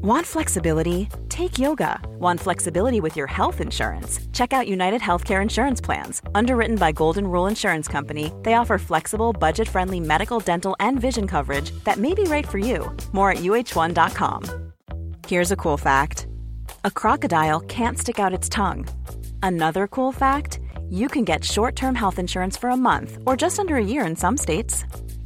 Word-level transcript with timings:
Want 0.00 0.24
flexibility? 0.24 1.08
Take 1.28 1.58
yoga. 1.58 2.00
Want 2.20 2.38
flexibility 2.38 3.00
with 3.00 3.16
your 3.16 3.26
health 3.26 3.60
insurance? 3.60 4.20
Check 4.32 4.52
out 4.52 4.68
United 4.68 5.00
Healthcare 5.00 5.42
Insurance 5.42 5.80
Plans. 5.80 6.22
Underwritten 6.36 6.76
by 6.76 6.92
Golden 6.92 7.26
Rule 7.26 7.48
Insurance 7.48 7.88
Company, 7.88 8.32
they 8.44 8.54
offer 8.54 8.78
flexible, 8.78 9.32
budget 9.32 9.68
friendly 9.68 9.98
medical, 9.98 10.38
dental, 10.38 10.76
and 10.78 11.00
vision 11.00 11.26
coverage 11.26 11.72
that 11.82 11.98
may 11.98 12.14
be 12.14 12.22
right 12.24 12.46
for 12.46 12.58
you. 12.58 12.96
More 13.10 13.32
at 13.32 13.38
uh1.com. 13.38 14.72
Here's 15.26 15.50
a 15.50 15.56
cool 15.56 15.76
fact 15.76 16.28
a 16.84 16.92
crocodile 16.92 17.58
can't 17.62 17.98
stick 17.98 18.20
out 18.20 18.32
its 18.32 18.48
tongue. 18.48 18.86
Another 19.42 19.88
cool 19.88 20.12
fact 20.12 20.60
you 20.88 21.08
can 21.08 21.24
get 21.24 21.42
short 21.44 21.74
term 21.74 21.96
health 21.96 22.20
insurance 22.20 22.56
for 22.56 22.70
a 22.70 22.76
month 22.76 23.18
or 23.26 23.36
just 23.36 23.58
under 23.58 23.74
a 23.74 23.84
year 23.84 24.06
in 24.06 24.14
some 24.14 24.36
states. 24.36 24.84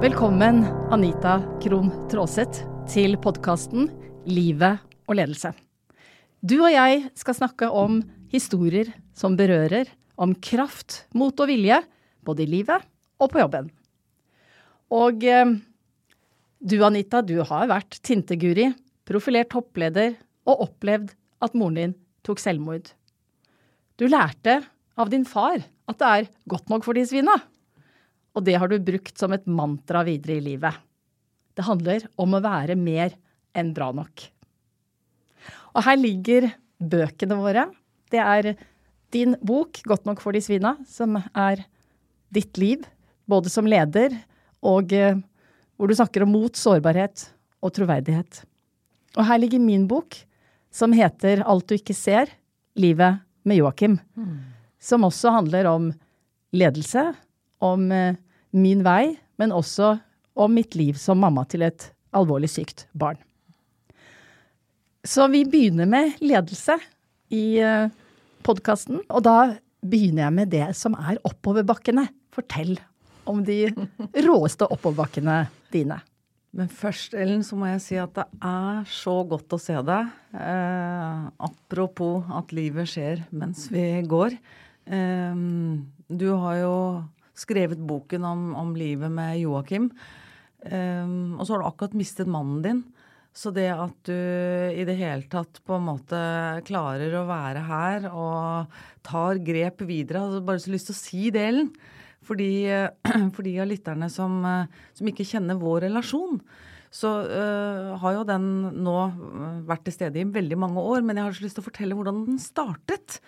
Velkommen, 0.00 0.62
Anita 0.88 1.34
Krohn 1.60 1.90
Traaseth, 2.08 2.62
til 2.88 3.18
podkasten 3.20 3.90
Livet 4.24 4.80
og 5.04 5.18
ledelse. 5.18 5.50
Du 6.40 6.54
og 6.62 6.70
jeg 6.72 7.02
skal 7.20 7.36
snakke 7.36 7.68
om 7.68 7.98
historier 8.32 8.88
som 9.12 9.36
berører, 9.36 9.90
om 10.16 10.32
kraft, 10.40 11.02
mot 11.12 11.36
og 11.36 11.50
vilje, 11.52 11.82
både 12.24 12.46
i 12.46 12.48
livet 12.48 12.88
og 13.20 13.28
på 13.34 13.42
jobben. 13.42 13.68
Og 14.88 15.20
eh, 15.20 15.52
du, 16.64 16.78
Anita, 16.80 17.20
du 17.20 17.36
har 17.44 17.68
vært 17.68 18.00
tinteguri, 18.00 18.70
profilert 19.04 19.52
toppleder 19.52 20.16
og 20.48 20.64
opplevd 20.70 21.12
at 21.44 21.52
moren 21.52 21.76
din 21.76 21.96
tok 22.24 22.40
selvmord. 22.40 22.88
Du 24.00 24.08
lærte 24.08 24.62
av 24.96 25.12
din 25.12 25.28
far 25.28 25.60
at 25.60 26.00
det 26.00 26.14
er 26.16 26.34
godt 26.48 26.72
nok 26.72 26.88
for 26.88 26.96
de 26.96 27.04
svina. 27.04 27.36
Og 28.40 28.46
det 28.48 28.56
har 28.56 28.70
du 28.72 28.78
brukt 28.80 29.20
som 29.20 29.34
et 29.36 29.44
mantra 29.44 30.00
videre 30.06 30.38
i 30.38 30.44
livet. 30.44 30.72
Det 31.52 31.66
handler 31.66 32.06
om 32.16 32.32
å 32.32 32.40
være 32.40 32.72
mer 32.80 33.12
enn 33.52 33.74
bra 33.76 33.90
nok. 33.92 34.22
Og 35.76 35.84
her 35.84 35.98
ligger 36.00 36.46
bøkene 36.80 37.36
våre. 37.36 37.66
Det 38.08 38.20
er 38.22 38.54
din 39.12 39.36
bok, 39.44 39.82
'Godt 39.84 40.06
nok 40.06 40.22
for 40.24 40.32
de 40.32 40.40
svina', 40.40 40.78
som 40.86 41.18
er 41.34 41.66
ditt 42.32 42.56
liv, 42.56 42.86
både 43.28 43.50
som 43.50 43.66
leder 43.66 44.16
og 44.62 44.92
eh, 44.92 45.18
hvor 45.76 45.88
du 45.88 45.94
snakker 45.94 46.22
om 46.22 46.32
mot, 46.32 46.54
sårbarhet 46.56 47.28
og 47.60 47.74
troverdighet. 47.74 48.44
Og 49.18 49.26
her 49.26 49.38
ligger 49.38 49.60
min 49.60 49.86
bok, 49.86 50.16
som 50.70 50.92
heter 50.92 51.44
'Alt 51.44 51.68
du 51.68 51.74
ikke 51.74 51.94
ser 51.94 52.30
livet 52.74 53.20
med 53.44 53.58
Joakim', 53.58 54.00
mm. 54.16 54.38
som 54.78 55.04
også 55.04 55.30
handler 55.30 55.66
om 55.66 55.92
ledelse, 56.52 57.14
om 57.60 57.92
eh, 57.92 58.16
min 58.56 58.84
vei, 58.86 59.16
men 59.40 59.54
også 59.54 59.94
om 60.40 60.54
mitt 60.54 60.76
liv 60.78 60.98
som 60.98 61.20
mamma 61.20 61.44
til 61.48 61.64
et 61.66 61.90
alvorlig 62.16 62.50
sykt 62.50 62.86
barn. 62.92 63.18
Så 65.06 65.26
vi 65.32 65.46
begynner 65.48 65.88
med 65.88 66.18
ledelse 66.20 66.76
i 67.32 67.44
eh, 67.62 67.88
podkasten, 68.44 69.00
og 69.08 69.24
da 69.24 69.36
begynner 69.80 70.26
jeg 70.26 70.36
med 70.36 70.52
det 70.52 70.66
som 70.76 70.96
er 70.98 71.20
oppoverbakkene. 71.24 72.04
Fortell 72.34 72.76
om 73.30 73.40
de 73.46 73.64
råeste 74.26 74.68
oppoverbakkene 74.68 75.44
dine. 75.72 76.00
Men 76.56 76.66
først, 76.66 77.14
Ellen, 77.14 77.44
så 77.46 77.54
må 77.56 77.68
jeg 77.70 77.82
si 77.84 77.96
at 78.02 78.12
det 78.16 78.26
er 78.42 78.82
så 78.90 79.20
godt 79.30 79.54
å 79.54 79.60
se 79.62 79.76
deg. 79.86 80.10
Eh, 80.34 81.28
apropos 81.46 82.26
at 82.36 82.50
livet 82.56 82.90
skjer 82.90 83.22
mens 83.30 83.68
vi 83.70 83.86
går. 84.10 84.34
Eh, 84.90 85.44
du 86.10 86.28
har 86.42 86.58
jo 86.58 86.74
skrevet 87.40 87.80
boken 87.80 88.26
om, 88.28 88.48
om 88.58 88.74
livet 88.78 89.12
med 89.12 89.40
Joakim. 89.40 89.90
Um, 90.60 91.38
og 91.38 91.46
så 91.46 91.54
har 91.54 91.62
du 91.62 91.68
akkurat 91.70 91.96
mistet 91.96 92.28
mannen 92.28 92.60
din. 92.64 92.82
Så 93.36 93.52
det 93.54 93.68
at 93.70 93.94
du 94.08 94.12
i 94.74 94.84
det 94.86 94.96
hele 94.98 95.22
tatt 95.30 95.60
på 95.64 95.76
en 95.76 95.86
måte 95.86 96.18
klarer 96.66 97.14
å 97.14 97.28
være 97.28 97.62
her 97.68 98.08
og 98.10 98.80
tar 99.06 99.38
grep 99.46 99.84
videre 99.86 100.24
Jeg 100.24 100.34
har 100.34 100.48
bare 100.48 100.62
så 100.64 100.72
lyst 100.74 100.90
til 100.90 100.96
å 100.96 100.98
si 100.98 101.30
det, 101.30 101.44
Ellen. 101.52 101.70
For 102.26 102.36
de 102.36 103.54
av 103.62 103.70
lytterne 103.70 104.10
som, 104.12 104.42
som, 104.94 105.08
ikke 105.08 105.26
kjenner 105.26 105.58
vår 105.58 105.86
relasjon, 105.86 106.40
så 106.90 107.10
uh, 107.22 107.94
har 108.02 108.18
jo 108.18 108.26
den 108.28 108.44
nå 108.84 108.96
vært 109.66 109.86
til 109.86 109.94
stede 109.94 110.20
i 110.20 110.26
veldig 110.28 110.58
mange 110.58 110.82
år. 110.82 111.06
Men 111.06 111.18
jeg 111.18 111.28
har 111.28 111.38
så 111.38 111.46
lyst 111.46 111.58
til 111.58 111.64
å 111.64 111.68
fortelle 111.70 111.96
hvordan 111.96 112.24
den 112.26 112.42
startet. 112.42 113.20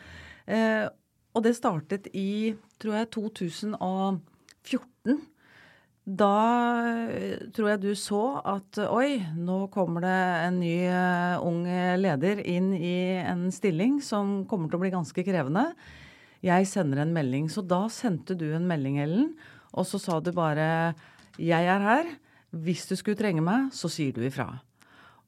Uh, 0.51 0.91
og 1.33 1.45
det 1.47 1.55
startet 1.57 2.11
i, 2.13 2.53
tror 2.83 2.99
jeg, 2.99 3.13
2014. 3.17 5.21
Da 6.03 6.35
eh, 7.15 7.45
tror 7.55 7.69
jeg 7.71 7.83
du 7.85 7.93
så 7.99 8.23
at 8.43 8.81
oi, 8.89 9.23
nå 9.39 9.69
kommer 9.73 10.03
det 10.03 10.21
en 10.49 10.59
ny 10.59 10.75
uh, 10.91 11.39
ung 11.47 11.63
leder 12.03 12.43
inn 12.43 12.73
i 12.75 13.23
en 13.23 13.47
stilling 13.55 14.01
som 14.03 14.41
kommer 14.51 14.69
til 14.69 14.81
å 14.81 14.83
bli 14.83 14.91
ganske 14.93 15.25
krevende. 15.25 15.69
Jeg 16.43 16.67
sender 16.67 17.05
en 17.05 17.15
melding. 17.15 17.47
Så 17.47 17.63
da 17.63 17.87
sendte 17.87 18.35
du 18.35 18.49
en 18.51 18.67
melding, 18.67 18.99
Ellen, 19.05 19.31
og 19.73 19.87
så 19.87 20.03
sa 20.03 20.19
du 20.21 20.33
bare 20.35 20.95
'Jeg 21.39 21.65
er 21.65 21.81
her. 21.81 22.07
Hvis 22.53 22.85
du 22.91 22.97
skulle 22.97 23.17
trenge 23.17 23.41
meg, 23.41 23.71
så 23.73 23.89
sier 23.89 24.13
du 24.13 24.21
ifra'. 24.21 24.61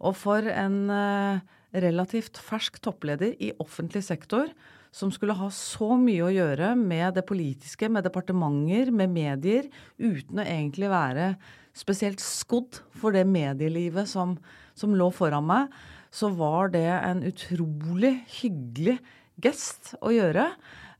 Og 0.03 0.17
for 0.17 0.43
en 0.43 0.91
uh, 0.91 1.41
relativt 1.73 2.37
fersk 2.37 2.83
toppleder 2.83 3.39
i 3.41 3.55
offentlig 3.63 4.03
sektor 4.05 4.51
som 4.95 5.11
skulle 5.11 5.35
ha 5.35 5.49
så 5.51 5.97
mye 5.99 6.23
å 6.23 6.31
gjøre 6.31 6.75
med 6.79 7.17
det 7.17 7.25
politiske, 7.27 7.89
med 7.91 8.07
departementer, 8.07 8.93
med 8.95 9.11
medier, 9.11 9.67
uten 9.99 10.39
å 10.39 10.47
egentlig 10.47 10.91
være 10.93 11.33
spesielt 11.75 12.23
skodd 12.23 12.79
for 12.95 13.17
det 13.17 13.25
medielivet 13.27 14.07
som, 14.07 14.37
som 14.79 14.95
lå 14.95 15.11
foran 15.15 15.49
meg, 15.49 15.75
så 16.15 16.31
var 16.31 16.71
det 16.71 16.87
en 16.87 17.25
utrolig 17.27 18.15
hyggelig 18.37 19.01
gest 19.43 19.97
å 19.99 20.15
gjøre. 20.15 20.47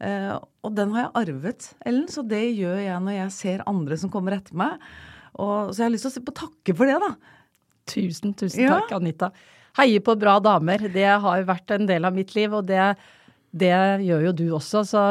Eh, 0.03 0.33
og 0.67 0.75
den 0.75 0.91
har 0.97 1.07
jeg 1.07 1.15
arvet, 1.23 1.71
Ellen, 1.87 2.09
så 2.11 2.27
det 2.27 2.43
gjør 2.51 2.81
jeg 2.83 3.03
når 3.07 3.19
jeg 3.21 3.35
ser 3.37 3.67
andre 3.71 3.99
som 4.01 4.11
kommer 4.11 4.35
etter 4.35 4.59
meg. 4.59 4.83
Og, 5.39 5.71
så 5.71 5.85
jeg 5.85 5.87
har 5.87 5.95
lyst 5.95 6.11
til 6.11 6.27
å 6.35 6.39
takke 6.43 6.75
for 6.75 6.91
det, 6.91 6.99
da. 6.99 7.15
Tusen, 7.95 8.35
tusen 8.35 8.67
takk, 8.67 8.91
ja. 8.91 8.99
Anita. 8.99 9.31
Heie 9.79 10.03
på 10.03 10.15
bra 10.19 10.41
damer. 10.43 10.89
Det 10.91 11.07
har 11.07 11.47
vært 11.47 11.75
en 11.77 11.87
del 11.87 12.07
av 12.07 12.15
mitt 12.17 12.35
liv, 12.35 12.51
og 12.55 12.67
det 12.67 12.95
det 13.55 13.75
gjør 14.03 14.29
jo 14.29 14.35
du 14.35 14.45
også, 14.57 14.83
så, 14.89 15.05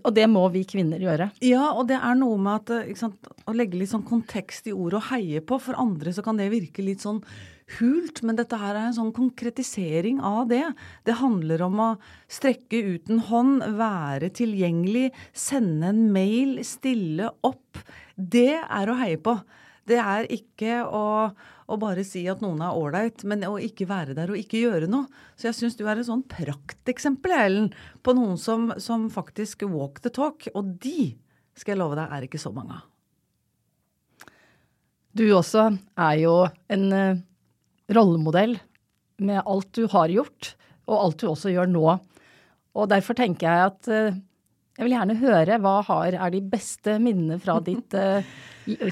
og 0.00 0.10
det 0.16 0.24
må 0.32 0.46
vi 0.54 0.64
kvinner 0.68 1.02
gjøre. 1.02 1.28
Ja, 1.44 1.74
og 1.74 1.90
det 1.90 1.98
er 2.00 2.16
noe 2.16 2.38
med 2.40 2.64
at 2.72 2.96
sant, 3.00 3.28
å 3.44 3.54
legge 3.56 3.76
litt 3.80 3.92
sånn 3.92 4.06
kontekst 4.08 4.70
i 4.70 4.74
ordet 4.74 5.02
og 5.02 5.08
heie 5.10 5.42
på. 5.44 5.60
For 5.60 5.76
andre 5.80 6.14
så 6.16 6.24
kan 6.24 6.40
det 6.40 6.48
virke 6.54 6.84
litt 6.84 7.04
sånn 7.04 7.20
hult, 7.76 8.22
men 8.24 8.38
dette 8.38 8.56
her 8.56 8.72
er 8.72 8.88
en 8.88 8.96
sånn 8.96 9.12
konkretisering 9.16 10.22
av 10.24 10.48
det. 10.48 10.64
Det 11.04 11.18
handler 11.20 11.66
om 11.66 11.84
å 11.84 11.90
strekke 12.32 12.80
ut 12.94 13.12
en 13.12 13.20
hånd, 13.28 13.66
være 13.76 14.32
tilgjengelig, 14.40 15.10
sende 15.36 15.92
en 15.92 16.06
mail, 16.14 16.56
stille 16.64 17.28
opp. 17.44 17.84
Det 18.16 18.54
er 18.62 18.88
å 18.88 18.96
heie 19.02 19.20
på. 19.20 19.36
Det 19.88 20.00
er 20.00 20.28
ikke 20.32 20.80
å 20.84 21.04
å 21.68 21.76
bare 21.76 22.04
si 22.06 22.22
at 22.30 22.40
noen 22.40 22.62
er 22.64 22.76
ålreit, 22.76 23.22
men 23.28 23.44
å 23.44 23.58
ikke 23.60 23.88
være 23.90 24.14
der 24.16 24.32
og 24.32 24.40
ikke 24.40 24.62
gjøre 24.62 24.88
noe. 24.88 25.08
Så 25.36 25.50
jeg 25.50 25.56
syns 25.58 25.76
du 25.76 25.84
er 25.84 26.00
et 26.00 26.08
sånn 26.08 26.24
prakteksempel, 26.28 27.34
Ellen, 27.36 27.66
på 28.00 28.14
noen 28.16 28.38
som, 28.40 28.70
som, 28.80 29.08
faktisk 29.12 29.66
walk 29.68 30.00
the 30.04 30.12
talk. 30.12 30.48
Og 30.56 30.78
de, 30.80 31.12
skal 31.58 31.74
jeg 31.74 31.82
love 31.82 31.98
deg, 31.98 32.08
er 32.08 32.24
ikke 32.24 32.40
så 32.40 32.54
mange 32.56 32.78
av. 32.78 32.86
Du 35.18 35.26
også 35.34 35.66
er 35.98 36.16
jo 36.22 36.38
en 36.72 36.88
uh, 36.94 37.20
rollemodell 37.92 38.56
med 39.28 39.42
alt 39.42 39.72
du 39.76 39.84
har 39.92 40.08
gjort, 40.12 40.54
og 40.88 40.96
alt 41.02 41.20
du 41.20 41.28
også 41.28 41.52
gjør 41.52 41.68
nå. 41.68 41.86
Og 42.78 42.88
derfor 42.88 43.18
tenker 43.18 43.48
jeg 43.50 43.70
at 43.74 43.92
uh, 43.92 44.20
jeg 44.78 44.86
vil 44.86 44.96
gjerne 44.96 45.20
høre 45.20 45.60
hva 45.60 45.78
har, 45.84 46.16
er 46.16 46.32
de 46.32 46.44
beste 46.48 46.96
minnene 47.02 47.36
fra, 47.42 47.60
ditt, 47.60 47.92
uh, 47.92 48.24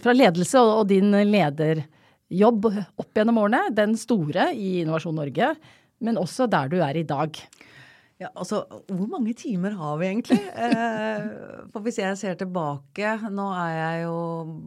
fra 0.02 0.12
ledelse 0.12 0.60
og, 0.60 0.82
og 0.82 0.88
din 0.92 1.14
leder 1.24 1.86
jobb 2.32 2.68
opp 2.72 3.10
gjennom 3.16 3.40
årene. 3.42 3.70
Den 3.76 3.96
store 4.00 4.50
i 4.54 4.80
Innovasjon 4.82 5.16
Norge, 5.16 5.54
men 6.04 6.20
også 6.20 6.48
der 6.50 6.70
du 6.72 6.78
er 6.84 6.98
i 6.98 7.06
dag. 7.06 7.38
Ja, 8.16 8.30
altså, 8.32 8.62
Hvor 8.88 9.08
mange 9.12 9.34
timer 9.36 9.74
har 9.76 9.98
vi 10.00 10.08
egentlig? 10.08 10.40
Eh, 10.66 11.24
for 11.72 11.84
Hvis 11.84 11.98
jeg 12.00 12.16
ser 12.16 12.38
tilbake 12.40 13.10
Nå 13.28 13.50
er 13.52 13.72
jeg 13.74 14.04
jo, 14.06 14.14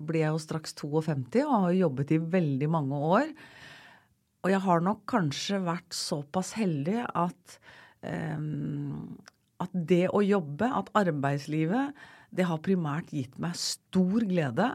blir 0.06 0.22
jeg 0.22 0.36
jo 0.36 0.42
straks 0.44 0.76
52 0.78 1.42
og 1.48 1.56
har 1.66 1.80
jobbet 1.80 2.14
i 2.14 2.20
veldig 2.38 2.70
mange 2.70 3.00
år. 3.18 3.32
og 4.44 4.52
jeg 4.54 4.62
har 4.64 4.86
nok 4.86 5.02
kanskje 5.10 5.58
vært 5.66 5.98
såpass 5.98 6.54
heldig 6.56 7.02
at, 7.10 7.58
eh, 8.06 8.38
at 9.60 9.74
det 9.74 10.06
å 10.14 10.22
jobbe, 10.24 10.70
at 10.70 10.94
arbeidslivet, 10.96 11.98
det 12.32 12.46
har 12.46 12.62
primært 12.64 13.10
gitt 13.12 13.36
meg 13.42 13.58
stor 13.58 14.24
glede. 14.30 14.70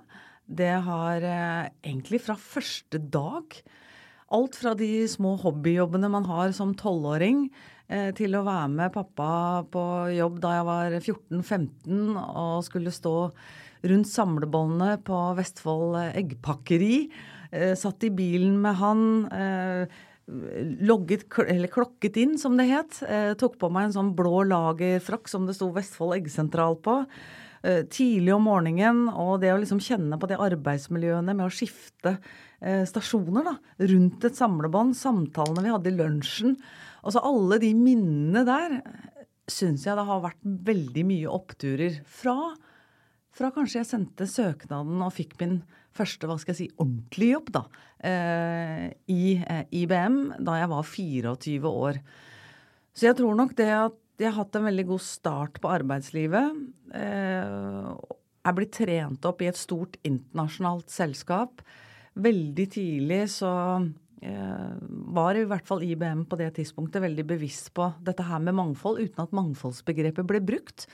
Det 0.46 0.72
har 0.86 1.24
eh, 1.24 1.70
egentlig 1.84 2.20
fra 2.26 2.36
første 2.40 2.98
dag 2.98 3.56
Alt 4.34 4.56
fra 4.58 4.72
de 4.74 5.04
små 5.06 5.34
hobbyjobbene 5.38 6.08
man 6.10 6.24
har 6.26 6.50
som 6.56 6.72
tolvåring, 6.74 7.44
eh, 7.92 8.08
til 8.16 8.34
å 8.34 8.40
være 8.42 8.70
med 8.72 8.94
pappa 8.94 9.28
på 9.70 9.82
jobb 10.16 10.40
da 10.42 10.54
jeg 10.56 10.66
var 10.66 10.96
14-15 10.96 12.16
og 12.18 12.64
skulle 12.66 12.94
stå 12.94 13.14
rundt 13.84 14.10
samlebåndene 14.10 14.96
på 15.06 15.20
Vestfold 15.38 16.00
eggpakkeri 16.16 16.96
Eh, 17.54 17.74
satt 17.78 18.02
i 18.06 18.10
bilen 18.10 18.58
med 18.62 18.76
han. 18.80 19.04
Eh, 19.30 20.02
logget, 20.88 21.26
eller 21.44 21.68
klokket 21.68 22.16
inn, 22.16 22.38
som 22.40 22.56
det 22.56 22.66
het. 22.70 23.02
Eh, 23.06 23.34
tok 23.38 23.58
på 23.60 23.70
meg 23.70 23.90
en 23.90 23.96
sånn 23.98 24.14
blå 24.16 24.42
lagerfrakk 24.48 25.28
som 25.28 25.46
det 25.46 25.54
sto 25.58 25.68
Vestfold 25.74 26.16
Eggsentral 26.16 26.78
på. 26.80 27.02
Tidlig 27.64 28.34
om 28.34 28.44
morgenen, 28.44 29.06
og 29.08 29.38
det 29.40 29.48
å 29.54 29.56
liksom 29.56 29.78
kjenne 29.80 30.18
på 30.20 30.28
de 30.28 30.36
arbeidsmiljøene 30.36 31.32
med 31.32 31.46
å 31.46 31.52
skifte 31.54 32.18
stasjoner 32.60 33.46
da, 33.46 33.54
rundt 33.88 34.26
et 34.28 34.36
samlebånd, 34.36 34.92
samtalene 34.98 35.64
vi 35.64 35.72
hadde 35.72 35.88
i 35.88 35.96
lunsjen. 35.96 36.58
Altså 37.00 37.22
alle 37.24 37.56
de 37.62 37.70
minnene 37.76 38.44
der 38.44 38.76
syns 39.50 39.84
jeg 39.86 39.96
det 39.96 40.06
har 40.08 40.22
vært 40.24 40.44
veldig 40.44 41.04
mye 41.08 41.32
oppturer 41.32 41.98
fra. 42.08 42.54
Fra 43.34 43.50
kanskje 43.54 43.80
jeg 43.80 43.90
sendte 43.90 44.28
søknaden 44.30 45.02
og 45.04 45.12
fikk 45.14 45.36
min 45.40 45.58
første 45.94 46.28
hva 46.28 46.36
skal 46.40 46.54
jeg 46.54 46.60
si, 46.60 46.68
ordentlige 46.80 47.36
jobb 47.36 47.50
da, 47.54 47.64
eh, 48.06 48.86
i 49.10 49.36
eh, 49.38 49.66
IBM 49.82 50.18
da 50.46 50.58
jeg 50.60 50.70
var 50.72 50.88
24 50.88 51.74
år. 51.84 52.00
Så 52.94 53.08
jeg 53.08 53.18
tror 53.18 53.36
nok 53.38 53.54
det 53.58 53.70
at 53.74 53.98
jeg 54.22 54.30
har 54.30 54.36
hatt 54.38 54.58
en 54.58 54.68
veldig 54.68 54.86
god 54.92 55.02
start 55.02 55.58
på 55.62 55.70
arbeidslivet. 55.74 56.60
Jeg 56.94 58.50
er 58.50 58.56
blitt 58.56 58.74
trent 58.76 59.26
opp 59.26 59.42
i 59.42 59.48
et 59.50 59.58
stort 59.58 59.96
internasjonalt 60.06 60.92
selskap. 60.92 61.64
Veldig 62.14 62.66
tidlig 62.70 63.24
så 63.34 63.50
eh, 64.22 64.74
var 65.16 65.34
i 65.34 65.46
hvert 65.50 65.66
fall 65.66 65.82
IBM 65.82 66.26
på 66.30 66.38
det 66.38 66.52
tidspunktet 66.60 67.02
veldig 67.02 67.24
bevisst 67.32 67.72
på 67.74 67.88
dette 68.06 68.26
her 68.28 68.42
med 68.44 68.54
mangfold, 68.60 69.00
uten 69.02 69.24
at 69.24 69.34
mangfoldsbegrepet 69.34 70.28
ble 70.30 70.42
brukt. 70.46 70.86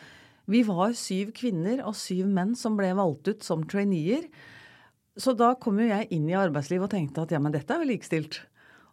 Vi 0.50 0.62
var 0.66 0.96
syv 0.96 1.34
kvinner 1.36 1.84
og 1.84 1.98
syv 1.98 2.24
menn 2.30 2.56
som 2.58 2.78
ble 2.78 2.88
valgt 2.96 3.28
ut 3.28 3.44
som 3.44 3.66
traineer. 3.68 4.24
Så 5.20 5.34
da 5.36 5.52
kom 5.60 5.76
jo 5.82 5.90
jeg 5.90 6.08
inn 6.16 6.30
i 6.30 6.38
arbeidslivet 6.38 6.88
og 6.88 6.94
tenkte 6.94 7.26
at 7.26 7.34
ja, 7.34 7.42
men 7.42 7.52
dette 7.52 7.74
er 7.74 7.82
vel 7.82 7.92
likestilt. 7.92 8.40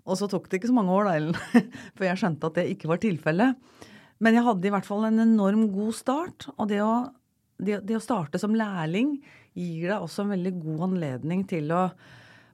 Og 0.08 0.20
så 0.20 0.28
tok 0.32 0.50
det 0.50 0.60
ikke 0.60 0.72
så 0.72 0.76
mange 0.76 0.94
år, 0.96 1.08
da, 1.08 1.16
Ellen, 1.20 1.38
for 1.96 2.08
jeg 2.08 2.20
skjønte 2.20 2.50
at 2.52 2.60
det 2.60 2.68
ikke 2.74 2.92
var 2.92 3.00
tilfellet. 3.04 3.88
Men 4.24 4.38
jeg 4.38 4.46
hadde 4.48 4.70
i 4.70 4.74
hvert 4.74 4.88
fall 4.88 5.08
en 5.08 5.22
enorm 5.24 5.68
god 5.74 5.96
start. 5.98 6.48
Og 6.58 6.70
det 6.72 6.82
å, 6.84 6.94
det, 7.62 7.82
det 7.88 7.98
å 8.00 8.04
starte 8.04 8.42
som 8.42 8.56
lærling 8.58 9.18
gir 9.58 9.90
deg 9.90 9.98
også 9.98 10.26
en 10.26 10.34
veldig 10.36 10.54
god 10.62 10.88
anledning 10.92 11.44
til 11.50 11.72
å 11.74 11.88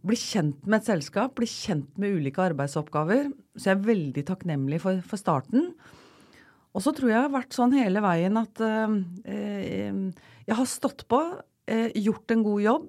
bli 0.03 0.17
kjent 0.19 0.65
med 0.67 0.81
et 0.81 0.89
selskap, 0.89 1.31
bli 1.37 1.47
kjent 1.47 1.95
med 2.01 2.17
ulike 2.19 2.43
arbeidsoppgaver. 2.43 3.29
Så 3.55 3.69
jeg 3.69 3.77
er 3.77 3.87
veldig 3.87 4.25
takknemlig 4.27 4.81
for, 4.83 4.99
for 5.07 5.19
starten. 5.19 5.71
Og 6.73 6.83
så 6.83 6.91
tror 6.95 7.11
jeg 7.11 7.15
jeg 7.15 7.27
har 7.27 7.35
vært 7.35 7.55
sånn 7.55 7.75
hele 7.77 8.01
veien 8.03 8.39
at 8.39 8.61
eh, 8.65 9.91
jeg 10.49 10.57
har 10.57 10.69
stått 10.69 11.05
på, 11.11 11.21
eh, 11.69 11.93
gjort 12.01 12.33
en 12.33 12.43
god 12.45 12.63
jobb. 12.65 12.87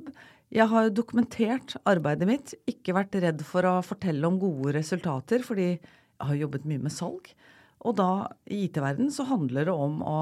Jeg 0.55 0.71
har 0.71 0.91
dokumentert 0.95 1.77
arbeidet 1.89 2.29
mitt, 2.29 2.55
ikke 2.71 2.97
vært 2.97 3.19
redd 3.23 3.43
for 3.47 3.67
å 3.69 3.79
fortelle 3.85 4.27
om 4.29 4.41
gode 4.41 4.75
resultater, 4.79 5.45
fordi 5.47 5.69
jeg 5.75 6.29
har 6.29 6.39
jobbet 6.39 6.67
mye 6.71 6.83
med 6.87 6.95
salg. 6.95 7.31
Og 7.85 7.97
da, 7.99 8.11
i 8.49 8.65
IT-verden, 8.67 9.11
så 9.13 9.27
handler 9.29 9.69
det 9.69 9.75
om 9.75 10.01
å 10.05 10.19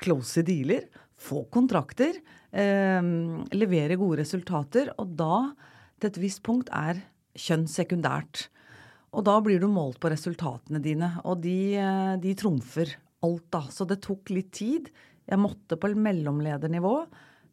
close 0.00 0.44
dealer, 0.44 0.84
få 1.16 1.46
kontrakter, 1.52 2.18
eh, 2.52 3.00
levere 3.56 3.96
gode 3.96 4.20
resultater. 4.20 4.92
Og 5.00 5.16
da, 5.16 5.54
til 6.00 6.10
et 6.10 6.20
visst 6.20 6.42
punkt, 6.44 6.68
er 6.76 7.00
kjønn 7.36 7.64
sekundært. 7.70 8.48
Og 9.16 9.24
da 9.24 9.38
blir 9.40 9.62
du 9.62 9.68
målt 9.72 9.98
på 10.02 10.10
resultatene 10.12 10.82
dine, 10.84 11.14
og 11.24 11.40
de, 11.40 11.76
eh, 11.76 12.16
de 12.20 12.34
trumfer 12.34 12.96
alt, 13.24 13.50
da. 13.50 13.62
Så 13.72 13.86
det 13.88 14.02
tok 14.02 14.28
litt 14.30 14.52
tid. 14.52 14.90
Jeg 15.26 15.38
måtte 15.38 15.80
på 15.80 15.94
mellomledernivå 15.96 17.06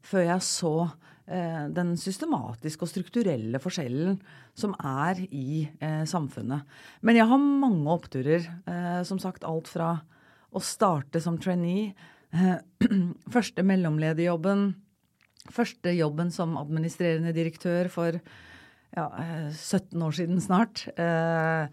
før 0.04 0.26
jeg 0.28 0.42
så 0.42 0.92
den 1.24 1.94
systematiske 1.96 2.84
og 2.84 2.90
strukturelle 2.92 3.60
forskjellen 3.64 4.18
som 4.60 4.74
er 4.78 5.22
i 5.32 5.64
eh, 5.80 6.04
samfunnet. 6.10 6.68
Men 7.02 7.18
jeg 7.18 7.30
har 7.30 7.40
mange 7.40 7.94
oppturer. 7.94 8.44
Eh, 8.68 9.00
som 9.08 9.22
sagt 9.22 9.46
alt 9.48 9.70
fra 9.72 9.96
å 10.54 10.62
starte 10.62 11.22
som 11.24 11.40
trainee, 11.42 11.94
eh, 12.34 12.60
første 13.36 13.66
mellomlederjobben, 13.66 14.70
første 15.54 15.94
jobben 15.98 16.32
som 16.32 16.56
administrerende 16.60 17.34
direktør 17.36 17.90
for 17.92 18.20
ja, 18.94 19.08
17 19.50 19.98
eh, 19.98 20.06
år 20.06 20.16
siden 20.20 20.42
snart. 20.44 20.88
Eh, 20.94 21.68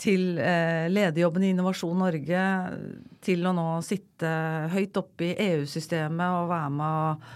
til 0.00 0.30
lederjobben 0.32 1.42
i 1.44 1.50
Innovasjon 1.52 1.98
Norge, 2.00 2.42
til 3.20 3.42
å 3.44 3.50
nå 3.52 3.66
sitte 3.84 4.30
høyt 4.72 4.96
oppe 4.96 5.26
i 5.26 5.34
EU-systemet 5.44 6.38
og 6.38 6.48
være 6.48 6.70
med 6.72 7.26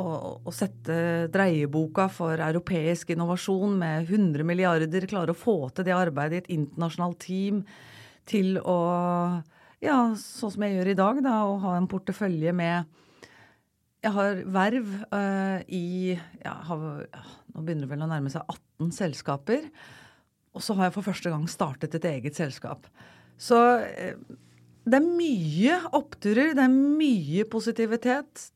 å 0.00 0.08
å, 0.40 0.52
sette 0.54 1.28
dreieboka 1.32 2.08
for 2.12 2.40
europeisk 2.40 3.12
innovasjon 3.12 3.74
med 3.78 4.08
100 4.08 4.46
milliarder, 4.48 5.06
klare 5.08 5.34
å 5.34 5.38
få 5.38 5.56
til 5.74 5.88
det 5.88 5.96
arbeidet 5.96 6.38
i 6.38 6.42
et 6.42 6.52
internasjonalt 6.58 7.20
team, 7.22 7.64
til 8.28 8.58
å 8.58 8.78
Ja, 9.82 10.14
sånn 10.14 10.52
som 10.54 10.62
jeg 10.62 10.76
gjør 10.76 10.92
i 10.92 10.98
dag, 10.98 11.22
da, 11.24 11.40
å 11.42 11.56
ha 11.64 11.72
en 11.76 11.88
portefølje 11.90 12.52
med 12.54 12.86
Jeg 14.02 14.12
har 14.14 14.44
verv 14.46 14.92
uh, 15.10 15.58
i 15.66 16.14
ja, 16.14 16.54
har, 16.68 16.86
Nå 17.50 17.64
begynner 17.64 17.88
det 17.88 17.90
vel 17.90 18.04
å 18.06 18.08
nærme 18.10 18.30
seg 18.30 18.46
18 18.46 18.94
selskaper. 18.94 19.66
Og 20.54 20.62
så 20.62 20.74
har 20.78 20.88
jeg 20.88 20.94
for 20.94 21.06
første 21.06 21.30
gang 21.30 21.44
startet 21.50 21.94
et 21.98 22.06
eget 22.12 22.38
selskap. 22.38 22.86
Så 23.38 23.58
uh, 23.58 24.38
det 24.86 24.98
er 24.98 25.06
mye 25.06 25.78
oppturer, 25.94 26.54
det 26.54 26.62
er 26.62 26.72
mye 26.72 27.44
positivitet 27.50 28.52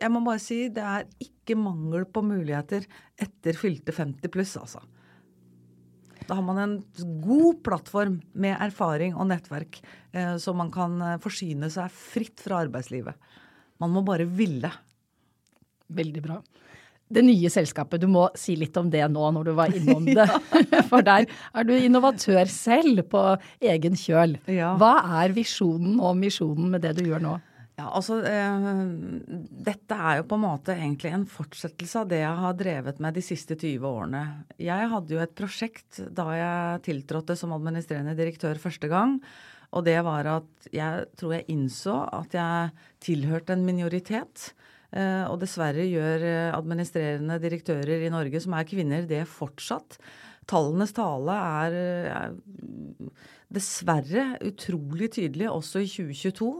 jeg 0.00 0.12
må 0.12 0.22
bare 0.26 0.42
si 0.42 0.66
det 0.72 0.84
er 0.84 1.06
ikke 1.22 1.56
mangel 1.58 2.06
på 2.10 2.22
muligheter 2.26 2.86
etter 3.22 3.58
fylte 3.58 3.94
50 3.96 4.32
pluss, 4.32 4.56
altså. 4.60 4.82
Da 6.26 6.34
har 6.34 6.42
man 6.42 6.58
en 6.58 6.76
god 7.22 7.60
plattform 7.66 8.18
med 8.34 8.56
erfaring 8.58 9.14
og 9.14 9.28
nettverk, 9.30 9.78
eh, 10.12 10.34
så 10.42 10.54
man 10.56 10.72
kan 10.74 10.98
eh, 11.02 11.18
forsyne 11.22 11.70
seg 11.70 11.92
fritt 11.94 12.42
fra 12.42 12.64
arbeidslivet. 12.64 13.14
Man 13.82 13.92
må 13.94 14.02
bare 14.06 14.26
ville. 14.26 14.72
Veldig 15.94 16.22
bra. 16.24 16.40
Det 17.06 17.22
nye 17.22 17.50
selskapet, 17.52 18.02
du 18.02 18.08
må 18.10 18.24
si 18.34 18.56
litt 18.58 18.74
om 18.80 18.88
det 18.90 19.04
nå 19.12 19.28
når 19.36 19.46
du 19.46 19.52
var 19.54 19.74
innom 19.78 20.08
det. 20.08 20.26
For 20.90 21.06
der 21.06 21.28
er 21.30 21.68
du 21.68 21.76
innovatør 21.76 22.50
selv 22.50 23.04
på 23.12 23.22
egen 23.62 23.94
kjøl. 24.00 24.34
Ja. 24.50 24.74
Hva 24.80 24.96
er 25.22 25.36
visjonen 25.36 26.00
og 26.02 26.18
misjonen 26.18 26.72
med 26.74 26.82
det 26.82 26.96
du 26.98 27.04
gjør 27.06 27.22
nå? 27.22 27.36
Ja, 27.76 27.90
altså 27.92 28.22
eh, 28.24 28.68
Dette 29.68 29.96
er 30.00 30.20
jo 30.20 30.28
på 30.30 30.38
en 30.38 30.44
måte 30.46 30.72
egentlig 30.72 31.10
en 31.12 31.26
fortsettelse 31.28 32.00
av 32.00 32.08
det 32.08 32.22
jeg 32.22 32.38
har 32.42 32.54
drevet 32.56 33.02
med 33.04 33.18
de 33.18 33.24
siste 33.24 33.56
20 33.58 33.84
årene. 33.84 34.22
Jeg 34.56 34.88
hadde 34.92 35.12
jo 35.12 35.20
et 35.20 35.34
prosjekt 35.36 36.00
da 36.16 36.30
jeg 36.38 36.86
tiltrådte 36.88 37.36
som 37.36 37.52
administrerende 37.56 38.16
direktør 38.16 38.56
første 38.62 38.88
gang. 38.88 39.18
Og 39.76 39.84
det 39.84 39.98
var 40.06 40.28
at 40.38 40.70
jeg 40.72 41.04
tror 41.20 41.34
jeg 41.36 41.48
innså 41.52 41.98
at 42.16 42.36
jeg 42.38 42.72
tilhørte 43.04 43.52
en 43.52 43.66
minoritet. 43.68 44.54
Eh, 44.96 45.26
og 45.28 45.36
dessverre 45.42 45.84
gjør 45.84 46.24
eh, 46.24 46.56
administrerende 46.56 47.36
direktører 47.42 48.06
i 48.06 48.12
Norge 48.14 48.40
som 48.40 48.56
er 48.56 48.68
kvinner, 48.72 49.04
det 49.04 49.26
fortsatt. 49.28 49.98
Tallenes 50.48 50.96
tale 50.96 51.36
er, 51.60 51.76
er 52.08 53.12
dessverre 53.52 54.30
utrolig 54.46 55.10
tydelig 55.18 55.50
også 55.50 55.84
i 55.84 55.90
2022. 55.90 56.52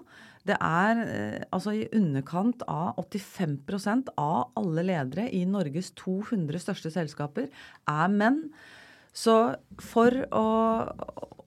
Det 0.47 0.57
er 0.63 1.03
eh, 1.03 1.45
altså 1.55 1.75
i 1.75 1.87
underkant 1.97 2.63
av 2.71 2.99
85% 3.03 4.13
av 4.21 4.57
alle 4.59 4.85
ledere 4.87 5.29
i 5.35 5.45
Norges 5.49 5.93
200 5.99 6.63
største 6.63 6.93
selskaper 6.95 7.49
er 7.91 8.13
menn. 8.13 8.45
Så 9.17 9.37
for 9.81 10.13
å 10.37 10.49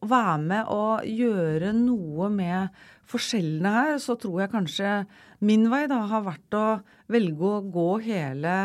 være 0.09 0.37
med 0.41 0.71
og 0.73 1.05
gjøre 1.05 1.73
noe 1.75 2.29
med 2.33 2.79
forskjellene 3.09 3.73
her, 3.73 3.97
så 4.01 4.15
tror 4.19 4.43
jeg 4.43 4.53
kanskje 4.53 4.93
min 5.45 5.67
vei 5.71 5.83
da 5.89 6.01
har 6.11 6.25
vært 6.25 6.57
å 6.57 6.65
velge 7.11 7.51
å 7.51 7.61
gå 7.73 7.89
hele, 8.05 8.55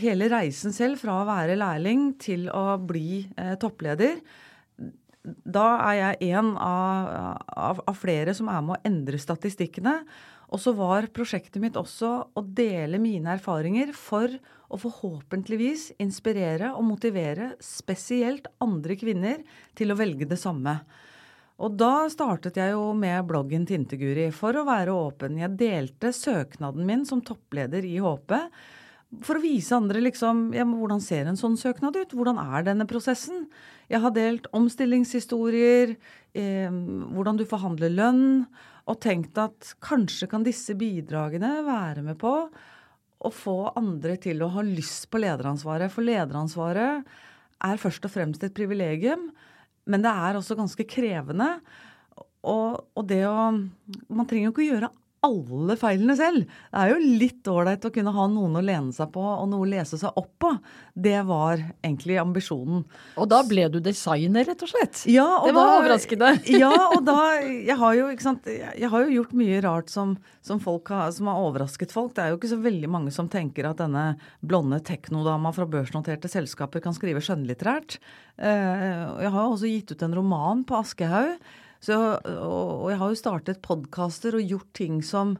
hele 0.00 0.28
reisen 0.32 0.74
selv 0.74 1.00
fra 1.02 1.20
å 1.20 1.28
være 1.28 1.58
lærling 1.58 2.12
til 2.20 2.46
å 2.52 2.78
bli 2.80 3.24
eh, 3.36 3.56
toppleder 3.60 4.20
da 5.44 5.66
er 5.90 5.98
jeg 5.98 6.34
en 6.34 6.54
av, 6.56 7.08
av, 7.48 7.82
av 7.88 7.96
flere 7.98 8.34
som 8.36 8.50
er 8.52 8.62
med 8.64 8.76
å 8.76 8.82
endre 8.88 9.20
statistikkene. 9.20 10.00
Og 10.48 10.62
så 10.62 10.72
var 10.76 11.10
prosjektet 11.12 11.60
mitt 11.60 11.76
også 11.76 12.12
å 12.32 12.42
dele 12.42 13.00
mine 13.02 13.34
erfaringer 13.36 13.92
for 13.96 14.32
å 14.68 14.78
forhåpentligvis 14.80 15.90
inspirere 16.00 16.72
og 16.76 16.86
motivere 16.88 17.52
spesielt 17.64 18.48
andre 18.64 18.96
kvinner 19.00 19.44
til 19.76 19.92
å 19.92 19.98
velge 19.98 20.28
det 20.28 20.40
samme. 20.40 20.78
Og 21.58 21.74
da 21.74 22.06
startet 22.12 22.58
jeg 22.60 22.72
jo 22.76 22.92
med 22.94 23.24
bloggen 23.26 23.64
Tinteguri 23.66 24.28
for 24.34 24.56
å 24.56 24.66
være 24.68 24.94
åpen. 24.94 25.40
Jeg 25.40 25.56
delte 25.58 26.12
søknaden 26.14 26.86
min 26.86 27.02
som 27.08 27.22
toppleder 27.24 27.84
i 27.84 27.96
HP 27.98 28.36
for 29.24 29.38
å 29.38 29.42
vise 29.42 29.74
andre 29.74 30.02
liksom 30.04 30.50
ja, 30.54 30.66
hvordan 30.68 31.00
ser 31.02 31.26
en 31.26 31.38
sånn 31.40 31.56
søknad 31.58 31.96
ut? 31.96 32.14
Hvordan 32.14 32.38
er 32.42 32.66
denne 32.68 32.86
prosessen? 32.88 33.46
Jeg 33.88 34.02
har 34.04 34.12
delt 34.12 34.48
omstillingshistorier, 34.56 35.94
eh, 36.36 36.72
hvordan 37.14 37.38
du 37.38 37.44
forhandler 37.48 37.92
lønn, 37.92 38.26
og 38.88 39.00
tenkt 39.04 39.38
at 39.40 39.74
kanskje 39.84 40.28
kan 40.28 40.44
disse 40.44 40.76
bidragene 40.76 41.58
være 41.66 42.04
med 42.04 42.18
på 42.20 42.32
å 43.18 43.30
få 43.34 43.56
andre 43.76 44.16
til 44.20 44.44
å 44.44 44.52
ha 44.54 44.64
lyst 44.64 45.08
på 45.10 45.20
lederansvaret. 45.20 45.92
For 45.92 46.06
lederansvaret 46.06 47.04
er 47.64 47.80
først 47.82 48.06
og 48.06 48.14
fremst 48.14 48.44
et 48.46 48.54
privilegium. 48.56 49.28
Men 49.88 50.04
det 50.04 50.12
er 50.12 50.38
også 50.38 50.56
ganske 50.56 50.84
krevende. 50.88 51.58
Og, 52.46 52.78
og 52.94 53.04
det 53.08 53.24
å 53.26 53.50
Man 53.50 54.28
trenger 54.28 54.48
jo 54.48 54.52
ikke 54.54 54.66
å 54.66 54.70
gjøre 54.70 54.90
alle 55.26 55.74
feilene 55.78 56.14
selv. 56.18 56.46
Det 56.70 56.82
er 56.82 56.92
jo 56.92 56.98
litt 57.20 57.48
ålreit 57.50 57.84
å 57.84 57.90
kunne 57.94 58.12
ha 58.14 58.26
noen 58.30 58.58
å 58.60 58.62
lene 58.64 58.94
seg 58.94 59.10
på 59.14 59.22
og 59.22 59.48
noe 59.50 59.64
å 59.64 59.68
lese 59.68 59.98
seg 60.00 60.14
opp 60.18 60.30
på. 60.38 60.52
Det 60.94 61.16
var 61.26 61.58
egentlig 61.82 62.18
ambisjonen. 62.22 62.84
Og 63.18 63.28
da 63.30 63.40
ble 63.46 63.66
du 63.72 63.80
designer, 63.82 64.46
rett 64.48 64.62
og 64.62 64.70
slett? 64.70 65.02
Ja, 65.10 65.26
og 65.40 65.50
det 65.50 65.56
var 65.58 65.72
da, 65.72 65.76
overraskende. 65.82 66.32
ja, 66.62 66.72
og 66.94 67.02
da 67.06 67.18
Jeg 67.42 67.78
har 67.80 67.98
jo, 67.98 68.08
sant, 68.22 68.48
jeg 68.48 68.92
har 68.92 69.06
jo 69.06 69.16
gjort 69.18 69.36
mye 69.38 69.60
rart 69.64 69.92
som, 69.92 70.16
som, 70.44 70.62
har, 70.62 71.10
som, 71.14 71.30
har, 71.30 71.44
overrasket 71.48 71.94
folk. 71.94 72.14
Det 72.16 72.24
er 72.24 72.32
jo 72.32 72.40
ikke 72.40 72.52
så 72.54 72.60
veldig 72.62 72.92
mange 72.94 73.14
som 73.14 73.30
tenker 73.30 73.70
at 73.70 73.82
denne 73.82 74.12
blonde 74.40 74.80
teknodama 74.86 75.52
fra 75.56 75.66
børsnoterte 75.70 76.30
selskaper 76.30 76.84
kan 76.84 76.96
skrive 76.96 77.22
skjønnlitterært. 77.24 77.98
Eh, 78.38 78.84
jeg 79.24 79.32
har 79.34 79.40
jo 79.40 79.54
også 79.56 79.72
gitt 79.72 79.94
ut 79.94 80.04
en 80.06 80.20
roman 80.20 80.62
på 80.68 80.78
Aschehoug 80.78 81.42
så, 81.84 81.96
og 82.18 82.88
jeg 82.90 82.98
har 83.00 83.12
jo 83.12 83.18
startet 83.18 83.62
podkaster 83.62 84.34
og 84.38 84.52
gjort 84.54 84.70
ting 84.76 85.00
som 85.06 85.38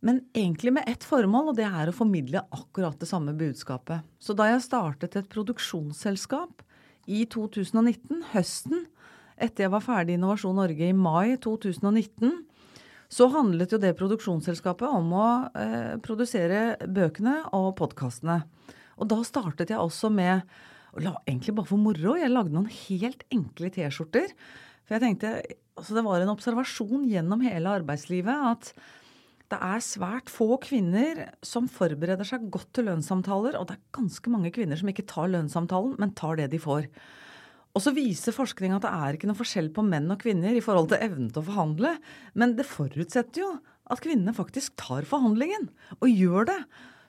Men 0.00 0.20
egentlig 0.30 0.70
med 0.76 0.84
ett 0.86 1.02
formål, 1.02 1.48
og 1.50 1.56
det 1.58 1.64
er 1.66 1.90
å 1.90 1.92
formidle 1.96 2.44
akkurat 2.54 3.00
det 3.00 3.08
samme 3.10 3.32
budskapet. 3.34 4.04
Så 4.22 4.30
da 4.38 4.46
jeg 4.46 4.62
startet 4.62 5.16
et 5.18 5.26
produksjonsselskap 5.26 6.62
i 7.10 7.24
2019, 7.26 8.20
høsten, 8.30 8.84
etter 9.34 9.66
jeg 9.66 9.72
var 9.72 9.82
ferdig 9.82 10.14
i 10.14 10.20
Innovasjon 10.20 10.54
Norge 10.54 10.86
i 10.86 10.94
mai 10.94 11.34
2019, 11.42 12.30
så 13.10 13.26
handlet 13.32 13.74
jo 13.74 13.82
det 13.82 13.96
produksjonsselskapet 13.98 14.86
om 14.86 15.10
å 15.18 15.26
eh, 15.58 15.98
produsere 15.98 16.76
bøkene 16.86 17.40
og 17.58 17.72
podkastene. 17.80 18.44
Og 19.02 19.10
da 19.10 19.18
startet 19.26 19.74
jeg 19.74 19.82
også 19.82 20.12
med 20.14 20.46
og 20.94 21.02
la, 21.04 21.16
egentlig 21.26 21.54
bare 21.58 21.68
for 21.68 21.80
moro. 21.80 22.14
Jeg 22.16 22.30
lagde 22.32 22.54
noen 22.54 22.70
helt 22.70 23.26
enkle 23.34 23.68
T-skjorter 23.74 24.30
for 24.88 24.96
jeg 24.96 25.04
tenkte, 25.04 25.34
altså 25.76 25.98
Det 25.98 26.06
var 26.06 26.22
en 26.24 26.32
observasjon 26.32 27.04
gjennom 27.10 27.44
hele 27.44 27.74
arbeidslivet 27.80 28.46
at 28.52 28.72
det 29.52 29.58
er 29.64 29.84
svært 29.84 30.32
få 30.32 30.58
kvinner 30.60 31.22
som 31.44 31.68
forbereder 31.72 32.26
seg 32.28 32.48
godt 32.52 32.70
til 32.76 32.88
lønnssamtaler. 32.88 33.56
Og 33.56 33.68
det 33.68 33.78
er 33.78 33.96
ganske 33.96 34.32
mange 34.32 34.52
kvinner 34.52 34.76
som 34.80 34.90
ikke 34.90 35.06
tar 35.08 35.30
lønnssamtalen, 35.32 35.94
men 36.00 36.12
tar 36.16 36.36
det 36.40 36.50
de 36.52 36.60
får. 36.60 36.88
Og 37.76 37.84
så 37.84 37.92
viser 37.96 38.36
forskning 38.36 38.74
at 38.76 38.84
det 38.84 38.92
er 38.92 39.16
ikke 39.16 39.28
noe 39.30 39.38
forskjell 39.38 39.70
på 39.76 39.84
menn 39.86 40.08
og 40.12 40.20
kvinner 40.20 40.56
i 40.56 40.64
forhold 40.64 40.90
til 40.92 41.00
evnen 41.04 41.30
til 41.32 41.40
å 41.40 41.48
forhandle. 41.48 41.94
Men 42.36 42.56
det 42.58 42.68
forutsetter 42.68 43.44
jo 43.44 43.50
at 43.88 44.02
kvinnene 44.04 44.36
faktisk 44.36 44.76
tar 44.80 45.08
forhandlingen, 45.08 45.70
og 46.00 46.12
gjør 46.12 46.48
det. 46.50 46.58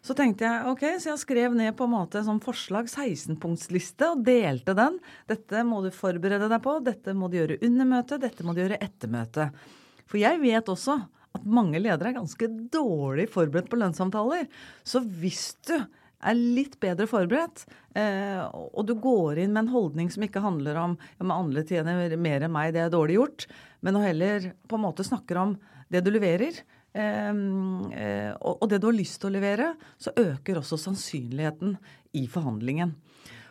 Så 0.05 0.15
tenkte 0.15 0.47
jeg 0.47 0.71
ok, 0.71 0.83
så 1.01 1.11
jeg 1.11 1.21
skrev 1.21 1.55
ned 1.57 1.73
på 1.77 1.85
en 1.85 1.93
måte 1.97 2.21
som 2.23 2.39
forslag 2.43 2.87
16-punktsliste 2.87 4.13
og 4.13 4.23
delte 4.27 4.75
den. 4.77 4.95
Dette 5.27 5.63
må 5.67 5.81
du 5.83 5.89
forberede 5.93 6.47
deg 6.47 6.63
på, 6.63 6.77
dette 6.85 7.15
må 7.17 7.27
du 7.27 7.39
gjøre 7.41 7.59
under 7.67 7.89
møtet, 7.89 8.23
dette 8.23 8.45
må 8.47 8.55
du 8.55 8.63
gjøre 8.63 8.79
etter 8.79 9.11
møtet. 9.11 9.63
For 10.09 10.21
jeg 10.21 10.39
vet 10.41 10.71
også 10.71 10.95
at 11.35 11.45
mange 11.45 11.81
ledere 11.81 12.13
er 12.13 12.17
ganske 12.17 12.47
dårlig 12.73 13.27
forberedt 13.33 13.69
på 13.69 13.79
lønnssamtaler. 13.79 14.47
Så 14.87 15.03
hvis 15.03 15.51
du 15.67 15.75
er 15.77 16.35
litt 16.35 16.79
bedre 16.81 17.07
forberedt, 17.07 17.65
eh, 17.95 18.39
og 18.49 18.87
du 18.87 18.95
går 18.99 19.43
inn 19.43 19.53
med 19.53 19.65
en 19.65 19.73
holdning 19.75 20.09
som 20.11 20.23
ikke 20.25 20.43
handler 20.43 20.79
om 20.79 20.97
ja, 20.99 21.21
men 21.23 21.35
andre 21.35 21.63
tjener 21.67 22.15
mer 22.19 22.47
enn 22.47 22.55
meg, 22.55 22.73
det 22.75 22.85
er 22.85 22.95
dårlig 22.95 23.19
gjort, 23.19 23.47
men 23.85 23.99
heller 23.99 24.51
på 24.67 24.79
en 24.79 24.85
måte 24.87 25.05
snakker 25.07 25.39
om 25.39 25.55
det 25.89 26.03
du 26.05 26.11
leverer, 26.11 26.59
og 26.97 28.65
det 28.71 28.79
du 28.81 28.87
har 28.89 28.97
lyst 28.97 29.19
til 29.21 29.29
å 29.29 29.35
levere, 29.35 29.73
så 30.01 30.13
øker 30.17 30.57
også 30.61 30.79
sannsynligheten 30.81 31.75
i 32.17 32.25
forhandlingen. 32.31 32.95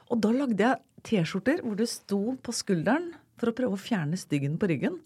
Og 0.08 0.22
da 0.24 0.32
lagde 0.34 0.64
jeg 0.64 0.82
T-skjorter 1.06 1.62
hvor 1.62 1.76
det 1.78 1.88
sto 1.90 2.22
på 2.42 2.54
skulderen 2.56 3.12
for 3.38 3.50
å 3.50 3.56
prøve 3.56 3.76
å 3.76 3.80
fjerne 3.80 4.18
styggen 4.18 4.58
på 4.58 4.70
ryggen. 4.70 4.98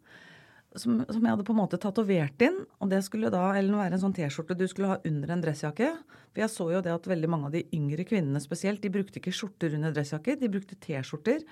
Som, 0.73 1.03
som, 1.05 1.21
jeg 1.21 1.29
hadde 1.35 1.45
på 1.45 1.53
en 1.53 1.59
måte 1.59 1.77
tatovert 1.81 2.41
inn. 2.47 2.63
Og 2.81 2.89
det 2.89 3.03
skulle 3.05 3.33
da 3.33 3.51
Ellen, 3.59 3.77
være 3.77 3.99
en 3.99 4.05
sånn 4.07 4.15
T-skjorte 4.17 4.57
du 4.57 4.65
skulle 4.71 4.95
ha 4.95 5.01
under 5.09 5.35
en 5.35 5.43
dressjakke. 5.45 5.91
For 6.33 6.41
jeg 6.41 6.53
så 6.55 6.69
jo 6.73 6.81
det 6.85 6.95
at 6.95 7.09
veldig 7.11 7.29
mange 7.29 7.51
av 7.51 7.57
de 7.59 7.67
yngre 7.77 8.07
kvinnene 8.09 8.41
spesielt, 8.41 8.81
de 8.81 8.93
brukte 8.93 9.21
ikke 9.21 9.35
skjorter 9.37 9.77
under 9.77 9.93
dressjakker, 9.93 10.39
de 10.41 10.49
brukte 10.53 10.79
T-skjorter. 10.81 11.45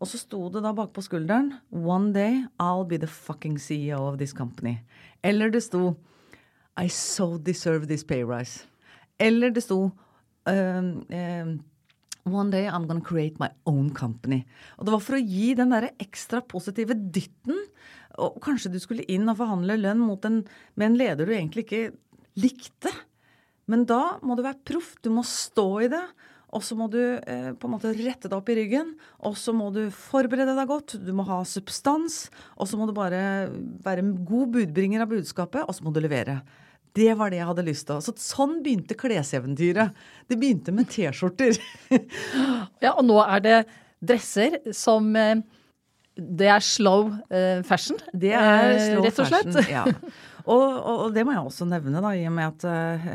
Og 0.00 0.10
så 0.10 0.20
sto 0.20 0.42
det 0.52 0.60
da 0.64 0.74
bakpå 0.76 1.04
skulderen 1.04 1.54
One 1.72 2.12
day 2.12 2.42
I'll 2.60 2.84
be 2.88 2.98
the 3.00 3.08
fucking 3.08 3.56
CEO 3.58 4.02
of 4.10 4.18
this 4.20 4.34
company. 4.36 4.78
Eller 5.22 5.50
det 5.50 5.64
sto 5.64 5.94
I 6.76 6.88
so 6.92 7.38
deserve 7.38 7.86
this 7.88 8.04
pay 8.04 8.22
rise. 8.24 8.66
Eller 9.18 9.50
det 9.50 9.64
sto 9.64 9.90
um, 10.44 11.06
um, 11.08 11.56
One 12.26 12.50
day 12.50 12.66
I'm 12.66 12.86
gonna 12.86 13.00
create 13.00 13.38
my 13.40 13.48
own 13.64 13.94
company. 13.94 14.44
Og 14.76 14.86
det 14.86 14.92
var 14.92 15.04
for 15.06 15.16
å 15.16 15.22
gi 15.22 15.54
den 15.54 15.72
derre 15.72 15.94
ekstra 16.02 16.42
positive 16.42 16.96
dytten. 17.14 17.60
Og 18.18 18.40
kanskje 18.42 18.72
du 18.74 18.80
skulle 18.82 19.06
inn 19.12 19.28
og 19.30 19.38
forhandle 19.38 19.78
lønn 19.78 20.02
en, 20.10 20.40
med 20.74 20.86
en 20.86 20.98
leder 20.98 21.24
du 21.24 21.32
egentlig 21.36 21.64
ikke 21.64 21.84
likte. 22.42 22.92
Men 23.70 23.86
da 23.86 24.18
må 24.26 24.36
du 24.36 24.42
være 24.42 24.58
proff. 24.66 24.96
Du 25.02 25.12
må 25.14 25.22
stå 25.26 25.68
i 25.86 25.90
det. 25.92 26.02
Og 26.56 26.62
så 26.64 26.76
må 26.78 26.88
du 26.92 27.00
eh, 27.00 27.50
på 27.52 27.68
en 27.68 27.74
måte 27.74 27.92
rette 27.92 28.30
deg 28.30 28.36
opp 28.38 28.48
i 28.52 28.56
ryggen. 28.56 28.94
Og 29.28 29.36
så 29.38 29.52
må 29.56 29.68
du 29.74 29.82
forberede 29.92 30.56
deg 30.56 30.70
godt. 30.70 30.96
Du 31.04 31.12
må 31.16 31.26
ha 31.28 31.42
substans. 31.48 32.26
Og 32.56 32.70
så 32.70 32.80
må 32.80 32.88
du 32.88 32.94
bare 32.96 33.50
være 33.84 34.04
en 34.04 34.14
god 34.26 34.54
budbringer 34.56 35.04
av 35.04 35.12
budskapet, 35.12 35.66
og 35.66 35.76
så 35.76 35.84
må 35.84 35.92
du 35.92 36.00
levere. 36.04 36.40
Det 36.96 37.12
var 37.18 37.32
det 37.32 37.42
jeg 37.42 37.48
hadde 37.50 37.66
lyst 37.66 37.88
til. 37.90 38.00
Så 38.04 38.14
sånn 38.20 38.60
begynte 38.64 38.96
kleseventyret. 38.96 39.92
Det 40.30 40.38
begynte 40.40 40.72
med 40.72 40.88
T-skjorter. 40.92 41.58
ja, 42.84 42.94
og 42.94 43.04
nå 43.04 43.20
er 43.26 43.44
det 43.44 43.58
dresser 44.06 44.58
som 44.76 45.10
eh, 45.16 45.36
Det 46.16 46.48
er 46.48 46.64
slow 46.64 47.10
eh, 47.28 47.60
fashion, 47.68 48.00
det 48.12 48.32
er 48.32 48.70
eh, 48.70 48.86
slow 48.86 49.04
rett 49.04 49.20
og 49.20 49.28
slett. 49.28 49.52
Fashion, 49.52 49.74
ja. 49.76 49.84
Og, 50.46 50.62
og, 50.78 51.08
det 51.14 51.24
må 51.26 51.34
jeg 51.34 51.42
også 51.42 51.66
nevne, 51.66 51.98
da, 52.02 52.12
i 52.14 52.22
og 52.28 52.34
med 52.36 52.52
at 52.52 52.64
eh, 52.70 53.06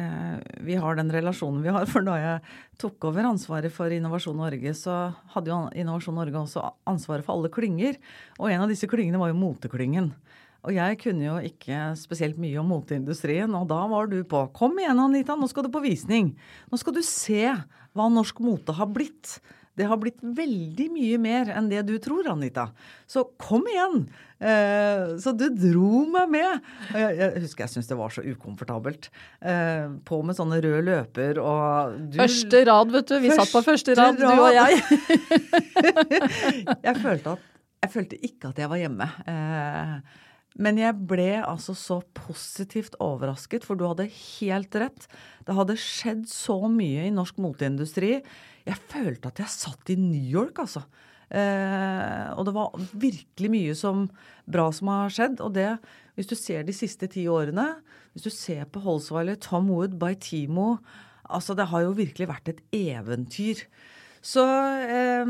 vi 0.67 0.75
har 0.75 0.97
den 1.00 1.11
relasjonen 1.13 1.61
vi 1.63 1.71
har. 1.71 1.88
For 1.91 2.03
da 2.03 2.17
jeg 2.19 2.41
tok 2.81 3.07
over 3.07 3.29
ansvaret 3.29 3.71
for 3.71 3.93
Innovasjon 3.93 4.35
Norge, 4.35 4.73
så 4.75 4.97
hadde 5.35 5.53
jo 5.53 5.61
Innovasjon 5.71 6.17
Norge 6.19 6.41
også 6.41 6.65
ansvaret 6.89 7.23
for 7.27 7.38
alle 7.38 7.51
klynger. 7.53 8.00
Og 8.39 8.50
en 8.51 8.65
av 8.65 8.71
disse 8.71 8.89
klyngene 8.89 9.21
var 9.21 9.31
jo 9.31 9.39
moteklyngen. 9.39 10.11
Og 10.61 10.75
jeg 10.75 11.00
kunne 11.01 11.25
jo 11.25 11.38
ikke 11.41 11.77
spesielt 11.97 12.38
mye 12.41 12.59
om 12.61 12.67
moteindustrien, 12.69 13.50
og 13.57 13.65
da 13.71 13.79
var 13.89 14.11
du 14.11 14.19
på. 14.27 14.43
Kom 14.53 14.75
igjen, 14.77 15.00
Anita, 15.01 15.38
nå 15.39 15.50
skal 15.50 15.65
du 15.65 15.71
på 15.73 15.81
visning. 15.81 16.35
Nå 16.69 16.77
skal 16.77 16.97
du 16.97 17.01
se 17.05 17.47
hva 17.47 18.11
norsk 18.11 18.43
mote 18.43 18.75
har 18.77 18.91
blitt. 18.91 19.39
Det 19.77 19.87
har 19.87 19.99
blitt 20.01 20.19
veldig 20.21 20.87
mye 20.91 21.19
mer 21.21 21.51
enn 21.55 21.69
det 21.71 21.85
du 21.87 21.93
tror, 22.03 22.27
Anita. 22.33 22.67
Så 23.09 23.23
kom 23.39 23.63
igjen! 23.71 24.03
Eh, 24.41 25.13
så 25.21 25.31
du 25.37 25.45
dro 25.53 26.01
meg 26.11 26.31
med. 26.33 26.71
Jeg, 26.91 27.17
jeg 27.19 27.43
husker 27.45 27.63
jeg 27.63 27.73
syntes 27.75 27.91
det 27.91 27.97
var 27.99 28.11
så 28.13 28.23
ukomfortabelt. 28.25 29.07
Eh, 29.39 29.93
på 30.07 30.19
med 30.25 30.37
sånne 30.37 30.59
røde 30.65 30.81
løper 30.87 31.39
og 31.43 31.99
du, 32.11 32.17
Første 32.19 32.63
rad, 32.67 32.91
vet 32.95 33.13
du. 33.13 33.15
Vi 33.23 33.31
satt 33.31 33.53
på 33.53 33.63
første 33.63 33.95
rad, 33.95 34.19
rad, 34.19 34.35
du 34.35 34.43
og 34.43 34.51
jeg. 34.57 34.81
jeg, 36.89 36.97
følte 36.99 37.37
at, 37.37 37.47
jeg 37.85 37.95
følte 37.95 38.21
ikke 38.27 38.51
at 38.51 38.61
jeg 38.63 38.73
var 38.73 38.81
hjemme. 38.81 39.09
Eh, 39.31 39.95
men 40.59 40.79
jeg 40.81 40.97
ble 41.07 41.29
altså 41.39 41.73
så 41.77 42.01
positivt 42.17 42.97
overrasket, 42.99 43.63
for 43.63 43.79
du 43.79 43.85
hadde 43.87 44.09
helt 44.11 44.75
rett. 44.75 45.07
Det 45.47 45.55
hadde 45.55 45.79
skjedd 45.79 46.25
så 46.27 46.57
mye 46.67 47.05
i 47.07 47.13
norsk 47.13 47.39
moteindustri. 47.39 48.17
Jeg 48.67 48.77
følte 48.91 49.31
at 49.31 49.41
jeg 49.41 49.53
satt 49.53 49.93
i 49.93 49.97
New 49.99 50.27
York, 50.31 50.61
altså. 50.61 50.83
Eh, 51.31 52.27
og 52.35 52.43
det 52.47 52.53
var 52.55 52.75
virkelig 52.99 53.51
mye 53.53 53.75
som, 53.77 54.03
bra 54.51 54.67
som 54.75 54.91
har 54.91 55.13
skjedd. 55.13 55.39
Og 55.43 55.55
det, 55.55 55.69
hvis 56.17 56.29
du 56.29 56.35
ser 56.37 56.65
de 56.67 56.75
siste 56.75 57.09
ti 57.11 57.25
årene, 57.31 57.69
hvis 58.13 58.27
du 58.27 58.33
ser 58.33 58.67
på 58.67 58.83
Holsweiler, 58.83 59.39
Tom 59.41 59.71
Wood, 59.71 59.97
by 60.01 60.13
Timo 60.19 60.75
Altså, 61.31 61.53
det 61.55 61.69
har 61.71 61.85
jo 61.85 61.93
virkelig 61.95 62.25
vært 62.27 62.49
et 62.51 62.57
eventyr. 62.75 63.61
Så, 64.19 64.43
eh, 64.83 65.29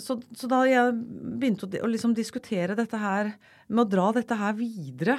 så, 0.00 0.16
så, 0.32 0.48
da 0.48 0.62
jeg 0.64 0.94
begynte 0.96 1.68
å, 1.68 1.82
å 1.84 1.90
liksom 1.90 2.14
diskutere 2.16 2.76
dette 2.78 2.96
her, 2.96 3.34
med 3.68 3.84
å 3.84 3.90
dra 3.90 4.06
dette 4.16 4.38
her 4.40 4.56
videre, 4.56 5.18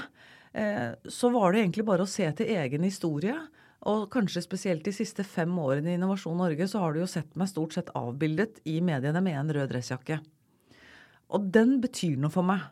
eh, 0.57 0.97
så 1.05 1.29
var 1.35 1.53
det 1.53 1.61
egentlig 1.61 1.85
bare 1.85 2.07
å 2.07 2.09
se 2.09 2.25
til 2.39 2.49
egen 2.55 2.87
historie. 2.87 3.37
Og 3.89 4.05
kanskje 4.13 4.43
spesielt 4.45 4.85
de 4.85 4.93
siste 4.93 5.23
fem 5.25 5.53
årene 5.57 5.93
i 5.93 5.97
Innovasjon 5.97 6.37
Norge 6.37 6.67
så 6.69 6.83
har 6.83 6.93
du 6.93 7.01
jo 7.01 7.09
sett 7.09 7.33
meg 7.39 7.49
stort 7.49 7.73
sett 7.73 7.89
avbildet 7.97 8.59
i 8.69 8.77
mediene 8.85 9.23
med 9.25 9.39
en 9.39 9.49
rød 9.57 9.71
dressjakke. 9.71 10.19
Og 11.33 11.47
den 11.55 11.79
betyr 11.81 12.19
noe 12.21 12.33
for 12.33 12.45
meg. 12.45 12.67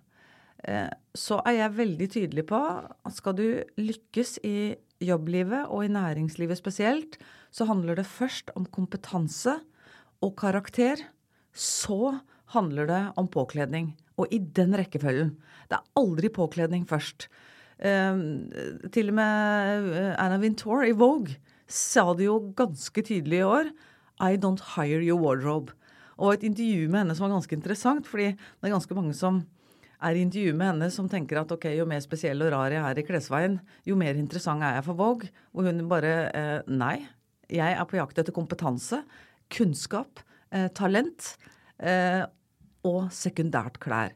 Eh, 0.67 0.91
så 1.17 1.39
er 1.47 1.61
jeg 1.61 1.77
veldig 1.79 2.09
tydelig 2.13 2.45
på 2.51 2.59
at 2.59 3.15
skal 3.15 3.37
du 3.39 3.47
lykkes 3.79 4.37
i 4.45 4.75
jobblivet 5.01 5.71
og 5.71 5.85
i 5.85 5.91
næringslivet 5.95 6.59
spesielt, 6.59 7.17
så 7.49 7.65
handler 7.65 7.97
det 7.97 8.09
først 8.09 8.51
om 8.59 8.67
kompetanse 8.67 9.55
og 10.21 10.35
karakter. 10.37 11.01
Så 11.55 12.19
handler 12.53 12.89
det 12.89 13.03
om 13.17 13.29
påkledning. 13.31 13.95
Og 14.19 14.27
i 14.35 14.37
den 14.37 14.75
rekkefølgen. 14.75 15.37
Det 15.71 15.79
er 15.79 15.93
aldri 15.97 16.29
påkledning 16.29 16.85
først. 16.85 17.29
Um, 17.79 18.49
til 18.91 19.13
og 19.13 19.15
med 19.15 19.93
eh, 19.95 20.15
Anna 20.19 20.35
Wintour 20.41 20.83
i 20.83 20.91
Vogue 20.91 21.37
sa 21.69 22.09
det 22.17 22.25
jo 22.25 22.49
ganske 22.57 23.03
tydelig 23.07 23.39
i 23.39 23.45
år. 23.47 23.69
I 24.19 24.35
don't 24.35 24.63
hire 24.75 24.99
your 24.99 25.21
wardrobe. 25.21 25.71
Og 26.19 26.33
et 26.33 26.43
intervju 26.43 26.89
med 26.89 27.05
henne 27.05 27.15
som 27.15 27.27
var 27.27 27.37
ganske 27.37 27.55
interessant, 27.55 28.07
fordi 28.07 28.33
det 28.35 28.67
er 28.67 28.73
ganske 28.73 28.97
mange 28.97 29.15
som 29.15 29.45
er 30.03 30.15
i 30.15 30.23
intervju 30.23 30.55
med 30.55 30.73
henne 30.73 30.89
som 30.91 31.07
tenker 31.11 31.39
at 31.39 31.51
ok, 31.51 31.69
jo 31.75 31.85
mer 31.87 32.01
spesiell 32.03 32.43
og 32.43 32.51
rar 32.53 32.73
jeg 32.73 32.83
er 32.83 32.99
i 32.99 33.05
klesveien, 33.07 33.59
jo 33.87 33.95
mer 33.99 34.19
interessant 34.19 34.63
er 34.63 34.77
jeg 34.77 34.87
for 34.87 34.99
Vogue. 34.99 35.31
Og 35.55 35.67
hun 35.67 35.85
bare 35.91 36.13
eh, 36.35 36.67
Nei, 36.67 36.97
jeg 37.47 37.75
er 37.75 37.87
på 37.87 37.99
jakt 37.99 38.19
etter 38.19 38.35
kompetanse, 38.35 39.01
kunnskap, 39.51 40.21
eh, 40.51 40.67
talent 40.75 41.33
eh, 41.79 42.23
og 42.87 43.07
sekundært 43.15 43.79
klær. 43.83 44.15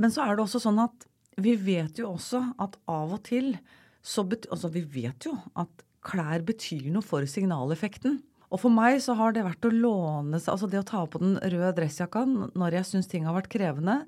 Men 0.00 0.14
så 0.14 0.24
er 0.24 0.34
det 0.34 0.46
også 0.46 0.62
sånn 0.62 0.82
at 0.82 1.09
vi 1.44 1.54
vet 1.58 2.00
jo 2.00 2.14
også 2.14 2.42
at 2.62 2.76
av 2.90 3.14
og 3.16 3.22
til 3.28 3.54
så 4.00 4.24
betyr 4.24 4.52
Altså, 4.54 4.70
vi 4.72 4.82
vet 4.88 5.26
jo 5.28 5.34
at 5.60 5.84
klær 6.04 6.42
betyr 6.46 6.88
noe 6.92 7.04
for 7.04 7.26
signaleffekten. 7.28 8.20
Og 8.50 8.62
for 8.62 8.72
meg 8.74 8.98
så 9.04 9.14
har 9.18 9.34
det 9.36 9.44
vært 9.46 9.68
å 9.68 9.72
låne 9.74 10.40
seg 10.40 10.54
Altså 10.54 10.70
det 10.70 10.80
å 10.80 10.88
ta 10.88 11.04
på 11.06 11.20
den 11.22 11.36
røde 11.38 11.74
dressjakka 11.76 12.24
når 12.26 12.80
jeg 12.80 12.88
syns 12.88 13.10
ting 13.10 13.28
har 13.28 13.36
vært 13.36 13.52
krevende, 13.52 14.02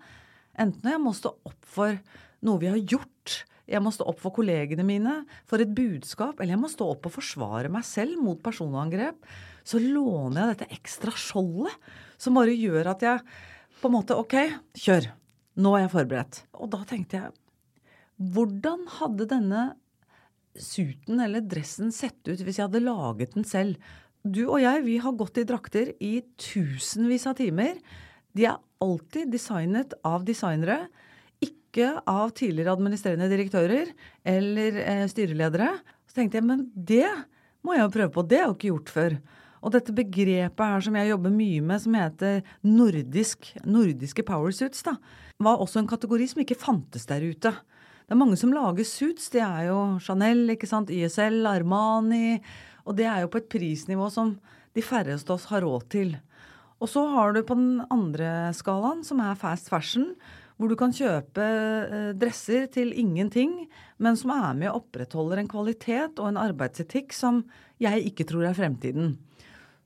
enten 0.58 0.90
jeg 0.90 1.00
må 1.00 1.14
stå 1.16 1.34
opp 1.48 1.68
for 1.68 1.96
noe 2.42 2.60
vi 2.60 2.72
har 2.72 2.80
gjort, 2.80 3.36
jeg 3.70 3.80
må 3.84 3.92
stå 3.94 4.08
opp 4.10 4.18
for 4.20 4.34
kollegene 4.34 4.84
mine, 4.84 5.20
for 5.48 5.62
et 5.62 5.70
budskap, 5.72 6.40
eller 6.40 6.56
jeg 6.56 6.62
må 6.64 6.70
stå 6.72 6.88
opp 6.96 7.06
og 7.08 7.14
forsvare 7.14 7.70
meg 7.72 7.86
selv 7.86 8.18
mot 8.20 8.40
personangrep, 8.42 9.22
så 9.62 9.78
låner 9.78 10.42
jeg 10.42 10.56
dette 10.56 10.80
ekstra 10.80 11.14
skjoldet 11.14 11.92
som 12.20 12.36
bare 12.36 12.56
gjør 12.56 12.90
at 12.92 13.06
jeg 13.06 13.22
på 13.78 13.90
en 13.90 13.94
måte 13.94 14.18
OK, 14.18 14.36
kjør. 14.78 15.08
Nå 15.60 15.74
er 15.76 15.84
jeg 15.84 15.92
forberedt. 15.92 16.42
Og 16.60 16.70
da 16.72 16.82
tenkte 16.88 17.18
jeg 17.18 17.38
Hvordan 18.32 18.84
hadde 19.00 19.26
denne 19.30 19.62
suiten 20.52 21.20
eller 21.24 21.44
dressen 21.48 21.90
sett 21.94 22.20
ut 22.28 22.40
hvis 22.44 22.60
jeg 22.60 22.68
hadde 22.68 22.84
laget 22.84 23.34
den 23.36 23.46
selv? 23.48 23.80
Du 24.22 24.44
og 24.44 24.60
jeg, 24.62 24.84
vi 24.86 24.98
har 25.02 25.16
gått 25.18 25.40
i 25.40 25.46
drakter 25.48 25.90
i 25.98 26.20
tusenvis 26.38 27.26
av 27.26 27.34
timer. 27.40 27.80
De 28.36 28.46
er 28.46 28.60
alltid 28.82 29.32
designet 29.32 29.96
av 30.06 30.22
designere, 30.28 30.84
ikke 31.42 31.96
av 32.06 32.30
tidligere 32.36 32.76
administrerende 32.76 33.30
direktører 33.32 33.90
eller 34.28 34.78
eh, 34.84 35.04
styreledere. 35.10 35.72
Så 36.06 36.20
tenkte 36.20 36.38
jeg, 36.38 36.46
men 36.46 36.68
det 36.74 37.08
må 37.66 37.74
jeg 37.74 37.86
jo 37.86 37.94
prøve 37.96 38.14
på. 38.14 38.26
Det 38.28 38.38
er 38.38 38.46
jo 38.46 38.54
ikke 38.54 38.70
gjort 38.70 38.94
før. 38.94 39.18
Og 39.62 39.74
dette 39.74 39.94
begrepet 39.94 40.70
her 40.74 40.82
som 40.82 40.96
jeg 40.98 41.10
jobber 41.12 41.34
mye 41.34 41.62
med, 41.62 41.82
som 41.82 41.98
heter 41.98 42.40
nordisk, 42.66 43.52
nordiske 43.62 44.24
powersuits, 44.26 44.82
da, 44.86 44.96
var 45.44 45.60
også 45.62 45.82
en 45.82 45.90
kategori 45.90 46.28
som 46.30 46.42
ikke 46.42 46.58
fantes 46.58 47.06
der 47.10 47.24
ute. 47.24 47.52
Det 47.52 48.14
er 48.14 48.20
mange 48.20 48.36
som 48.40 48.52
lager 48.54 48.86
suits. 48.86 49.30
Det 49.32 49.42
er 49.44 49.70
jo 49.70 49.78
Chanel, 50.02 50.44
ikke 50.54 50.68
sant, 50.68 50.90
YSL, 50.92 51.46
Armani. 51.48 52.38
Og 52.86 52.98
det 52.98 53.06
er 53.08 53.22
jo 53.22 53.30
på 53.32 53.40
et 53.42 53.48
prisnivå 53.52 54.08
som 54.12 54.36
de 54.76 54.84
færreste 54.84 55.30
av 55.30 55.38
oss 55.38 55.48
har 55.52 55.64
råd 55.64 55.88
til. 55.92 56.14
Og 56.82 56.90
så 56.90 57.04
har 57.12 57.34
du 57.34 57.44
på 57.46 57.56
den 57.58 57.82
andre 57.94 58.50
skalaen, 58.58 59.04
som 59.06 59.20
er 59.22 59.38
fast 59.38 59.70
fashion, 59.70 60.10
hvor 60.58 60.70
du 60.70 60.76
kan 60.78 60.94
kjøpe 60.94 61.42
eh, 61.42 62.10
dresser 62.18 62.66
til 62.74 62.92
ingenting, 62.98 63.54
men 64.02 64.18
som 64.18 64.34
er 64.34 64.52
med 64.58 64.70
og 64.72 64.82
opprettholder 64.82 65.42
en 65.42 65.50
kvalitet 65.50 66.18
og 66.18 66.32
en 66.32 66.40
arbeidsetikk 66.42 67.14
som 67.16 67.42
jeg 67.82 68.02
ikke 68.10 68.26
tror 68.28 68.48
er 68.48 68.58
fremtiden. 68.58 69.16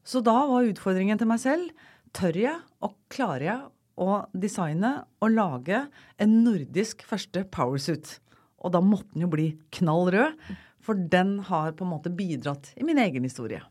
Så 0.07 0.23
da 0.25 0.35
var 0.49 0.69
utfordringen 0.69 1.21
til 1.21 1.29
meg 1.29 1.43
selv 1.43 1.87
tør 2.17 2.37
jeg 2.39 2.59
og 2.85 2.97
klarer 3.13 3.47
jeg 3.49 3.65
å 3.97 4.23
designe 4.37 4.93
og 5.25 5.35
lage 5.35 5.87
en 6.21 6.39
nordisk 6.45 7.05
første 7.09 7.45
powersuit. 7.53 8.19
Og 8.65 8.75
da 8.75 8.83
måtte 8.85 9.15
den 9.15 9.27
jo 9.27 9.33
bli 9.33 9.51
knall 9.79 10.11
rød, 10.15 10.37
for 10.85 10.99
den 11.17 11.39
har 11.49 11.75
på 11.75 11.87
en 11.87 11.93
måte 11.95 12.13
bidratt 12.15 12.71
i 12.79 12.87
min 12.87 13.01
egen 13.03 13.27
historie. 13.27 13.63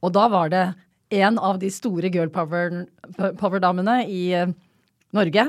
Og 0.00 0.14
da 0.14 0.26
var 0.32 0.52
det 0.52 0.64
en 1.16 1.38
av 1.38 1.60
de 1.62 1.70
store 1.70 2.10
girl 2.12 2.32
power-damene 2.32 4.00
i 4.10 4.22
uh, 4.34 4.50
Norge 5.14 5.46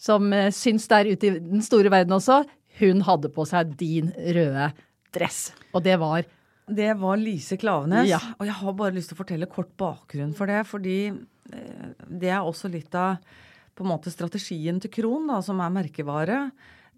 som 0.00 0.28
uh, 0.32 0.50
syns 0.54 0.86
der 0.90 1.10
ute 1.10 1.30
i 1.30 1.38
den 1.38 1.64
store 1.64 1.90
verden 1.92 2.14
også, 2.16 2.42
hun 2.80 3.02
hadde 3.06 3.32
på 3.34 3.46
seg 3.48 3.74
din 3.80 4.12
røde 4.14 4.70
dress. 5.14 5.50
Og 5.74 5.82
det 5.86 5.96
var 6.00 6.26
det 6.70 6.92
var 7.00 7.18
Lise 7.18 7.56
Klavenes. 7.58 8.06
Ja. 8.06 8.20
Og 8.38 8.46
jeg 8.46 8.54
har 8.60 8.74
bare 8.78 8.94
lyst 8.94 9.10
til 9.10 9.18
å 9.18 9.22
fortelle 9.24 9.48
kort 9.50 9.72
bakgrunn 9.80 10.30
for 10.38 10.46
det. 10.50 10.60
Fordi 10.70 10.98
eh, 11.10 11.88
det 12.06 12.30
er 12.30 12.46
også 12.46 12.70
litt 12.70 12.94
av 12.94 13.18
på 13.80 13.86
en 13.86 13.94
måte 13.94 14.12
strategien 14.12 14.80
til 14.82 14.92
Kron, 14.92 15.30
da, 15.30 15.40
som 15.44 15.62
er 15.64 15.72
merkevare. 15.72 16.42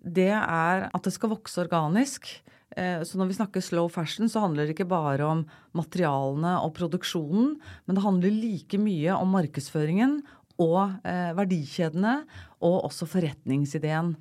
Det 0.02 0.32
er 0.34 0.88
at 0.90 1.06
det 1.06 1.14
skal 1.14 1.30
vokse 1.30 1.62
organisk. 1.62 2.26
Eh, 2.74 3.00
så 3.06 3.20
når 3.20 3.30
vi 3.30 3.38
snakker 3.38 3.64
slow 3.64 3.88
fashion, 3.92 4.26
så 4.28 4.42
handler 4.42 4.66
det 4.66 4.74
ikke 4.74 4.90
bare 4.90 5.26
om 5.28 5.44
materialene 5.78 6.56
og 6.64 6.74
produksjonen, 6.78 7.56
men 7.86 7.98
det 7.98 8.04
handler 8.04 8.34
like 8.34 8.80
mye 8.82 9.14
om 9.14 9.34
markedsføringen 9.36 10.20
og 10.62 10.98
eh, 11.08 11.32
verdikjedene, 11.38 12.22
og 12.62 12.78
også 12.90 13.08
forretningsideen. 13.10 14.14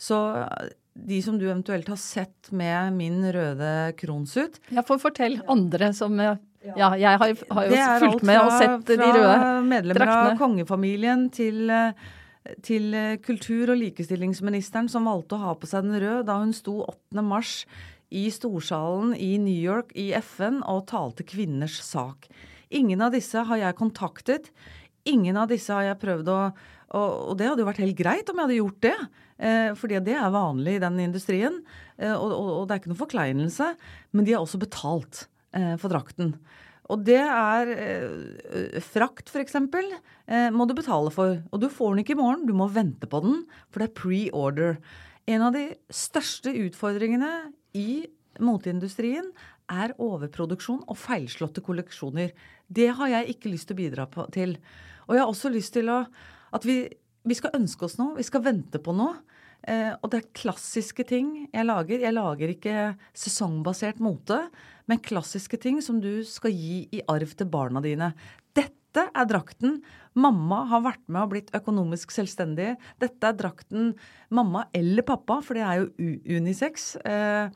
Så 0.00 0.18
de 0.94 1.18
som 1.22 1.38
du 1.38 1.46
eventuelt 1.48 1.88
har 1.90 1.98
sett 2.00 2.50
med 2.54 2.94
min 2.96 3.18
røde 3.34 3.94
kronsut 3.98 4.60
Ja, 4.70 4.84
for 4.86 5.00
fortell 5.02 5.40
andre 5.50 5.90
som 5.96 6.18
eh, 6.22 6.38
ja, 6.64 6.90
jeg 6.96 7.20
har, 7.20 7.32
har 7.56 7.70
jo 7.70 7.86
fulgt 8.04 8.26
med 8.26 8.40
og 8.40 8.52
sett 8.56 8.90
de 8.90 8.98
røde 8.98 9.14
draktene. 9.14 9.14
Det 9.14 9.14
er 9.14 9.30
alt 9.30 9.40
fra 9.44 9.64
medlemmer 9.70 10.12
av 10.14 10.36
kongefamilien 10.40 11.26
til, 11.34 11.58
eh, 11.70 12.06
til 12.64 12.94
eh, 12.96 13.16
kultur- 13.24 13.74
og 13.74 13.80
likestillingsministeren 13.80 14.88
som 14.92 15.10
valgte 15.10 15.36
å 15.36 15.44
ha 15.44 15.56
på 15.58 15.68
seg 15.70 15.88
den 15.88 16.00
røde 16.00 16.24
da 16.30 16.38
hun 16.40 16.54
sto 16.56 16.80
8. 16.86 17.24
mars 17.24 17.56
i 18.14 18.28
storsalen 18.32 19.14
i 19.18 19.34
New 19.42 19.58
York 19.58 19.92
i 19.98 20.12
FN 20.20 20.62
og 20.62 20.86
talte 20.90 21.26
kvinners 21.26 21.80
sak. 21.82 22.28
Ingen 22.74 23.02
av 23.04 23.14
disse 23.14 23.44
har 23.46 23.60
jeg 23.60 23.78
kontaktet. 23.78 24.48
Ingen 25.04 25.36
av 25.36 25.50
disse 25.50 25.74
har 25.74 25.90
jeg 25.90 26.00
prøvd 26.02 26.32
å 26.32 26.38
og, 26.94 27.34
det 27.38 27.48
hadde 27.48 27.64
jo 27.64 27.66
vært 27.66 27.82
helt 27.82 27.98
greit 27.98 28.28
om 28.30 28.38
jeg 28.38 28.46
hadde 28.46 28.58
gjort 28.60 28.82
det. 28.84 28.96
Eh, 29.34 29.70
fordi 29.78 30.00
det 30.06 30.14
er 30.14 30.34
vanlig 30.34 30.76
i 30.76 30.82
den 30.84 31.00
industrien. 31.02 31.56
Eh, 31.98 32.14
og, 32.14 32.68
det 32.68 32.76
er 32.76 32.82
ikke 32.82 32.92
noe 32.92 33.00
forkleinelse. 33.00 33.70
Men 34.14 34.26
de 34.26 34.36
har 34.36 34.44
også 34.44 34.60
betalt 34.62 35.24
for 35.78 35.92
drakten. 35.92 36.34
Og 36.92 37.00
det 37.06 37.20
er 37.20 37.70
eh, 37.72 38.82
frakt, 38.84 39.30
f.eks., 39.32 39.56
eh, 39.56 40.50
må 40.52 40.66
du 40.68 40.74
betale 40.76 41.12
for. 41.14 41.38
Og 41.50 41.62
du 41.62 41.70
får 41.72 41.94
den 41.94 42.04
ikke 42.04 42.16
i 42.16 42.20
morgen, 42.20 42.44
du 42.48 42.52
må 42.56 42.68
vente 42.72 43.08
på 43.08 43.22
den, 43.24 43.40
for 43.72 43.80
det 43.80 43.88
er 43.88 43.96
pre-order. 44.00 44.76
En 45.30 45.46
av 45.46 45.56
de 45.56 45.70
største 45.88 46.52
utfordringene 46.66 47.32
i 47.78 48.04
moteindustrien 48.44 49.30
er 49.72 49.94
overproduksjon 50.02 50.82
og 50.90 51.00
feilslåtte 51.00 51.64
kolleksjoner. 51.64 52.34
Det 52.68 52.90
har 52.98 53.14
jeg 53.14 53.32
ikke 53.32 53.54
lyst 53.54 53.70
til 53.70 53.78
å 53.78 53.80
bidra 53.80 54.06
på, 54.10 54.26
til. 54.34 54.58
Og 55.08 55.16
jeg 55.16 55.24
har 55.24 55.32
også 55.32 55.52
lyst 55.54 55.72
til 55.78 55.88
å 55.92 56.02
at 56.54 56.66
vi, 56.68 56.82
vi 57.24 57.34
skal 57.34 57.56
ønske 57.56 57.88
oss 57.88 57.96
noe. 57.98 58.18
Vi 58.18 58.26
skal 58.28 58.44
vente 58.44 58.78
på 58.82 58.92
noe. 58.94 59.16
Eh, 59.64 59.92
og 60.02 60.10
det 60.12 60.20
er 60.20 60.32
klassiske 60.36 61.06
ting 61.08 61.34
jeg 61.48 61.66
lager. 61.66 62.02
Jeg 62.04 62.16
lager 62.16 62.52
ikke 62.52 62.78
sesongbasert 63.16 64.02
mote, 64.04 64.38
men 64.90 65.02
klassiske 65.04 65.58
ting 65.60 65.80
som 65.84 66.00
du 66.04 66.22
skal 66.28 66.52
gi 66.52 66.84
i 66.92 67.02
arv 67.10 67.32
til 67.36 67.48
barna 67.50 67.82
dine. 67.84 68.12
Dette 68.54 69.08
er 69.10 69.28
drakten 69.30 69.80
mamma 70.14 70.62
har 70.70 70.84
vært 70.84 71.02
med 71.08 71.24
og 71.24 71.32
blitt 71.32 71.54
økonomisk 71.56 72.12
selvstendig. 72.14 72.74
Dette 73.02 73.30
er 73.30 73.38
drakten 73.38 73.94
mamma 74.34 74.68
eller 74.76 75.06
pappa, 75.06 75.40
for 75.42 75.58
det 75.58 75.64
er 75.66 75.82
jo 75.82 76.12
unisex. 76.38 76.94
Eh, 77.02 77.48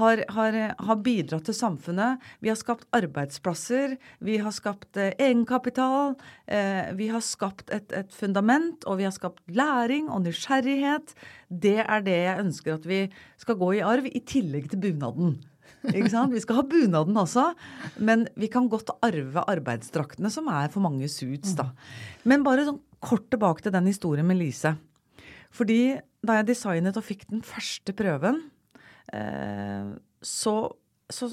har, 0.00 0.24
har, 0.34 0.58
har, 0.78 1.00
bidratt 1.04 1.46
til 1.48 1.56
samfunnet. 1.56 2.22
Vi 2.42 2.50
har 2.50 2.58
skapt 2.58 2.86
arbeidsplasser, 2.96 3.96
vi 4.24 4.38
har 4.42 4.54
skapt 4.54 4.98
eh, 4.98 5.14
egenkapital. 5.22 6.14
Eh, 6.46 6.90
vi 6.98 7.08
har 7.12 7.22
skapt 7.24 7.70
et, 7.74 7.90
et, 7.94 8.12
fundament, 8.14 8.86
og 8.90 8.98
vi 9.00 9.06
har 9.06 9.14
skapt 9.14 9.42
læring 9.54 10.10
og 10.10 10.24
nysgjerrighet. 10.26 11.14
Det 11.48 11.78
er 11.84 12.06
det 12.06 12.20
jeg 12.24 12.44
ønsker 12.46 12.78
at 12.78 12.88
vi 12.88 13.02
skal 13.40 13.58
gå 13.60 13.74
i 13.78 13.84
arv, 13.86 14.08
i 14.10 14.22
tillegg 14.26 14.70
til 14.72 14.82
bunaden. 14.82 15.36
Ikke 15.92 16.10
sant? 16.12 16.32
Vi 16.32 16.40
skal 16.42 16.58
ha 16.60 16.64
bunaden 16.66 17.16
også. 17.20 17.50
Men 18.00 18.26
vi 18.40 18.48
kan 18.52 18.70
godt 18.72 18.94
arve 19.04 19.44
arbeidsdraktene, 19.50 20.32
som 20.32 20.48
er 20.52 20.72
for 20.72 20.84
mange 20.84 21.10
suits, 21.12 21.54
da. 21.58 21.70
Men 22.24 22.46
bare 22.46 22.66
sånn 22.66 22.80
kort 23.04 23.28
tilbake 23.32 23.64
til 23.64 23.74
den 23.74 23.90
historien 23.90 24.26
med 24.26 24.40
Lise. 24.40 24.74
Fordi 25.54 25.96
da 26.24 26.40
jeg 26.40 26.48
designet 26.48 26.96
og 26.98 27.06
fikk 27.06 27.28
den 27.30 27.44
første 27.46 27.94
prøven, 27.96 28.40
så, 30.24 30.54
så 31.12 31.26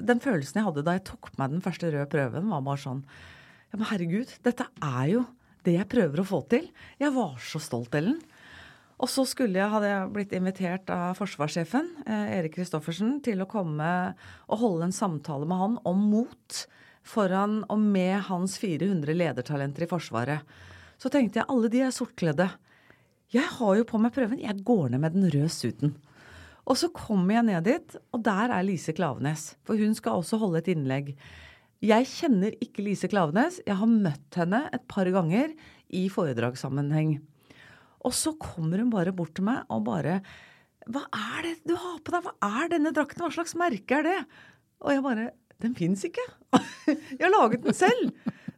Den 0.00 0.22
følelsen 0.24 0.58
jeg 0.58 0.66
hadde 0.66 0.82
da 0.86 0.94
jeg 0.96 1.04
tok 1.10 1.28
på 1.28 1.40
meg 1.42 1.52
den 1.52 1.62
første 1.62 1.90
røde 1.92 2.08
prøven, 2.10 2.48
var 2.50 2.64
bare 2.66 2.80
sånn 2.82 3.02
Ja, 3.68 3.76
men 3.76 3.88
herregud, 3.90 4.32
dette 4.46 4.64
er 4.80 5.04
jo 5.12 5.26
det 5.66 5.74
jeg 5.76 5.90
prøver 5.90 6.22
å 6.22 6.26
få 6.26 6.38
til. 6.48 6.70
Jeg 6.96 7.12
var 7.12 7.34
så 7.44 7.60
stolt, 7.60 7.92
Ellen. 7.98 8.16
Og 8.98 9.10
så 9.10 9.22
skulle 9.28 9.60
jeg, 9.60 9.70
hadde 9.70 9.90
jeg 9.90 10.12
blitt 10.14 10.32
invitert 10.34 10.88
av 10.90 11.18
forsvarssjefen, 11.18 11.90
eh, 12.08 12.32
Erik 12.38 12.56
Kristoffersen, 12.56 13.18
til 13.22 13.44
å 13.44 13.50
komme 13.50 13.90
og 14.48 14.62
holde 14.62 14.88
en 14.88 14.96
samtale 14.96 15.46
med 15.46 15.60
han 15.60 15.76
om 15.86 16.00
mot 16.10 16.62
foran 17.06 17.60
og 17.70 17.78
med 17.78 18.26
hans 18.26 18.58
400 18.58 19.14
ledertalenter 19.14 19.86
i 19.86 19.90
Forsvaret. 19.90 20.56
Så 20.98 21.12
tenkte 21.14 21.40
jeg 21.40 21.48
alle 21.48 21.70
de 21.70 21.84
er 21.86 21.94
sortkledde. 21.94 22.48
Jeg 23.30 23.46
har 23.58 23.78
jo 23.78 23.86
på 23.86 24.00
meg 24.02 24.12
prøven. 24.16 24.42
Jeg 24.42 24.64
går 24.66 24.90
ned 24.90 25.04
med 25.04 25.14
den 25.14 25.28
røde 25.30 25.52
suiten. 25.52 25.94
Og 26.68 26.76
så 26.76 26.90
kommer 26.92 27.38
jeg 27.38 27.46
ned 27.48 27.64
dit, 27.64 27.96
og 28.12 28.22
der 28.26 28.52
er 28.52 28.66
Lise 28.66 28.92
Klavenes. 28.96 29.54
For 29.64 29.80
hun 29.80 29.94
skal 29.96 30.20
også 30.20 30.40
holde 30.40 30.60
et 30.60 30.68
innlegg. 30.74 31.14
Jeg 31.84 32.08
kjenner 32.10 32.56
ikke 32.60 32.84
Lise 32.84 33.08
Klavenes. 33.08 33.60
Jeg 33.64 33.78
har 33.80 33.88
møtt 33.88 34.36
henne 34.36 34.66
et 34.74 34.84
par 34.90 35.08
ganger 35.14 35.54
i 35.94 36.04
foredragssammenheng. 36.12 37.16
Og 38.04 38.14
så 38.14 38.34
kommer 38.40 38.82
hun 38.82 38.92
bare 38.92 39.14
bort 39.16 39.34
til 39.38 39.46
meg 39.48 39.64
og 39.74 39.86
bare 39.88 40.20
Hva 40.88 41.02
er 41.08 41.46
det 41.46 41.54
du 41.66 41.74
har 41.76 41.98
på 42.04 42.14
deg? 42.14 42.26
Hva 42.26 42.50
er 42.62 42.70
denne 42.72 42.92
drakten? 42.94 43.24
Hva 43.24 43.32
slags 43.34 43.56
merke 43.58 43.98
er 43.98 44.06
det? 44.06 44.18
Og 44.84 44.94
jeg 44.94 45.04
bare 45.06 45.30
Den 45.62 45.74
fins 45.78 46.04
ikke. 46.06 46.24
jeg 46.86 47.24
har 47.24 47.34
laget 47.34 47.64
den 47.64 47.74
selv. 47.74 48.12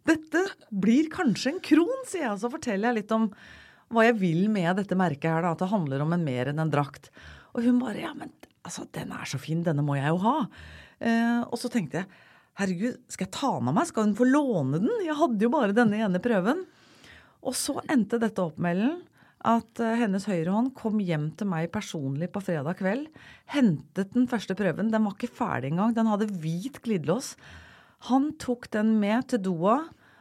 Dette 0.08 0.42
blir 0.68 1.08
kanskje 1.12 1.54
en 1.54 1.62
kron, 1.64 2.04
sier 2.08 2.26
jeg. 2.26 2.34
Og 2.34 2.42
så 2.42 2.50
forteller 2.52 2.90
jeg 2.90 3.02
litt 3.02 3.14
om 3.16 3.30
hva 3.90 4.04
jeg 4.06 4.18
vil 4.20 4.42
med 4.52 4.76
dette 4.78 4.98
merket 4.98 5.30
her, 5.30 5.44
da. 5.46 5.54
At 5.54 5.62
det 5.62 5.70
handler 5.72 6.04
om 6.04 6.12
en 6.14 6.26
mer 6.26 6.50
enn 6.52 6.60
en 6.62 6.72
drakt. 6.72 7.08
Og 7.54 7.64
hun 7.66 7.80
bare 7.82 8.02
Ja, 8.02 8.14
men 8.16 8.32
altså, 8.62 8.86
den 8.94 9.12
er 9.16 9.28
så 9.28 9.40
fin. 9.40 9.64
Denne 9.66 9.84
må 9.86 9.96
jeg 9.98 10.12
jo 10.12 10.20
ha. 10.24 10.36
Eh, 11.00 11.40
og 11.46 11.56
så 11.60 11.70
tenkte 11.72 12.02
jeg 12.02 12.26
Herregud, 12.60 12.98
skal 13.08 13.24
jeg 13.24 13.32
ta 13.32 13.52
den 13.56 13.70
av 13.70 13.76
meg? 13.78 13.86
Skal 13.88 14.08
hun 14.08 14.16
få 14.18 14.26
låne 14.28 14.80
den? 14.82 14.90
Jeg 15.06 15.16
hadde 15.16 15.46
jo 15.46 15.52
bare 15.52 15.76
denne 15.76 16.00
ene 16.02 16.20
prøven. 16.20 16.66
Og 17.40 17.54
så 17.56 17.78
endte 17.88 18.20
dette 18.20 18.42
opp 18.42 18.58
med 18.60 18.82
at 19.48 19.80
uh, 19.80 19.94
hennes 19.96 20.26
høyrehånd 20.28 20.74
kom 20.76 20.98
hjem 21.00 21.30
til 21.40 21.48
meg 21.48 21.70
personlig 21.72 22.28
på 22.34 22.42
fredag 22.44 22.76
kveld. 22.82 23.06
Hentet 23.54 24.12
den 24.12 24.28
første 24.28 24.56
prøven. 24.58 24.90
Den 24.92 25.06
var 25.06 25.16
ikke 25.16 25.32
ferdig 25.38 25.70
engang. 25.72 25.94
Den 25.96 26.10
hadde 26.10 26.28
hvit 26.42 26.82
glidelås. 26.84 27.32
Han 28.10 28.34
tok 28.40 28.68
den 28.74 28.98
med 29.00 29.30
til 29.32 29.42
Doha, 29.44 29.78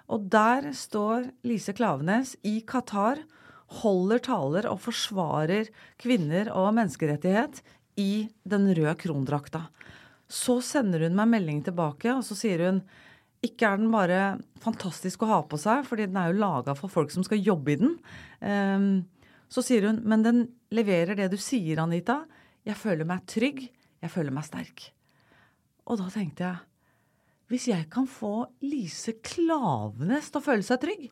og 0.10 0.32
der 0.32 0.72
står 0.76 1.30
Lise 1.48 1.76
Klavenes 1.76 2.34
i 2.48 2.60
Qatar, 2.68 3.22
holder 3.82 4.22
taler 4.26 4.68
og 4.70 4.82
forsvarer 4.82 5.70
kvinner 6.02 6.50
og 6.56 6.72
menneskerettighet 6.78 7.62
i 8.00 8.28
den 8.48 8.70
røde 8.74 8.96
krondrakta. 9.00 9.68
Så 10.30 10.60
sender 10.66 11.06
hun 11.06 11.18
meg 11.18 11.30
melding 11.32 11.62
tilbake, 11.66 12.12
og 12.14 12.24
så 12.26 12.38
sier 12.38 12.66
hun 12.68 12.84
ikke 13.46 13.70
er 13.70 13.80
den 13.80 13.92
bare 13.94 14.22
fantastisk 14.60 15.24
å 15.24 15.30
ha 15.30 15.40
på 15.48 15.58
seg, 15.60 15.86
fordi 15.88 16.10
den 16.10 16.20
er 16.20 16.32
jo 16.32 16.42
laga 16.42 16.76
for 16.76 16.92
folk 16.92 17.14
som 17.14 17.24
skal 17.26 17.40
jobbe 17.42 17.74
i 17.74 17.80
den. 17.80 17.94
Um, 18.44 18.90
så 19.50 19.64
sier 19.66 19.88
hun, 19.88 20.02
men 20.06 20.26
den 20.26 20.42
leverer 20.76 21.18
det 21.18 21.30
du 21.32 21.38
sier, 21.42 21.80
Anita. 21.82 22.22
Jeg 22.68 22.78
føler 22.78 23.08
meg 23.08 23.24
trygg. 23.32 23.64
Jeg 24.00 24.12
føler 24.12 24.36
meg 24.36 24.46
sterk. 24.48 24.90
Og 25.90 26.02
da 26.02 26.10
tenkte 26.14 26.46
jeg 26.46 26.66
hvis 27.50 27.66
jeg 27.72 27.88
kan 27.90 28.06
få 28.06 28.44
Lise 28.62 29.16
Klavenes 29.26 30.28
til 30.30 30.38
å 30.38 30.46
føle 30.46 30.66
seg 30.66 30.84
trygg, 30.84 31.08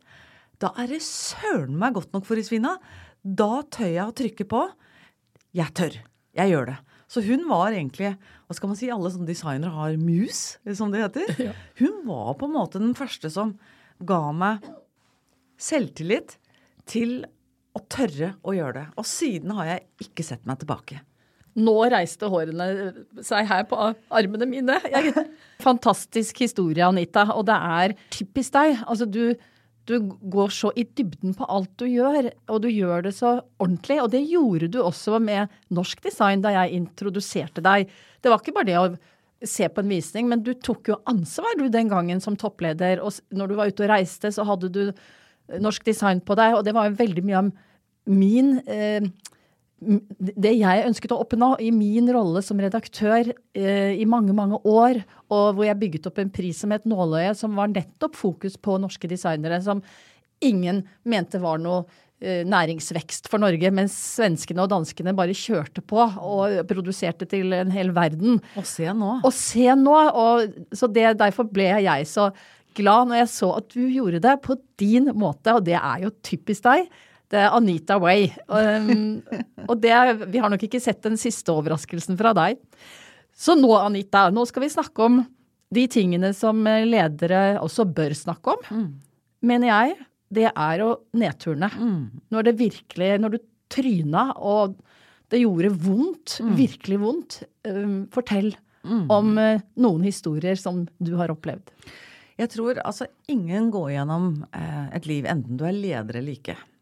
da 0.64 0.72
er 0.82 0.90
det 0.90 1.04
søren 1.06 1.78
meg 1.78 1.96
godt 1.98 2.14
nok 2.16 2.26
for 2.28 2.40
Isvina. 2.40 2.76
Da 3.22 3.62
tør 3.74 3.92
jeg 3.92 4.06
å 4.06 4.16
trykke 4.18 4.48
på. 4.50 4.64
Jeg 5.58 5.74
tør. 5.78 5.98
Jeg 6.38 6.54
gjør 6.54 6.72
det. 6.72 6.78
Så 7.08 7.24
hun 7.24 7.46
var 7.48 7.72
egentlig 7.72 8.12
hva 8.48 8.56
skal 8.56 8.72
man 8.72 8.80
si, 8.80 8.90
Alle 8.92 9.12
sånne 9.12 9.30
designere 9.30 9.72
har 9.76 9.96
mus, 10.02 10.42
som 10.76 10.92
det 10.92 11.06
heter. 11.06 11.54
Hun 11.80 12.02
var 12.08 12.36
på 12.40 12.50
en 12.50 12.56
måte 12.56 12.82
den 12.82 12.96
første 12.98 13.32
som 13.32 13.56
ga 14.04 14.20
meg 14.36 14.66
selvtillit 15.58 16.38
til 16.88 17.22
å 17.78 17.82
tørre 17.92 18.34
å 18.46 18.54
gjøre 18.56 18.80
det. 18.80 18.88
Og 19.00 19.08
siden 19.08 19.54
har 19.58 19.72
jeg 19.72 20.08
ikke 20.08 20.26
sett 20.26 20.48
meg 20.50 20.62
tilbake. 20.62 21.02
Nå 21.58 21.74
reiste 21.90 22.30
hårene 22.30 22.68
seg 23.26 23.48
her 23.50 23.64
på 23.70 23.78
armene 24.14 24.48
mine. 24.50 24.78
Jeg, 24.94 25.14
fantastisk 25.68 26.44
historie, 26.44 26.86
Anita. 26.86 27.26
Og 27.34 27.48
det 27.50 27.58
er 27.58 27.96
typisk 28.14 28.54
deg. 28.54 28.84
Altså, 28.86 29.08
du, 29.10 29.34
du 29.88 29.96
går 30.04 30.52
så 30.54 30.72
i 30.76 30.84
dybden 30.98 31.36
på 31.38 31.48
alt 31.52 31.72
du 31.80 31.86
gjør, 31.88 32.30
og 32.52 32.64
du 32.64 32.68
gjør 32.70 33.06
det 33.08 33.14
så 33.16 33.38
ordentlig. 33.62 34.00
Og 34.04 34.10
det 34.14 34.24
gjorde 34.28 34.68
du 34.74 34.82
også 34.84 35.22
med 35.24 35.54
norsk 35.74 36.02
design 36.04 36.44
da 36.44 36.54
jeg 36.56 36.82
introduserte 36.82 37.64
deg. 37.64 37.88
Det 38.22 38.32
var 38.32 38.44
ikke 38.44 38.56
bare 38.58 38.70
det 38.70 38.82
å 38.82 38.90
se 39.48 39.70
på 39.70 39.84
en 39.84 39.94
visning, 39.94 40.28
men 40.28 40.44
du 40.44 40.52
tok 40.54 40.92
jo 40.92 41.00
ansvar 41.10 41.56
du 41.60 41.68
den 41.72 41.92
gangen 41.92 42.20
som 42.24 42.36
toppleder. 42.40 43.00
Og 43.00 43.16
når 43.32 43.52
du 43.52 43.56
var 43.60 43.72
ute 43.72 43.86
og 43.86 43.92
reiste, 43.94 44.34
så 44.34 44.46
hadde 44.50 44.72
du 44.74 44.84
norsk 45.64 45.86
design 45.88 46.20
på 46.26 46.36
deg, 46.36 46.58
og 46.58 46.66
det 46.68 46.76
var 46.76 46.90
jo 46.90 47.00
veldig 47.00 47.24
mye 47.24 47.42
om 47.46 47.54
min 48.08 48.58
eh, 48.68 49.08
det 49.78 50.56
jeg 50.58 50.86
ønsket 50.88 51.14
å 51.14 51.20
oppnå 51.22 51.52
i 51.62 51.70
min 51.76 52.10
rolle 52.14 52.42
som 52.46 52.58
redaktør 52.62 53.30
eh, 53.54 53.94
i 53.94 54.08
mange, 54.10 54.34
mange 54.34 54.58
år, 54.66 55.04
og 55.30 55.58
hvor 55.58 55.68
jeg 55.68 55.78
bygget 55.84 56.10
opp 56.10 56.18
en 56.22 56.34
pris 56.34 56.58
som 56.64 56.74
het 56.74 56.88
Nåløyet, 56.90 57.38
som 57.38 57.54
var 57.58 57.70
nettopp 57.70 58.18
fokus 58.18 58.58
på 58.58 58.80
norske 58.82 59.10
designere, 59.12 59.62
som 59.62 59.84
ingen 60.42 60.82
mente 61.06 61.38
var 61.44 61.62
noe 61.62 61.84
eh, 62.18 62.42
næringsvekst 62.50 63.30
for 63.30 63.44
Norge, 63.44 63.70
mens 63.70 63.94
svenskene 64.18 64.66
og 64.66 64.74
danskene 64.74 65.14
bare 65.18 65.38
kjørte 65.38 65.86
på 65.86 66.02
og 66.02 66.58
produserte 66.70 67.30
til 67.30 67.54
en 67.58 67.74
hel 67.74 67.94
verden. 67.94 68.42
Og 68.58 68.66
se 68.66 68.90
nå. 68.90 69.20
Og 69.22 69.34
se 69.36 69.70
nå. 69.78 69.98
Og, 70.10 70.62
så 70.74 70.90
det, 70.90 71.12
derfor 71.22 71.50
ble 71.54 71.70
jeg 71.86 72.10
så 72.10 72.32
glad 72.78 73.10
når 73.10 73.22
jeg 73.24 73.30
så 73.34 73.52
at 73.60 73.70
du 73.74 73.84
gjorde 73.86 74.22
det 74.26 74.40
på 74.46 74.58
din 74.82 75.12
måte, 75.18 75.54
og 75.54 75.66
det 75.70 75.78
er 75.78 76.08
jo 76.08 76.14
typisk 76.26 76.66
deg. 76.66 76.90
Det 77.32 77.40
er 77.44 77.52
Anita 77.52 77.98
Way. 78.00 78.30
Um, 78.48 79.20
og 79.68 79.82
det, 79.84 79.94
vi 80.32 80.40
har 80.40 80.52
nok 80.52 80.64
ikke 80.64 80.80
sett 80.80 81.02
den 81.04 81.18
siste 81.20 81.52
overraskelsen 81.52 82.16
fra 82.20 82.32
deg. 82.38 82.62
Så 83.36 83.58
nå, 83.60 83.74
Anita, 83.76 84.30
nå 84.34 84.46
skal 84.48 84.64
vi 84.64 84.72
snakke 84.72 85.04
om 85.10 85.20
de 85.76 85.84
tingene 85.92 86.32
som 86.36 86.64
ledere 86.64 87.60
også 87.60 87.84
bør 87.92 88.16
snakke 88.16 88.54
om, 88.56 88.64
mm. 88.72 88.88
mener 89.50 89.72
jeg. 89.74 89.98
Det 90.40 90.48
er 90.48 90.84
å 90.84 90.94
nedturne. 91.20 91.70
Mm. 91.76 92.24
Når 92.32 92.48
det 92.48 92.58
virkelig 92.60 93.12
Når 93.24 93.36
du 93.36 93.38
tryna 93.72 94.30
og 94.40 94.78
det 95.32 95.42
gjorde 95.42 95.74
vondt, 95.84 96.38
mm. 96.40 96.54
virkelig 96.56 96.98
vondt, 97.02 97.38
um, 97.68 98.06
fortell 98.12 98.54
mm. 98.88 99.06
om 99.12 99.34
uh, 99.36 99.60
noen 99.76 100.08
historier 100.08 100.56
som 100.56 100.86
du 101.04 101.18
har 101.20 101.34
opplevd. 101.34 101.74
Jeg 102.40 102.54
tror 102.54 102.80
altså 102.86 103.10
ingen 103.28 103.68
går 103.74 103.96
gjennom 103.96 104.28
eh, 104.54 104.84
et 104.94 105.08
liv, 105.10 105.26
enten 105.26 105.58
du 105.58 105.64
er 105.66 105.74
leder 105.74 106.20
eller 106.20 106.36
ikke, 106.38 106.54
Eh, 106.54 106.77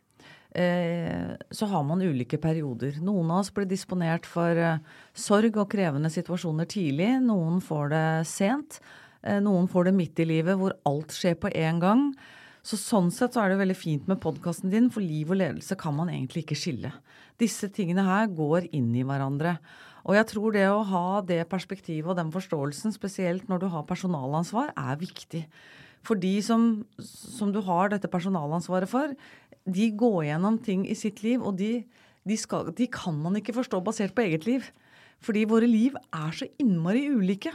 så 0.56 1.68
har 1.68 1.84
man 1.84 2.04
ulike 2.04 2.40
perioder. 2.40 3.02
Noen 3.04 3.32
av 3.34 3.42
oss 3.44 3.52
blir 3.52 3.68
disponert 3.68 4.28
for 4.30 4.56
eh, 4.56 4.80
sorg 5.12 5.58
og 5.60 5.68
krevende 5.74 6.12
situasjoner 6.14 6.70
tidlig. 6.72 7.10
Noen 7.26 7.60
får 7.64 7.92
det 7.92 8.06
sent. 8.30 8.80
Eh, 9.26 9.42
noen 9.44 9.68
får 9.72 9.90
det 9.90 9.96
midt 9.98 10.22
i 10.24 10.30
livet, 10.30 10.56
hvor 10.60 10.78
alt 10.88 11.16
skjer 11.16 11.36
på 11.42 11.52
én 11.52 11.82
gang. 11.84 12.08
Så 12.66 12.80
Sånn 12.82 13.12
sett 13.14 13.36
så 13.36 13.44
er 13.44 13.52
det 13.52 13.60
veldig 13.62 13.78
fint 13.78 14.08
med 14.10 14.22
podkasten 14.24 14.72
din, 14.72 14.88
for 14.90 15.04
liv 15.04 15.30
og 15.30 15.38
ledelse 15.42 15.78
kan 15.78 15.94
man 15.98 16.10
egentlig 16.10 16.46
ikke 16.46 16.58
skille. 16.58 16.94
Disse 17.38 17.70
tingene 17.70 18.08
her 18.08 18.32
går 18.32 18.72
inn 18.74 18.90
i 18.96 19.04
hverandre. 19.06 19.58
Og 20.06 20.16
jeg 20.18 20.30
tror 20.30 20.54
det 20.54 20.66
å 20.70 20.86
ha 20.86 21.08
det 21.26 21.44
perspektivet 21.50 22.10
og 22.14 22.18
den 22.18 22.32
forståelsen, 22.34 22.94
spesielt 22.96 23.50
når 23.50 23.64
du 23.64 23.68
har 23.74 23.86
personalansvar, 23.90 24.72
er 24.78 25.02
viktig. 25.02 25.44
For 26.06 26.18
de 26.22 26.36
som, 26.46 26.86
som 27.02 27.50
du 27.54 27.62
har 27.66 27.90
dette 27.90 28.10
personalansvaret 28.12 28.90
for, 28.90 29.14
de 29.66 29.90
går 29.98 30.26
gjennom 30.30 30.58
ting 30.62 30.86
i 30.88 30.96
sitt 30.98 31.24
liv, 31.26 31.42
og 31.42 31.58
de, 31.60 31.80
de, 32.28 32.38
skal, 32.38 32.70
de, 32.78 32.88
kan 32.92 33.18
man 33.22 33.38
ikke 33.40 33.56
forstå 33.58 33.82
basert 33.86 34.16
på 34.18 34.26
eget 34.28 34.46
liv. 34.50 34.66
Fordi 35.26 35.46
våre 35.50 35.68
liv 35.70 35.96
er 36.14 36.36
så 36.36 36.48
innmari 36.62 37.08
ulike. 37.10 37.54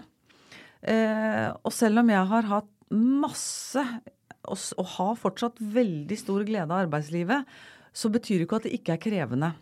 Eh, 0.80 1.48
og 1.60 1.72
selv 1.76 2.02
om 2.02 2.10
jeg 2.10 2.30
har 2.32 2.48
hatt 2.50 2.70
masse, 2.90 3.84
og, 4.48 4.58
og, 4.80 4.86
har 4.96 5.18
fortsatt 5.20 5.60
veldig 5.60 6.18
stor 6.18 6.46
glede 6.48 6.70
av 6.70 6.86
arbeidslivet, 6.86 7.46
så 7.92 8.10
betyr 8.10 8.40
det 8.40 8.46
ikke 8.48 8.60
at 8.60 8.66
det 8.66 8.76
ikke 8.78 8.96
er 8.96 9.04
krevende. 9.04 9.52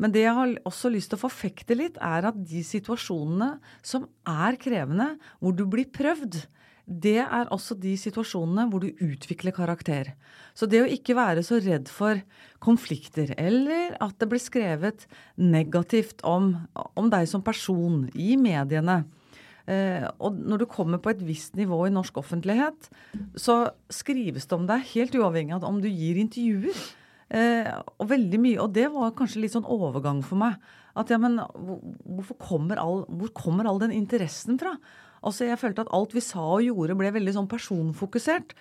Men 0.00 0.14
det 0.14 0.22
jeg 0.24 0.36
har 0.36 0.52
også 0.68 0.90
lyst 0.92 1.10
til 1.12 1.18
å 1.18 1.24
forfekte 1.26 1.76
litt, 1.76 1.98
er 2.00 2.28
at 2.30 2.38
de 2.38 2.62
situasjonene 2.64 3.56
som 3.84 4.06
er 4.28 4.56
krevende, 4.60 5.12
hvor 5.42 5.56
du 5.56 5.66
blir 5.68 5.90
prøvd, 5.92 6.38
det 6.90 7.20
er 7.22 7.52
også 7.54 7.76
de 7.78 7.92
situasjonene 7.98 8.66
hvor 8.70 8.82
du 8.82 8.90
utvikler 9.06 9.54
karakter. 9.54 10.12
Så 10.58 10.66
det 10.66 10.82
å 10.82 10.90
ikke 10.90 11.14
være 11.14 11.44
så 11.46 11.60
redd 11.62 11.86
for 11.92 12.18
konflikter, 12.58 13.30
eller 13.38 13.94
at 14.02 14.18
det 14.18 14.28
blir 14.32 14.42
skrevet 14.42 15.06
negativt 15.38 16.24
om, 16.26 16.56
om 16.98 17.12
deg 17.12 17.30
som 17.30 17.46
person 17.46 18.08
i 18.18 18.34
mediene, 18.40 19.04
Eh, 19.70 20.06
og 20.18 20.38
når 20.38 20.62
du 20.62 20.66
kommer 20.70 21.00
på 21.02 21.12
et 21.12 21.20
visst 21.22 21.58
nivå 21.58 21.84
i 21.86 21.92
norsk 21.94 22.16
offentlighet, 22.22 22.88
så 23.38 23.70
skrives 23.92 24.48
det 24.48 24.56
om 24.56 24.66
deg 24.66 24.88
helt 24.94 25.14
uavhengig 25.14 25.54
av 25.58 25.66
om 25.68 25.80
du 25.82 25.88
gir 25.88 26.18
intervjuer. 26.20 26.80
Eh, 27.30 27.68
og 28.00 28.08
veldig 28.10 28.40
mye, 28.42 28.58
og 28.62 28.72
det 28.74 28.88
var 28.90 29.14
kanskje 29.18 29.44
litt 29.44 29.54
sånn 29.54 29.68
overgang 29.68 30.24
for 30.26 30.40
meg. 30.40 30.58
At 30.98 31.12
ja, 31.12 31.20
men 31.22 31.38
kommer 32.42 32.80
all, 32.82 33.04
hvor 33.06 33.30
kommer 33.36 33.68
all 33.70 33.78
den 33.82 33.94
interessen 33.94 34.58
fra? 34.58 34.74
Altså, 35.20 35.46
Jeg 35.48 35.60
følte 35.60 35.84
at 35.84 35.92
alt 35.96 36.14
vi 36.16 36.22
sa 36.24 36.42
og 36.42 36.64
gjorde, 36.64 36.96
ble 36.98 37.12
veldig 37.14 37.34
sånn 37.36 37.50
personfokusert. 37.50 38.54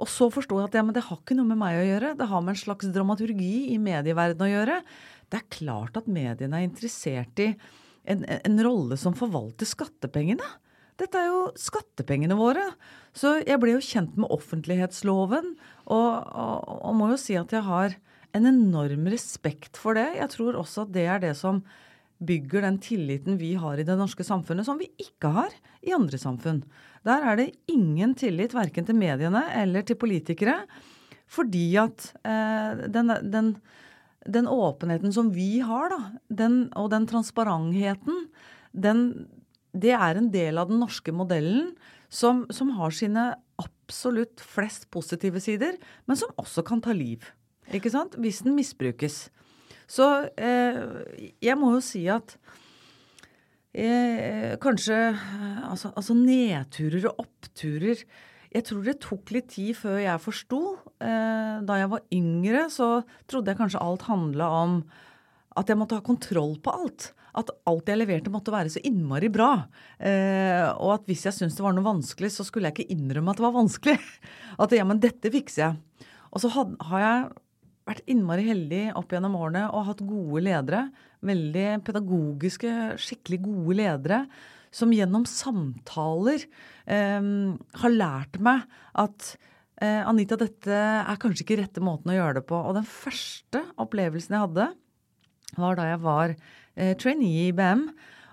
Og 0.00 0.08
så 0.08 0.30
forsto 0.32 0.56
jeg 0.56 0.70
at 0.70 0.78
ja, 0.78 0.84
men 0.86 0.96
det 0.96 1.04
har 1.06 1.20
ikke 1.20 1.36
noe 1.36 1.50
med 1.50 1.60
meg 1.60 1.76
å 1.76 1.84
gjøre. 1.84 2.14
Det 2.16 2.28
har 2.30 2.42
med 2.44 2.54
en 2.54 2.62
slags 2.62 2.88
dramaturgi 2.94 3.68
i 3.74 3.76
medieverdenen 3.82 4.46
å 4.46 4.50
gjøre. 4.54 4.80
Det 5.30 5.38
er 5.38 5.52
klart 5.52 6.00
at 6.00 6.08
mediene 6.10 6.58
er 6.58 6.66
interessert 6.66 7.42
i 7.44 7.52
en, 8.08 8.24
en 8.24 8.62
rolle 8.64 8.96
som 8.98 9.14
forvalter 9.16 9.68
skattepengene. 9.68 10.46
Dette 11.00 11.20
er 11.20 11.28
jo 11.30 11.42
skattepengene 11.60 12.36
våre. 12.36 12.64
Så 13.16 13.38
jeg 13.44 13.60
ble 13.60 13.74
jo 13.76 13.84
kjent 13.84 14.16
med 14.20 14.32
offentlighetsloven, 14.32 15.54
og, 15.88 16.10
og, 16.32 16.72
og 16.80 16.96
må 16.96 17.12
jo 17.12 17.20
si 17.20 17.36
at 17.40 17.52
jeg 17.54 17.64
har 17.68 17.96
en 18.36 18.46
enorm 18.46 19.08
respekt 19.10 19.80
for 19.80 19.98
det. 19.98 20.08
Jeg 20.18 20.32
tror 20.36 20.58
også 20.60 20.86
at 20.86 20.92
det 20.96 21.06
er 21.10 21.22
det 21.22 21.34
som 21.38 21.62
bygger 22.20 22.66
den 22.66 22.78
tilliten 22.82 23.38
vi 23.40 23.54
har 23.58 23.80
i 23.80 23.86
det 23.86 23.96
norske 23.96 24.24
samfunnet, 24.26 24.66
som 24.68 24.78
vi 24.80 24.90
ikke 25.00 25.32
har 25.32 25.54
i 25.80 25.94
andre 25.96 26.20
samfunn. 26.20 26.62
Der 27.06 27.24
er 27.24 27.38
det 27.40 27.52
ingen 27.72 28.12
tillit 28.18 28.54
verken 28.56 28.86
til 28.88 28.98
mediene 28.98 29.46
eller 29.56 29.86
til 29.88 29.96
politikere. 30.00 30.58
Fordi 31.30 31.66
at 31.80 32.10
eh, 32.26 32.86
den, 32.90 33.12
den, 33.30 33.52
den, 34.26 34.48
åpenheten 34.50 35.14
som 35.14 35.30
vi 35.32 35.60
har, 35.64 35.92
da, 35.92 36.00
den, 36.42 36.64
og 36.76 36.90
den 36.92 37.06
transparentheten, 37.08 38.26
det 38.74 39.94
er 39.94 40.18
en 40.18 40.30
del 40.34 40.58
av 40.58 40.72
den 40.72 40.82
norske 40.82 41.14
modellen 41.14 41.70
som, 42.10 42.44
som, 42.50 42.74
har 42.74 42.90
sine 42.94 43.30
absolutt 43.62 44.42
flest 44.42 44.88
positive 44.90 45.40
sider, 45.42 45.78
men 46.10 46.18
som 46.18 46.34
også 46.40 46.66
kan 46.66 46.82
ta 46.82 46.92
liv. 46.96 47.22
Ikke 47.70 47.92
sant? 47.92 48.18
Hvis 48.18 48.42
den 48.42 48.58
misbrukes. 48.58 49.28
Så 49.90 50.06
eh, 50.38 50.80
jeg 51.42 51.58
må 51.58 51.74
jo 51.74 51.82
si 51.82 52.04
at 52.10 52.36
eh, 53.74 54.54
kanskje 54.62 54.98
altså, 55.66 55.90
altså, 55.96 56.14
nedturer 56.14 57.08
og 57.10 57.24
oppturer 57.26 58.04
Jeg 58.50 58.66
tror 58.66 58.84
det 58.86 59.00
tok 59.02 59.32
litt 59.34 59.50
tid 59.54 59.76
før 59.78 59.98
jeg 60.02 60.22
forsto. 60.22 60.60
Eh, 61.02 61.56
da 61.66 61.78
jeg 61.78 61.90
var 61.90 62.06
yngre, 62.14 62.66
så 62.70 63.00
trodde 63.30 63.52
jeg 63.52 63.60
kanskje 63.60 63.82
alt 63.82 64.06
handla 64.08 64.50
om 64.62 64.82
at 65.58 65.70
jeg 65.70 65.78
måtte 65.78 65.98
ha 65.98 66.06
kontroll 66.06 66.56
på 66.62 66.74
alt. 66.74 67.12
At 67.38 67.50
alt 67.70 67.90
jeg 67.90 67.98
leverte 67.98 68.30
måtte 68.30 68.54
være 68.54 68.70
så 68.74 68.82
innmari 68.86 69.28
bra. 69.30 69.52
Og 70.82 70.90
at 70.94 71.06
hvis 71.06 71.22
jeg 71.28 71.36
syntes 71.36 71.58
det 71.58 71.62
var 71.62 71.76
noe 71.76 71.86
vanskelig, 71.86 72.30
så 72.34 72.46
skulle 72.46 72.70
jeg 72.70 72.78
ikke 72.78 72.94
innrømme 72.94 73.30
at 73.30 73.38
det 73.38 73.46
var 73.46 73.54
vanskelig. 73.54 73.96
At 74.62 74.74
ja, 74.74 74.86
men 74.86 75.02
dette 75.02 75.30
fikser 75.30 75.62
jeg. 75.62 76.08
Og 76.34 76.42
så 76.42 76.50
had, 76.54 76.74
har 76.90 77.04
jeg 77.04 77.20
vært 77.88 78.06
innmari 78.10 78.46
heldig 78.48 78.82
opp 78.98 79.12
gjennom 79.14 79.36
årene 79.38 79.66
og 79.74 79.86
hatt 79.88 80.02
gode 80.06 80.42
ledere. 80.46 80.86
Veldig 81.26 81.66
pedagogiske, 81.86 82.72
skikkelig 83.00 83.40
gode 83.44 83.78
ledere. 83.80 84.24
Som 84.70 84.92
gjennom 84.94 85.24
samtaler 85.26 86.44
eh, 86.86 87.30
har 87.82 87.96
lært 87.96 88.38
meg 88.38 88.68
at 89.02 89.32
eh, 89.82 90.04
Anita, 90.06 90.38
dette 90.38 90.76
er 90.76 91.18
kanskje 91.20 91.42
ikke 91.46 91.58
rette 91.64 91.82
måten 91.82 92.12
å 92.12 92.16
gjøre 92.20 92.38
det 92.38 92.46
på. 92.46 92.60
Og 92.60 92.78
den 92.78 92.86
første 92.86 93.64
opplevelsen 93.82 94.36
jeg 94.36 94.46
hadde, 94.46 94.70
var 95.58 95.78
da 95.78 95.88
jeg 95.90 96.02
var 96.04 96.36
eh, 96.36 96.94
trainee 97.00 97.48
i 97.48 97.50
IBM. 97.50 97.88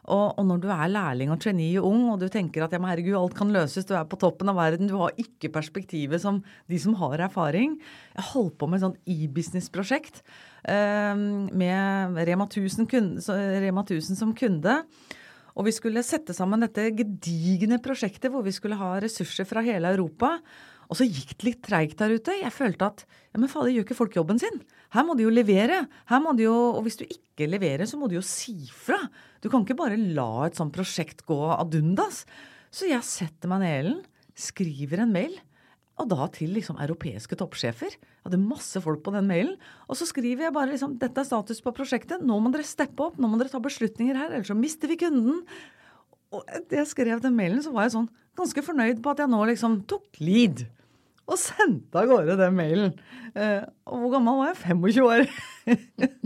Og, 0.07 0.37
og, 0.39 0.43
når 0.47 0.61
du 0.63 0.69
er 0.71 0.87
lærling 0.87 1.31
og 1.33 1.41
trainee 1.43 1.81
og 1.81 1.89
ung, 1.89 2.05
og 2.13 2.21
du 2.21 2.29
tenker 2.31 2.63
at 2.63 2.71
ja, 2.71 2.79
men 2.79 2.87
herregud, 2.93 3.17
alt 3.19 3.35
kan 3.35 3.51
løses, 3.51 3.83
du 3.87 3.91
er 3.97 4.07
på 4.07 4.19
toppen 4.21 4.47
av 4.47 4.55
verden, 4.55 4.87
du 4.87 4.95
har 5.01 5.17
ikke 5.19 5.51
perspektivet 5.51 6.23
som 6.23 6.39
de 6.71 6.79
som 6.79 6.95
har 7.01 7.25
erfaring. 7.27 7.75
Jeg 8.15 8.29
holdt 8.29 8.55
på 8.55 8.69
med 8.71 8.79
et 8.79 8.85
sånt 8.85 9.11
e-business-prosjekt 9.17 10.21
eh, 10.63 11.11
med 11.51 12.21
Rema 12.29 12.47
1000, 12.47 12.87
kunde, 12.87 13.39
Rema 13.67 13.83
1000 13.83 14.19
som 14.21 14.31
kunde. 14.37 14.79
Og 15.57 15.65
vi 15.67 15.73
skulle 15.73 16.05
sette 16.05 16.35
sammen 16.37 16.63
dette 16.63 16.91
gedigne 16.95 17.81
prosjektet 17.83 18.31
hvor 18.31 18.45
vi 18.45 18.53
skulle 18.55 18.77
ha 18.79 18.95
ressurser 19.03 19.47
fra 19.49 19.65
hele 19.65 19.91
Europa. 19.91 20.37
Og 20.87 20.99
så 20.99 21.07
gikk 21.07 21.33
det 21.35 21.47
litt 21.47 21.63
treigt 21.65 21.99
der 21.99 22.13
ute. 22.15 22.35
Jeg 22.39 22.53
følte 22.55 22.87
at 22.87 23.03
ja, 23.03 23.39
men 23.39 23.51
fader, 23.51 23.73
gjør 23.73 23.87
ikke 23.87 23.97
folk 23.97 24.15
jobben 24.15 24.39
sin? 24.39 24.61
Her 24.95 25.03
må 25.03 25.17
de 25.19 25.25
jo 25.25 25.33
levere. 25.33 25.81
Her 26.07 26.21
må 26.23 26.33
de 26.37 26.45
jo, 26.47 26.55
Og 26.77 26.85
hvis 26.85 26.99
du 26.99 27.03
ikke 27.05 27.49
leverer, 27.49 27.85
så 27.85 27.99
må 27.99 28.07
du 28.07 28.15
jo 28.15 28.23
si 28.25 28.55
fra. 28.71 28.99
Du 29.43 29.49
kan 29.51 29.65
ikke 29.65 29.77
bare 29.79 29.99
la 29.99 30.47
et 30.47 30.55
sånt 30.59 30.75
prosjekt 30.75 31.25
gå 31.27 31.39
ad 31.51 31.75
undas. 31.75 32.23
Så 32.71 32.87
jeg 32.87 33.03
setter 33.03 33.51
meg 33.51 33.63
ned, 33.63 33.75
Ellen, 33.81 33.99
skriver 34.37 35.03
en 35.03 35.11
mail. 35.11 35.35
Og 35.97 36.07
da 36.11 36.27
til 36.31 36.53
liksom 36.53 36.77
europeiske 36.79 37.35
toppsjefer. 37.39 37.97
Jeg 37.97 38.23
hadde 38.27 38.39
masse 38.39 38.79
folk 38.83 39.01
på 39.03 39.11
den 39.15 39.27
mailen. 39.27 39.57
Og 39.89 39.97
så 39.97 40.07
skriver 40.07 40.47
jeg 40.47 40.55
bare 40.55 40.71
liksom 40.71 40.95
dette 41.01 41.23
er 41.23 41.27
status 41.27 41.59
på 41.65 41.73
prosjektet. 41.75 42.23
Nå 42.23 42.37
må 42.39 42.53
dere 42.53 42.67
steppe 42.67 43.09
opp. 43.09 43.17
Nå 43.19 43.27
må 43.27 43.39
dere 43.41 43.51
ta 43.51 43.59
beslutninger 43.63 44.15
her, 44.15 44.31
ellers 44.31 44.53
så 44.53 44.57
mister 44.57 44.91
vi 44.91 44.99
kunden. 45.01 45.41
Og 46.31 46.47
da 46.69 46.81
jeg 46.83 46.91
skrev 46.91 47.23
den 47.23 47.35
mailen, 47.35 47.63
så 47.65 47.73
var 47.73 47.87
jeg 47.87 47.97
sånn 47.97 48.09
ganske 48.37 48.61
fornøyd 48.61 49.01
på 49.01 49.13
at 49.13 49.23
jeg 49.23 49.31
nå 49.31 49.39
liksom 49.49 49.81
tok 49.89 50.21
lead 50.21 50.67
og 51.27 51.39
sendte 51.41 52.01
av 52.01 52.09
gårde 52.09 52.37
den 52.39 52.57
mailen. 52.57 52.93
Eh, 53.35 53.63
og 53.87 54.03
hvor 54.03 54.13
gammel 54.15 54.39
var 54.39 54.53
jeg? 54.53 54.59
25 54.63 55.07
år. 55.07 55.25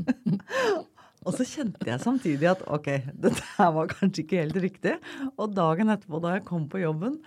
og 1.25 1.37
så 1.37 1.47
kjente 1.47 1.89
jeg 1.89 2.03
samtidig 2.03 2.51
at 2.51 2.65
ok, 2.69 2.89
dette 3.25 3.45
her 3.57 3.71
var 3.77 3.89
kanskje 3.91 4.25
ikke 4.25 4.43
helt 4.43 4.59
riktig. 4.67 4.97
Og 5.35 5.55
dagen 5.57 5.93
etterpå 5.93 6.21
da 6.21 6.35
jeg 6.37 6.45
kom 6.47 6.67
på 6.69 6.83
jobben, 6.83 7.17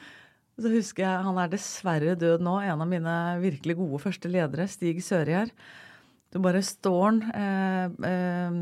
så 0.55 0.71
husker 0.71 1.03
jeg 1.03 1.25
Han 1.27 1.39
er 1.43 1.51
dessverre 1.51 2.13
død 2.15 2.45
nå, 2.47 2.61
en 2.63 2.85
av 2.85 2.87
mine 2.87 3.15
virkelig 3.43 3.75
gode 3.81 3.99
første 4.05 4.31
ledere, 4.31 4.69
Stig 4.71 5.03
Sørgjerd. 5.03 5.51
Du 6.35 6.41
bare 6.43 6.63
står 6.67 7.03
han 7.05 7.19
eh, 7.31 8.07
eh, 8.11 8.57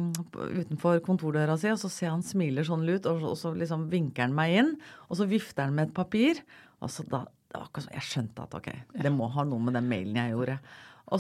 utenfor 0.61 1.01
kontordøra 1.05 1.57
si, 1.61 1.71
og 1.73 1.81
så 1.81 1.89
ser 1.93 2.11
han 2.13 2.25
smiler 2.25 2.67
sånn 2.69 2.85
ut, 2.89 3.07
og, 3.09 3.23
og 3.31 3.39
så 3.41 3.53
liksom 3.57 3.87
vinker 3.93 4.27
han 4.27 4.37
meg 4.37 4.57
inn. 4.61 4.75
Og 5.09 5.21
så 5.21 5.29
vifter 5.29 5.69
han 5.69 5.77
med 5.77 5.89
et 5.89 5.95
papir. 5.97 6.43
Og 6.85 6.93
så 6.93 7.05
da, 7.09 7.23
det 7.53 7.61
var 7.61 7.69
akkurat 7.69 7.93
Jeg 7.93 8.09
skjønte 8.09 8.47
at 8.47 8.57
ok, 8.57 8.71
det 9.05 9.13
må 9.13 9.29
ha 9.35 9.45
noe 9.45 9.61
med 9.61 9.77
den 9.77 9.91
mailen 9.91 10.17
jeg 10.17 10.33
gjorde. 10.33 10.57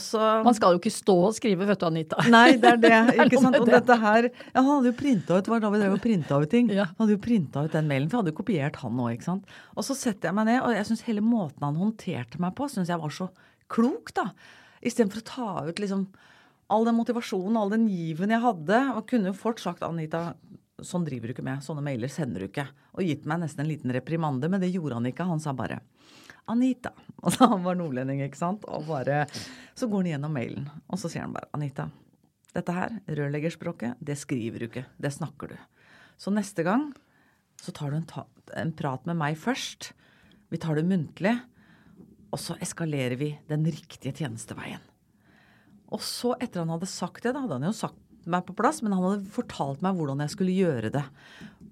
Så, 0.00 0.20
Man 0.46 0.54
skal 0.56 0.72
jo 0.72 0.80
ikke 0.80 0.92
stå 0.94 1.14
og 1.26 1.34
skrive, 1.36 1.66
vet 1.68 1.80
du, 1.80 1.84
Anita. 1.84 2.22
Nei, 2.32 2.54
det 2.60 2.70
er 2.70 2.78
det. 2.80 3.00
ikke 3.26 3.42
sant? 3.42 3.58
Og 3.60 3.68
dette 3.68 3.96
her, 4.00 4.28
ja, 4.30 4.62
Han 4.62 4.70
hadde 4.70 4.88
jo 4.88 4.96
printa 4.96 5.36
ut 5.36 5.50
var 5.52 5.60
da 5.60 5.68
vi 5.74 5.82
drev 5.82 5.96
og 5.98 6.00
printa 6.04 6.38
ut 6.40 6.48
ting. 6.48 6.70
Ja. 6.72 6.86
Han 6.94 7.04
hadde 7.04 7.18
jo 7.18 7.22
printa 7.26 7.66
ut 7.66 7.76
den 7.76 7.90
mailen, 7.90 8.08
for 8.08 8.16
jeg 8.16 8.22
hadde 8.22 8.32
jo 8.32 8.38
kopiert 8.38 8.80
han 8.80 9.02
òg. 9.04 9.28
Og 9.76 9.84
så 9.84 9.96
setter 9.98 10.30
jeg 10.30 10.38
meg 10.38 10.48
ned, 10.48 10.62
og 10.64 10.72
jeg 10.78 10.88
syns 10.88 11.04
hele 11.10 11.24
måten 11.26 11.66
han 11.66 11.76
håndterte 11.76 12.40
meg 12.40 12.56
på, 12.56 12.70
synes 12.72 12.92
jeg 12.92 13.02
var 13.02 13.12
så 13.12 13.28
klok. 13.72 14.14
da. 14.16 14.30
Istedenfor 14.80 15.20
å 15.20 15.28
ta 15.28 15.50
ut 15.68 15.82
liksom 15.82 16.06
all 16.72 16.88
den 16.88 16.96
motivasjonen, 16.96 17.58
all 17.60 17.74
den 17.74 17.84
given 17.92 18.32
jeg 18.32 18.40
hadde. 18.46 18.80
Og 18.96 19.04
kunne 19.10 19.28
jo 19.28 19.36
fort 19.36 19.60
sagt 19.60 19.84
Anita, 19.84 20.30
sånn 20.86 21.06
driver 21.06 21.30
du 21.30 21.34
ikke 21.36 21.44
med. 21.46 21.62
Sånne 21.64 21.84
mailer 21.84 22.10
sender 22.12 22.44
du 22.44 22.48
ikke. 22.48 22.66
Og 22.96 23.06
gitt 23.06 23.26
meg 23.28 23.42
nesten 23.42 23.64
en 23.64 23.70
liten 23.70 23.94
reprimande, 23.94 24.50
men 24.52 24.62
det 24.62 24.72
gjorde 24.72 24.98
han 24.98 25.08
ikke. 25.10 25.28
Han 25.28 25.42
sa 25.42 25.54
bare 25.56 25.80
Anita. 26.50 26.94
Altså, 27.22 27.46
han 27.46 27.60
var 27.62 27.76
nordlending, 27.78 28.18
ikke 28.24 28.40
sant. 28.40 28.64
Og 28.66 28.88
bare, 28.88 29.20
så 29.78 29.86
går 29.86 30.02
han 30.02 30.08
gjennom 30.16 30.32
mailen, 30.34 30.64
og 30.90 30.98
så 30.98 31.06
sier 31.06 31.22
han 31.22 31.36
bare 31.36 31.46
Anita, 31.54 31.84
dette 32.52 32.74
her, 32.74 32.96
rørleggerspråket, 33.06 34.00
det 34.02 34.16
skriver 34.18 34.58
du 34.58 34.66
ikke. 34.66 34.82
Det 34.98 35.12
snakker 35.14 35.52
du. 35.52 35.54
Så 36.18 36.32
neste 36.34 36.64
gang 36.66 36.88
så 37.62 37.70
tar 37.70 37.92
du 37.92 38.00
en, 38.00 38.08
ta, 38.10 38.26
en 38.58 38.74
prat 38.74 39.06
med 39.06 39.20
meg 39.20 39.38
først. 39.38 39.92
Vi 40.50 40.58
tar 40.60 40.80
det 40.80 40.84
muntlig. 40.88 41.36
Og 42.32 42.40
så 42.40 42.56
eskalerer 42.64 43.14
vi 43.20 43.30
den 43.46 43.64
riktige 43.68 44.14
tjenesteveien. 44.16 44.82
Og 45.92 46.00
så, 46.02 46.32
etter 46.40 46.62
han 46.62 46.72
hadde 46.72 46.88
sagt 46.88 47.22
det, 47.22 47.34
da 47.36 47.44
hadde 47.44 47.58
han 47.58 47.68
jo 47.68 47.74
sagt 47.76 48.01
meg 48.30 48.44
på 48.46 48.54
plass, 48.58 48.82
men 48.82 48.94
han 48.94 49.04
hadde 49.04 49.34
fortalt 49.34 49.82
meg 49.84 49.96
hvordan 49.98 50.22
jeg 50.24 50.34
skulle 50.34 50.54
gjøre 50.56 50.92
det. 50.94 51.04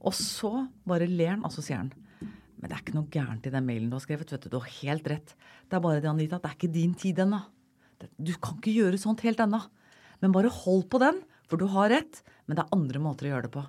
Og 0.01 0.15
så 0.17 0.67
bare 0.89 1.09
ler 1.11 1.37
han, 1.37 1.45
og 1.47 1.53
så 1.55 1.65
sier 1.65 1.83
han 1.83 1.93
men 2.61 2.69
det 2.69 2.77
er 2.77 2.83
ikke 2.85 2.97
noe 2.97 3.09
gærent 3.13 3.47
i 3.49 3.53
den 3.55 3.65
mailen 3.65 3.89
du 3.89 3.97
har 3.97 4.05
skrevet. 4.05 4.29
vet 4.29 4.45
Du 4.45 4.51
Du 4.53 4.59
har 4.61 4.69
helt 4.83 5.07
rett. 5.09 5.35
Det 5.69 5.77
er 5.77 5.81
bare 5.81 6.01
det, 6.01 6.11
Anita, 6.11 6.37
at 6.37 6.43
det 6.43 6.51
er 6.51 6.57
ikke 6.59 6.73
din 6.75 6.95
tid 6.95 7.19
ennå. 7.25 7.41
Du 8.21 8.33
kan 8.37 8.59
ikke 8.59 8.75
gjøre 8.77 9.01
sånt 9.01 9.25
helt 9.25 9.41
ennå. 9.41 9.63
Men 10.21 10.33
bare 10.33 10.53
hold 10.53 10.85
på 10.93 11.01
den, 11.01 11.23
for 11.49 11.57
du 11.57 11.67
har 11.73 11.89
rett. 11.89 12.21
Men 12.45 12.57
det 12.57 12.65
er 12.65 12.77
andre 12.77 13.01
måter 13.01 13.29
å 13.29 13.33
gjøre 13.33 13.49
det 13.49 13.55
på. 13.57 13.65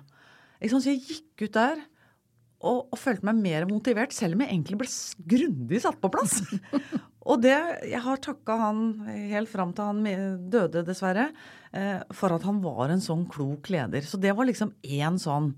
Så 0.68 0.82
jeg 0.84 1.00
gikk 1.00 1.46
ut 1.46 1.56
der 1.56 1.80
og, 2.62 2.86
og, 2.92 2.98
følte 3.00 3.26
meg 3.28 3.40
mer 3.42 3.66
motivert, 3.70 4.14
selv 4.14 4.36
om 4.36 4.44
jeg 4.44 4.54
egentlig 4.54 4.78
ble 4.82 4.88
grundig 5.34 5.82
satt 5.82 5.98
på 6.02 6.10
plass. 6.14 6.40
og 7.30 7.42
det 7.42 7.56
Jeg 7.90 8.02
har 8.04 8.22
takka 8.22 8.58
han 8.60 8.86
helt 9.32 9.50
fram 9.50 9.74
til 9.76 9.90
han 9.90 10.48
døde, 10.52 10.84
dessverre, 10.86 11.28
eh, 11.74 12.00
for 12.14 12.34
at 12.36 12.46
han 12.46 12.62
var 12.64 12.94
en 12.94 13.02
sånn 13.02 13.26
klok 13.30 13.70
leder. 13.74 14.06
Så 14.06 14.20
det 14.22 14.34
var 14.38 14.48
liksom 14.48 14.74
én 14.82 15.20
sånn 15.22 15.52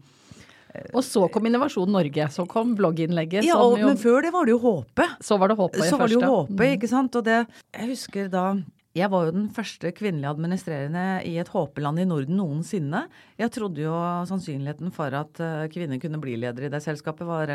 og 0.91 1.05
så 1.07 1.29
kom 1.31 1.47
Innovasjon 1.47 1.91
Norge. 1.95 2.25
Så 2.35 2.49
kom 2.51 2.73
blogginnlegget. 2.75 3.47
Ja, 3.47 3.61
og, 3.63 3.77
jo, 3.79 3.87
men 3.87 4.01
før 4.01 4.25
det 4.25 4.33
var 4.35 4.49
det 4.49 4.57
jo 4.57 4.61
Håpet. 4.63 5.21
Så 5.23 5.39
var 5.39 5.53
det 5.53 5.57
Håpet 5.61 5.87
Så 5.87 5.99
var 6.01 6.11
det 6.11 6.17
jo 6.17 6.23
Håpet, 6.27 6.65
ikke 6.75 6.91
sant. 6.91 7.15
Og 7.15 7.27
det 7.27 7.45
Jeg 7.45 7.91
husker 7.93 8.31
da 8.33 8.45
jeg 8.95 9.11
var 9.11 9.27
jo 9.27 9.35
den 9.35 9.49
første 9.51 9.91
kvinnelige 9.91 10.31
administrerende 10.31 11.05
i 11.27 11.33
et 11.43 11.49
håpeland 11.51 11.99
i 11.99 12.07
Norden 12.07 12.37
noensinne. 12.39 13.01
Jeg 13.41 13.51
trodde 13.57 13.83
jo 13.83 13.95
sannsynligheten 14.31 14.95
for 14.95 15.17
at 15.19 15.41
eh, 15.43 15.65
kvinner 15.75 15.99
kunne 16.03 16.21
bli 16.23 16.37
leder 16.39 16.69
i 16.69 16.71
det 16.71 16.79
selskapet 16.85 17.27
var 17.27 17.51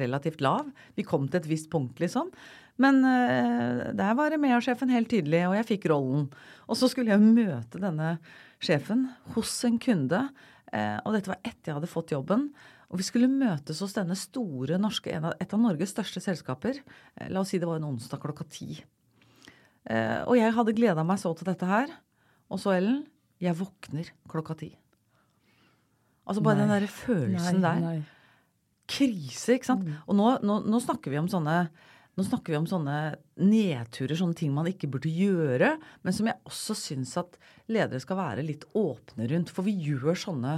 relativt 0.00 0.40
lav. 0.40 0.70
Vi 0.96 1.04
kom 1.04 1.28
til 1.28 1.42
et 1.42 1.50
visst 1.50 1.68
punkt, 1.72 2.00
liksom. 2.00 2.32
Men 2.78 3.02
uh, 3.02 3.90
der 3.98 4.14
var 4.14 4.32
EMEA-sjefen 4.32 4.92
helt 4.94 5.10
tydelig, 5.10 5.42
og 5.48 5.56
jeg 5.58 5.68
fikk 5.74 5.88
rollen. 5.90 6.28
Og 6.70 6.78
så 6.78 6.88
skulle 6.90 7.10
jeg 7.10 7.24
møte 7.24 7.80
denne 7.82 8.16
sjefen 8.62 9.08
hos 9.34 9.56
en 9.66 9.80
kunde, 9.82 10.20
uh, 10.70 10.98
og 11.02 11.16
dette 11.16 11.32
var 11.32 11.42
etter 11.42 11.72
jeg 11.72 11.80
hadde 11.80 11.90
fått 11.90 12.14
jobben. 12.14 12.52
Og 12.88 13.02
vi 13.02 13.08
skulle 13.08 13.28
møtes 13.28 13.82
hos 13.84 13.96
denne 13.98 14.16
store 14.16 14.78
norske, 14.80 15.10
et 15.12 15.50
av 15.52 15.60
Norges 15.60 15.92
største 15.92 16.22
selskaper. 16.24 16.78
La 17.28 17.42
oss 17.42 17.52
si 17.52 17.60
det 17.60 17.68
var 17.68 17.82
en 17.82 17.90
onsdag 17.90 18.22
klokka 18.22 18.46
ti. 18.48 18.78
Eh, 19.88 20.20
og 20.28 20.36
jeg 20.36 20.54
hadde 20.54 20.76
gleda 20.76 21.04
meg 21.06 21.20
så 21.20 21.32
til 21.36 21.48
dette 21.48 21.68
her. 21.68 21.92
Og 22.52 22.60
så, 22.60 22.74
Ellen, 22.76 23.02
jeg 23.42 23.56
våkner 23.58 24.10
klokka 24.28 24.56
ti. 24.58 24.72
Altså 26.28 26.42
bare 26.44 26.58
nei. 26.58 26.64
den 26.64 26.74
derre 26.74 26.90
følelsen 26.92 27.62
nei, 27.62 27.76
nei. 27.80 27.92
der. 28.00 28.16
Krise, 28.88 29.56
ikke 29.56 29.70
sant. 29.70 29.86
Mm. 29.86 30.00
Og 30.08 30.18
nå, 30.18 30.32
nå, 30.44 30.58
nå, 30.68 30.80
snakker 30.84 31.12
vi 31.12 31.20
om 31.20 31.30
sånne 31.30 31.62
nå 32.18 32.24
snakker 32.26 32.50
vi 32.50 32.58
om 32.58 32.66
sånne 32.66 32.96
nedturer, 33.46 34.16
sånne 34.18 34.34
ting 34.34 34.50
man 34.50 34.66
ikke 34.66 34.88
burde 34.90 35.10
gjøre, 35.12 35.76
men 36.02 36.14
som 36.16 36.26
jeg 36.26 36.48
også 36.50 36.74
syns 36.74 37.12
at 37.20 37.36
ledere 37.70 38.02
skal 38.02 38.18
være 38.18 38.42
litt 38.42 38.64
åpne 38.74 39.28
rundt. 39.30 39.52
For 39.54 39.62
vi 39.62 39.76
gjør 39.86 40.18
sånne 40.18 40.56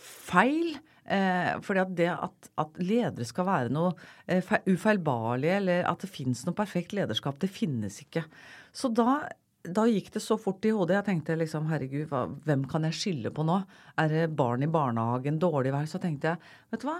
feil. 0.00 0.78
Eh, 1.04 1.50
fordi 1.60 1.82
at 1.82 1.90
det 1.98 2.08
at, 2.08 2.48
at, 2.56 2.78
ledere 2.80 3.26
skal 3.28 3.44
være 3.44 3.72
noe 3.76 3.90
eh, 4.24 4.40
ufeilbarlige, 4.64 5.58
eller 5.60 5.84
at 5.90 6.00
det 6.00 6.08
finnes 6.08 6.40
noe 6.46 6.56
perfekt 6.56 6.96
lederskap, 6.96 7.36
det 7.42 7.52
finnes 7.52 8.00
ikke. 8.00 8.24
Så 8.74 8.90
da, 8.90 9.20
da 9.62 9.86
gikk 9.88 10.10
det 10.16 10.22
så 10.24 10.36
fort 10.40 10.64
i 10.66 10.72
hodet. 10.74 10.98
Jeg 10.98 11.08
tenkte 11.08 11.38
liksom 11.38 11.68
herregud, 11.70 12.08
hva, 12.10 12.26
hvem 12.46 12.66
kan 12.70 12.86
jeg 12.88 12.98
skylde 12.98 13.32
på 13.34 13.46
nå? 13.46 13.60
Er 14.00 14.10
det 14.10 14.24
barn 14.36 14.66
i 14.66 14.70
barnehagen, 14.70 15.38
dårlig 15.42 15.74
vær? 15.74 15.86
Så 15.90 16.02
tenkte 16.02 16.32
jeg, 16.34 16.54
vet 16.72 16.82
du 16.82 16.88
hva, 16.90 16.98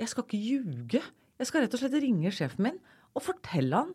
jeg 0.00 0.12
skal 0.12 0.26
ikke 0.26 0.40
ljuge. 0.40 1.02
Jeg 1.40 1.50
skal 1.50 1.64
rett 1.64 1.74
og 1.74 1.82
slett 1.82 1.98
ringe 2.02 2.30
sjefen 2.34 2.68
min 2.68 2.82
og 3.12 3.24
fortelle 3.26 3.82
han 3.82 3.90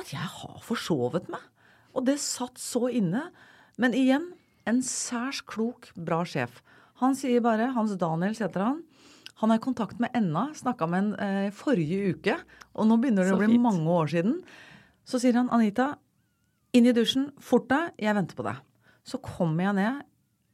at 0.00 0.12
jeg 0.14 0.28
har 0.32 0.60
forsovet 0.64 1.26
meg. 1.32 1.42
Og 1.92 2.06
det 2.06 2.20
satt 2.22 2.60
så 2.62 2.86
inne. 2.88 3.26
Men 3.80 3.96
igjen, 3.96 4.30
en 4.68 4.80
særs 4.86 5.42
klok, 5.44 5.90
bra 5.98 6.22
sjef. 6.28 6.62
Han 7.02 7.16
sier 7.18 7.42
bare 7.44 7.72
Hans 7.74 7.96
Daniel 8.00 8.36
heter 8.36 8.64
han. 8.64 8.80
Han 9.40 9.52
er 9.52 9.60
i 9.60 9.64
kontakt 9.64 10.00
med 10.00 10.12
Enna. 10.16 10.50
Snakka 10.56 10.88
med 10.90 11.02
en 11.02 11.12
eh, 11.24 11.52
forrige 11.56 12.14
uke. 12.14 12.36
Og 12.76 12.88
nå 12.88 12.98
begynner 13.00 13.24
det 13.24 13.32
så 13.32 13.38
å 13.38 13.42
bli 13.42 13.54
fint. 13.54 13.64
mange 13.64 13.96
år 13.96 14.12
siden. 14.12 14.38
Så 15.08 15.20
sier 15.22 15.38
han 15.40 15.48
Anita, 15.52 15.94
inn 16.76 16.88
i 16.88 16.94
dusjen, 16.96 17.30
fort 17.42 17.68
deg, 17.70 17.92
jeg 18.00 18.16
venter 18.16 18.38
på 18.38 18.46
deg. 18.46 18.60
Så 19.06 19.20
kommer 19.24 19.68
jeg 19.68 19.78
ned. 19.80 20.06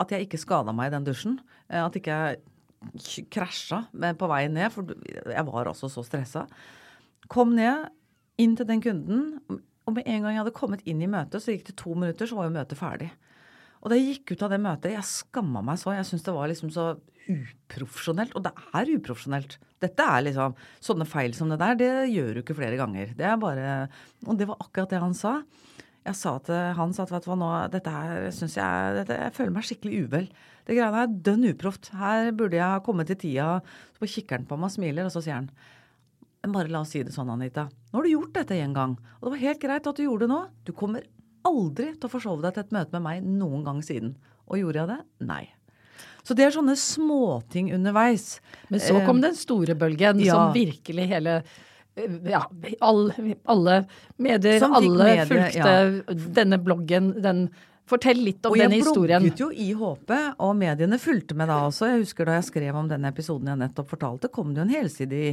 At 0.02 0.12
jeg 0.12 0.26
ikke 0.26 0.40
skada 0.40 0.74
meg 0.76 0.90
i 0.90 0.96
den 0.96 1.06
dusjen. 1.06 1.38
Eh, 1.70 1.80
at 1.80 1.96
ikke 1.96 2.16
jeg 2.16 3.26
krasja 3.32 3.86
på 4.18 4.28
vei 4.30 4.42
ned, 4.52 4.68
for 4.74 4.92
jeg 5.32 5.46
var 5.48 5.70
altså 5.70 5.88
så 5.90 6.04
stressa. 6.06 6.44
Kom 7.32 7.54
ned, 7.56 7.88
inn 8.40 8.54
til 8.58 8.68
den 8.68 8.82
kunden. 8.84 9.22
Og 9.86 9.94
med 9.96 10.06
en 10.06 10.24
gang 10.24 10.34
jeg 10.34 10.42
hadde 10.42 10.56
kommet 10.56 10.84
inn 10.88 11.00
i 11.02 11.10
møtet, 11.10 11.40
så 11.42 11.54
gikk 11.54 11.70
det 11.70 11.78
to 11.80 11.94
minutter, 11.96 12.28
så 12.28 12.38
var 12.38 12.48
jo 12.48 12.56
møtet 12.58 12.78
ferdig. 12.78 13.10
Og 13.82 13.92
da 13.92 13.98
jeg 13.98 14.16
gikk 14.16 14.34
ut 14.34 14.44
av 14.46 14.52
det 14.52 14.62
møtet, 14.62 14.94
jeg 14.96 15.08
skamma 15.08 15.62
meg 15.64 15.78
så. 15.80 15.92
Jeg 15.94 16.08
syntes 16.08 16.26
det 16.26 16.34
var 16.34 16.50
liksom 16.50 16.72
så 16.74 16.86
uprofesjonelt. 17.26 18.34
Og 18.38 18.42
det 18.42 18.52
er 18.74 18.92
uprofesjonelt. 18.96 19.56
Dette 19.82 20.06
er 20.10 20.24
liksom 20.26 20.56
Sånne 20.82 21.06
feil 21.08 21.34
som 21.36 21.50
det 21.52 21.60
der, 21.60 21.78
det 21.78 21.90
gjør 22.12 22.34
du 22.34 22.42
ikke 22.42 22.56
flere 22.58 22.78
ganger. 22.80 23.12
Det 23.18 23.26
er 23.28 23.38
bare 23.40 23.70
Og 24.26 24.38
det 24.38 24.48
var 24.50 24.58
akkurat 24.62 24.90
det 24.90 25.02
han 25.02 25.14
sa. 25.14 25.38
Jeg 26.06 26.14
sa 26.14 26.36
til 26.46 26.74
Hans 26.78 27.00
at 27.02 27.10
vet 27.10 27.24
du 27.24 27.32
hva 27.32 27.36
nå, 27.40 27.48
dette 27.72 27.90
her 27.90 28.28
syns 28.34 28.54
jeg 28.58 28.98
dette, 29.00 29.16
Jeg 29.18 29.34
føler 29.34 29.54
meg 29.56 29.66
skikkelig 29.66 30.04
uvel. 30.06 30.28
Det 30.66 30.76
greiene 30.76 31.02
er 31.02 31.16
dønn 31.28 31.48
uproft. 31.50 31.90
Her 31.98 32.30
burde 32.36 32.58
jeg 32.60 32.74
ha 32.76 32.82
kommet 32.84 33.10
til 33.10 33.18
tida. 33.18 33.48
Så 33.98 34.08
kikker 34.12 34.38
han 34.38 34.46
på 34.46 34.58
meg 34.58 34.70
og 34.70 34.76
smiler, 34.76 35.08
og 35.08 35.14
så 35.14 35.24
sier 35.24 35.40
han 35.40 35.50
bare 36.52 36.70
la 36.70 36.84
oss 36.84 36.92
si 36.94 37.02
det 37.02 37.14
sånn, 37.14 37.30
Anita. 37.32 37.66
Nå 37.90 37.98
har 37.98 38.06
du 38.06 38.12
gjort 38.12 38.34
dette 38.36 38.54
en 38.62 38.74
gang. 38.76 38.94
Og 39.18 39.26
det 39.26 39.32
var 39.34 39.42
helt 39.42 39.62
greit 39.62 39.88
at 39.90 39.98
du 39.98 40.04
gjorde 40.04 40.26
det 40.26 40.30
nå. 40.30 40.40
Du 40.66 40.72
kommer 40.78 41.06
aldri 41.46 41.92
til 41.94 42.08
å 42.08 42.12
forsove 42.12 42.44
deg 42.44 42.54
til 42.54 42.66
et 42.66 42.74
møte 42.76 42.94
med 42.94 43.06
meg 43.06 43.28
noen 43.42 43.64
gang 43.66 43.82
siden. 43.84 44.16
Og 44.46 44.60
gjorde 44.60 44.82
jeg 44.82 44.92
det? 44.92 44.98
Nei. 45.26 45.44
Så 46.26 46.34
det 46.38 46.46
er 46.46 46.54
sånne 46.54 46.74
småting 46.78 47.70
underveis. 47.74 48.36
Men 48.70 48.82
så 48.82 48.98
kom 49.06 49.20
eh, 49.20 49.28
den 49.28 49.38
store 49.38 49.76
bølgen, 49.78 50.22
ja. 50.22 50.34
som 50.34 50.54
virkelig 50.54 51.06
hele 51.10 51.40
ja, 52.28 52.42
alle, 52.80 53.36
alle 53.44 53.78
medier, 54.16 54.66
alle 54.66 55.04
medier, 55.04 55.30
fulgte 55.30 55.70
ja. 55.70 56.20
denne 56.40 56.60
bloggen. 56.62 57.14
den 57.22 57.48
Fortell 57.86 58.18
litt 58.18 58.42
om 58.48 58.56
denne 58.58 58.80
historien. 58.80 59.22
Og 59.22 59.28
jeg 59.28 59.30
blogget 59.30 59.42
jo 59.44 59.46
i 59.62 59.68
håpet, 59.78 60.40
og 60.42 60.56
mediene 60.58 60.96
fulgte 60.98 61.36
med 61.38 61.46
da 61.46 61.60
også. 61.68 61.92
Jeg 61.92 62.00
husker 62.02 62.26
da 62.26 62.40
jeg 62.40 62.48
skrev 62.48 62.78
om 62.80 62.88
denne 62.90 63.12
episoden 63.14 63.52
jeg 63.52 63.60
nettopp 63.60 63.92
fortalte, 63.92 64.30
kom 64.34 64.50
det 64.50 64.58
jo 64.58 64.64
en 64.66 64.72
helside 64.74 65.20
i, 65.20 65.28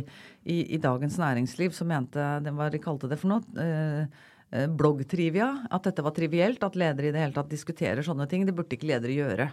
i, 0.46 0.60
i 0.78 0.78
Dagens 0.84 1.18
Næringsliv 1.18 1.74
som 1.74 1.90
mente 1.90 2.22
var, 2.54 2.70
De 2.70 2.82
kalte 2.84 3.10
det 3.10 3.18
for 3.18 3.34
noe. 3.34 3.42
Eh, 3.58 4.30
Eh, 4.54 4.68
bloggtrivia. 4.68 5.68
At 5.72 5.88
dette 5.88 6.04
var 6.06 6.14
trivielt. 6.14 6.64
At 6.64 6.76
ledere 6.78 7.10
i 7.10 7.14
det 7.14 7.22
hele 7.24 7.34
tatt 7.34 7.50
diskuterer 7.50 8.06
sånne 8.06 8.28
ting. 8.30 8.46
Det 8.46 8.54
burde 8.54 8.78
ikke 8.78 8.92
ledere 8.92 9.16
gjøre. 9.16 9.48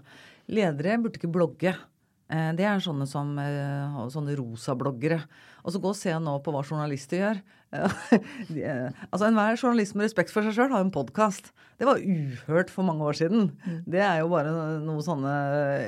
Ledere 0.52 0.98
burde 1.00 1.20
ikke 1.20 1.32
blogge. 1.32 1.72
Eh, 2.30 2.50
det 2.54 2.66
er 2.66 2.82
sånne 2.82 3.06
som 3.10 3.32
eh, 3.42 4.02
sånne 4.14 4.36
rosabloggere. 4.38 5.20
Og 5.64 5.74
så 5.74 5.80
gå 5.82 5.90
og 5.90 5.98
se 5.98 6.12
nå 6.22 6.36
på 6.44 6.54
hva 6.54 6.62
journalister 6.64 7.20
gjør. 7.20 7.40
altså 9.12 9.26
Enhver 9.28 9.54
journalist 9.54 9.94
med 9.94 10.08
respekt 10.08 10.32
for 10.34 10.42
seg 10.42 10.56
sjøl 10.56 10.72
har 10.72 10.82
en 10.82 10.92
podkast. 10.94 11.52
Det 11.78 11.86
var 11.86 12.00
uhørt 12.02 12.72
for 12.72 12.86
mange 12.86 13.06
år 13.06 13.18
siden. 13.18 13.50
Mm. 13.64 13.80
Det 13.94 14.02
er 14.04 14.20
jo 14.22 14.30
bare 14.32 14.54
noe 14.84 15.04
sånne 15.04 15.34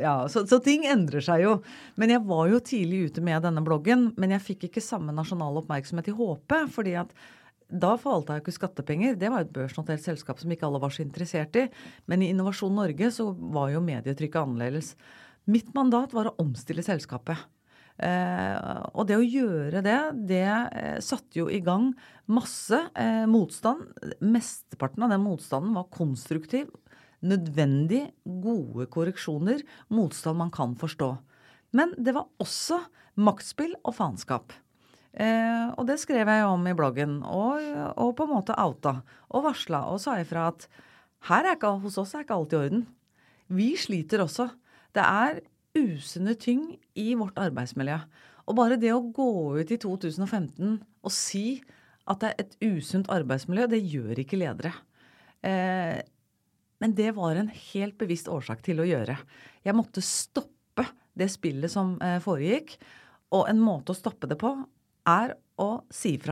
Ja, 0.02 0.14
så, 0.33 0.44
så, 0.48 0.61
ting 0.62 0.87
endrer 0.88 1.24
seg 1.24 1.44
jo. 1.46 1.57
Men 2.00 2.14
jeg 2.14 2.24
var 2.28 2.50
jo 2.52 2.62
tidlig 2.62 3.07
ute 3.11 3.24
med 3.24 3.44
denne 3.46 3.64
bloggen. 3.64 4.11
Men 4.20 4.35
jeg 4.37 4.46
fikk 4.50 4.68
ikke 4.68 4.85
samme 4.85 5.14
nasjonale 5.14 5.62
oppmerksomhet 5.62 6.11
i 6.11 6.16
HP. 6.18 6.59
fordi 6.74 6.98
at 7.05 7.14
da 7.72 7.94
forvalta 7.96 8.37
jeg 8.37 8.44
ikke 8.44 8.59
skattepenger. 8.59 9.16
Det 9.16 9.31
var 9.33 9.46
et 9.46 9.52
børsnotert 9.52 10.02
selskap 10.05 10.40
som 10.40 10.52
ikke 10.52 10.66
alle 10.68 10.81
var 10.83 10.92
så 10.92 11.05
interessert 11.05 11.57
i. 11.57 11.66
Men 12.11 12.20
i 12.20 12.28
Innovasjon 12.35 12.74
Norge 12.76 13.09
så 13.14 13.31
var 13.33 13.72
jo 13.72 13.81
medietrykket 13.85 14.42
annerledes. 14.42 14.92
Mitt 15.50 15.72
mandat 15.74 16.14
var 16.14 16.31
å 16.31 16.37
omstille 16.42 16.85
selskapet. 16.87 17.40
Eh, 18.02 18.57
og 18.96 19.07
det 19.09 19.18
å 19.18 19.24
gjøre 19.24 19.83
det, 19.85 19.98
det 20.31 20.46
eh, 20.46 20.98
satte 21.05 21.42
jo 21.42 21.48
i 21.52 21.61
gang 21.64 21.90
masse 22.31 22.78
eh, 22.98 23.24
motstand. 23.31 23.90
Mesteparten 24.24 25.05
av 25.07 25.12
den 25.12 25.24
motstanden 25.24 25.74
var 25.76 25.90
konstruktiv, 25.92 26.70
nødvendig, 27.22 28.07
gode 28.24 28.88
korreksjoner. 28.92 29.62
Motstand 29.92 30.40
man 30.40 30.55
kan 30.55 30.76
forstå. 30.78 31.12
Men 31.76 31.94
det 31.98 32.14
var 32.16 32.31
også 32.42 32.81
maktspill 33.22 33.74
og 33.83 33.96
faenskap. 33.98 34.55
Eh, 35.12 35.68
og 35.76 35.85
det 35.88 35.98
skrev 36.00 36.31
jeg 36.31 36.48
om 36.48 36.64
i 36.68 36.76
bloggen, 36.76 37.18
og, 37.26 37.61
og 38.00 38.14
på 38.16 38.24
en 38.24 38.33
måte 38.33 38.57
outa 38.57 39.02
og 39.28 39.44
varsla 39.44 39.85
og 39.92 40.00
sa 40.00 40.16
ifra 40.22 40.46
at 40.48 40.64
her 41.28 41.44
er 41.44 41.59
ikke, 41.59 41.76
hos 41.85 41.98
oss 42.00 42.14
er 42.16 42.24
ikke 42.24 42.38
alt 42.38 42.55
i 42.55 42.61
orden. 42.62 42.87
Vi 43.52 43.74
sliter 43.78 44.24
også. 44.24 44.48
Det 44.92 45.02
er 45.02 45.40
usunne 45.78 46.35
ting 46.37 46.66
i 46.98 47.12
vårt 47.18 47.38
arbeidsmiljø. 47.40 47.98
Og 48.50 48.57
bare 48.59 48.78
det 48.81 48.92
å 48.92 49.05
gå 49.14 49.31
ut 49.61 49.70
i 49.72 49.78
2015 49.81 50.81
og 50.83 51.14
si 51.14 51.62
at 52.11 52.22
det 52.22 52.33
er 52.33 52.42
et 52.42 52.57
usunt 52.66 53.11
arbeidsmiljø, 53.12 53.68
det 53.70 53.83
gjør 53.87 54.20
ikke 54.24 54.40
ledere. 54.40 54.72
Eh, 55.46 56.00
men 56.83 56.96
det 56.98 57.12
var 57.14 57.38
en 57.38 57.52
helt 57.70 57.96
bevisst 58.00 58.31
årsak 58.31 58.64
til 58.66 58.83
å 58.83 58.88
gjøre. 58.88 59.16
Jeg 59.62 59.78
måtte 59.78 60.02
stoppe 60.02 60.88
det 61.18 61.31
spillet 61.31 61.70
som 61.70 61.94
eh, 62.02 62.18
foregikk. 62.22 62.74
Og 63.33 63.46
en 63.48 63.62
måte 63.62 63.94
å 63.94 63.96
stoppe 63.96 64.28
det 64.28 64.37
på 64.40 64.57
er 65.09 65.37
å 65.62 65.70
si 65.94 66.18
fra. 66.20 66.32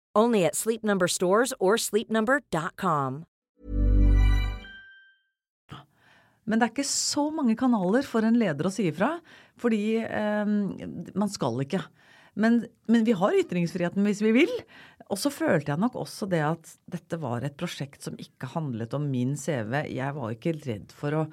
Only 0.15 0.45
at 0.45 0.55
Sleep 0.55 0.83
Number 0.83 1.07
stores 1.07 1.53
or 1.59 1.77
sleepnumber.com. 1.77 3.25
Men 6.43 6.59
det 6.59 6.65
er 6.65 6.73
ikke 6.73 6.87
så 6.89 7.29
mange 7.31 7.55
kanaler 7.55 8.03
for 8.03 8.25
en 8.25 8.39
leder 8.39 8.67
å 8.67 8.71
si 8.73 8.87
ifra, 8.89 9.13
fordi 9.61 10.01
eh, 10.01 10.49
man 11.13 11.31
skal 11.31 11.61
ikke. 11.63 11.79
Men, 12.33 12.61
men, 12.91 13.05
vi 13.07 13.15
har 13.15 13.37
ytringsfriheten 13.39 14.03
hvis 14.07 14.23
vi 14.23 14.33
vil. 14.35 14.51
Og 15.11 15.19
så 15.19 15.31
følte 15.31 15.73
jeg 15.73 15.83
nok 15.83 15.97
også 15.99 16.27
det 16.31 16.41
at 16.43 16.75
dette 16.91 17.19
var 17.21 17.43
et 17.43 17.57
prosjekt 17.59 18.03
som 18.07 18.19
ikke 18.19 18.51
handlet 18.53 18.95
om 18.97 19.09
min 19.11 19.35
CV. 19.39 19.83
Jeg 19.91 20.15
var 20.17 20.35
ikke 20.35 20.55
redd 20.59 20.95
for 20.95 21.21
å 21.21 21.25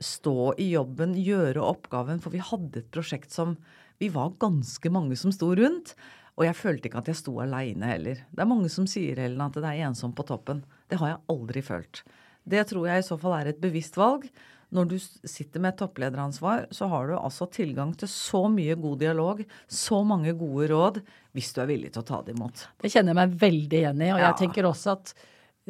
stå 0.00 0.54
i 0.60 0.70
jobben, 0.72 1.14
gjøre 1.18 1.62
oppgaven, 1.62 2.22
for 2.22 2.34
vi 2.34 2.42
hadde 2.42 2.82
et 2.82 2.90
prosjekt 2.94 3.34
som 3.34 3.56
vi 4.00 4.08
var 4.12 4.32
ganske 4.40 4.90
mange 4.92 5.18
som 5.20 5.32
sto 5.34 5.52
rundt. 5.56 5.94
Og 6.40 6.46
jeg 6.46 6.56
følte 6.56 6.88
ikke 6.88 7.02
at 7.02 7.10
jeg 7.10 7.18
sto 7.20 7.34
aleine 7.44 7.90
heller. 7.92 8.22
Det 8.32 8.40
er 8.40 8.48
mange 8.48 8.70
som 8.72 8.86
sier 8.88 9.18
Helen, 9.20 9.42
at 9.44 9.58
det 9.60 9.68
er 9.68 9.84
ensomt 9.90 10.16
på 10.16 10.24
toppen. 10.24 10.62
Det 10.88 10.96
har 10.96 11.12
jeg 11.12 11.20
aldri 11.34 11.62
følt. 11.64 12.00
Det 12.48 12.62
tror 12.70 12.86
jeg 12.88 13.02
i 13.02 13.04
så 13.04 13.18
fall 13.20 13.36
er 13.36 13.50
et 13.50 13.60
bevisst 13.60 13.98
valg. 14.00 14.24
Når 14.72 14.86
du 14.88 14.94
sitter 15.02 15.60
med 15.60 15.74
et 15.74 15.80
topplederansvar, 15.82 16.68
så 16.72 16.88
har 16.88 17.10
du 17.10 17.16
altså 17.18 17.48
tilgang 17.52 17.90
til 17.98 18.08
så 18.08 18.44
mye 18.48 18.78
god 18.80 19.02
dialog, 19.02 19.42
så 19.66 19.98
mange 20.06 20.32
gode 20.38 20.70
råd, 20.70 21.02
hvis 21.36 21.50
du 21.52 21.60
er 21.60 21.68
villig 21.72 21.92
til 21.92 22.04
å 22.04 22.08
ta 22.08 22.22
det 22.24 22.36
imot. 22.38 22.64
Det 22.80 22.92
kjenner 22.92 23.12
jeg 23.12 23.20
meg 23.20 23.36
veldig 23.42 23.80
igjen 23.82 24.04
i. 24.06 24.10
Og 24.14 24.24
jeg 24.24 24.38
tenker 24.40 24.70
også 24.70 24.94
at 24.94 25.14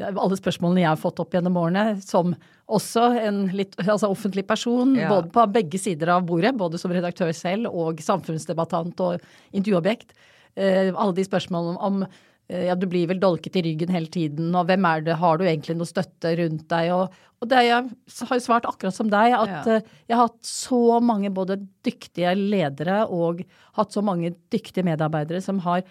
alle 0.06 0.38
spørsmålene 0.38 0.84
jeg 0.84 0.92
har 0.92 1.00
fått 1.00 1.20
opp 1.24 1.34
gjennom 1.34 1.58
årene, 1.60 1.98
som 2.04 2.36
også 2.70 3.08
en 3.24 3.46
litt 3.56 3.74
altså 3.82 4.12
offentlig 4.12 4.46
person, 4.46 4.94
ja. 4.94 5.08
både 5.10 5.32
på 5.34 5.46
begge 5.58 5.80
sider 5.82 6.12
av 6.14 6.28
bordet, 6.28 6.54
både 6.60 6.78
som 6.78 6.92
redaktør 6.94 7.32
selv 7.36 7.72
og 7.72 7.98
samfunnsdebattant 8.04 9.02
og 9.02 9.24
intervjuobjekt, 9.56 10.14
alle 10.56 11.14
de 11.16 11.24
spørsmålene 11.24 11.78
om 11.86 12.02
Eh, 12.50 12.66
ja, 12.66 12.76
du 12.76 12.86
blir 12.90 13.08
vel 13.10 13.20
dolket 13.22 13.56
i 13.58 13.64
ryggen 13.64 13.92
hele 13.94 14.10
tiden, 14.10 14.50
og 14.58 14.66
hvem 14.68 14.86
er 14.88 15.04
det, 15.06 15.18
har 15.20 15.38
du 15.38 15.46
egentlig 15.46 15.76
noe 15.78 15.88
støtte 15.88 16.34
rundt 16.40 16.66
deg? 16.72 16.92
Og, 16.96 17.18
og 17.40 17.50
det 17.50 17.64
jeg 17.66 17.90
har 18.30 18.40
jo 18.40 18.44
svart 18.44 18.68
akkurat 18.68 18.96
som 18.96 19.10
deg, 19.12 19.34
at 19.38 19.52
ja. 19.54 19.76
Eh, 19.78 19.90
jeg 20.10 20.18
har 20.18 20.30
hatt 20.30 20.40
så 20.46 20.98
mange 21.04 21.30
både 21.34 21.60
dyktige 21.86 22.34
ledere 22.38 23.04
og 23.06 23.44
hatt 23.78 23.94
så 23.94 24.02
mange 24.04 24.34
dyktige 24.52 24.86
medarbeidere 24.86 25.42
som 25.44 25.62
har 25.66 25.84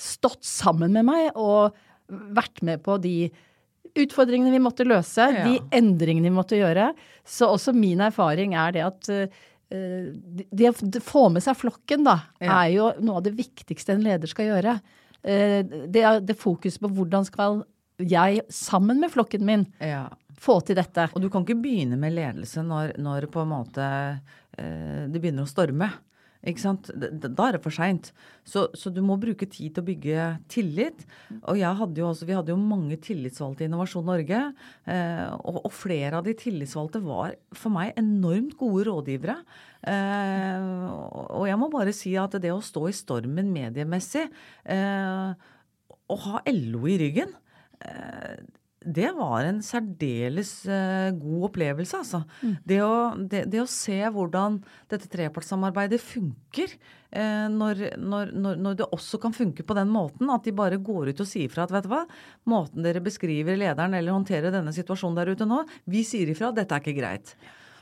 stått 0.00 0.42
sammen 0.46 0.94
med 0.94 1.06
meg 1.06 1.34
og 1.38 1.74
vært 2.08 2.62
med 2.66 2.82
på 2.84 2.98
de 3.02 3.30
utfordringene 3.94 4.50
vi 4.50 4.62
måtte 4.62 4.86
løse, 4.86 5.28
ja. 5.30 5.42
de 5.46 5.60
endringene 5.74 6.26
vi 6.26 6.34
måtte 6.34 6.58
gjøre. 6.58 6.88
Så 7.26 7.46
også 7.54 7.74
min 7.76 8.02
erfaring 8.02 8.56
er 8.58 8.74
det 8.74 8.82
at 8.86 9.10
det 9.74 10.70
å 10.70 11.02
få 11.04 11.28
med 11.34 11.44
seg 11.44 11.58
flokken, 11.58 12.04
da, 12.06 12.18
er 12.42 12.68
jo 12.74 12.90
noe 13.04 13.20
av 13.20 13.26
det 13.26 13.34
viktigste 13.36 13.94
en 13.94 14.04
leder 14.04 14.30
skal 14.30 14.50
gjøre. 14.52 14.78
Eh, 15.24 15.60
det 15.64 16.04
det 16.28 16.36
fokuset 16.36 16.82
på 16.82 16.90
hvordan 16.92 17.26
skal 17.28 17.62
jeg, 18.02 18.42
sammen 18.52 19.00
med 19.00 19.12
flokken 19.14 19.44
min, 19.46 19.64
ja. 19.78 20.08
få 20.40 20.58
til 20.66 20.78
dette. 20.78 21.08
Og 21.14 21.22
du 21.22 21.30
kan 21.32 21.46
ikke 21.46 21.60
begynne 21.62 21.98
med 22.00 22.16
ledelse 22.16 22.64
når, 22.66 22.96
når 23.00 23.28
på 23.32 23.44
en 23.44 23.52
måte 23.52 23.86
eh, 23.88 25.06
det 25.08 25.20
begynner 25.20 25.46
å 25.46 25.50
storme. 25.50 25.90
Ikke 26.44 26.60
sant? 26.60 26.90
Da 26.94 27.46
er 27.46 27.56
det 27.56 27.62
for 27.64 27.72
seint. 27.72 28.10
Så, 28.44 28.66
så, 28.76 28.90
du 28.92 29.00
må 29.04 29.16
bruke 29.20 29.46
tid 29.48 29.74
til 29.74 29.80
å 29.80 29.86
bygge 29.86 30.26
tillit. 30.52 31.04
Og 31.48 31.60
hadde 31.80 32.04
også, 32.04 32.28
vi 32.28 32.36
hadde 32.36 32.52
jo 32.52 32.58
mange 32.60 32.98
tillitsvalgte 33.00 33.64
i 33.64 33.68
Innovasjon 33.70 34.04
Norge. 34.08 34.40
Eh, 34.84 35.24
og, 35.40 35.62
og, 35.62 35.70
flere 35.74 36.20
av 36.20 36.28
de 36.28 36.36
tillitsvalgte 36.36 37.00
var 37.04 37.38
for 37.56 37.72
meg 37.74 37.96
enormt 38.00 38.58
gode 38.60 38.84
rådgivere. 38.90 39.38
Eh, 39.88 40.66
og 41.24 41.48
jeg 41.48 41.60
må 41.60 41.70
bare 41.72 41.96
si 41.96 42.12
at 42.20 42.36
det 42.40 42.52
å 42.52 42.62
stå 42.64 42.86
i 42.90 42.96
stormen 42.96 43.52
mediemessig 43.54 44.26
eh, 44.28 45.48
og 46.12 46.20
ha 46.28 46.40
LO 46.52 46.84
i 46.88 46.98
ryggen 47.00 47.32
eh, 47.84 48.44
det 48.84 49.10
var 49.16 49.46
en 49.48 49.62
særdeles 49.64 50.50
uh, 50.68 51.08
god 51.16 51.48
opplevelse, 51.48 52.02
altså. 52.02 52.20
Mm. 52.42 52.52
Det, 52.68 52.80
å, 52.84 52.92
det, 53.16 53.40
det, 53.52 53.62
å, 53.62 53.70
se 53.70 53.96
hvordan 54.14 54.60
dette 54.92 55.08
trepartssamarbeidet 55.12 56.00
funker, 56.02 56.76
uh, 57.16 57.48
når, 57.52 57.82
når, 57.96 58.34
når, 58.36 58.62
når, 58.66 58.78
det 58.82 58.90
også 58.96 59.20
kan 59.22 59.34
funke 59.36 59.66
på 59.66 59.78
den 59.78 59.90
måten 59.92 60.30
at 60.34 60.46
de 60.46 60.54
bare 60.56 60.80
går 60.82 61.12
ut 61.12 61.24
og 61.24 61.30
sier 61.30 61.52
fra 61.52 61.64
at 61.64 61.74
vet 61.74 61.88
du 61.88 61.92
hva, 61.94 62.04
måten 62.50 62.84
dere 62.84 63.02
beskriver 63.04 63.58
lederen 63.60 63.96
eller 63.96 64.16
håndterer 64.16 64.54
denne 64.54 64.74
situasjonen 64.76 65.20
der 65.20 65.34
ute 65.34 65.48
nå, 65.48 65.64
vi 65.90 66.04
sier 66.06 66.30
ifra, 66.30 66.52
dette 66.54 66.76
er 66.76 66.84
ikke 66.84 66.98
greit. 67.00 67.36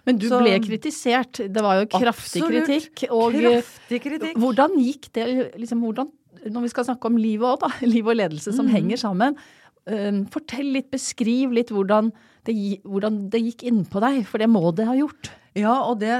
Men 0.07 0.19
du 0.19 0.27
Så, 0.29 0.41
ble 0.43 0.57
kritisert. 0.63 1.45
Det 1.47 1.63
var 1.63 1.79
jo 1.79 1.87
kraftig 1.93 2.43
absolutt, 2.43 2.67
kritikk. 2.67 3.05
Og 3.15 3.37
kraftig 3.37 4.01
kritikk. 4.03 4.41
hvordan 4.43 4.75
gikk 4.83 5.09
det 5.15 5.27
liksom, 5.63 5.83
hvordan, 5.85 6.11
Når 6.43 6.65
vi 6.65 6.71
skal 6.73 6.85
snakke 6.89 7.07
om 7.07 7.17
livet 7.17 7.47
òg, 7.47 7.61
da. 7.63 7.71
Liv 7.95 8.07
og 8.07 8.17
ledelse 8.19 8.51
som 8.51 8.67
mm. 8.67 8.73
henger 8.75 8.99
sammen. 8.99 9.37
Um, 9.83 10.25
fortell 10.31 10.69
litt, 10.77 10.93
beskriv 10.93 11.55
litt 11.57 11.73
hvordan 11.75 12.13
det, 12.47 12.55
hvordan 12.87 13.25
det 13.33 13.41
gikk 13.43 13.65
innpå 13.67 14.03
deg, 14.03 14.21
for 14.29 14.43
det 14.43 14.47
må 14.51 14.63
det 14.77 14.87
ha 14.87 14.95
gjort. 14.95 15.33
Ja, 15.59 15.75
og 15.85 15.99
det 16.01 16.13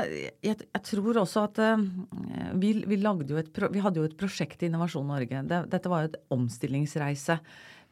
Jeg, 0.45 0.59
jeg 0.61 0.83
tror 0.85 1.21
også 1.23 1.47
at 1.47 1.61
uh, 1.63 1.85
vi, 2.59 2.75
vi, 2.85 2.99
et, 2.99 3.61
vi, 3.63 3.83
hadde 3.85 4.03
jo 4.03 4.09
et 4.09 4.19
prosjekt 4.19 4.63
i 4.63 4.69
Innovasjon 4.69 5.07
Norge. 5.09 5.45
Det, 5.49 5.61
dette 5.73 5.93
var 5.93 6.03
jo 6.03 6.11
et 6.11 6.19
omstillingsreise 6.35 7.39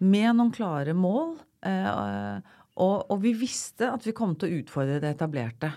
med 0.03 0.35
noen 0.35 0.51
klare 0.55 0.97
mål. 0.97 1.39
Uh, 1.62 2.43
og, 2.81 3.07
og, 3.11 3.16
vi 3.23 3.35
visste 3.37 3.91
at 3.93 4.05
vi 4.07 4.16
kom 4.16 4.35
til 4.39 4.49
å 4.49 4.61
utfordre 4.62 4.99
det 5.03 5.14
etablerte. 5.14 5.73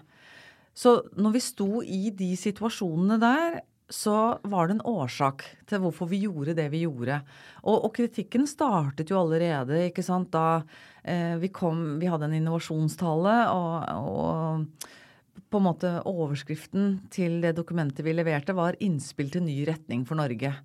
Så 0.73 0.97
når 1.19 1.35
vi 1.35 1.43
sto 1.43 1.69
i 1.85 2.07
de 2.17 2.31
situasjonene 2.39 3.19
der, 3.21 3.61
så 3.93 4.39
var 4.49 4.67
det 4.67 4.77
en 4.77 4.87
årsak 4.89 5.43
til 5.69 5.83
hvorfor 5.83 6.09
vi 6.09 6.23
gjorde 6.23 6.55
det 6.57 6.65
vi 6.73 6.81
gjorde. 6.87 7.19
Og, 7.61 7.85
og 7.85 7.91
kritikken 7.93 8.47
startet 8.49 9.13
jo 9.13 9.19
allerede 9.19 9.83
ikke 9.89 10.05
sant, 10.05 10.31
da 10.33 10.63
eh, 11.03 11.37
vi 11.41 11.51
kom 11.53 11.99
Vi 12.01 12.09
hadde 12.09 12.25
en 12.31 12.37
innovasjonstale, 12.39 13.35
og, 13.53 13.75
og 13.93 15.43
på 15.53 15.61
en 15.61 15.67
måte 15.67 15.91
overskriften 16.09 17.03
til 17.13 17.37
det 17.43 17.53
dokumentet 17.59 18.05
vi 18.05 18.15
leverte, 18.17 18.57
var 18.57 18.77
'Innspill 18.81 19.29
til 19.29 19.45
ny 19.45 19.61
retning 19.69 20.07
for 20.09 20.17
Norge'. 20.17 20.55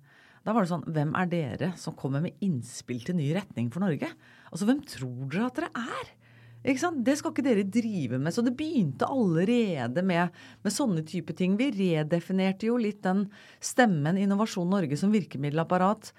Da 0.45 0.55
var 0.55 0.65
det 0.65 0.71
sånn 0.71 0.87
Hvem 0.89 1.13
er 1.19 1.29
dere 1.29 1.73
som 1.77 1.97
kommer 1.97 2.23
med 2.23 2.37
innspill 2.41 3.03
til 3.05 3.17
ny 3.19 3.29
retning 3.35 3.69
for 3.73 3.83
Norge? 3.83 4.09
Altså, 4.49 4.65
hvem 4.65 4.81
tror 4.87 5.29
dere 5.29 5.49
at 5.49 5.59
dere 5.59 5.69
er? 5.77 6.13
Det 6.59 7.15
skal 7.15 7.31
ikke 7.31 7.45
dere 7.45 7.63
drive 7.63 8.19
med. 8.19 8.33
Så 8.35 8.43
det 8.43 8.57
begynte 8.59 9.07
allerede 9.07 10.03
med, 10.03 10.35
med 10.63 10.75
sånne 10.75 11.05
type 11.07 11.33
ting. 11.33 11.55
Vi 11.59 11.71
redefinerte 11.71 12.67
jo 12.67 12.75
litt 12.77 13.01
den 13.05 13.29
stemmen 13.63 14.19
Innovasjon 14.19 14.69
Norge 14.69 14.97
som 14.99 15.13
virkemiddelapparat 15.15 16.11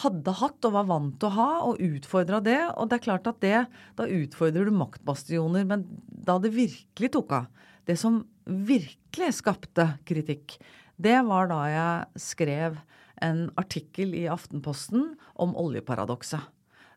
hadde 0.00 0.32
hatt 0.38 0.64
og 0.64 0.72
var 0.72 0.86
vant 0.88 1.18
til 1.20 1.28
å 1.28 1.36
ha, 1.36 1.48
og 1.68 1.82
utfordra 1.84 2.40
det. 2.40 2.60
Og 2.80 2.88
det 2.88 2.98
er 2.98 3.04
klart 3.04 3.28
at 3.28 3.42
det, 3.44 3.58
da 3.98 4.06
utfordrer 4.08 4.64
du 4.64 4.72
maktbastioner. 4.72 5.66
Men 5.68 5.84
da 6.08 6.38
det 6.40 6.54
virkelig 6.56 7.12
tok 7.12 7.34
av, 7.42 7.66
det 7.84 7.98
som 8.00 8.22
virkelig 8.46 9.34
skapte 9.42 9.90
kritikk, 10.08 10.56
det 11.02 11.18
var 11.26 11.50
da 11.50 11.60
jeg 11.68 12.22
skrev 12.24 12.80
en 13.22 13.44
artikkel 13.60 14.16
i 14.16 14.24
Aftenposten 14.30 15.12
om 15.40 15.52
oljeparadokset. 15.58 16.48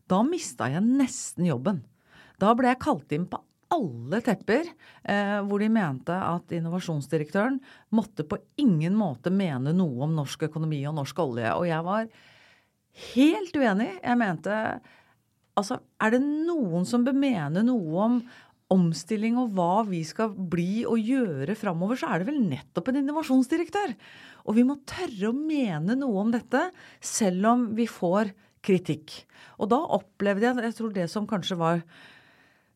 Da 0.07 0.21
mista 0.23 0.69
jeg 0.71 0.85
nesten 0.85 1.49
jobben. 1.49 1.83
Da 2.41 2.53
ble 2.57 2.71
jeg 2.71 2.81
kalt 2.83 3.15
inn 3.15 3.27
på 3.29 3.41
alle 3.75 4.21
tepper 4.23 4.67
eh, 4.67 5.39
hvor 5.47 5.61
de 5.61 5.69
mente 5.73 6.15
at 6.15 6.53
innovasjonsdirektøren 6.53 7.57
måtte 7.97 8.25
på 8.27 8.38
ingen 8.61 8.95
måte 8.97 9.33
mene 9.33 9.73
noe 9.75 10.05
om 10.05 10.13
norsk 10.15 10.47
økonomi 10.49 10.83
og 10.89 10.97
norsk 10.99 11.21
olje. 11.23 11.53
Og 11.57 11.65
jeg 11.69 11.88
var 11.88 12.09
helt 13.15 13.59
uenig. 13.59 13.89
Jeg 14.01 14.21
mente 14.21 14.59
Altså, 15.55 15.77
er 16.03 16.11
det 16.11 16.19
noen 16.19 16.83
som 16.83 17.05
bør 17.05 17.15
mene 17.15 17.61
noe 17.63 17.99
om 18.03 18.15
omstilling 18.73 19.38
og 19.39 19.53
hva 19.55 19.86
vi 19.88 20.01
skal 20.03 20.33
bli 20.33 20.81
og 20.83 20.99
gjøre 20.99 21.55
framover, 21.55 21.99
så 21.99 22.09
er 22.11 22.21
det 22.21 22.27
vel 22.27 22.41
nettopp 22.49 22.89
en 22.91 22.99
innovasjonsdirektør. 22.99 23.93
Og 24.49 24.57
vi 24.57 24.65
må 24.67 24.75
tørre 24.89 25.29
å 25.29 25.38
mene 25.38 25.95
noe 25.99 26.25
om 26.25 26.33
dette, 26.33 26.65
selv 26.99 27.47
om 27.51 27.63
vi 27.77 27.88
får 27.89 28.33
kritikk. 28.65 29.13
Og 29.61 29.69
da 29.71 29.79
opplevde 29.95 30.49
jeg, 30.49 30.65
jeg 30.65 30.77
tror 30.79 30.93
det 30.95 31.07
som 31.13 31.29
kanskje 31.29 31.59
var 31.61 31.86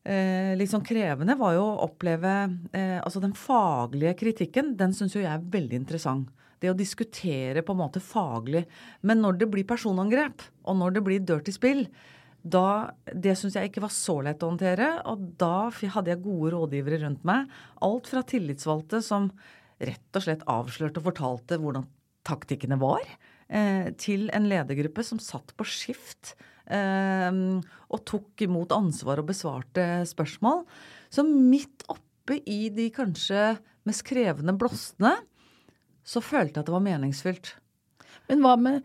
eh, 0.04 0.66
sånn 0.70 0.86
krevende, 0.86 1.36
var 1.38 1.56
jo 1.56 1.64
å 1.64 1.80
oppleve 1.86 2.34
eh, 2.72 2.98
Altså 3.00 3.22
den 3.22 3.34
faglige 3.36 4.14
kritikken, 4.20 4.74
den 4.78 4.94
syns 4.96 5.16
jo 5.16 5.24
jeg 5.24 5.32
er 5.32 5.50
veldig 5.52 5.82
interessant. 5.82 6.30
Det 6.60 6.70
å 6.70 6.76
diskutere 6.76 7.62
på 7.64 7.72
en 7.72 7.80
måte 7.80 8.02
faglig. 8.04 8.66
Men 9.00 9.22
når 9.24 9.40
det 9.40 9.50
blir 9.52 9.68
personangrep, 9.68 10.44
og 10.68 10.76
når 10.76 10.96
det 10.96 11.04
blir 11.06 11.22
dirty 11.24 11.54
spill, 11.56 11.86
da, 12.40 12.92
det 13.12 13.34
syns 13.36 13.56
jeg 13.56 13.68
ikke 13.68 13.82
var 13.84 13.92
så 13.92 14.18
lett 14.24 14.42
å 14.44 14.50
håndtere, 14.50 14.90
og 15.08 15.24
da 15.40 15.70
hadde 15.72 16.12
jeg 16.12 16.22
gode 16.24 16.52
rådgivere 16.54 17.00
rundt 17.04 17.24
meg. 17.28 17.48
Alt 17.84 18.08
fra 18.12 18.22
tillitsvalgte 18.24 19.02
som 19.04 19.28
rett 19.80 20.16
og 20.16 20.24
slett 20.24 20.44
avslørte 20.48 21.00
og 21.00 21.08
fortalte 21.10 21.58
hvordan 21.60 21.88
taktikkene 22.28 22.78
var, 22.80 23.04
eh, 23.48 23.90
til 23.96 24.28
en 24.36 24.48
ledergruppe 24.48 25.04
som 25.04 25.18
satt 25.18 25.54
på 25.56 25.64
skift 25.64 26.34
og 26.70 28.04
tok 28.06 28.44
imot 28.46 28.72
ansvar 28.76 29.18
og 29.22 29.26
besvarte 29.30 29.88
spørsmål. 30.08 30.64
Så 31.10 31.24
midt 31.26 31.84
oppe 31.90 32.38
i 32.46 32.68
de 32.74 32.90
kanskje 32.94 33.56
mest 33.88 34.04
krevende 34.06 34.54
blåstene, 34.60 35.16
så 36.06 36.22
følte 36.22 36.58
jeg 36.60 36.62
at 36.64 36.70
det 36.70 36.74
var 36.76 36.84
meningsfylt. 36.86 37.54
Men 38.30 38.42
hva 38.44 38.56
med 38.60 38.82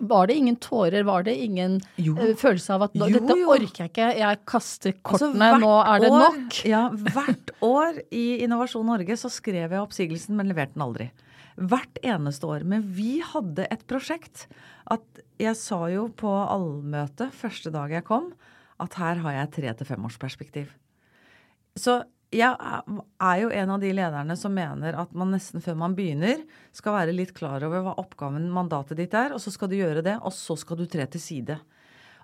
var 0.00 0.24
det 0.30 0.38
ingen 0.40 0.56
tårer, 0.56 1.02
var 1.04 1.22
det 1.26 1.34
ingen 1.36 1.74
Jo. 2.00 2.14
eh, 2.16 2.30
følelse 2.38 2.70
av 2.72 2.86
at 2.86 2.94
nå, 2.96 3.10
Jo, 3.10 3.18
dette 3.18 3.34
orker 3.44 3.82
jeg 3.84 3.90
ikke, 3.90 4.06
jeg 4.22 4.38
kaster 4.48 4.94
Altså, 4.94 5.02
kortene, 5.28 5.50
altså, 5.52 5.60
nå 5.60 5.72
er 5.84 6.00
det 6.00 6.08
år- 6.10 6.22
nok? 6.38 6.60
Ja, 6.64 6.80
hvert 6.88 7.50
år 7.60 7.98
i 8.10 8.22
Innovasjon 8.46 8.86
Norge 8.88 9.18
så 9.20 9.28
skrev 9.28 9.68
jeg 9.74 9.82
oppsigelsen, 9.82 10.32
men 10.38 10.48
leverte 10.48 10.72
den 10.78 10.82
aldri. 10.86 11.10
Hvert 11.56 12.00
eneste 12.04 12.48
år. 12.48 12.64
Men 12.68 12.84
vi 12.96 13.20
hadde 13.24 13.66
et 13.72 13.86
prosjekt. 13.88 14.46
At 14.92 15.22
jeg 15.40 15.56
sa 15.58 15.86
jo 15.92 16.08
på 16.12 16.30
allmøtet 16.30 17.34
første 17.36 17.72
dag 17.74 17.92
jeg 17.92 18.06
kom, 18.06 18.32
at 18.80 18.98
her 19.00 19.22
har 19.24 19.38
jeg 19.40 19.54
tre 19.56 19.72
til 19.72 19.88
femårsperspektiv. 19.88 20.68
Så 21.76 22.02
jeg 22.32 22.56
er- 22.58 23.40
jo 23.40 23.48
en 23.50 23.70
av 23.70 23.80
de 23.80 23.92
lederne 23.92 24.36
som 24.36 24.52
mener 24.52 24.94
at 24.98 25.12
man 25.14 25.30
nesten 25.30 25.62
før 25.62 25.76
man 25.76 25.94
begynner, 25.94 26.44
skal 26.72 26.92
være 26.92 27.14
litt 27.14 27.34
klar 27.34 27.62
over 27.62 27.82
hva 27.82 27.94
oppgaven, 27.96 28.50
mandatet 28.50 28.96
ditt 28.96 29.14
er, 29.14 29.32
og 29.32 29.40
så 29.40 29.50
skal 29.52 29.68
du 29.68 29.76
gjøre 29.76 30.02
det, 30.02 30.18
og 30.22 30.32
så 30.32 30.56
skal 30.58 30.76
du 30.76 30.86
tre 30.86 31.06
til 31.06 31.20
side. 31.20 31.60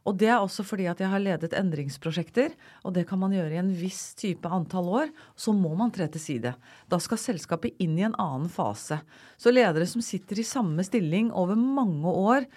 Og 0.03 0.17
det 0.19 0.29
er 0.33 0.41
også 0.43 0.65
fordi 0.67 0.89
at 0.91 0.99
jeg 1.03 1.11
har 1.13 1.23
ledet 1.23 1.55
endringsprosjekter, 1.55 2.57
og 2.83 2.95
det 2.97 3.05
kan 3.07 3.21
man 3.23 3.35
gjøre 3.35 3.55
i 3.55 3.61
en 3.61 3.71
viss 3.77 4.17
type 4.19 4.51
antall 4.51 4.91
år. 4.91 5.13
Så 5.39 5.55
må 5.55 5.71
man 5.79 5.93
tre 5.95 6.09
til 6.11 6.23
side. 6.23 6.55
Da 6.91 6.99
skal 7.03 7.21
selskapet 7.23 7.79
inn 7.83 7.95
i 8.01 8.07
en 8.09 8.19
annen 8.19 8.51
fase. 8.51 8.99
Så 9.39 9.55
ledere 9.55 9.87
som 9.87 10.03
sitter 10.03 10.43
i 10.43 10.47
samme 10.47 10.83
stilling 10.87 11.31
over 11.31 11.59
mange 11.59 12.11
år 12.11 12.49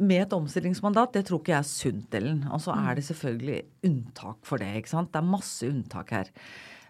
med 0.00 0.24
et 0.24 0.32
omstillingsmandat, 0.32 1.12
det 1.12 1.26
tror 1.28 1.42
ikke 1.42 1.52
jeg 1.52 1.60
er 1.60 1.68
sunt, 1.68 2.14
Ellen. 2.16 2.44
Og 2.48 2.62
så 2.64 2.72
er 2.72 2.96
det 2.96 3.04
selvfølgelig 3.08 3.58
unntak 3.88 4.38
for 4.48 4.60
det, 4.60 4.70
ikke 4.80 4.94
sant. 4.94 5.10
Det 5.12 5.20
er 5.20 5.32
masse 5.32 5.68
unntak 5.68 6.12
her. 6.16 6.30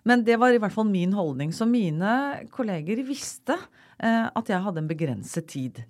Men 0.07 0.23
det 0.25 0.39
var 0.41 0.55
i 0.55 0.61
hvert 0.63 0.75
fall 0.75 0.89
min 0.89 1.13
holdning. 1.17 1.53
Så 1.53 1.67
mine 1.69 2.13
kolleger 2.55 3.03
visste 3.07 3.57
eh, 3.99 4.27
at 4.31 4.53
jeg 4.53 4.63
hadde 4.65 4.85
en 4.85 4.91
begrenset 4.91 5.51
tid. 5.51 5.83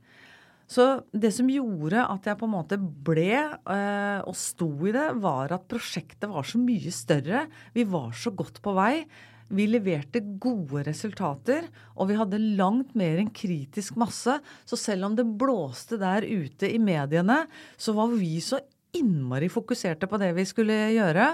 Så 0.70 0.84
det 1.10 1.32
som 1.34 1.48
gjorde 1.50 2.04
at 2.06 2.28
jeg 2.28 2.38
på 2.38 2.46
en 2.46 2.54
måte 2.54 2.78
ble 2.78 3.32
eh, 3.34 4.20
og 4.22 4.36
sto 4.38 4.70
i 4.86 4.94
det, 4.94 5.08
var 5.18 5.50
at 5.56 5.66
prosjektet 5.70 6.30
var 6.30 6.46
så 6.46 6.60
mye 6.62 6.92
større. 6.94 7.48
Vi 7.74 7.84
var 7.90 8.14
så 8.14 8.30
godt 8.30 8.62
på 8.62 8.76
vei. 8.78 9.02
Vi 9.50 9.66
leverte 9.66 10.22
gode 10.38 10.84
resultater, 10.86 11.66
og 11.98 12.06
vi 12.06 12.18
hadde 12.20 12.38
langt 12.58 12.94
mer 12.98 13.18
enn 13.18 13.32
kritisk 13.34 13.98
masse. 13.98 14.36
Så 14.62 14.78
selv 14.78 15.08
om 15.08 15.16
det 15.18 15.26
blåste 15.26 15.98
der 15.98 16.22
ute 16.22 16.70
i 16.70 16.78
mediene, 16.78 17.42
så 17.74 17.96
var 17.96 18.14
vi 18.14 18.36
så 18.38 18.62
innmari 18.94 19.50
fokuserte 19.50 20.06
på 20.10 20.22
det 20.22 20.30
vi 20.38 20.46
skulle 20.46 20.76
gjøre, 20.94 21.32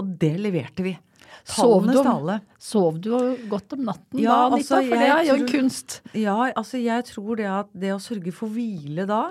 og 0.00 0.16
det 0.20 0.32
leverte 0.40 0.84
vi. 0.86 0.96
Sov 1.48 1.86
du, 1.88 1.98
sov 2.62 2.98
du 3.02 3.10
godt 3.50 3.74
om 3.76 3.84
natten 3.88 4.20
Ja, 4.22 4.48
da, 4.48 4.56
Anita? 4.56 4.78
altså, 4.78 4.80
for 4.86 5.02
det 5.02 5.08
er 5.10 5.24
jo 5.26 5.36
en 5.40 5.48
kunst. 5.50 6.00
Ja, 6.14 6.36
altså 6.52 6.78
jeg 6.82 7.06
tror 7.10 7.40
det 7.40 7.48
at 7.50 7.70
det 7.74 7.92
å 7.94 8.00
sørge 8.02 8.32
for 8.36 8.52
hvile 8.54 9.06
da, 9.10 9.22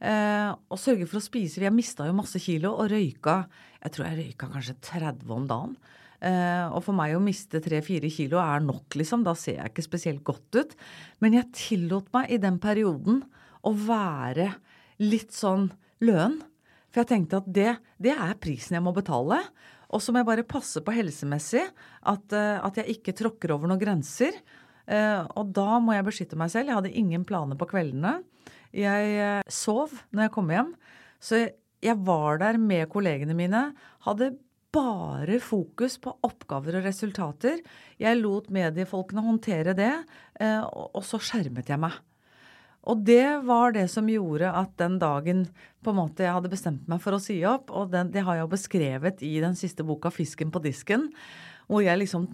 eh, 0.00 0.50
og 0.70 0.80
sørge 0.80 1.08
for 1.10 1.20
å 1.20 1.24
spise 1.24 1.60
Jeg 1.60 1.74
mista 1.76 2.06
jo 2.08 2.16
masse 2.16 2.40
kilo 2.40 2.72
og 2.72 2.88
røyka 2.92 3.42
Jeg 3.84 3.92
tror 3.96 4.06
jeg 4.08 4.18
røyka 4.22 4.48
kanskje 4.54 4.76
30 4.88 5.34
om 5.36 5.48
dagen. 5.50 5.76
Eh, 6.20 6.66
og 6.68 6.82
for 6.84 6.96
meg 6.96 7.14
å 7.16 7.22
miste 7.24 7.62
3-4 7.64 8.10
kilo 8.12 8.40
er 8.42 8.60
nok, 8.60 8.92
liksom. 9.00 9.22
Da 9.24 9.32
ser 9.38 9.56
jeg 9.56 9.72
ikke 9.72 9.86
spesielt 9.86 10.24
godt 10.24 10.58
ut. 10.58 10.74
Men 11.24 11.36
jeg 11.38 11.48
tillot 11.56 12.10
meg 12.12 12.28
i 12.28 12.40
den 12.42 12.58
perioden 12.60 13.22
å 13.64 13.72
være 13.72 14.50
litt 15.00 15.32
sånn 15.32 15.70
løen. 16.04 16.36
For 16.90 17.02
jeg 17.02 17.10
tenkte 17.12 17.40
at 17.40 17.48
det, 17.48 17.70
det 18.02 18.12
er 18.12 18.36
prisen 18.42 18.76
jeg 18.76 18.84
må 18.84 18.92
betale. 18.96 19.40
Og 19.90 20.02
så 20.02 20.12
må 20.12 20.20
jeg 20.20 20.28
bare 20.28 20.48
passe 20.48 20.82
på 20.84 20.94
helsemessig 20.94 21.62
at, 21.66 22.34
eh, 22.36 22.58
at 22.62 22.80
jeg 22.80 22.98
ikke 22.98 23.16
tråkker 23.18 23.54
over 23.54 23.70
noen 23.70 23.80
grenser. 23.80 24.36
Eh, 24.90 25.22
og 25.38 25.54
da 25.56 25.78
må 25.82 25.96
jeg 25.96 26.06
beskytte 26.06 26.38
meg 26.38 26.52
selv. 26.52 26.70
Jeg 26.70 26.78
hadde 26.78 26.98
ingen 26.98 27.26
planer 27.26 27.58
på 27.58 27.68
kveldene. 27.70 28.20
Jeg 28.76 29.16
eh, 29.18 29.40
sov 29.50 29.96
når 30.14 30.26
jeg 30.28 30.34
kom 30.36 30.52
hjem. 30.54 30.74
Så 31.20 31.42
jeg, 31.42 31.96
var 32.06 32.38
der 32.42 32.60
med 32.60 32.88
kollegene 32.92 33.34
mine. 33.36 33.70
Hadde 34.06 34.34
bare 34.70 35.40
fokus 35.42 35.98
på 35.98 36.14
oppgaver 36.26 36.78
og 36.78 36.86
resultater. 36.86 37.58
Jeg 37.98 38.20
lot 38.20 38.52
mediefolkene 38.54 39.24
håndtere 39.24 39.74
det, 39.74 39.90
og 40.38 41.02
så 41.02 41.18
skjermet 41.18 41.72
jeg 41.72 41.80
meg. 41.82 41.96
Og 42.88 43.02
det 43.04 43.42
var 43.44 43.74
det 43.76 43.86
som 43.92 44.08
gjorde 44.08 44.48
at 44.56 44.72
den 44.80 44.96
dagen 45.00 45.44
på 45.84 45.92
en 45.92 45.98
måte 45.98 46.24
jeg 46.24 46.32
hadde 46.36 46.52
bestemt 46.52 46.86
meg 46.88 47.02
for 47.04 47.16
å 47.16 47.22
si 47.22 47.38
opp, 47.48 47.72
og 47.72 47.90
den, 47.92 48.12
det 48.12 48.24
har 48.24 48.38
jeg 48.38 48.46
jo 48.46 48.54
beskrevet 48.54 49.24
i 49.26 49.34
den 49.42 49.56
siste 49.58 49.84
boka 49.86 50.12
'Fisken 50.12 50.52
på 50.52 50.62
disken', 50.64 51.10
hvor 51.68 51.84
jeg 51.84 52.00
liksom 52.00 52.28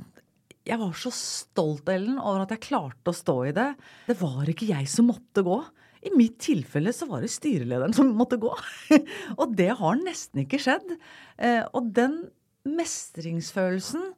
Jeg 0.67 0.81
var 0.81 0.95
så 0.99 1.13
stolt, 1.15 1.87
Ellen, 1.89 2.19
over 2.19 2.43
at 2.43 2.51
jeg 2.51 2.65
klarte 2.67 3.13
å 3.13 3.15
stå 3.15 3.37
i 3.47 3.53
det. 3.55 3.69
Det 4.09 4.17
var 4.19 4.49
ikke 4.51 4.67
jeg 4.67 4.89
som 4.91 5.07
måtte 5.07 5.45
gå. 5.47 5.61
I 6.03 6.11
mitt 6.11 6.41
tilfelle 6.43 6.91
så 6.91 7.07
var 7.07 7.23
det 7.23 7.31
styrelederen 7.31 7.95
som 7.95 8.11
måtte 8.19 8.35
gå. 8.35 8.51
og 9.41 9.55
det 9.55 9.69
har 9.79 10.01
nesten 10.01 10.43
ikke 10.43 10.59
skjedd. 10.59 10.97
Eh, 11.39 11.63
og 11.71 11.95
den 11.95 12.19
mestringsfølelsen 12.67 14.09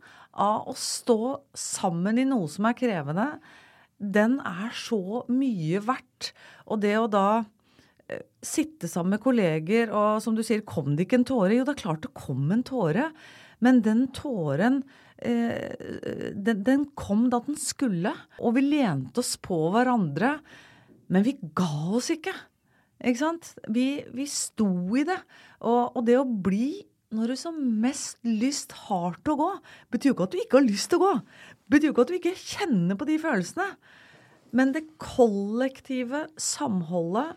av 0.41 0.69
å 0.73 0.75
stå 0.79 1.21
sammen 1.53 2.17
i 2.17 2.25
noe 2.25 2.49
som 2.49 2.65
er 2.71 2.77
krevende, 2.81 3.29
den 3.99 4.39
er 4.47 4.73
så 4.77 5.25
mye 5.33 5.83
verdt. 5.85 6.33
Og 6.71 6.83
det 6.83 6.95
å 6.99 7.09
da 7.11 7.43
eh, 8.07 8.25
sitte 8.45 8.91
sammen 8.91 9.17
med 9.17 9.25
kolleger, 9.25 9.93
og 9.93 10.23
som 10.23 10.39
du 10.39 10.45
sier, 10.47 10.65
kom 10.67 10.95
det 10.95 11.07
ikke 11.07 11.21
en 11.23 11.29
tåre? 11.29 11.53
Jo, 11.57 11.67
det 11.67 11.77
er 11.77 11.83
klart 11.83 12.07
det 12.07 12.15
kom 12.19 12.47
en 12.55 12.65
tåre. 12.67 13.11
Men 13.65 13.83
den 13.83 14.07
tåren 14.15 14.83
eh, 15.19 15.75
den, 16.35 16.63
den 16.67 16.87
kom 16.99 17.27
da 17.33 17.43
den 17.47 17.59
skulle. 17.59 18.15
Og 18.39 18.55
vi 18.59 18.69
lente 18.69 19.23
oss 19.23 19.35
på 19.43 19.67
hverandre. 19.75 20.37
Men 21.11 21.27
vi 21.27 21.39
ga 21.59 21.73
oss 21.99 22.13
ikke. 22.15 22.35
Ikke 22.99 23.23
sant? 23.23 23.53
Vi, 23.71 23.89
vi 24.15 24.29
sto 24.31 24.71
i 24.99 25.07
det. 25.07 25.19
Og, 25.63 25.99
og 25.99 26.07
det 26.07 26.19
å 26.21 26.29
bli 26.29 26.79
når 27.15 27.33
du 27.33 27.39
som 27.41 27.61
mest 27.81 28.19
lyst 28.27 28.75
har 28.85 29.15
til 29.25 29.33
å 29.33 29.39
gå, 29.39 29.53
betyr 29.95 30.11
jo 30.11 30.17
ikke 30.17 30.27
at 30.27 30.35
du 30.35 30.41
ikke 30.43 30.59
har 30.59 30.67
lyst 30.67 30.91
til 30.93 31.01
å 31.01 31.07
gå. 31.07 31.13
Betyr 31.69 31.91
jo 31.91 31.95
ikke 31.95 32.07
at 32.07 32.13
du 32.13 32.19
ikke 32.19 32.37
kjenner 32.41 32.99
på 32.99 33.09
de 33.09 33.19
følelsene. 33.21 33.67
Men 34.57 34.73
det 34.73 34.87
kollektive 35.03 36.25
samholdet, 36.41 37.37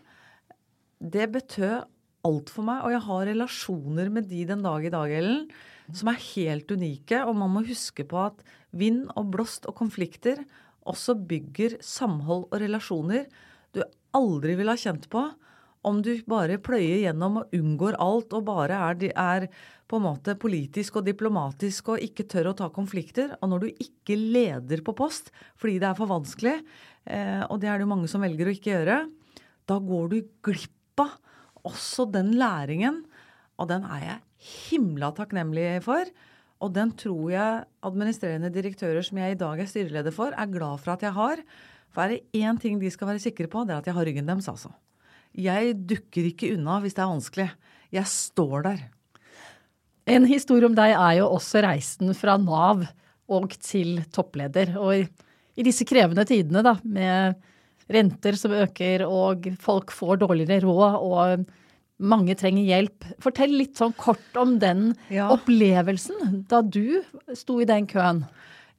det 1.02 1.28
betød 1.34 1.84
alt 2.24 2.52
for 2.54 2.66
meg. 2.66 2.82
Og 2.86 2.94
jeg 2.94 3.04
har 3.08 3.28
relasjoner 3.28 4.10
med 4.14 4.30
de 4.30 4.46
den 4.48 4.64
dag 4.64 4.86
i 4.88 4.92
dag, 4.94 5.14
Ellen, 5.18 5.46
som 5.92 6.12
er 6.12 6.24
helt 6.32 6.72
unike. 6.72 7.22
Og 7.26 7.36
man 7.36 7.52
må 7.52 7.64
huske 7.68 8.06
på 8.08 8.22
at 8.30 8.44
vind 8.72 9.04
og 9.16 9.32
blåst 9.34 9.68
og 9.68 9.76
konflikter 9.82 10.44
også 10.88 11.14
bygger 11.28 11.76
samhold 11.84 12.48
og 12.48 12.58
relasjoner 12.58 13.28
du 13.72 13.82
aldri 14.16 14.56
ville 14.58 14.74
ha 14.74 14.80
kjent 14.80 15.06
på 15.12 15.22
om 15.88 15.98
du 16.04 16.12
bare 16.30 16.60
pløyer 16.62 17.02
gjennom 17.06 17.40
og 17.40 17.54
unngår 17.56 17.98
alt 18.02 18.34
og 18.36 18.44
bare 18.46 18.78
er, 18.90 19.06
er, 19.10 19.46
på 19.92 19.98
en 20.00 20.06
måte 20.06 20.32
politisk 20.40 20.96
og 20.96 21.04
diplomatisk 21.04 21.92
og 21.92 22.00
ikke 22.00 22.24
tør 22.32 22.52
å 22.52 22.56
ta 22.56 22.70
konflikter. 22.72 23.34
Og 23.44 23.50
når 23.52 23.64
du 23.64 23.82
ikke 23.84 24.16
leder 24.16 24.80
på 24.84 24.94
post 24.96 25.28
fordi 25.60 25.76
det 25.82 25.90
er 25.90 25.98
for 25.98 26.08
vanskelig, 26.08 26.54
eh, 27.04 27.42
og 27.44 27.60
det 27.60 27.68
er 27.68 27.76
det 27.76 27.84
jo 27.84 27.92
mange 27.92 28.08
som 28.08 28.24
velger 28.24 28.48
å 28.48 28.54
ikke 28.56 28.72
gjøre, 28.72 29.02
da 29.68 29.76
går 29.78 30.08
du 30.08 30.18
glipp 30.48 31.02
av 31.04 31.18
også 31.68 32.08
den 32.10 32.32
læringen. 32.40 33.02
Og 33.60 33.68
den 33.70 33.84
er 33.84 34.06
jeg 34.06 34.22
himla 34.70 35.12
takknemlig 35.14 35.82
for. 35.84 36.08
Og 36.62 36.72
den 36.72 36.94
tror 36.98 37.28
jeg 37.34 37.66
administrerende 37.84 38.52
direktører 38.54 39.04
som 39.04 39.20
jeg 39.20 39.34
i 39.34 39.38
dag 39.38 39.60
er 39.60 39.68
styreleder 39.70 40.14
for, 40.14 40.32
er 40.32 40.50
glad 40.50 40.80
for 40.80 40.94
at 40.94 41.04
jeg 41.04 41.14
har. 41.18 41.44
For 41.92 42.06
er 42.06 42.14
det 42.14 42.40
én 42.40 42.58
ting 42.60 42.80
de 42.80 42.90
skal 42.90 43.12
være 43.12 43.22
sikre 43.22 43.50
på, 43.50 43.66
det 43.66 43.76
er 43.76 43.82
at 43.82 43.90
jeg 43.90 43.98
har 43.98 44.08
ryggen 44.08 44.30
deres, 44.30 44.48
altså. 44.48 44.72
Jeg 45.36 45.76
dukker 45.88 46.28
ikke 46.28 46.52
unna 46.56 46.78
hvis 46.80 46.96
det 46.96 47.04
er 47.04 47.12
vanskelig. 47.12 47.48
Jeg 47.92 48.08
står 48.08 48.68
der. 48.68 48.82
En 50.10 50.26
historie 50.26 50.66
om 50.66 50.74
deg 50.74 50.94
er 50.96 51.18
jo 51.20 51.28
også 51.36 51.62
reisen 51.62 52.10
fra 52.18 52.36
Nav 52.40 52.84
og 53.32 53.54
til 53.62 54.00
toppleder. 54.12 54.74
Og 54.80 55.04
i, 55.04 55.64
disse 55.64 55.86
krevende 55.88 56.24
tidene, 56.28 56.64
da, 56.66 56.76
med 56.82 57.38
renter 57.92 58.38
som 58.38 58.54
øker 58.56 59.04
og 59.06 59.46
folk 59.62 59.92
får 59.94 60.22
dårligere 60.24 60.62
råd 60.64 60.98
og 61.02 61.44
mange 62.02 62.34
trenger 62.38 62.66
hjelp. 62.66 63.06
Fortell 63.22 63.54
litt 63.54 63.78
sånn 63.78 63.94
kort 63.98 64.38
om 64.40 64.56
den 64.62 64.94
Ja. 65.12 65.28
opplevelsen 65.30 66.46
da 66.50 66.62
du 66.62 67.02
sto 67.36 67.60
i 67.60 67.68
den 67.68 67.86
køen. 67.86 68.24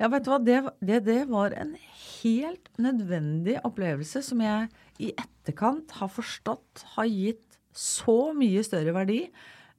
Ja, 0.01 0.09
vet 0.11 0.25
du 0.25 0.31
hva, 0.33 0.39
det, 0.43 0.59
det, 0.81 1.03
det 1.05 1.21
var 1.29 1.53
en 1.55 1.75
helt 2.23 2.67
nødvendig 2.81 3.59
opplevelse 3.63 4.23
som 4.25 4.41
jeg 4.43 4.67
i 4.99 5.13
etterkant 5.13 5.93
har 5.99 6.09
forstått 6.11 6.83
har 6.97 7.07
gitt 7.07 7.59
så 7.73 8.33
mye 8.35 8.63
større 8.65 8.93
verdi 8.93 9.21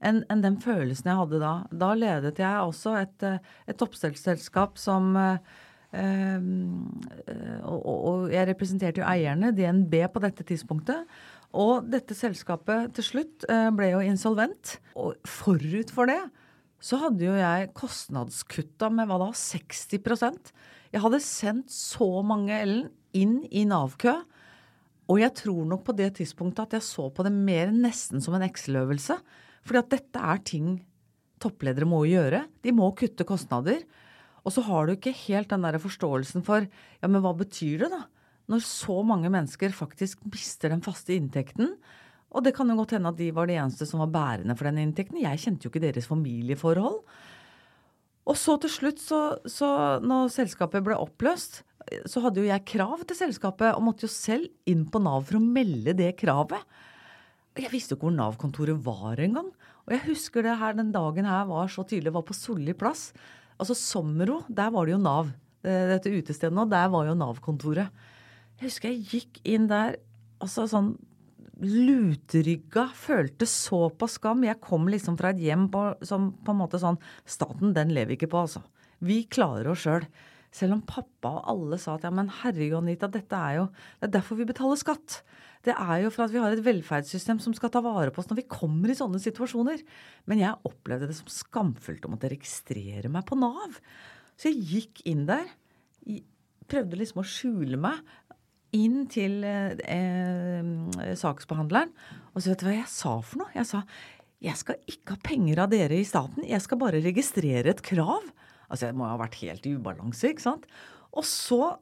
enn 0.04 0.22
en 0.32 0.42
den 0.44 0.58
følelsen 0.62 1.10
jeg 1.10 1.20
hadde 1.20 1.42
da. 1.42 1.52
Da 1.72 1.92
ledet 1.98 2.40
jeg 2.42 2.64
også 2.64 2.96
et, 3.00 3.24
eh, 3.26 3.54
et 3.70 3.78
toppselskap 3.80 4.78
som 4.80 5.14
eh, 5.20 5.38
eh, 5.96 6.48
og, 7.64 7.80
og, 7.88 8.28
jeg 8.32 8.48
representerte 8.50 9.02
jo 9.02 9.08
eierne, 9.08 9.54
DNB, 9.56 9.96
på 10.12 10.22
dette 10.24 10.46
tidspunktet. 10.46 11.08
Og 11.54 11.86
dette 11.86 12.16
selskapet 12.18 12.94
til 12.96 13.06
slutt 13.06 13.46
eh, 13.48 13.68
ble 13.74 13.92
jo 13.94 14.02
insolvent. 14.04 14.78
Og 14.98 15.14
forut 15.28 15.92
for 15.94 16.10
det 16.10 16.20
så 16.84 16.98
hadde 17.00 17.24
jo 17.24 17.34
jeg 17.38 17.70
kostnadskutta 17.76 18.90
med 18.92 19.08
hva 19.08 19.16
da, 19.22 19.30
60% 19.32 20.50
Jeg 20.92 21.00
hadde 21.00 21.20
sendt 21.24 21.72
så 21.72 22.08
mange 22.26 22.52
Ellen 22.58 22.90
inn 23.16 23.38
i 23.48 23.64
Nav-kø. 23.68 24.18
Og 25.08 25.20
jeg 25.20 25.32
tror 25.36 25.64
nok 25.68 25.84
på 25.86 25.94
det 25.96 26.14
tidspunktet 26.18 26.66
at 26.66 26.76
jeg 26.78 26.86
så 26.86 27.08
på 27.12 27.24
det 27.24 27.32
mer 27.34 27.72
nesten 27.72 28.22
som 28.24 28.36
en 28.36 28.44
Excel-øvelse. 28.46 29.16
Fordi 29.64 29.80
at 29.80 29.92
dette 29.96 30.24
er 30.32 30.42
ting 30.44 30.74
toppledere 31.42 31.88
må 31.88 32.04
gjøre. 32.08 32.44
De 32.64 32.72
må 32.76 32.90
kutte 32.96 33.26
kostnader. 33.28 33.84
Og 34.44 34.52
så 34.52 34.64
har 34.66 34.86
du 34.86 34.94
ikke 34.94 35.14
helt 35.24 35.52
den 35.52 35.64
der 35.64 35.80
forståelsen 35.80 36.44
for 36.44 36.66
ja, 36.66 37.08
men 37.08 37.22
hva 37.24 37.32
betyr 37.36 37.86
det 37.86 37.92
da? 37.94 38.04
Når 38.52 38.64
så 38.66 38.98
mange 39.06 39.30
mennesker 39.32 39.72
faktisk 39.72 40.20
mister 40.28 40.72
den 40.72 40.84
faste 40.84 41.14
inntekten. 41.16 41.78
Og 42.34 42.44
det 42.44 42.52
kan 42.56 42.68
jo 42.68 42.76
godt 42.76 42.92
hende 42.96 43.12
at 43.12 43.20
de 43.20 43.30
var 43.32 43.48
de 43.48 43.56
eneste 43.56 43.86
som 43.88 44.02
var 44.02 44.12
bærende 44.12 44.56
for 44.58 44.68
den 44.68 44.82
inntekten. 44.82 45.22
Jeg 45.22 45.40
kjente 45.40 45.64
jo 45.64 45.72
ikke 45.72 45.84
deres 45.86 46.10
familieforhold. 46.10 46.98
Og 48.24 48.36
så 48.40 48.56
til 48.60 48.72
slutt, 48.72 49.00
så, 49.00 49.20
så 49.48 49.68
når 50.04 50.32
selskapet 50.32 50.84
ble 50.84 50.96
oppløst, 50.96 51.62
så 52.08 52.22
hadde 52.24 52.40
jo 52.40 52.48
jeg 52.48 52.64
krav 52.68 53.04
til 53.04 53.18
selskapet 53.18 53.76
og 53.76 53.84
måtte 53.84 54.06
jo 54.06 54.12
selv 54.12 54.48
inn 54.68 54.86
på 54.88 55.00
Nav 55.04 55.26
for 55.28 55.38
å 55.38 55.44
melde 55.44 55.92
det 55.96 56.14
kravet. 56.20 56.60
Jeg 57.54 57.70
visste 57.70 57.94
ikke 57.94 58.08
hvor 58.08 58.16
Nav-kontoret 58.16 58.82
var 58.82 59.20
engang. 59.22 59.52
Og 59.86 59.94
jeg 59.94 60.02
husker 60.08 60.42
det 60.42 60.56
her, 60.58 60.74
den 60.74 60.90
dagen 60.94 61.28
her 61.28 61.46
var 61.46 61.70
så 61.70 61.84
tydelig. 61.86 62.14
Var 62.16 62.26
på 62.26 62.36
Solli 62.36 62.74
plass. 62.74 63.12
Altså 63.60 63.76
Sommero, 63.78 64.40
der 64.48 64.72
var 64.74 64.86
det 64.88 64.96
jo 64.96 65.02
Nav. 65.02 65.30
Dette 65.64 66.12
utestedet 66.12 66.52
nå, 66.54 66.66
der 66.68 66.90
var 66.92 67.06
jo 67.08 67.16
Nav-kontoret. 67.16 68.04
Jeg 68.58 68.68
husker 68.68 68.90
jeg 68.90 69.06
gikk 69.10 69.40
inn 69.54 69.68
der, 69.70 69.96
altså 70.42 70.66
sånn 70.70 70.94
lutrygga, 71.62 72.88
følte 72.98 73.46
så 73.48 73.86
på 73.94 74.08
skam. 74.10 74.44
Jeg 74.46 74.60
kom 74.62 74.88
liksom 74.90 75.16
fra 75.20 75.30
et 75.30 75.42
hjem 75.42 75.68
på, 75.72 75.86
som 76.06 76.32
på 76.44 76.54
en 76.54 76.60
måte 76.60 76.80
sånn 76.82 76.98
Staten, 77.22 77.72
den 77.76 77.94
lever 77.94 78.16
ikke 78.16 78.30
på, 78.32 78.44
altså. 78.44 78.64
Vi 79.04 79.22
klarer 79.30 79.70
oss 79.72 79.84
sjøl. 79.86 80.04
Selv. 80.04 80.30
selv 80.54 80.76
om 80.76 80.84
pappa 80.86 81.32
og 81.40 81.48
alle 81.50 81.78
sa 81.82 81.96
at 81.96 82.04
ja, 82.06 82.12
men 82.14 82.30
herregud, 82.42 82.80
Anita, 82.82 83.08
dette 83.10 83.34
er 83.34 83.56
jo 83.58 83.64
Det 84.00 84.08
er 84.08 84.14
derfor 84.18 84.38
vi 84.38 84.48
betaler 84.48 84.78
skatt. 84.80 85.22
Det 85.64 85.72
er 85.72 86.02
jo 86.02 86.10
for 86.12 86.26
at 86.26 86.32
vi 86.34 86.40
har 86.42 86.52
et 86.52 86.64
velferdssystem 86.64 87.40
som 87.40 87.54
skal 87.56 87.72
ta 87.72 87.80
vare 87.84 88.12
på 88.12 88.20
oss 88.20 88.28
når 88.30 88.42
vi 88.42 88.48
kommer 88.52 88.92
i 88.92 88.96
sånne 88.98 89.20
situasjoner. 89.22 89.80
Men 90.28 90.42
jeg 90.42 90.68
opplevde 90.68 91.08
det 91.08 91.16
som 91.18 91.30
skamfullt 91.32 92.04
å 92.04 92.12
måtte 92.12 92.32
registrere 92.32 93.10
meg 93.12 93.24
på 93.28 93.38
Nav. 93.40 93.78
Så 94.36 94.50
jeg 94.50 94.66
gikk 94.72 95.04
inn 95.08 95.24
der. 95.30 95.46
Prøvde 96.68 97.00
liksom 97.00 97.22
å 97.22 97.28
skjule 97.28 97.80
meg 97.80 98.02
inn 98.74 99.04
til 99.08 99.44
eh, 99.46 99.78
eh, 99.86 101.14
saksbehandleren. 101.16 101.92
Og 102.34 102.42
så 102.42 102.52
vet 102.52 102.60
du 102.60 102.68
hva 102.68 102.76
jeg 102.80 102.90
sa 102.90 103.14
for 103.22 103.44
noe? 103.44 103.54
Jeg 103.54 103.68
sa 103.70 103.84
jeg 104.44 104.60
skal 104.60 104.80
ikke 104.90 105.14
ha 105.14 105.22
penger 105.24 105.62
av 105.62 105.70
dere 105.72 105.96
i 105.96 106.04
staten, 106.04 106.44
jeg 106.44 106.60
skal 106.60 106.80
bare 106.82 107.00
registrere 107.00 107.70
et 107.72 107.82
krav. 107.84 108.26
Altså 108.68 108.90
jeg 108.90 108.96
må 108.98 109.06
ha 109.08 109.16
vært 109.20 109.38
helt 109.40 109.64
i 109.68 109.72
ubalanse, 109.78 110.34
ikke 110.34 110.44
sant. 110.44 110.66
Og 111.14 111.24
så 111.28 111.76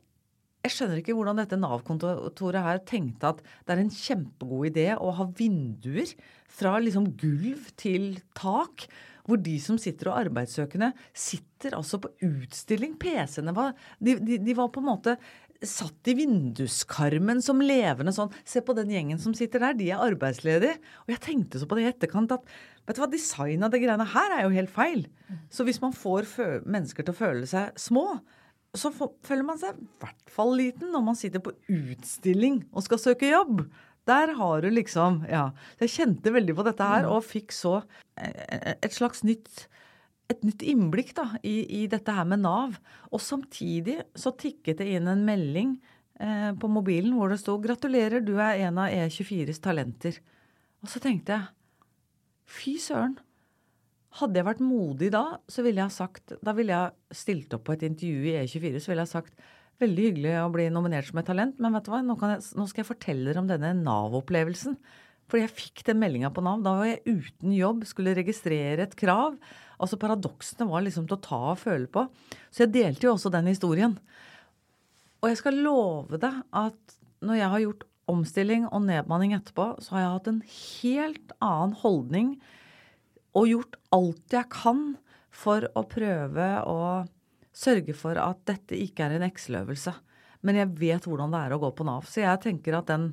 jeg 0.63 0.75
skjønner 0.77 1.01
ikke 1.01 1.15
hvordan 1.19 1.41
dette 1.41 1.59
Nav-kontoret 1.59 2.63
her 2.63 2.83
tenkte 2.87 3.33
at 3.33 3.41
det 3.67 3.75
er 3.75 3.81
en 3.83 3.95
kjempegod 3.95 4.69
idé 4.71 4.91
å 4.95 5.11
ha 5.19 5.27
vinduer 5.39 6.13
fra 6.53 6.77
liksom 6.83 7.09
gulv 7.19 7.73
til 7.81 8.13
tak. 8.39 8.87
Hvor 9.27 9.39
de 9.39 9.55
som 9.63 9.77
sitter 9.79 10.11
og 10.11 10.19
arbeidssøkende, 10.19 10.89
sitter 11.15 11.77
altså 11.79 12.01
på 12.03 12.11
utstilling. 12.27 12.97
PC-ene 12.99 13.55
var 13.55 13.71
de, 14.03 14.17
de, 14.19 14.39
de, 14.43 14.55
var 14.59 14.71
på 14.75 14.83
en 14.83 14.89
måte 14.89 15.15
satt 15.63 16.11
i 16.11 16.17
vinduskarmen 16.19 17.39
som 17.43 17.63
levende 17.63 18.15
sånn. 18.15 18.33
Se 18.43 18.65
på 18.67 18.75
den 18.75 18.91
gjengen 18.91 19.23
som 19.23 19.35
sitter 19.39 19.63
der, 19.63 19.79
de 19.79 19.93
er 19.95 20.03
arbeidsledige. 20.03 20.75
Og 21.07 21.15
jeg 21.15 21.23
tenkte 21.23 21.63
så 21.63 21.71
på 21.71 21.79
det 21.79 21.87
i 21.87 21.91
etterkant 21.93 22.35
at 22.35 22.47
vet 22.83 22.99
du 22.99 23.03
hva, 23.03 23.11
design 23.11 23.63
av 23.63 23.71
det 23.75 23.83
greiene 23.83 24.09
her 24.15 24.37
er 24.39 24.45
jo 24.47 24.55
helt 24.59 24.75
feil. 24.75 25.07
Så 25.55 25.67
hvis 25.67 25.79
man 25.83 25.95
får 25.95 26.27
mennesker 26.67 27.07
til 27.07 27.15
å 27.15 27.21
føle 27.23 27.51
seg 27.51 27.79
små, 27.79 28.09
så 28.79 28.89
føler 28.93 29.45
man 29.45 29.59
seg 29.61 29.77
i 29.77 29.87
hvert 30.01 30.31
fall 30.33 30.55
liten 30.57 30.93
når 30.95 31.03
man 31.05 31.19
sitter 31.19 31.43
på 31.45 31.53
utstilling 31.69 32.63
og 32.73 32.87
skal 32.87 33.01
søke 33.03 33.29
jobb. 33.29 33.67
Der 34.09 34.33
har 34.39 34.63
du 34.65 34.71
liksom 34.73 35.25
Ja. 35.29 35.51
Jeg 35.81 35.93
kjente 35.93 36.33
veldig 36.33 36.57
på 36.57 36.65
dette 36.67 36.85
her, 36.85 37.07
og 37.07 37.25
fikk 37.25 37.53
så 37.53 37.83
eh, 38.17 38.75
et 38.81 38.93
slags 38.93 39.23
nytt 39.23 39.69
et 40.33 40.45
nytt 40.47 40.63
innblikk 40.65 41.13
da, 41.19 41.27
i, 41.45 41.83
i, 41.83 41.87
dette 41.91 42.13
her 42.15 42.25
med 42.25 42.41
Nav. 42.41 42.79
Og 43.13 43.21
samtidig 43.21 43.99
så 44.17 44.33
tikket 44.33 44.81
det 44.81 44.89
inn 44.95 45.11
en 45.11 45.27
melding 45.27 45.75
eh, 46.21 46.53
på 46.57 46.71
mobilen 46.73 47.13
hvor 47.19 47.29
det 47.29 47.43
sto 47.43 47.59
'Gratulerer, 47.61 48.25
du 48.25 48.39
er 48.41 48.65
en 48.65 48.81
av 48.81 48.89
E24s 48.89 49.61
talenter'. 49.61 50.23
Og 50.83 50.89
så 50.89 51.03
tenkte 51.03 51.37
jeg 51.37 51.45
fy 52.49 52.79
søren. 52.81 53.19
Hadde 54.21 54.41
jeg 54.41 54.45
vært 54.45 54.63
modig 54.65 55.09
da, 55.15 55.25
så 55.49 55.65
ville 55.65 55.81
jeg 55.81 55.95
sagt 55.95 56.35
Da 56.45 56.53
ville 56.57 56.75
jeg 56.77 57.17
stilt 57.17 57.55
opp 57.57 57.65
på 57.69 57.77
et 57.77 57.85
intervju 57.89 58.27
i 58.29 58.35
E24, 58.43 58.83
så 58.83 58.93
ville 58.93 59.07
jeg 59.07 59.13
sagt 59.15 59.47
Veldig 59.83 60.05
hyggelig 60.05 60.35
å 60.39 60.51
bli 60.53 60.67
nominert 60.71 61.09
som 61.09 61.19
et 61.19 61.27
talent, 61.27 61.57
men 61.59 61.73
vet 61.75 61.87
du 61.87 61.91
hva, 61.91 62.03
nå, 62.07 62.15
jeg, 62.21 62.43
nå 62.55 62.67
skal 62.71 62.83
jeg 62.83 62.91
fortelle 62.93 63.25
dere 63.27 63.41
om 63.41 63.49
denne 63.49 63.73
Nav-opplevelsen. 63.81 64.77
Fordi 65.27 65.43
jeg 65.43 65.55
fikk 65.57 65.83
den 65.89 65.99
meldinga 65.99 66.31
på 66.31 66.45
Nav. 66.45 66.61
Da 66.63 66.75
var 66.77 66.87
jeg 66.87 67.01
uten 67.09 67.55
jobb, 67.57 67.83
skulle 67.89 68.15
registrere 68.15 68.85
et 68.85 68.95
krav. 69.01 69.39
Altså 69.83 69.99
Paradoksene 69.99 70.69
var 70.69 70.85
liksom 70.85 71.09
til 71.09 71.17
å 71.17 71.25
ta 71.25 71.41
og 71.55 71.59
føle 71.65 71.89
på. 71.91 72.05
Så 72.53 72.63
jeg 72.63 72.75
delte 72.77 73.09
jo 73.09 73.15
også 73.17 73.33
den 73.35 73.49
historien. 73.51 73.97
Og 75.23 75.33
jeg 75.33 75.41
skal 75.41 75.59
love 75.65 76.21
deg 76.21 76.43
at 76.63 76.97
når 77.25 77.41
jeg 77.41 77.53
har 77.55 77.65
gjort 77.65 77.87
omstilling 78.13 78.69
og 78.69 78.85
nedmanning 78.87 79.35
etterpå, 79.35 79.69
så 79.83 79.97
har 79.97 80.05
jeg 80.05 80.15
hatt 80.17 80.31
en 80.31 80.43
helt 80.53 81.37
annen 81.41 81.77
holdning 81.81 82.35
og 83.33 83.49
gjort 83.49 83.79
alt 83.95 84.37
jeg 84.37 84.49
kan 84.53 84.83
for 85.33 85.65
å 85.79 85.85
prøve 85.89 86.49
å 86.69 86.79
sørge 87.57 87.95
for 87.97 88.19
at 88.21 88.41
dette 88.49 88.77
ikke 88.77 89.07
er 89.07 89.17
en 89.17 89.27
Excel-øvelse. 89.27 89.95
Men 90.43 90.59
jeg 90.59 90.73
vet 90.81 91.07
hvordan 91.07 91.33
det 91.33 91.41
er 91.45 91.55
å 91.55 91.61
gå 91.63 91.71
på 91.77 91.87
Nav. 91.87 92.07
Så 92.09 92.25
jeg 92.25 92.43
tenker 92.43 92.77
at 92.77 92.91
den, 92.91 93.13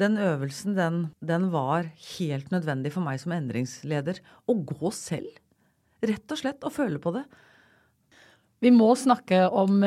den 0.00 0.18
øvelsen, 0.20 0.76
den, 0.78 1.00
den 1.20 1.48
var 1.52 1.90
helt 2.16 2.50
nødvendig 2.54 2.94
for 2.94 3.04
meg 3.06 3.20
som 3.22 3.34
endringsleder. 3.36 4.20
Å 4.48 4.56
gå 4.72 4.92
selv. 4.94 5.30
Rett 6.04 6.34
og 6.34 6.40
slett 6.40 6.64
å 6.64 6.72
føle 6.72 7.00
på 7.02 7.14
det. 7.14 7.24
Vi 8.64 8.72
må 8.72 8.90
snakke 8.96 9.44
om 9.52 9.82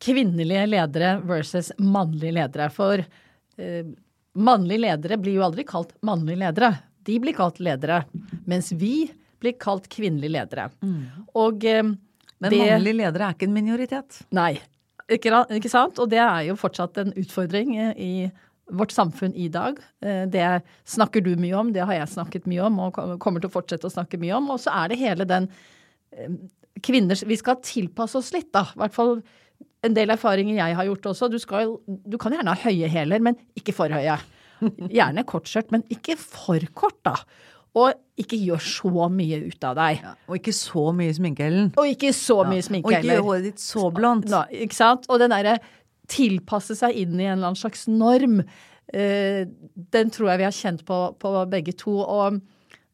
kvinnelige 0.00 0.66
ledere 0.66 1.16
versus 1.28 1.70
mannlige 1.78 2.34
ledere. 2.40 2.70
For 2.74 3.00
eh, 3.00 3.90
mannlige 4.40 4.84
ledere 4.86 5.20
blir 5.20 5.38
jo 5.38 5.46
aldri 5.46 5.66
kalt 5.68 5.94
mannlige 6.06 6.42
ledere. 6.42 6.72
De 7.10 7.18
blir 7.22 7.36
kalt 7.36 7.58
ledere. 7.62 8.04
Mens 8.48 8.70
vi 8.72 9.10
blir 9.40 9.56
kalt 9.60 9.88
kvinnelige 9.92 10.34
ledere. 10.36 10.68
Mm. 10.84 11.00
Og 11.40 11.64
eh, 11.64 11.82
Men 11.82 12.52
det, 12.52 12.60
mannlige 12.60 12.98
ledere 13.00 13.30
er 13.30 13.36
ikke 13.36 13.48
en 13.48 13.56
minoritet. 13.56 14.20
Nei. 14.36 14.52
Ikke, 15.10 15.42
ikke 15.56 15.72
sant? 15.72 15.98
Og 16.02 16.10
det 16.12 16.20
er 16.22 16.46
jo 16.50 16.58
fortsatt 16.60 17.00
en 17.02 17.12
utfordring 17.18 17.74
eh, 17.80 17.92
i 17.96 18.12
vårt 18.70 18.94
samfunn 18.94 19.34
i 19.34 19.48
dag. 19.52 19.80
Eh, 20.04 20.22
det 20.30 20.46
snakker 20.88 21.24
du 21.24 21.32
mye 21.40 21.56
om, 21.58 21.74
det 21.74 21.84
har 21.86 22.02
jeg 22.02 22.14
snakket 22.14 22.48
mye 22.50 22.68
om 22.68 22.80
og 22.86 23.02
kommer 23.22 23.42
til 23.42 23.50
å 23.50 23.56
fortsette 23.56 23.88
å 23.88 23.96
snakke 23.96 24.20
mye 24.22 24.36
om. 24.38 24.52
Og 24.54 24.62
så 24.62 24.74
er 24.82 24.92
det 24.92 25.02
hele 25.02 25.26
den 25.28 25.50
kvinners 26.82 27.20
Vi 27.22 27.36
skal 27.38 27.60
tilpasse 27.62 28.18
oss 28.18 28.32
litt, 28.34 28.48
da. 28.54 28.64
I 28.74 28.80
hvert 28.82 28.94
fall 28.94 29.18
en 29.86 29.96
del 29.96 30.12
erfaringer 30.12 30.58
jeg 30.58 30.76
har 30.76 30.86
gjort 30.88 31.08
også. 31.12 31.28
Du, 31.32 31.38
skal, 31.40 31.74
du 31.86 32.16
kan 32.20 32.34
gjerne 32.34 32.52
ha 32.52 32.68
høye 32.68 32.88
hæler, 32.90 33.22
men 33.24 33.38
ikke 33.58 33.74
for 33.76 33.92
høye. 33.92 34.16
Gjerne 34.96 35.24
kortskjørt, 35.28 35.70
men 35.74 35.86
ikke 35.92 36.16
for 36.20 36.64
kort, 36.76 36.98
da. 37.06 37.16
Og 37.78 37.92
ikke 38.18 38.38
gjør 38.40 38.62
så 38.66 39.08
mye 39.14 39.38
ut 39.46 39.66
av 39.66 39.76
deg. 39.78 40.00
Ja, 40.02 40.14
og 40.26 40.38
ikke 40.40 40.54
så 40.56 40.88
mye 40.96 41.12
sminke, 41.14 41.46
Ellen. 41.46 41.68
Og 41.78 41.92
ikke 41.92 42.10
så 42.16 42.40
mye 42.48 42.58
ja, 42.58 42.66
sminke 42.66 42.90
heller. 42.96 42.98
Og 42.98 43.04
ikke 43.04 43.14
gjør 43.14 43.28
håret 43.28 43.46
ditt 43.46 43.62
så 43.62 43.84
blondt. 43.94 44.30
Ja, 44.32 44.42
ikke 44.66 44.78
sant. 44.78 45.06
Og 45.08 45.22
den 45.22 45.34
derre 45.34 45.60
tilpasse 46.10 46.74
seg 46.78 46.98
inn 46.98 47.14
i 47.20 47.28
en 47.28 47.36
eller 47.36 47.52
annen 47.52 47.60
slags 47.60 47.86
norm. 47.90 48.40
Eh, 48.90 49.44
den 49.94 50.10
tror 50.10 50.32
jeg 50.32 50.42
vi 50.42 50.48
har 50.48 50.56
kjent 50.56 50.82
på, 50.88 50.98
på 51.22 51.34
begge 51.52 51.76
to. 51.78 51.94
Og 52.02 52.40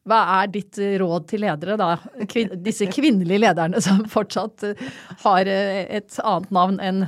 hva 0.07 0.19
er 0.37 0.51
ditt 0.53 0.77
råd 1.01 1.25
til 1.31 1.43
ledere, 1.43 1.77
da? 1.79 1.95
Kvin 2.29 2.53
disse 2.63 2.87
kvinnelige 2.93 3.41
lederne 3.43 3.81
som 3.83 4.05
fortsatt 4.13 4.69
eh, 4.69 4.89
har 5.25 5.49
eh, 5.49 5.85
et 5.99 6.21
annet 6.21 6.53
navn 6.53 6.77
enn 6.83 7.07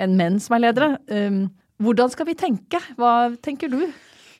en 0.00 0.14
menn 0.16 0.38
som 0.40 0.54
er 0.56 0.68
ledere. 0.68 0.94
Hvordan 1.80 2.12
skal 2.12 2.28
vi 2.28 2.36
tenke? 2.38 2.80
Hva 2.98 3.30
tenker 3.42 3.72
du? 3.72 3.82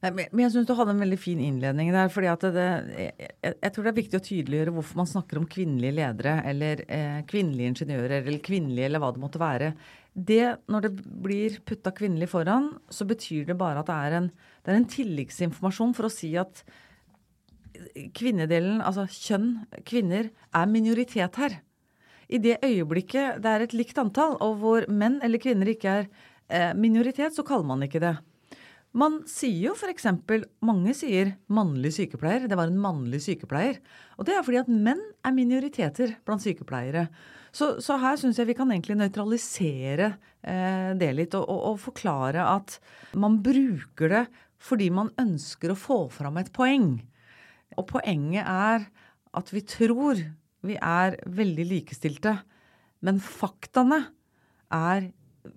Men 0.00 0.40
jeg 0.46 0.52
syns 0.54 0.68
du 0.68 0.72
hadde 0.76 0.94
en 0.94 1.02
veldig 1.02 1.18
fin 1.20 1.40
innledning 1.44 1.90
der. 1.92 2.08
fordi 2.08 2.30
det, 2.54 2.68
jeg, 2.96 3.30
jeg, 3.52 3.72
tror 3.72 3.84
det 3.84 3.90
er 3.90 3.98
viktig 3.98 4.16
å 4.16 4.24
tydeliggjøre 4.24 4.74
hvorfor 4.76 5.00
man 5.00 5.08
snakker 5.08 5.40
om 5.40 5.48
kvinnelige 5.48 5.96
ledere 5.98 6.38
eller 6.48 6.84
eh, 6.88 7.18
kvinnelige 7.28 7.72
ingeniører 7.74 8.22
eller 8.22 8.40
kvinnelige 8.44 8.88
eller 8.88 9.02
hva 9.02 9.10
det 9.12 9.20
måtte 9.20 9.42
være 9.42 9.74
det, 10.12 10.56
når 10.66 10.86
det 10.86 10.92
blir 11.22 11.58
putta 11.66 11.92
kvinnelig 11.94 12.30
foran, 12.32 12.72
så 12.90 13.06
betyr 13.06 13.46
det 13.46 13.58
bare 13.58 13.82
at 13.82 13.90
det 13.90 13.96
er 13.96 14.16
en, 14.18 14.30
det 14.64 14.72
er 14.72 14.78
en 14.80 14.88
tilleggsinformasjon 14.90 15.94
for 15.96 16.08
å 16.08 16.12
si 16.12 16.32
at 16.40 16.64
kvinnedelen, 18.16 18.80
altså 18.82 19.06
kjønn, 19.06 19.52
kvinner, 19.86 20.32
er 20.52 20.66
minoritet 20.70 21.38
her. 21.40 21.60
I 22.30 22.40
det 22.42 22.58
øyeblikket 22.66 23.40
det 23.42 23.52
er 23.52 23.64
et 23.64 23.76
likt 23.76 23.98
antall, 24.02 24.36
og 24.42 24.58
hvor 24.62 24.86
menn 24.90 25.18
eller 25.24 25.42
kvinner 25.42 25.70
ikke 25.70 25.94
er 26.02 26.10
minoritet, 26.76 27.34
så 27.36 27.44
kaller 27.46 27.68
man 27.68 27.84
ikke 27.86 28.02
det. 28.02 28.16
Man 28.90 29.20
sier 29.30 29.68
jo 29.68 29.74
f.eks. 29.76 30.08
Mange 30.66 30.94
sier 30.98 31.36
'mannlig 31.46 31.92
sykepleier'. 31.94 32.48
Det 32.50 32.58
var 32.58 32.66
en 32.66 32.80
mannlig 32.80 33.20
sykepleier. 33.22 33.78
Og 34.18 34.26
det 34.26 34.34
er 34.34 34.42
fordi 34.42 34.58
at 34.58 34.72
menn 34.72 35.02
er 35.22 35.36
minoriteter 35.36 36.16
blant 36.26 36.42
sykepleiere. 36.42 37.06
Så, 37.54 37.78
så 37.82 37.98
her 38.02 38.18
syns 38.18 38.38
jeg 38.38 38.50
vi 38.50 38.56
kan 38.58 38.70
egentlig 38.70 38.98
nøytralisere 38.98 40.10
eh, 40.42 40.90
det 40.98 41.10
litt, 41.14 41.34
og, 41.38 41.46
og, 41.46 41.62
og 41.70 41.80
forklare 41.82 42.42
at 42.46 42.78
man 43.14 43.38
bruker 43.42 44.10
det 44.10 44.24
fordi 44.60 44.90
man 44.92 45.10
ønsker 45.18 45.72
å 45.72 45.78
få 45.78 46.00
fram 46.12 46.38
et 46.42 46.50
poeng. 46.54 46.98
Og 47.78 47.86
poenget 47.94 48.42
er 48.42 48.90
at 49.38 49.52
vi 49.54 49.62
tror 49.62 50.18
vi 50.66 50.76
er 50.76 51.16
veldig 51.30 51.64
likestilte, 51.70 52.34
men 53.06 53.22
faktaene 53.24 54.02
er, 54.74 55.08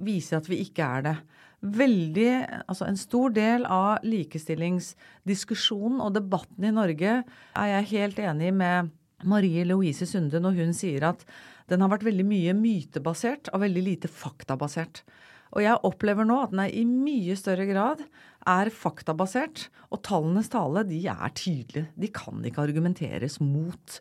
viser 0.03 0.39
at 0.39 0.49
vi 0.49 0.61
ikke 0.63 0.83
er 0.85 1.01
det. 1.07 1.15
Veldig, 1.63 2.31
altså 2.67 2.85
En 2.89 2.99
stor 2.99 3.31
del 3.35 3.65
av 3.71 4.03
likestillingsdiskusjonen 4.03 6.01
og 6.03 6.13
debatten 6.17 6.67
i 6.67 6.73
Norge 6.75 7.21
er 7.23 7.67
jeg 7.77 7.91
helt 7.93 8.19
enig 8.19 8.51
med 8.55 8.91
Marie 9.23 9.63
Louise 9.63 10.05
Sunde 10.09 10.41
når 10.43 10.57
hun 10.59 10.73
sier 10.75 11.05
at 11.07 11.23
den 11.71 11.79
har 11.79 11.93
vært 11.93 12.03
veldig 12.09 12.25
mye 12.27 12.55
mytebasert 12.57 13.47
og 13.53 13.63
veldig 13.63 13.83
lite 13.85 14.11
faktabasert. 14.11 15.03
Og 15.53 15.61
jeg 15.63 15.81
opplever 15.85 16.27
nå 16.27 16.39
at 16.43 16.51
den 16.53 16.63
er 16.65 16.73
i 16.73 16.83
mye 16.89 17.35
større 17.39 17.67
grad 17.69 18.01
er 18.49 18.71
faktabasert. 18.73 19.67
Og 19.93 20.01
tallenes 20.05 20.49
tale, 20.51 20.83
de 20.89 20.99
er 21.07 21.35
tydelige. 21.37 21.91
De 21.95 22.09
kan 22.13 22.41
ikke 22.43 22.65
argumenteres 22.65 23.39
mot. 23.43 23.99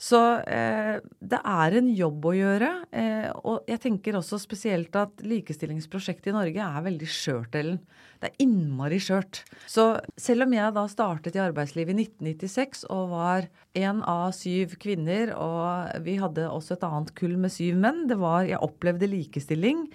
Så 0.00 0.20
eh, 0.50 0.96
det 1.20 1.38
er 1.38 1.76
en 1.78 1.90
jobb 1.94 2.26
å 2.30 2.34
gjøre. 2.36 2.70
Eh, 2.94 3.28
og 3.46 3.68
jeg 3.70 3.82
tenker 3.84 4.18
også 4.18 4.40
spesielt 4.42 4.96
at 4.98 5.22
likestillingsprosjektet 5.24 6.32
i 6.32 6.36
Norge 6.36 6.66
er 6.66 6.86
veldig 6.88 7.10
skjørt, 7.10 7.58
Ellen. 7.60 7.78
Det 8.20 8.30
er 8.30 8.42
innmari 8.44 8.98
skjørt. 9.02 9.42
Så 9.70 9.86
selv 10.20 10.46
om 10.46 10.56
jeg 10.56 10.74
da 10.76 10.84
startet 10.90 11.38
i 11.38 11.44
arbeidslivet 11.44 11.94
i 11.94 12.06
1996 12.08 12.84
og 12.94 13.14
var 13.14 13.48
én 13.76 14.02
av 14.08 14.30
syv 14.36 14.76
kvinner, 14.82 15.34
og 15.36 16.04
vi 16.06 16.18
hadde 16.22 16.50
også 16.50 16.78
et 16.78 16.86
annet 16.88 17.14
kull 17.18 17.38
med 17.40 17.52
syv 17.54 17.80
menn, 17.80 18.04
det 18.10 18.20
var 18.20 18.48
Jeg 18.48 18.62
opplevde 18.64 19.10
likestilling 19.10 19.88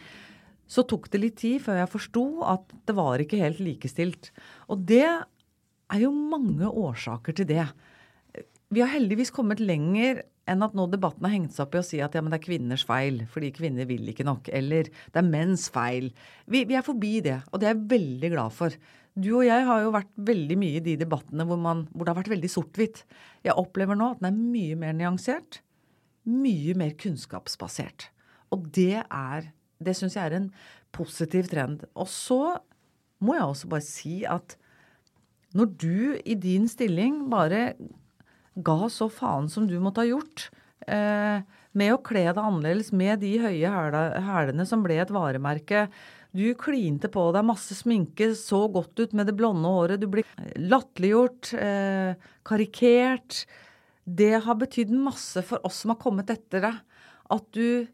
så 0.70 0.86
tok 0.86 1.10
det 1.10 1.22
litt 1.24 1.40
tid 1.42 1.64
før 1.66 1.82
jeg 1.82 1.92
forsto 1.96 2.24
at 2.46 2.74
det 2.86 2.94
var 2.98 3.22
ikke 3.22 3.42
helt 3.42 3.62
likestilt. 3.64 4.30
Og 4.70 4.84
det 4.90 5.06
er 5.10 6.04
jo 6.04 6.12
mange 6.14 6.70
årsaker 6.70 7.34
til 7.40 7.50
det. 7.50 7.66
Vi 8.70 8.84
har 8.84 8.92
heldigvis 8.92 9.32
kommet 9.34 9.62
lenger 9.64 10.22
enn 10.50 10.64
at 10.66 10.76
nå 10.78 10.86
debatten 10.90 11.26
har 11.26 11.34
hengt 11.34 11.54
seg 11.56 11.66
opp 11.66 11.76
i 11.78 11.82
å 11.82 11.86
si 11.86 12.00
at 12.06 12.14
ja, 12.14 12.22
men 12.22 12.34
det 12.34 12.40
er 12.40 12.46
kvinners 12.46 12.86
feil 12.86 13.24
fordi 13.30 13.52
kvinner 13.54 13.90
vil 13.90 14.12
ikke 14.12 14.26
nok. 14.28 14.50
Eller 14.54 14.90
det 14.90 15.22
er 15.22 15.26
menns 15.26 15.68
feil. 15.74 16.12
Vi, 16.50 16.64
vi 16.70 16.78
er 16.78 16.86
forbi 16.86 17.16
det, 17.26 17.40
og 17.50 17.62
det 17.62 17.70
er 17.70 17.76
jeg 17.76 17.90
veldig 17.96 18.32
glad 18.36 18.56
for. 18.56 18.76
Du 19.20 19.32
og 19.40 19.46
jeg 19.48 19.66
har 19.66 19.82
jo 19.84 19.94
vært 19.94 20.12
veldig 20.30 20.58
mye 20.62 20.78
i 20.78 20.86
de 20.86 20.96
debattene 21.02 21.46
hvor, 21.50 21.60
man, 21.62 21.88
hvor 21.94 22.06
det 22.06 22.14
har 22.14 22.22
vært 22.22 22.34
veldig 22.36 22.52
sort-hvitt. 22.54 23.04
Jeg 23.46 23.58
opplever 23.58 23.98
nå 23.98 24.14
at 24.14 24.22
den 24.22 24.30
er 24.30 24.38
mye 24.54 24.78
mer 24.80 24.96
nyansert. 24.98 25.62
Mye 26.30 26.76
mer 26.78 26.94
kunnskapsbasert. 27.00 28.12
Og 28.54 28.70
det 28.76 29.02
er 29.02 29.50
det 29.80 29.96
syns 29.96 30.18
jeg 30.18 30.30
er 30.30 30.38
en 30.38 30.50
positiv 30.96 31.50
trend. 31.52 31.86
Og 31.98 32.10
så 32.12 32.60
må 33.24 33.36
jeg 33.36 33.48
også 33.48 33.70
bare 33.72 33.86
si 33.86 34.16
at 34.28 34.58
når 35.58 35.72
du 35.82 36.00
i 36.22 36.36
din 36.38 36.68
stilling 36.70 37.24
bare 37.32 37.74
ga 38.66 38.90
så 38.92 39.10
faen 39.12 39.50
som 39.52 39.68
du 39.70 39.78
måtte 39.82 40.04
ha 40.04 40.10
gjort 40.10 40.50
eh, 40.88 41.42
med 41.78 41.94
å 41.94 42.02
kle 42.06 42.26
deg 42.28 42.40
annerledes, 42.42 42.92
med 42.96 43.22
de 43.24 43.36
høye 43.42 43.74
hælene 44.26 44.66
som 44.68 44.84
ble 44.86 45.00
et 45.02 45.14
varemerke 45.14 45.88
Du 46.36 46.46
klinte 46.60 47.10
på 47.10 47.30
deg 47.34 47.46
masse 47.48 47.78
sminke, 47.78 48.32
så 48.38 48.68
godt 48.70 49.00
ut 49.02 49.16
med 49.18 49.30
det 49.30 49.34
blonde 49.38 49.66
håret. 49.66 50.02
Du 50.02 50.06
ble 50.14 50.22
latterliggjort, 50.62 51.54
eh, 51.58 52.28
karikert. 52.46 53.46
Det 54.06 54.36
har 54.46 54.60
betydd 54.62 54.94
masse 54.94 55.42
for 55.42 55.66
oss 55.66 55.82
som 55.82 55.96
har 55.96 56.02
kommet 56.02 56.30
etter 56.30 56.62
deg. 56.68 56.78
At 57.34 57.50
du 57.58 57.88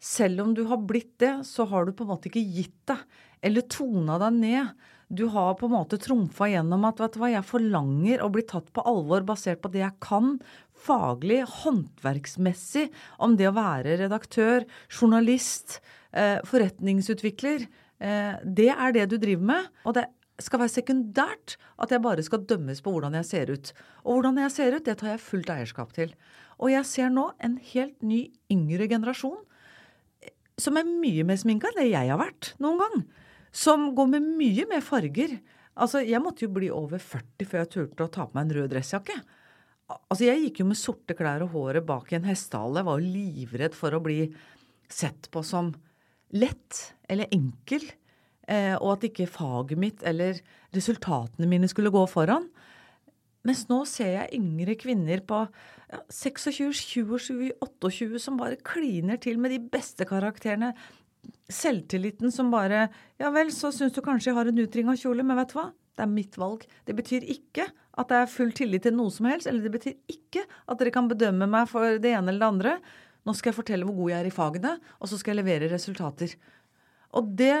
selv 0.00 0.40
om 0.40 0.54
du 0.54 0.64
har 0.70 0.80
blitt 0.88 1.18
det, 1.18 1.44
så 1.48 1.66
har 1.68 1.84
du 1.84 1.92
på 1.92 2.04
en 2.04 2.12
måte 2.14 2.30
ikke 2.30 2.44
gitt 2.44 2.76
deg 2.88 3.04
eller 3.44 3.68
tona 3.70 4.18
deg 4.20 4.40
ned. 4.40 4.86
Du 5.08 5.28
har 5.30 5.54
på 5.54 5.68
en 5.68 5.76
måte 5.76 5.98
trumfa 6.02 6.48
gjennom 6.50 6.84
at 6.88 6.98
vet 6.98 7.14
du 7.14 7.20
hva, 7.22 7.30
jeg 7.30 7.46
forlanger 7.46 8.22
å 8.24 8.30
bli 8.34 8.42
tatt 8.48 8.72
på 8.74 8.82
alvor 8.90 9.22
basert 9.26 9.60
på 9.62 9.70
det 9.70 9.84
jeg 9.84 9.94
kan, 10.02 10.34
faglig, 10.86 11.44
håndverksmessig, 11.62 12.88
om 13.22 13.36
det 13.38 13.46
å 13.50 13.54
være 13.54 14.00
redaktør, 14.02 14.66
journalist, 14.90 15.80
eh, 16.10 16.42
forretningsutvikler. 16.46 17.68
Eh, 18.00 18.34
det 18.42 18.72
er 18.74 18.92
det 18.92 19.06
du 19.12 19.16
driver 19.16 19.46
med. 19.54 19.68
Og 19.86 19.94
det 19.94 20.08
skal 20.42 20.60
være 20.60 20.74
sekundært 20.74 21.56
at 21.78 21.94
jeg 21.94 22.02
bare 22.02 22.24
skal 22.26 22.44
dømmes 22.44 22.82
på 22.82 22.92
hvordan 22.92 23.14
jeg 23.20 23.30
ser 23.30 23.52
ut. 23.54 23.72
Og 24.04 24.18
hvordan 24.18 24.42
jeg 24.42 24.50
ser 24.50 24.74
ut, 24.74 24.84
det 24.84 24.98
tar 24.98 25.14
jeg 25.14 25.22
fullt 25.22 25.52
eierskap 25.54 25.94
til. 25.94 26.12
Og 26.58 26.72
jeg 26.72 26.84
ser 26.84 27.14
nå 27.14 27.30
en 27.38 27.60
helt 27.72 28.02
ny, 28.02 28.32
yngre 28.50 28.88
generasjon 28.90 29.38
som 30.58 30.76
er 30.80 30.88
mye 30.88 31.24
mer 31.28 31.38
sminka 31.40 31.68
enn 31.68 31.80
det 31.82 31.90
jeg 31.90 32.10
har 32.10 32.20
vært 32.20 32.54
noen 32.64 32.80
gang. 32.80 33.06
Som 33.56 33.90
går 33.96 34.10
med 34.16 34.26
mye 34.36 34.66
mer 34.68 34.84
farger. 34.84 35.38
Altså, 35.76 36.02
Jeg 36.04 36.22
måtte 36.24 36.44
jo 36.44 36.52
bli 36.52 36.68
over 36.72 37.00
40 37.00 37.48
før 37.48 37.62
jeg 37.62 37.72
turte 37.72 38.04
å 38.06 38.12
ta 38.12 38.26
på 38.26 38.36
meg 38.36 38.46
en 38.46 38.56
rød 38.58 38.72
dressjakke. 38.74 39.16
Altså, 39.88 40.24
Jeg 40.26 40.42
gikk 40.44 40.60
jo 40.60 40.68
med 40.70 40.80
sorte 40.80 41.16
klær 41.16 41.44
og 41.46 41.54
håret 41.56 41.86
bak 41.86 42.12
i 42.12 42.18
en 42.18 42.28
hestehale. 42.28 42.84
Var 42.84 43.00
jo 43.00 43.14
livredd 43.16 43.76
for 43.76 43.96
å 43.96 44.02
bli 44.02 44.26
sett 44.88 45.30
på 45.32 45.42
som 45.44 45.72
lett 46.36 46.94
eller 47.08 47.32
enkel. 47.32 47.84
Eh, 48.46 48.76
og 48.78 48.96
at 48.96 49.08
ikke 49.08 49.26
faget 49.30 49.78
mitt 49.78 50.04
eller 50.06 50.38
resultatene 50.74 51.48
mine 51.50 51.68
skulle 51.70 51.90
gå 51.94 52.04
foran. 52.10 52.46
Mens 53.46 53.66
nå 53.70 53.84
ser 53.86 54.12
jeg 54.14 54.40
yngre 54.40 54.74
kvinner 54.78 55.22
på 55.26 55.44
ja, 55.46 56.00
26, 56.10 56.72
27, 56.74 57.52
28 57.62 58.20
som 58.22 58.38
bare 58.40 58.58
kliner 58.58 59.20
til 59.22 59.38
med 59.38 59.54
de 59.54 59.60
beste 59.62 60.06
karakterene. 60.08 60.72
Selvtilliten 61.52 62.32
som 62.34 62.50
bare 62.50 62.88
Ja 63.20 63.30
vel, 63.34 63.52
så 63.54 63.72
syns 63.74 63.94
du 63.94 64.02
kanskje 64.04 64.32
jeg 64.32 64.38
har 64.38 64.50
en 64.50 64.62
utringa 64.62 64.96
kjole, 64.98 65.24
men 65.26 65.38
vet 65.38 65.52
du 65.52 65.58
hva? 65.60 65.70
Det 65.96 66.04
er 66.04 66.12
mitt 66.12 66.36
valg. 66.36 66.66
Det 66.84 66.92
betyr 66.96 67.24
ikke 67.32 67.64
at 67.96 68.10
det 68.10 68.18
er 68.20 68.28
full 68.28 68.52
tillit 68.56 68.84
til 68.84 68.96
noe 68.96 69.12
som 69.12 69.28
helst, 69.30 69.48
eller 69.48 69.64
det 69.64 69.72
betyr 69.78 69.94
ikke 70.12 70.42
at 70.44 70.80
dere 70.80 70.92
kan 70.92 71.08
bedømme 71.08 71.48
meg 71.48 71.70
for 71.70 71.96
det 72.02 72.12
ene 72.12 72.34
eller 72.34 72.42
det 72.42 72.50
andre. 72.50 72.74
Nå 73.26 73.34
skal 73.34 73.50
jeg 73.50 73.58
fortelle 73.58 73.88
hvor 73.88 73.96
god 74.02 74.12
jeg 74.12 74.20
er 74.20 74.28
i 74.28 74.34
fagene, 74.34 74.74
og 75.00 75.10
så 75.10 75.18
skal 75.18 75.32
jeg 75.32 75.40
levere 75.40 75.70
resultater. 75.72 76.34
Og 77.16 77.32
det, 77.38 77.56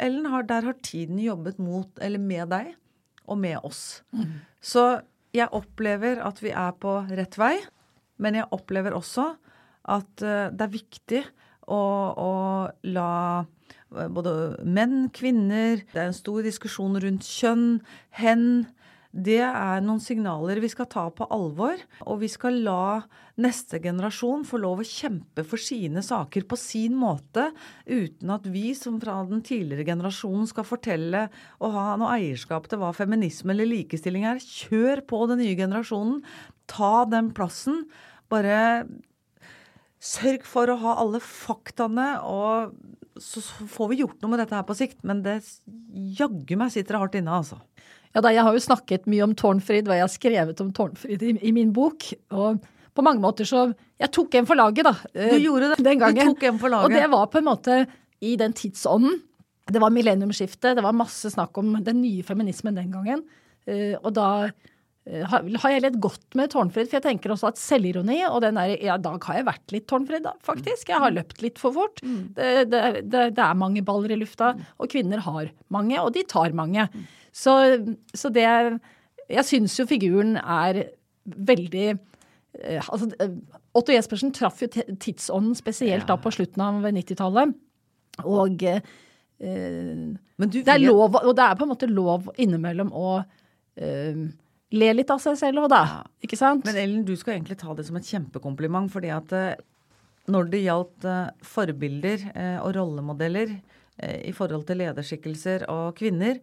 Ellen, 0.00 0.28
har, 0.28 0.44
der 0.46 0.68
har 0.68 0.76
tiden 0.84 1.18
jobbet 1.22 1.58
mot, 1.62 1.88
eller 2.04 2.20
med 2.20 2.52
deg 2.52 2.74
og 3.24 3.40
med 3.40 3.56
oss. 3.64 4.02
Mm. 4.12 4.42
Så 4.60 4.84
jeg 5.34 5.50
opplever 5.56 6.20
at 6.26 6.42
vi 6.42 6.52
er 6.52 6.74
på 6.82 6.98
rett 7.08 7.38
vei, 7.40 7.54
men 8.20 8.36
jeg 8.36 8.50
opplever 8.52 8.94
også 8.96 9.30
at 9.90 10.24
eh, 10.26 10.50
det 10.52 10.66
er 10.66 10.74
viktig 10.74 11.20
å, 11.70 11.82
å 12.18 12.32
la 12.90 13.12
eh, 13.40 14.10
både 14.10 14.34
menn, 14.66 15.08
kvinner 15.14 15.84
Det 15.92 15.96
er 15.98 16.10
en 16.10 16.16
stor 16.16 16.44
diskusjon 16.46 16.98
rundt 17.02 17.26
kjønn, 17.26 17.80
hen, 18.18 18.46
det 19.10 19.40
er 19.42 19.80
noen 19.82 19.98
signaler 19.98 20.60
vi 20.62 20.68
skal 20.70 20.86
ta 20.90 21.08
på 21.10 21.26
alvor. 21.34 21.80
Og 22.06 22.20
vi 22.22 22.28
skal 22.30 22.60
la 22.62 23.00
neste 23.42 23.80
generasjon 23.82 24.44
få 24.46 24.60
lov 24.62 24.82
å 24.82 24.86
kjempe 24.86 25.42
for 25.48 25.58
sine 25.60 26.02
saker 26.04 26.46
på 26.46 26.58
sin 26.60 26.94
måte, 26.98 27.48
uten 27.90 28.30
at 28.30 28.46
vi 28.52 28.70
som 28.78 29.00
fra 29.02 29.18
den 29.26 29.42
tidligere 29.46 29.88
generasjonen 29.88 30.46
skal 30.50 30.68
fortelle 30.68 31.26
og 31.58 31.74
ha 31.74 31.86
noe 31.98 32.14
eierskap 32.20 32.68
til 32.70 32.82
hva 32.82 32.92
feminisme 32.94 33.54
eller 33.54 33.68
likestilling 33.72 34.28
er. 34.30 34.38
Kjør 34.38 35.02
på 35.10 35.24
den 35.32 35.42
nye 35.42 35.58
generasjonen. 35.58 36.22
Ta 36.70 37.02
den 37.10 37.34
plassen. 37.34 37.88
Bare 38.30 38.86
sørg 40.00 40.46
for 40.48 40.70
å 40.72 40.78
ha 40.80 40.96
alle 41.02 41.20
faktaene, 41.22 42.08
og 42.24 43.20
så 43.20 43.42
får 43.68 43.90
vi 43.90 44.00
gjort 44.00 44.20
noe 44.22 44.32
med 44.32 44.42
dette 44.42 44.56
her 44.56 44.66
på 44.66 44.76
sikt. 44.78 44.98
Men 45.06 45.22
det 45.24 45.40
jaggu 46.16 46.56
meg 46.58 46.72
sitter 46.72 46.96
det 46.96 47.02
hardt 47.02 47.18
inne, 47.20 47.40
altså. 47.42 47.60
Ja, 48.10 48.22
da, 48.24 48.32
Jeg 48.34 48.42
har 48.42 48.56
jo 48.56 48.64
snakket 48.64 49.06
mye 49.10 49.22
om 49.28 49.36
Tårnfrid, 49.38 49.86
og 49.86 49.94
jeg 49.94 50.04
har 50.06 50.12
skrevet 50.12 50.60
om 50.64 50.72
Tårnfrid 50.74 51.22
i, 51.22 51.34
i, 51.46 51.52
min 51.54 51.72
bok. 51.76 52.08
og 52.34 52.64
på 52.96 53.04
mange 53.06 53.22
måter 53.22 53.46
så 53.46 53.68
Jeg 54.00 54.10
tok 54.10 54.34
en 54.34 54.48
for 54.48 54.58
laget, 54.58 54.88
da. 54.88 54.94
Du 55.14 55.38
gjorde 55.38 55.74
det. 55.74 55.84
Den 55.84 56.00
gangen. 56.00 56.26
Du 56.26 56.32
tok 56.32 56.48
en 56.48 56.58
for 56.58 56.72
laget. 56.72 56.88
Og 56.88 56.96
det 56.96 57.10
var 57.12 57.28
på 57.30 57.38
en 57.38 57.50
måte 57.50 57.76
i 58.20 58.34
den 58.40 58.56
tidsånden. 58.56 59.20
Det 59.70 59.78
var 59.78 59.92
millenniumsskiftet, 59.94 60.74
det 60.74 60.82
var 60.82 60.96
masse 60.96 61.30
snakk 61.30 61.56
om 61.60 61.76
den 61.84 62.00
nye 62.02 62.24
feminismen 62.26 62.74
den 62.74 62.90
gangen. 62.90 63.22
Eh, 63.68 63.94
og 64.00 64.14
da 64.16 64.48
har 65.10 65.72
jeg 65.72 65.82
lett 65.82 65.96
godt 66.02 66.36
med 66.38 66.52
Tårnfrid, 66.52 66.86
for 66.88 66.98
jeg 66.98 67.04
tenker 67.06 67.32
også 67.34 67.50
at 67.50 67.60
selvironi 67.60 68.20
og 68.28 68.40
den 68.44 68.58
der 68.60 68.74
Ja, 68.76 68.96
i 68.96 69.02
dag 69.02 69.24
har 69.26 69.38
jeg 69.38 69.46
vært 69.48 69.74
litt 69.74 69.86
Tårnfrid, 69.90 70.22
da, 70.26 70.34
faktisk. 70.46 70.92
Jeg 70.92 71.02
har 71.02 71.14
løpt 71.14 71.42
litt 71.42 71.58
for 71.58 71.74
fort. 71.74 72.02
Mm. 72.06 72.20
Det, 72.36 72.50
det, 72.70 72.82
det, 73.10 73.24
det 73.36 73.44
er 73.44 73.58
mange 73.58 73.82
baller 73.86 74.14
i 74.14 74.20
lufta, 74.20 74.52
og 74.78 74.92
kvinner 74.92 75.22
har 75.26 75.50
mange, 75.74 75.98
og 75.98 76.12
de 76.14 76.22
tar 76.28 76.54
mange. 76.56 76.86
Så, 77.32 77.54
så 78.14 78.30
det 78.34 78.46
Jeg 79.30 79.46
syns 79.46 79.76
jo 79.78 79.86
figuren 79.86 80.36
er 80.40 80.84
veldig 81.24 81.88
eh, 81.90 82.82
altså, 82.82 83.10
eh, 83.22 83.36
Otto 83.78 83.94
Jespersen 83.94 84.32
traff 84.34 84.62
jo 84.62 84.70
tidsånden 84.70 85.54
spesielt 85.58 86.08
da 86.10 86.16
på 86.18 86.32
slutten 86.34 86.62
av 86.64 86.86
90-tallet. 86.86 87.54
Og 88.26 88.64
eh, 88.66 88.82
det 89.40 90.74
er 90.74 90.82
lov, 90.82 91.18
og 91.22 91.34
det 91.36 91.44
er 91.46 91.58
på 91.58 91.66
en 91.66 91.72
måte 91.72 91.90
lov 91.90 92.30
innimellom 92.42 92.90
å 92.92 93.20
eh, 93.78 94.24
le 94.76 94.92
litt 94.94 95.10
av 95.10 95.20
seg 95.22 95.38
selv 95.40 95.64
òg, 95.64 95.70
da. 95.72 95.82
Ja. 95.88 96.00
Ikke 96.26 96.38
sant? 96.38 96.64
Men 96.68 96.78
Ellen, 96.78 97.04
du 97.06 97.14
skal 97.18 97.36
egentlig 97.36 97.58
ta 97.60 97.74
det 97.76 97.86
som 97.88 97.98
et 97.98 98.08
kjempekompliment, 98.08 98.90
fordi 98.92 99.10
at 99.14 99.34
eh, 99.36 99.62
når 100.30 100.50
det 100.52 100.62
gjaldt 100.64 101.06
eh, 101.10 101.30
forbilder 101.52 102.26
eh, 102.32 102.58
og 102.62 102.74
rollemodeller 102.78 103.58
i 104.00 104.30
forhold 104.32 104.62
til 104.64 104.78
lederskikkelser 104.80 105.66
og 105.68 105.98
kvinner, 105.98 106.38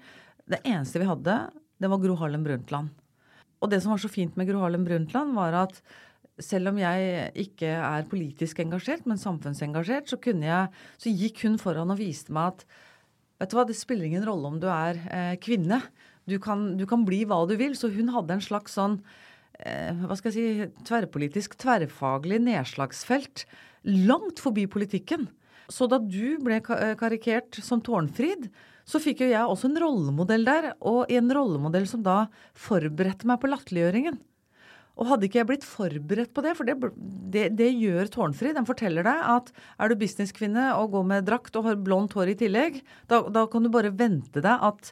det 0.46 0.60
eneste 0.62 1.00
vi 1.02 1.08
hadde, 1.10 1.38
det 1.82 1.90
var 1.90 2.02
Gro 2.04 2.14
Harlem 2.20 2.44
Brundtland. 2.46 2.92
Og 3.58 3.72
det 3.72 3.80
som 3.82 3.96
var 3.96 4.02
så 4.04 4.12
fint 4.14 4.36
med 4.38 4.46
Gro 4.46 4.62
Harlem 4.62 4.84
Brundtland, 4.86 5.34
var 5.34 5.56
at 5.64 5.80
selv 6.38 6.70
om 6.70 6.78
jeg 6.78 7.32
ikke 7.48 7.72
er 7.82 8.06
politisk 8.12 8.62
engasjert, 8.62 9.08
men 9.10 9.18
samfunnsengasjert, 9.18 10.12
så, 10.12 10.20
jeg, 10.22 10.84
så 11.02 11.14
gikk 11.24 11.42
hun 11.48 11.58
foran 11.62 11.94
og 11.94 11.98
viste 11.98 12.36
meg 12.36 12.54
at 12.54 12.68
vet 13.42 13.52
du 13.52 13.58
hva, 13.58 13.66
det 13.70 13.78
spiller 13.78 14.08
ingen 14.08 14.26
rolle 14.26 14.52
om 14.52 14.60
du 14.62 14.68
er 14.70 15.02
eh, 15.14 15.34
kvinne. 15.42 15.82
Du 16.28 16.38
kan, 16.44 16.70
du 16.80 16.86
kan, 16.90 17.06
bli 17.08 17.24
hva 17.28 17.42
du 17.48 17.56
vil. 17.60 17.76
Så 17.78 17.92
hun 17.94 18.12
hadde 18.16 18.38
en 18.38 18.44
slags 18.44 18.78
sånn 18.78 19.00
eh, 19.60 19.96
hva 20.04 20.18
skal 20.20 20.34
jeg 20.34 20.38
si, 20.38 20.86
tverrpolitisk, 20.88 21.58
tverrfaglig 21.62 22.42
nedslagsfelt 22.46 23.46
langt 23.88 24.42
forbi 24.44 24.68
politikken. 24.70 25.30
Så 25.72 25.88
da 25.92 26.00
du 26.00 26.38
ble 26.44 26.62
eh, 26.62 26.96
karikert 27.00 27.60
som 27.64 27.84
Tårnfrid, 27.84 28.50
så 28.88 29.02
fikk 29.04 29.26
jo 29.26 29.32
jeg 29.34 29.44
også 29.44 29.68
en 29.72 29.82
rollemodell 29.84 30.48
der. 30.48 30.72
Og 30.80 31.12
en 31.12 31.32
rollemodell 31.34 31.88
som 31.90 32.04
da 32.06 32.26
forberedte 32.56 33.28
meg 33.28 33.42
på 33.42 33.52
latterliggjøringen. 33.52 34.20
Og 34.98 35.12
hadde 35.12 35.28
ikke 35.28 35.42
jeg 35.42 35.50
blitt 35.52 35.68
forberedt 35.68 36.32
på 36.34 36.42
det, 36.42 36.54
for 36.58 36.66
det, 36.66 36.78
det, 37.34 37.44
det 37.60 37.70
gjør 37.76 38.10
Tårnfrid. 38.14 38.56
Den 38.58 38.68
forteller 38.68 39.06
deg 39.06 39.20
at 39.36 39.52
er 39.54 39.92
du 39.92 40.00
businesskvinne 40.00 40.72
og 40.80 40.96
går 40.96 41.06
med 41.12 41.28
drakt 41.28 41.60
og 41.60 41.68
har 41.70 41.78
blondt 41.78 42.16
hår 42.18 42.34
i 42.34 42.40
tillegg, 42.40 42.82
da, 43.12 43.22
da, 43.30 43.46
kan 43.52 43.66
du 43.66 43.70
bare 43.74 43.94
vente 43.94 44.42
deg 44.42 44.66
at 44.72 44.92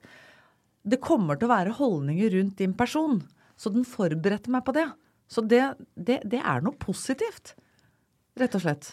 det 0.85 1.01
kommer 1.03 1.39
til 1.39 1.49
å 1.49 1.55
være 1.55 1.77
holdninger 1.79 2.35
rundt 2.37 2.59
din 2.61 2.75
person. 2.77 3.19
Så 3.57 3.71
den 3.73 3.87
forberedte 3.87 4.51
meg 4.53 4.65
på 4.67 4.75
det. 4.75 4.85
Så 5.31 5.41
det, 5.41 5.63
det, 5.95 6.19
det 6.29 6.41
er 6.43 6.61
noe 6.61 6.77
positivt, 6.77 7.55
rett 8.37 8.55
og 8.57 8.63
slett. 8.65 8.91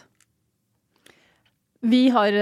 Vi, 1.83 2.07
har, 2.15 2.33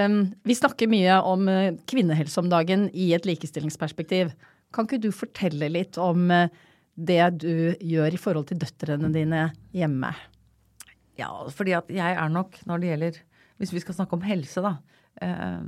vi 0.45 0.55
snakker 0.55 0.87
mye 0.87 1.17
om 1.25 1.47
eh, 1.49 1.73
kvinnehelse 1.89 2.39
om 2.43 2.49
dagen 2.51 2.85
i 2.93 3.09
et 3.17 3.25
likestillingsperspektiv. 3.25 4.35
Kan 4.71 4.87
ikke 4.87 5.01
du 5.01 5.09
fortelle 5.15 5.71
litt 5.73 5.97
om 5.99 6.29
eh, 6.31 6.51
det 6.93 7.23
du 7.41 7.73
gjør 7.81 8.13
i 8.13 8.21
forhold 8.21 8.51
til 8.51 8.61
døtrene 8.61 9.09
dine 9.11 9.47
hjemme? 9.75 10.13
Ja, 11.17 11.31
fordi 11.51 11.73
at 11.75 11.89
jeg 11.91 12.15
er 12.21 12.31
nok, 12.31 12.61
når 12.69 12.81
det 12.81 12.93
gjelder 12.93 13.19
Hvis 13.61 13.73
vi 13.75 13.81
skal 13.83 13.93
snakke 13.93 14.17
om 14.17 14.23
helse, 14.25 14.61
da. 14.63 14.77
Eh, 15.21 15.65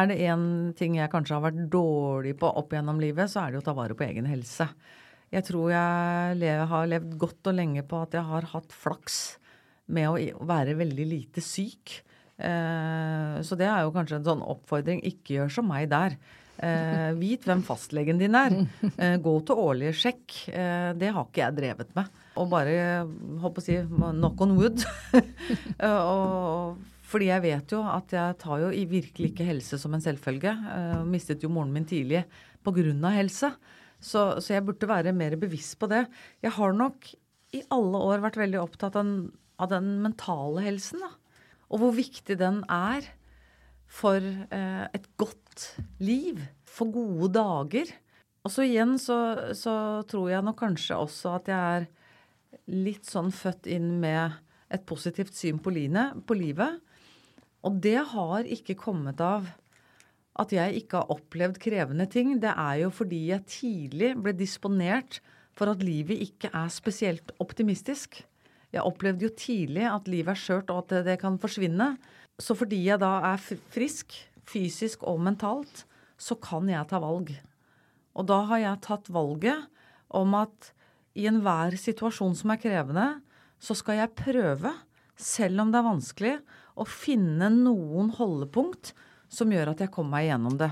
er 0.00 0.10
det 0.10 0.18
én 0.26 0.44
ting 0.78 0.96
jeg 0.98 1.12
kanskje 1.12 1.36
har 1.36 1.44
vært 1.48 1.66
dårlig 1.72 2.34
på 2.40 2.50
opp 2.60 2.72
gjennom 2.74 3.00
livet, 3.02 3.30
så 3.30 3.44
er 3.44 3.52
det 3.52 3.62
å 3.62 3.66
ta 3.68 3.76
vare 3.76 3.96
på 3.96 4.06
egen 4.08 4.28
helse. 4.30 4.68
Jeg 5.30 5.46
tror 5.46 5.70
jeg 5.70 6.62
har 6.72 6.90
levd 6.90 7.14
godt 7.20 7.50
og 7.52 7.56
lenge 7.56 7.84
på 7.86 8.00
at 8.02 8.16
jeg 8.18 8.26
har 8.26 8.48
hatt 8.50 8.72
flaks 8.74 9.20
med 9.94 10.10
å 10.10 10.46
være 10.46 10.78
veldig 10.78 11.06
lite 11.06 11.44
syk. 11.44 12.00
Eh, 12.40 13.40
så 13.44 13.58
det 13.58 13.68
er 13.68 13.84
jo 13.84 13.94
kanskje 13.94 14.20
en 14.20 14.28
sånn 14.28 14.44
oppfordring. 14.44 15.02
Ikke 15.06 15.36
gjør 15.36 15.52
som 15.60 15.68
meg 15.70 15.90
der. 15.92 16.16
Eh, 16.60 17.10
vit 17.16 17.46
hvem 17.46 17.62
fastlegen 17.66 18.20
din 18.20 18.36
er. 18.38 18.56
Eh, 19.00 19.16
gå 19.22 19.34
til 19.46 19.60
årlige 19.60 19.96
sjekk. 19.96 20.38
Det 20.50 21.12
har 21.14 21.26
ikke 21.26 21.44
jeg 21.44 21.58
drevet 21.58 21.94
med. 21.98 22.10
Og 22.40 22.50
bare 22.50 22.74
håper 23.42 23.62
å 23.62 23.64
si 23.64 23.78
knock 23.86 24.42
on 24.44 24.56
wood. 24.58 24.84
og, 25.90 26.80
fordi 27.10 27.30
jeg 27.30 27.42
vet 27.42 27.74
jo 27.74 27.82
at 27.90 28.14
jeg 28.14 28.38
tar 28.38 28.62
jo 28.62 28.70
i 28.70 28.84
virkelig 28.86 29.32
ikke 29.32 29.48
helse 29.48 29.78
som 29.82 29.94
en 29.96 30.04
selvfølge. 30.04 30.52
Uh, 30.54 31.02
mistet 31.08 31.42
jo 31.42 31.50
moren 31.52 31.72
min 31.74 31.88
tidlig 31.88 32.22
pga. 32.62 33.10
helse. 33.16 33.50
Så, 34.00 34.40
så, 34.40 34.54
jeg 34.54 34.64
burde 34.64 34.88
være 34.88 35.12
mer 35.12 35.36
bevisst 35.36 35.78
på 35.80 35.88
det. 35.90 36.06
Jeg 36.40 36.54
har 36.56 36.72
nok 36.72 37.10
i 37.52 37.62
alle 37.74 37.98
år 37.98 38.22
vært 38.22 38.38
veldig 38.40 38.60
opptatt 38.62 38.96
av, 38.96 39.08
av 39.60 39.72
den 39.72 39.98
mentale 40.04 40.62
helsen. 40.64 41.02
Da. 41.02 41.10
Og 41.70 41.82
hvor 41.82 41.96
viktig 41.96 42.38
den 42.40 42.62
er 42.70 43.04
for 43.90 44.22
eh, 44.22 44.84
et 44.94 45.08
godt 45.20 45.66
liv, 46.02 46.38
for 46.64 46.92
gode 46.94 47.32
dager. 47.34 47.90
Og 48.46 48.54
så 48.54 48.64
igjen 48.64 48.96
så, 49.02 49.18
så, 49.58 49.74
tror 50.08 50.30
jeg 50.30 50.46
nok 50.46 50.60
kanskje 50.62 50.96
også 50.96 51.34
at 51.40 51.50
jeg 51.50 51.80
er 51.80 51.88
litt 52.70 53.08
sånn 53.08 53.32
født 53.34 53.68
inn 53.70 53.98
med 54.00 54.38
et 54.70 54.86
positivt 54.86 55.34
syn 55.36 55.58
på, 55.60 55.72
line, 55.74 56.12
på 56.24 56.38
livet. 56.38 56.78
Og 57.66 57.76
det 57.84 57.98
har 58.12 58.48
ikke 58.48 58.78
kommet 58.78 59.20
av 59.20 59.48
at 60.40 60.54
jeg 60.54 60.80
ikke 60.80 61.02
har 61.02 61.12
opplevd 61.12 61.58
krevende 61.60 62.06
ting. 62.08 62.38
Det 62.40 62.52
er 62.54 62.80
jo 62.84 62.90
fordi 62.94 63.26
jeg 63.32 63.46
tidlig 63.50 64.14
ble 64.22 64.32
disponert 64.36 65.20
for 65.56 65.72
at 65.72 65.84
livet 65.84 66.22
ikke 66.24 66.52
er 66.56 66.70
spesielt 66.72 67.34
optimistisk. 67.42 68.22
Jeg 68.70 68.86
opplevde 68.86 69.26
jo 69.26 69.34
tidlig 69.34 69.84
at 69.90 70.08
livet 70.08 70.32
er 70.36 70.40
skjørt 70.40 70.70
og 70.72 70.84
at 70.84 71.04
det 71.08 71.18
kan 71.20 71.36
forsvinne. 71.42 71.94
Så 72.40 72.56
fordi 72.56 72.84
jeg 72.86 73.02
da 73.02 73.18
er 73.32 73.42
frisk, 73.74 74.14
fysisk 74.46 75.02
og 75.04 75.20
mentalt, 75.20 75.84
så 76.16 76.36
kan 76.40 76.68
jeg 76.70 76.88
ta 76.88 77.00
valg. 77.02 77.34
Og 78.16 78.26
da 78.28 78.40
har 78.48 78.62
jeg 78.62 78.84
tatt 78.86 79.10
valget 79.12 79.66
om 80.08 80.32
at 80.38 80.72
i 81.18 81.26
enhver 81.28 81.74
situasjon 81.78 82.36
som 82.38 82.54
er 82.54 82.60
krevende, 82.62 83.08
så 83.60 83.76
skal 83.76 84.00
jeg 84.00 84.16
prøve, 84.16 84.72
selv 85.20 85.60
om 85.62 85.72
det 85.72 85.80
er 85.80 85.88
vanskelig, 85.88 86.34
å 86.76 86.86
finne 86.86 87.50
noen 87.54 88.12
holdepunkt 88.16 88.94
som 89.30 89.50
gjør 89.52 89.72
at 89.72 89.84
jeg 89.84 89.92
kommer 89.94 90.18
meg 90.18 90.30
gjennom 90.30 90.58
det. 90.60 90.70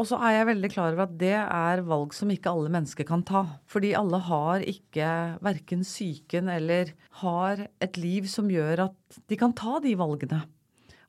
Og 0.00 0.08
så 0.08 0.18
er 0.24 0.34
jeg 0.34 0.48
veldig 0.48 0.70
klar 0.72 0.94
over 0.94 1.04
at 1.04 1.14
det 1.20 1.36
er 1.36 1.84
valg 1.86 2.14
som 2.16 2.30
ikke 2.32 2.50
alle 2.50 2.72
mennesker 2.74 3.06
kan 3.06 3.22
ta. 3.26 3.44
Fordi 3.70 3.92
alle 3.94 4.18
har 4.26 4.64
ikke 4.66 5.08
verken 5.44 5.84
psyken 5.86 6.48
eller 6.50 6.90
har 7.22 7.66
et 7.82 8.00
liv 8.00 8.26
som 8.30 8.50
gjør 8.50 8.88
at 8.88 9.22
de 9.30 9.38
kan 9.38 9.54
ta 9.54 9.78
de 9.84 9.94
valgene. 10.00 10.40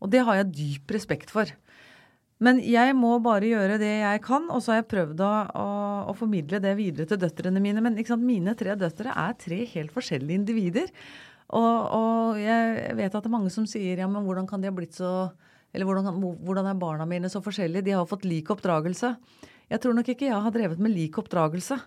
Og 0.03 0.11
det 0.13 0.21
har 0.27 0.41
jeg 0.41 0.53
dyp 0.59 0.93
respekt 0.93 1.33
for. 1.33 1.49
Men 2.43 2.59
jeg 2.59 2.93
må 2.97 3.15
bare 3.23 3.47
gjøre 3.47 3.79
det 3.79 3.91
jeg 4.01 4.21
kan, 4.25 4.49
og 4.51 4.59
så 4.61 4.73
har 4.73 4.81
jeg 4.81 4.89
prøvd 4.91 5.21
å, 5.23 5.33
å, 5.63 5.67
å 6.11 6.15
formidle 6.17 6.59
det 6.61 6.73
videre 6.75 7.07
til 7.07 7.21
døtrene 7.21 7.61
mine. 7.63 7.81
Men 7.81 7.95
mine 8.19 8.55
tre 8.59 8.75
døtre 8.75 9.13
er 9.15 9.37
tre 9.39 9.61
helt 9.73 9.93
forskjellige 9.95 10.41
individer. 10.41 10.91
Og, 11.51 11.73
og, 11.93 12.37
jeg 12.39 12.93
vet 12.97 13.11
at 13.11 13.19
det 13.19 13.29
er 13.29 13.35
mange 13.35 13.51
som 13.53 13.65
sier 13.69 13.99
ja, 13.99 14.07
men 14.09 14.23
hvordan 14.25 14.47
kan 14.49 14.61
de 14.61 14.69
ha 14.69 14.75
blitt 14.75 14.95
så 14.95 15.31
Eller 15.73 15.85
hvordan, 15.89 16.21
hvordan 16.45 16.69
er 16.69 16.79
barna 16.79 17.05
mine 17.09 17.29
så 17.29 17.41
forskjellige? 17.41 17.85
De 17.85 17.95
har 17.97 18.05
fått 18.05 18.27
lik 18.29 18.51
oppdragelse. 18.53 19.15
Jeg 19.71 19.81
tror 19.81 19.95
nok 19.97 20.09
ikke 20.13 20.27
jeg 20.29 20.45
har 20.45 20.53
drevet 20.53 20.79
med 20.79 20.93
lik 20.93 21.17
oppdragelse. 21.17 21.79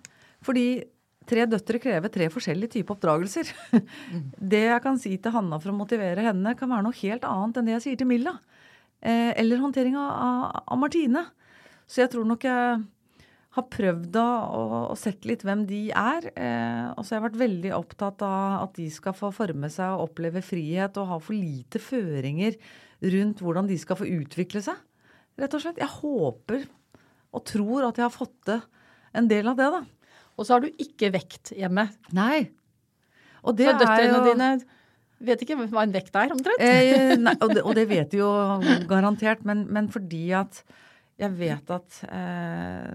Fordi 0.42 0.82
tre 1.26 1.46
døtre 1.50 1.80
krever 1.82 2.12
tre 2.12 2.28
forskjellige 2.32 2.76
typer 2.76 2.96
oppdragelser. 2.96 3.52
Det 4.52 4.64
jeg 4.64 4.82
kan 4.82 4.98
si 4.98 5.14
til 5.22 5.34
Hanna 5.34 5.60
for 5.62 5.72
å 5.72 5.78
motivere 5.78 6.24
henne, 6.26 6.56
kan 6.58 6.70
være 6.72 6.86
noe 6.86 6.98
helt 7.00 7.26
annet 7.26 7.60
enn 7.60 7.68
det 7.68 7.76
jeg 7.76 7.84
sier 7.86 8.02
til 8.02 8.10
Milla. 8.10 8.36
Eh, 9.00 9.32
eller 9.38 9.62
håndtering 9.62 9.96
av, 10.00 10.62
av, 10.64 10.78
Martine. 10.80 11.26
Så 11.86 12.02
jeg 12.02 12.12
tror 12.12 12.26
nok 12.26 12.46
jeg 12.46 12.82
har 13.56 13.66
prøvd 13.72 14.18
å, 14.20 14.28
å 14.92 14.96
sett 14.98 15.26
litt 15.28 15.44
hvem 15.46 15.64
de 15.68 15.86
er. 15.96 16.28
Eh, 16.36 16.86
og 16.92 17.02
så 17.02 17.14
har 17.14 17.20
jeg 17.20 17.26
vært 17.30 17.40
veldig 17.40 17.72
opptatt 17.76 18.24
av 18.26 18.66
at 18.66 18.76
de 18.78 18.88
skal 18.92 19.16
få 19.16 19.32
forme 19.34 19.70
seg 19.72 19.94
og 19.94 20.10
oppleve 20.10 20.42
frihet 20.44 21.00
og 21.00 21.10
ha 21.12 21.18
for 21.22 21.36
lite 21.36 21.80
føringer 21.82 22.58
rundt 23.16 23.42
hvordan 23.44 23.68
de 23.68 23.78
skal 23.80 23.98
få 24.00 24.08
utvikle 24.08 24.62
seg. 24.64 24.78
Rett 25.40 25.56
og 25.56 25.64
slett. 25.64 25.80
Jeg 25.80 25.92
håper 25.98 26.64
og 27.36 27.44
tror 27.48 27.88
at 27.88 27.98
jeg 28.00 28.06
har 28.06 28.14
fått 28.14 28.36
til 28.48 28.62
en 29.16 29.28
del 29.28 29.48
av 29.50 29.58
det, 29.58 29.68
da. 29.72 29.82
Og 30.36 30.44
så 30.44 30.56
har 30.56 30.64
du 30.64 30.80
ikke 30.82 31.12
vekt 31.14 31.52
hjemme. 31.56 31.88
Nei. 32.16 32.46
Og 33.46 33.56
det 33.56 33.70
For 33.70 33.84
døtrene 33.84 34.18
jo... 34.18 34.24
dine 34.26 34.50
vet 35.26 35.42
ikke 35.44 35.56
hva 35.62 35.84
en 35.84 35.94
vekt 35.94 36.16
er, 36.18 36.32
omtrent? 36.34 36.60
Eh, 36.60 37.14
nei, 37.16 37.32
og, 37.40 37.54
det, 37.54 37.62
og, 37.62 37.72
det, 37.78 37.86
vet 37.88 38.10
de 38.12 38.20
jo 38.20 38.30
garantert, 38.90 39.46
men, 39.48 39.64
men, 39.72 39.88
fordi 39.92 40.26
at 40.36 40.60
jeg 41.16 41.32
vet 41.38 41.70
at 41.72 41.98
eh, 42.12 42.88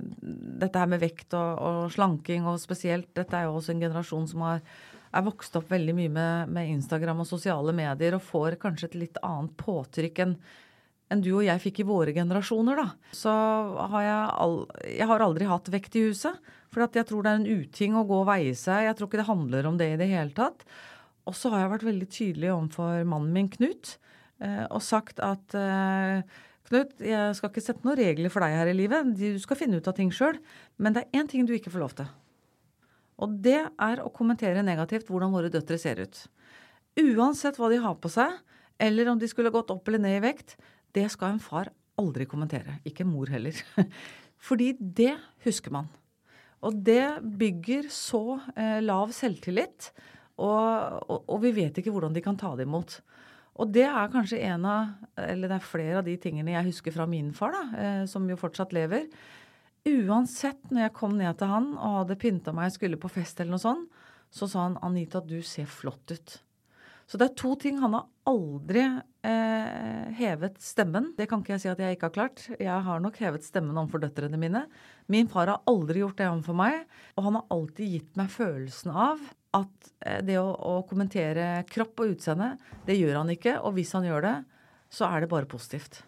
dette 0.61 0.81
her 0.81 0.89
med 0.89 1.01
vekt 1.01 1.33
og, 1.33 1.51
og, 1.57 1.83
slanking, 1.93 2.45
og 2.45 2.59
spesielt 2.61 3.09
Dette 3.17 3.37
er 3.37 3.47
jo 3.47 3.55
også 3.57 3.73
en 3.73 3.81
generasjon 3.81 4.27
som 4.29 4.43
har, 4.45 4.59
er 5.09 5.25
vokst 5.25 5.55
opp 5.57 5.71
veldig 5.73 5.95
mye 5.97 6.11
med, 6.13 6.51
med 6.53 6.73
Instagram 6.75 7.23
og 7.23 7.29
sosiale 7.29 7.73
medier 7.73 8.17
og 8.17 8.25
får 8.27 8.59
kanskje 8.61 8.91
et 8.91 8.99
litt 9.05 9.23
annet 9.25 9.55
påtrykk 9.57 10.25
enn 10.25 10.35
enn 11.11 11.19
du 11.19 11.33
og 11.33 11.43
jeg 11.43 11.59
fikk 11.59 11.81
i 11.83 11.87
våre 11.87 12.13
generasjoner, 12.15 12.77
da. 12.79 13.11
Så 13.11 13.31
har 13.91 14.03
jeg, 14.05 14.19
all, 14.43 14.53
jeg 14.87 15.07
har 15.09 15.23
aldri 15.25 15.47
hatt 15.49 15.67
vekt 15.73 15.97
i 15.99 16.05
huset. 16.07 16.37
For 16.71 16.85
jeg 16.85 17.07
tror 17.09 17.25
det 17.25 17.33
er 17.33 17.41
en 17.41 17.65
uting 17.65 17.97
å 17.99 18.05
gå 18.07 18.21
og 18.21 18.29
veie 18.29 18.53
seg. 18.55 18.85
Jeg 18.85 18.95
tror 18.95 19.09
ikke 19.09 19.19
det 19.19 19.27
handler 19.27 19.67
om 19.67 19.79
det 19.79 19.89
i 19.91 19.97
det 19.99 20.07
hele 20.07 20.31
tatt. 20.37 20.63
Og 21.27 21.35
så 21.35 21.51
har 21.51 21.65
jeg 21.65 21.73
vært 21.73 21.89
veldig 21.89 22.07
tydelig 22.15 22.53
overfor 22.53 23.03
mannen 23.11 23.35
min, 23.35 23.49
Knut, 23.51 23.97
eh, 24.39 24.63
og 24.71 24.79
sagt 24.85 25.19
at 25.19 25.57
eh, 25.57 26.23
Knut, 26.71 26.93
jeg 27.03 27.35
skal 27.35 27.51
ikke 27.51 27.63
sette 27.63 27.83
noen 27.83 27.99
regler 27.99 28.31
for 28.31 28.45
deg 28.45 28.53
her 28.55 28.69
i 28.71 28.75
livet. 28.77 29.09
Du 29.19 29.35
skal 29.43 29.59
finne 29.59 29.81
ut 29.81 29.87
av 29.91 29.95
ting 29.97 30.11
sjøl. 30.15 30.37
Men 30.79 30.95
det 30.95 31.03
er 31.03 31.19
én 31.19 31.27
ting 31.27 31.43
du 31.43 31.51
ikke 31.55 31.73
får 31.73 31.83
lov 31.83 31.95
til. 31.97 32.07
Og 33.21 33.33
det 33.43 33.59
er 33.67 34.01
å 34.01 34.11
kommentere 34.15 34.63
negativt 34.63 35.11
hvordan 35.11 35.33
våre 35.35 35.51
døtre 35.51 35.75
ser 35.81 35.99
ut. 35.99 36.21
Uansett 37.01 37.59
hva 37.59 37.67
de 37.71 37.81
har 37.83 37.97
på 37.99 38.11
seg, 38.11 38.39
eller 38.81 39.11
om 39.11 39.19
de 39.19 39.27
skulle 39.29 39.51
gått 39.53 39.71
opp 39.73 39.87
eller 39.87 40.01
ned 40.01 40.17
i 40.21 40.23
vekt, 40.23 40.55
det 40.95 41.05
skal 41.11 41.35
en 41.35 41.43
far 41.43 41.69
aldri 41.99 42.25
kommentere. 42.29 42.79
Ikke 42.87 43.05
mor 43.07 43.29
heller. 43.31 43.59
Fordi 44.47 44.71
det 44.79 45.13
husker 45.45 45.75
man. 45.75 45.91
Og 46.63 46.77
det 46.87 47.21
bygger 47.21 47.91
så 47.93 48.39
eh, 48.55 48.79
lav 48.83 49.11
selvtillit, 49.17 49.91
og, 50.41 51.03
og, 51.05 51.19
og, 51.27 51.37
vi 51.43 51.51
vet 51.53 51.75
ikke 51.77 51.91
hvordan 51.93 52.15
de 52.15 52.23
kan 52.25 52.37
ta 52.39 52.55
det 52.57 52.65
imot. 52.65 53.01
Og 53.61 53.69
det 53.69 53.85
er 53.85 54.09
kanskje 54.09 54.41
en 54.49 54.65
av, 54.65 54.93
eller 55.21 55.51
det 55.51 55.59
er 55.59 55.67
flere 55.69 55.99
av 56.01 56.07
de 56.07 56.15
tingene 56.21 56.55
jeg 56.55 56.71
husker 56.71 56.95
fra 56.95 57.05
min 57.09 57.29
far, 57.37 57.53
da, 57.53 57.63
eh, 57.77 58.03
som 58.09 58.25
jo 58.29 58.39
fortsatt 58.39 58.73
lever. 58.73 59.05
Uansett, 59.85 60.63
når 60.69 60.87
jeg 60.87 60.95
kom 60.97 61.13
ned 61.17 61.37
til 61.37 61.51
han 61.51 61.71
og 61.75 61.99
hadde 62.01 62.17
pynta 62.21 62.53
meg, 62.53 62.73
skulle 62.73 62.99
på 63.01 63.11
fest 63.13 63.39
eller 63.41 63.55
noe 63.55 63.61
sånt, 63.61 64.01
så 64.31 64.47
sa 64.49 64.63
han 64.63 64.77
'Anita, 64.81 65.19
du 65.21 65.41
ser 65.41 65.65
flott 65.65 66.07
ut'. 66.09 66.39
Så 67.11 67.19
det 67.19 67.25
er 67.27 67.35
to 67.35 67.57
ting. 67.59 67.81
Han 67.81 67.97
har 67.97 68.05
aldri 68.31 68.85
eh, 68.87 70.11
hevet 70.15 70.61
stemmen. 70.63 71.09
Det 71.17 71.25
kan 71.27 71.41
ikke 71.43 71.57
jeg 71.57 71.63
si 71.65 71.71
at 71.73 71.81
jeg 71.83 71.97
ikke 71.97 72.07
har 72.07 72.15
klart. 72.15 72.43
Jeg 72.55 72.85
har 72.85 73.01
nok 73.03 73.19
hevet 73.19 73.43
stemmen 73.43 73.75
overfor 73.75 73.99
døtrene 74.05 74.39
mine. 74.39 74.61
Min 75.11 75.27
far 75.31 75.51
har 75.51 75.59
aldri 75.67 75.99
gjort 76.05 76.21
det 76.21 76.29
overfor 76.29 76.55
meg. 76.61 76.85
Og 77.17 77.27
han 77.27 77.35
har 77.35 77.51
alltid 77.51 77.97
gitt 77.97 78.15
meg 78.21 78.31
følelsen 78.31 78.95
av 78.95 79.19
at 79.59 79.91
eh, 80.07 80.21
det 80.23 80.39
å, 80.39 80.47
å, 80.55 80.77
kommentere 80.87 81.65
kropp 81.67 81.99
og 81.99 82.15
utseende, 82.15 82.53
det 82.87 82.95
gjør 82.95 83.19
han 83.19 83.35
ikke. 83.35 83.57
Og 83.59 83.75
hvis 83.75 83.91
han 83.97 84.07
gjør 84.07 84.29
det, 84.29 84.35
så 84.91 85.11
er 85.11 85.25
det 85.25 85.31
bare 85.35 85.51
positivt. 85.51 86.05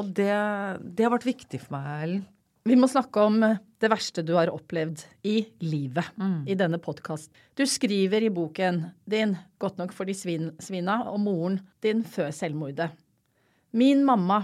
Og 0.00 0.08
det, 0.16 0.32
det 0.80 1.04
har 1.04 1.12
vært 1.12 1.28
viktig 1.28 1.60
for 1.66 1.76
meg, 1.76 1.92
Ellen. 2.06 2.24
Vi 2.68 2.76
må 2.76 2.88
snakke 2.92 3.22
om 3.24 3.40
eh, 3.42 3.58
det 3.80 3.88
verste 3.88 4.22
du 4.26 4.34
har 4.36 4.50
opplevd 4.52 5.00
i 5.24 5.38
livet 5.64 6.10
mm. 6.20 6.42
i 6.44 6.56
denne 6.58 6.76
podkast. 6.82 7.32
Du 7.56 7.64
skriver 7.64 8.20
i 8.26 8.32
boken 8.32 8.82
din 9.08 9.36
'Godt 9.58 9.78
nok 9.80 9.94
for 9.96 10.04
de 10.04 10.12
svin, 10.14 10.50
svina' 10.60 11.06
og 11.08 11.22
moren 11.24 11.60
din 11.80 12.02
før 12.04 12.28
selvmordet. 12.36 12.90
Min 13.72 14.04
mamma 14.04 14.42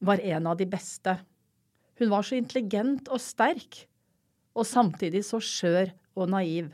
var 0.00 0.22
en 0.24 0.46
av 0.48 0.56
de 0.56 0.64
beste. 0.64 1.18
Hun 2.00 2.08
var 2.08 2.24
så 2.24 2.38
intelligent 2.40 3.10
og 3.12 3.20
sterk, 3.20 3.82
og 4.56 4.64
samtidig 4.64 5.20
så 5.28 5.36
skjør 5.36 5.92
og 6.16 6.30
naiv. 6.32 6.70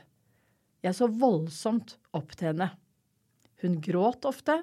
Jeg 0.87 0.95
så 0.95 1.09
voldsomt 1.11 1.97
opp 2.15 2.37
til 2.39 2.53
henne. 2.53 2.71
Hun 3.65 3.81
gråt 3.83 4.29
ofte, 4.29 4.61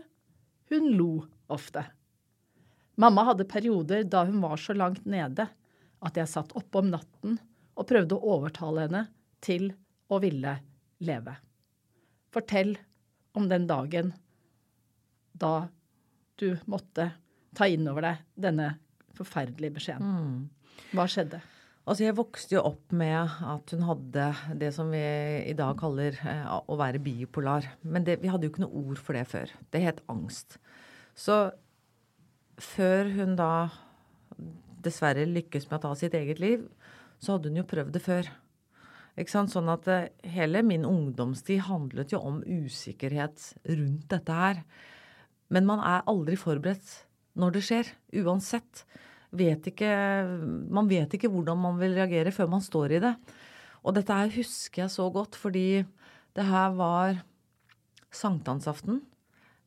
hun 0.72 0.88
lo 0.96 1.26
ofte. 1.52 1.84
Mamma 2.96 3.26
hadde 3.28 3.50
perioder 3.50 4.08
da 4.08 4.24
hun 4.24 4.40
var 4.40 4.56
så 4.62 4.72
langt 4.78 5.04
nede 5.04 5.50
at 6.04 6.20
jeg 6.20 6.32
satt 6.32 6.54
oppe 6.60 6.82
om 6.82 6.92
natten 6.92 7.38
og 7.74 7.88
prøvde 7.90 8.18
å 8.18 8.36
overtale 8.38 8.88
henne 8.88 9.06
til 9.44 9.72
å 10.12 10.20
ville 10.24 10.58
leve. 11.04 11.36
Fortell 12.34 12.76
om 13.38 13.48
den 13.50 13.66
dagen 13.70 14.14
da 15.34 15.68
du 16.40 16.54
måtte 16.70 17.10
ta 17.54 17.68
inn 17.70 17.88
over 17.90 18.08
deg 18.08 18.22
denne 18.46 18.70
forferdelige 19.18 19.78
beskjeden. 19.78 20.14
Mm. 20.14 20.86
Hva 20.94 21.08
skjedde? 21.10 21.42
Altså 21.84 22.06
Jeg 22.06 22.16
vokste 22.16 22.56
jo 22.56 22.64
opp 22.70 22.94
med 22.96 23.34
at 23.44 23.74
hun 23.76 23.84
hadde 23.84 24.28
det 24.60 24.70
som 24.76 24.92
vi 24.94 25.04
i 25.44 25.56
dag 25.58 25.76
kaller 25.80 26.16
eh, 26.16 26.46
å 26.48 26.78
være 26.80 27.02
bipolar. 27.04 27.68
Men 27.84 28.06
det, 28.08 28.22
vi 28.24 28.32
hadde 28.32 28.48
jo 28.48 28.54
ikke 28.54 28.64
noe 28.64 28.84
ord 28.86 29.02
for 29.04 29.18
det 29.18 29.26
før. 29.28 29.52
Det 29.76 29.84
het 29.84 30.00
angst. 30.12 30.58
Så 31.14 31.52
før 32.62 33.12
hun 33.18 33.36
da 33.36 33.52
dessverre 34.86 35.26
lykkes 35.30 35.70
med 35.70 35.80
å 35.80 35.84
ta 35.88 35.94
sitt 36.00 36.16
eget 36.18 36.42
liv, 36.44 36.66
så 37.22 37.36
hadde 37.36 37.52
hun 37.52 37.62
jo 37.62 37.68
prøvd 37.70 37.94
det 37.96 38.04
før. 38.04 38.30
Ikke 39.20 39.34
sant? 39.34 39.54
Sånn 39.54 39.70
at 39.72 39.88
eh, 39.92 40.10
hele 40.34 40.64
min 40.66 40.88
ungdomstid 40.90 41.64
handlet 41.68 42.16
jo 42.16 42.22
om 42.26 42.42
usikkerhet 42.42 43.54
rundt 43.70 44.08
dette 44.12 44.38
her. 44.38 44.62
Men 45.54 45.68
man 45.70 45.84
er 45.86 46.06
aldri 46.10 46.38
forberedt 46.40 47.04
når 47.38 47.56
det 47.56 47.64
skjer, 47.68 47.90
uansett. 48.24 48.84
Vet 49.34 49.70
ikke, 49.70 49.90
man 50.74 50.90
vet 50.90 51.14
ikke 51.18 51.30
hvordan 51.34 51.62
man 51.62 51.80
vil 51.82 51.96
reagere 51.98 52.34
før 52.34 52.52
man 52.54 52.66
står 52.66 52.98
i 52.98 53.04
det. 53.06 53.14
Og 53.84 53.96
dette 53.98 54.18
her 54.18 54.34
husker 54.34 54.86
jeg 54.86 54.94
så 54.94 55.08
godt, 55.14 55.38
fordi 55.38 55.84
det 56.34 56.46
her 56.48 56.74
var 56.78 57.22
sankthansaften 58.14 59.02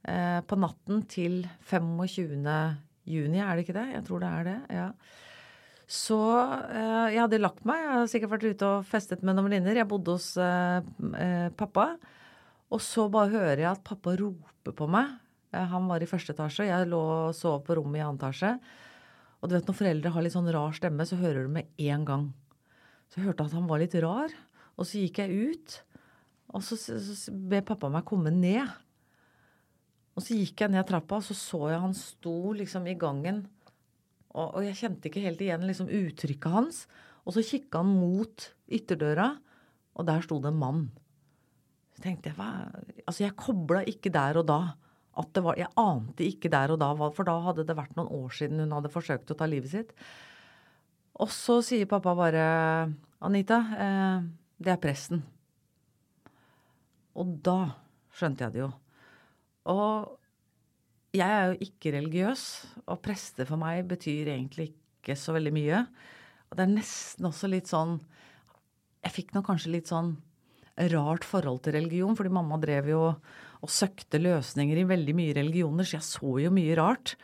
eh, 0.06 0.40
på 0.46 0.58
natten 0.58 1.02
til 1.10 1.44
25 1.66 2.85
juni, 3.06 3.40
er 3.40 3.54
det 3.54 3.66
ikke 3.66 3.78
det? 3.78 3.86
Jeg 3.94 4.04
tror 4.06 4.22
det 4.22 4.32
er 4.34 4.50
det. 4.50 4.58
ja. 4.74 4.90
Så 5.86 6.18
eh, 6.18 7.12
jeg 7.14 7.20
hadde 7.22 7.38
lagt 7.38 7.62
meg. 7.68 7.78
Jeg 7.78 7.92
hadde 7.92 8.10
sikkert 8.10 8.32
vært 8.34 8.46
ute 8.50 8.70
og 8.72 8.86
festet 8.88 9.20
med 9.22 9.36
noen 9.36 9.46
venninner. 9.46 9.78
Jeg 9.78 9.86
bodde 9.86 10.16
hos 10.16 10.32
eh, 10.42 10.80
eh, 11.14 11.46
pappa. 11.54 11.92
Og 12.74 12.82
så 12.82 13.04
bare 13.12 13.30
hører 13.30 13.62
jeg 13.62 13.70
at 13.70 13.84
pappa 13.86 14.16
roper 14.18 14.74
på 14.74 14.88
meg. 14.90 15.14
Eh, 15.54 15.68
han 15.70 15.86
var 15.86 16.02
i 16.02 16.08
første 16.10 16.34
etasje. 16.34 16.66
Jeg 16.66 16.90
lå 16.90 16.98
og 16.98 17.36
sov 17.38 17.60
på 17.68 17.78
rommet 17.78 18.00
i 18.00 18.02
annen 18.02 18.18
etasje. 18.18 18.56
Og 19.38 19.46
du 19.46 19.54
vet 19.54 19.70
når 19.70 19.78
foreldre 19.78 20.14
har 20.16 20.26
litt 20.26 20.34
sånn 20.34 20.50
rar 20.50 20.74
stemme, 20.74 21.06
så 21.06 21.20
hører 21.20 21.46
du 21.46 21.54
med 21.54 21.70
en 21.86 22.06
gang. 22.08 22.26
Så 23.06 23.20
jeg 23.20 23.28
hørte 23.28 23.46
at 23.46 23.54
han 23.54 23.70
var 23.70 23.82
litt 23.82 23.94
rar. 24.02 24.34
Og 24.74 24.88
så 24.88 25.04
gikk 25.04 25.22
jeg 25.22 25.52
ut. 25.54 25.76
Og 26.50 26.66
så, 26.66 26.78
så 26.82 27.30
ber 27.30 27.62
pappa 27.68 27.92
meg 27.92 28.06
komme 28.08 28.34
ned. 28.34 28.66
Og 30.16 30.24
så 30.24 30.38
gikk 30.38 30.64
jeg 30.64 30.72
ned 30.72 30.86
trappa, 30.88 31.18
og 31.20 31.26
så 31.26 31.36
så 31.36 31.66
jeg 31.70 31.82
han 31.82 31.96
sto 31.96 32.54
liksom 32.56 32.86
i 32.88 32.96
gangen. 32.98 33.42
Og, 34.32 34.46
og 34.58 34.62
jeg 34.64 34.78
kjente 34.80 35.10
ikke 35.10 35.24
helt 35.26 35.42
igjen 35.44 35.66
liksom 35.68 35.92
uttrykket 35.92 36.54
hans. 36.54 36.84
Og 37.26 37.36
så 37.36 37.44
kikka 37.44 37.82
han 37.82 37.92
mot 37.98 38.48
ytterdøra, 38.72 39.28
og 39.96 40.08
der 40.08 40.24
sto 40.24 40.38
det 40.40 40.52
en 40.52 40.60
mann. 40.60 40.86
Så 41.96 42.04
tenkte 42.04 42.30
jeg, 42.30 42.38
hva? 42.38 42.68
Altså, 43.04 43.24
jeg 43.24 43.36
kobla 43.40 43.82
ikke 43.88 44.12
der 44.12 44.40
og 44.40 44.48
da. 44.48 44.60
At 45.16 45.30
det 45.32 45.42
var, 45.44 45.56
jeg 45.56 45.72
ante 45.80 46.26
ikke 46.26 46.50
der 46.52 46.74
og 46.74 46.80
da, 46.82 46.90
for 47.16 47.24
da 47.24 47.38
hadde 47.46 47.64
det 47.68 47.76
vært 47.76 47.94
noen 47.96 48.10
år 48.12 48.34
siden 48.36 48.60
hun 48.60 48.74
hadde 48.76 48.92
forsøkt 48.92 49.32
å 49.32 49.36
ta 49.38 49.48
livet 49.48 49.72
sitt. 49.72 49.94
Og 51.16 51.30
så 51.32 51.62
sier 51.64 51.88
pappa 51.88 52.12
bare 52.16 52.42
Anita, 53.24 53.62
eh, 53.80 54.26
det 54.60 54.74
er 54.74 54.82
presten. 54.82 55.22
Og 57.16 57.38
da 57.40 57.60
skjønte 58.12 58.44
jeg 58.44 58.58
det 58.58 58.66
jo. 58.66 58.74
Og 59.72 60.16
jeg 61.16 61.26
er 61.26 61.50
jo 61.50 61.66
ikke 61.66 61.94
religiøs, 61.96 62.44
og 62.86 63.00
prester 63.04 63.48
for 63.48 63.60
meg 63.60 63.86
betyr 63.90 64.30
egentlig 64.34 64.70
ikke 64.74 65.16
så 65.18 65.34
veldig 65.36 65.52
mye. 65.54 65.82
Og 66.50 66.58
det 66.58 66.66
er 66.66 66.76
nesten 66.76 67.28
også 67.28 67.50
litt 67.50 67.70
sånn 67.70 67.98
Jeg 69.06 69.14
fikk 69.14 69.34
nok 69.36 69.46
kanskje 69.46 69.70
litt 69.70 69.90
sånn 69.90 70.16
rart 70.92 71.24
forhold 71.24 71.62
til 71.64 71.76
religion, 71.76 72.16
fordi 72.18 72.32
mamma 72.34 72.58
drev 72.60 72.90
jo 72.90 73.02
og 73.64 73.72
søkte 73.72 74.18
løsninger 74.20 74.82
i 74.82 74.88
veldig 74.88 75.14
mye 75.16 75.36
religioner, 75.38 75.86
så 75.86 75.96
jeg 75.96 76.06
så 76.06 76.32
jo 76.42 76.50
mye 76.52 76.74
rart. 76.76 77.14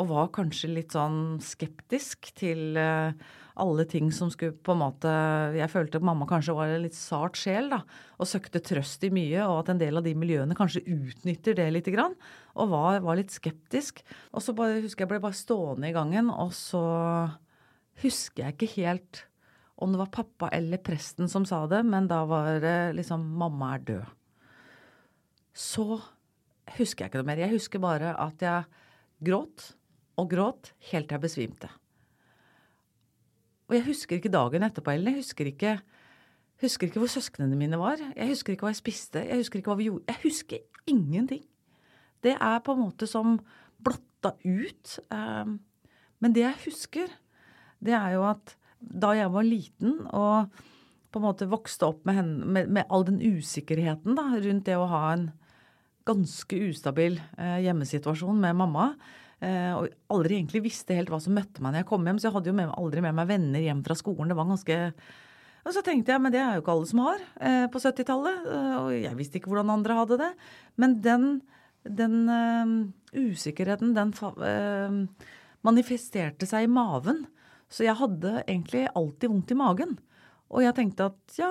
Og 0.00 0.08
var 0.12 0.30
kanskje 0.34 0.70
litt 0.72 0.94
sånn 0.96 1.36
skeptisk 1.44 2.30
til 2.38 2.78
uh, 2.80 3.12
alle 3.56 3.86
ting 3.88 4.10
som 4.12 4.28
skulle 4.32 4.52
på 4.52 4.74
en 4.74 4.82
måte 4.82 5.10
Jeg 5.56 5.70
følte 5.72 6.00
at 6.00 6.04
mamma 6.04 6.26
kanskje 6.28 6.54
var 6.56 6.72
en 6.72 6.82
litt 6.84 6.96
sart 6.96 7.38
sjel, 7.40 7.70
da. 7.72 7.80
Og 8.20 8.28
søkte 8.28 8.60
trøst 8.64 9.04
i 9.08 9.12
mye, 9.14 9.40
og 9.46 9.62
at 9.62 9.72
en 9.72 9.80
del 9.80 9.96
av 9.96 10.04
de 10.06 10.12
miljøene 10.18 10.56
kanskje 10.58 10.84
utnytter 10.84 11.56
det 11.58 11.70
lite 11.72 11.94
grann. 11.94 12.16
Og 12.54 12.70
var, 12.72 13.00
var, 13.04 13.18
litt 13.18 13.32
skeptisk. 13.34 14.02
Og 14.32 14.44
så 14.44 14.54
bare, 14.56 14.82
husker 14.84 15.06
jeg 15.06 15.14
ble 15.14 15.22
bare 15.24 15.38
stående 15.38 15.88
i 15.88 15.96
gangen, 15.96 16.28
og 16.32 16.52
så 16.56 16.84
husker 18.02 18.44
jeg 18.44 18.56
ikke 18.56 18.74
helt 18.76 19.24
om 19.80 19.92
det 19.92 20.00
var 20.00 20.12
pappa 20.12 20.48
eller 20.56 20.80
presten 20.80 21.28
som 21.28 21.44
sa 21.48 21.66
det, 21.68 21.82
men 21.84 22.08
da 22.08 22.22
var 22.24 22.60
det 22.60 22.96
liksom 22.96 23.20
'Mamma 23.36 23.74
er 23.74 23.80
død'. 23.80 24.12
Så 25.52 26.00
husker 26.76 27.04
jeg 27.04 27.10
ikke 27.10 27.20
noe 27.20 27.28
mer. 27.28 27.40
Jeg 27.40 27.52
husker 27.52 27.78
bare 27.78 28.12
at 28.16 28.40
jeg 28.40 28.64
gråt 29.24 29.72
og 30.16 30.30
gråt 30.30 30.72
helt 30.92 31.08
til 31.08 31.16
jeg 31.16 31.24
besvimte. 31.24 31.68
Og 33.66 33.76
jeg 33.76 33.86
husker 33.88 34.18
ikke 34.18 34.32
dagen 34.32 34.62
etterpå, 34.66 34.94
heller. 34.94 35.16
Jeg 35.16 35.24
husker 35.24 35.50
ikke, 35.50 35.76
husker 36.62 36.88
ikke 36.88 37.02
hvor 37.02 37.10
søsknene 37.10 37.58
mine 37.58 37.78
var. 37.80 38.00
Jeg 38.14 38.30
husker 38.30 38.54
ikke 38.54 38.68
hva 38.68 38.74
jeg 38.74 38.82
spiste. 38.82 39.22
Jeg 39.26 39.42
husker 39.42 39.60
ikke 39.60 39.72
hva 39.72 39.78
vi 39.80 39.88
gjorde. 39.88 40.06
Jeg 40.12 40.22
husker 40.22 40.86
ingenting. 40.86 41.42
Det 42.22 42.36
er 42.38 42.62
på 42.64 42.76
en 42.76 42.84
måte 42.84 43.08
som 43.10 43.40
blotta 43.82 44.36
ut. 44.44 44.98
Ehm, 45.14 45.58
men 46.22 46.36
det 46.36 46.46
jeg 46.46 46.62
husker, 46.64 47.10
det 47.82 47.94
er 47.96 48.16
jo 48.16 48.24
at 48.28 48.56
da 48.80 49.12
jeg 49.16 49.32
var 49.32 49.46
liten 49.46 49.98
og 50.14 50.54
på 51.10 51.20
en 51.20 51.24
måte 51.24 51.48
vokste 51.48 51.88
opp 51.88 52.04
med, 52.06 52.18
henne, 52.18 52.46
med, 52.46 52.70
med 52.76 52.90
all 52.92 53.06
den 53.08 53.18
usikkerheten 53.22 54.18
da, 54.18 54.28
rundt 54.36 54.66
det 54.68 54.76
å 54.76 54.88
ha 54.90 55.02
en 55.14 55.30
ganske 56.06 56.58
ustabil 56.68 57.16
eh, 57.38 57.62
hjemmesituasjon 57.64 58.38
med 58.42 58.58
mamma, 58.58 58.90
og 59.36 59.90
aldri 60.14 60.38
egentlig 60.38 60.62
visste 60.64 60.94
helt 60.96 61.10
hva 61.12 61.18
som 61.20 61.34
møtte 61.36 61.60
meg 61.60 61.74
når 61.74 61.82
jeg 61.82 61.88
kom 61.90 62.06
hjem. 62.08 62.18
Så 62.20 62.28
jeg 62.28 62.34
hadde 62.38 62.48
jo 62.48 62.56
med, 62.56 62.70
aldri 62.72 63.02
med 63.04 63.16
meg 63.18 63.28
venner 63.28 63.60
hjem 63.60 63.82
fra 63.84 63.96
skolen. 63.98 64.30
Det 64.32 64.36
var 64.38 64.48
ganske 64.48 64.78
Og 65.66 65.74
så 65.76 65.82
tenkte 65.84 66.14
jeg, 66.14 66.22
men 66.24 66.32
det 66.32 66.40
er 66.40 66.56
jo 66.56 66.62
ikke 66.62 66.72
alle 66.72 66.88
som 66.88 67.02
har 67.04 67.20
eh, 67.36 67.66
på 67.68 67.82
70-tallet. 67.82 68.48
Eh, 68.54 68.74
og 68.80 68.90
jeg 68.96 69.18
visste 69.18 69.40
ikke 69.40 69.52
hvordan 69.52 69.74
andre 69.76 69.98
hadde 70.00 70.18
det. 70.22 70.30
Men 70.80 70.96
den, 71.04 71.28
den 71.84 72.16
uh, 72.32 72.74
usikkerheten, 73.12 73.92
den 73.96 74.14
uh, 74.16 75.28
manifesterte 75.66 76.48
seg 76.48 76.66
i 76.66 76.72
maven. 76.72 77.26
Så 77.68 77.86
jeg 77.86 77.98
hadde 77.98 78.38
egentlig 78.44 78.86
alltid 78.94 79.32
vondt 79.32 79.52
i 79.52 79.58
magen. 79.58 79.96
Og 80.54 80.62
jeg 80.62 80.76
tenkte 80.76 81.10
at 81.10 81.38
ja, 81.40 81.50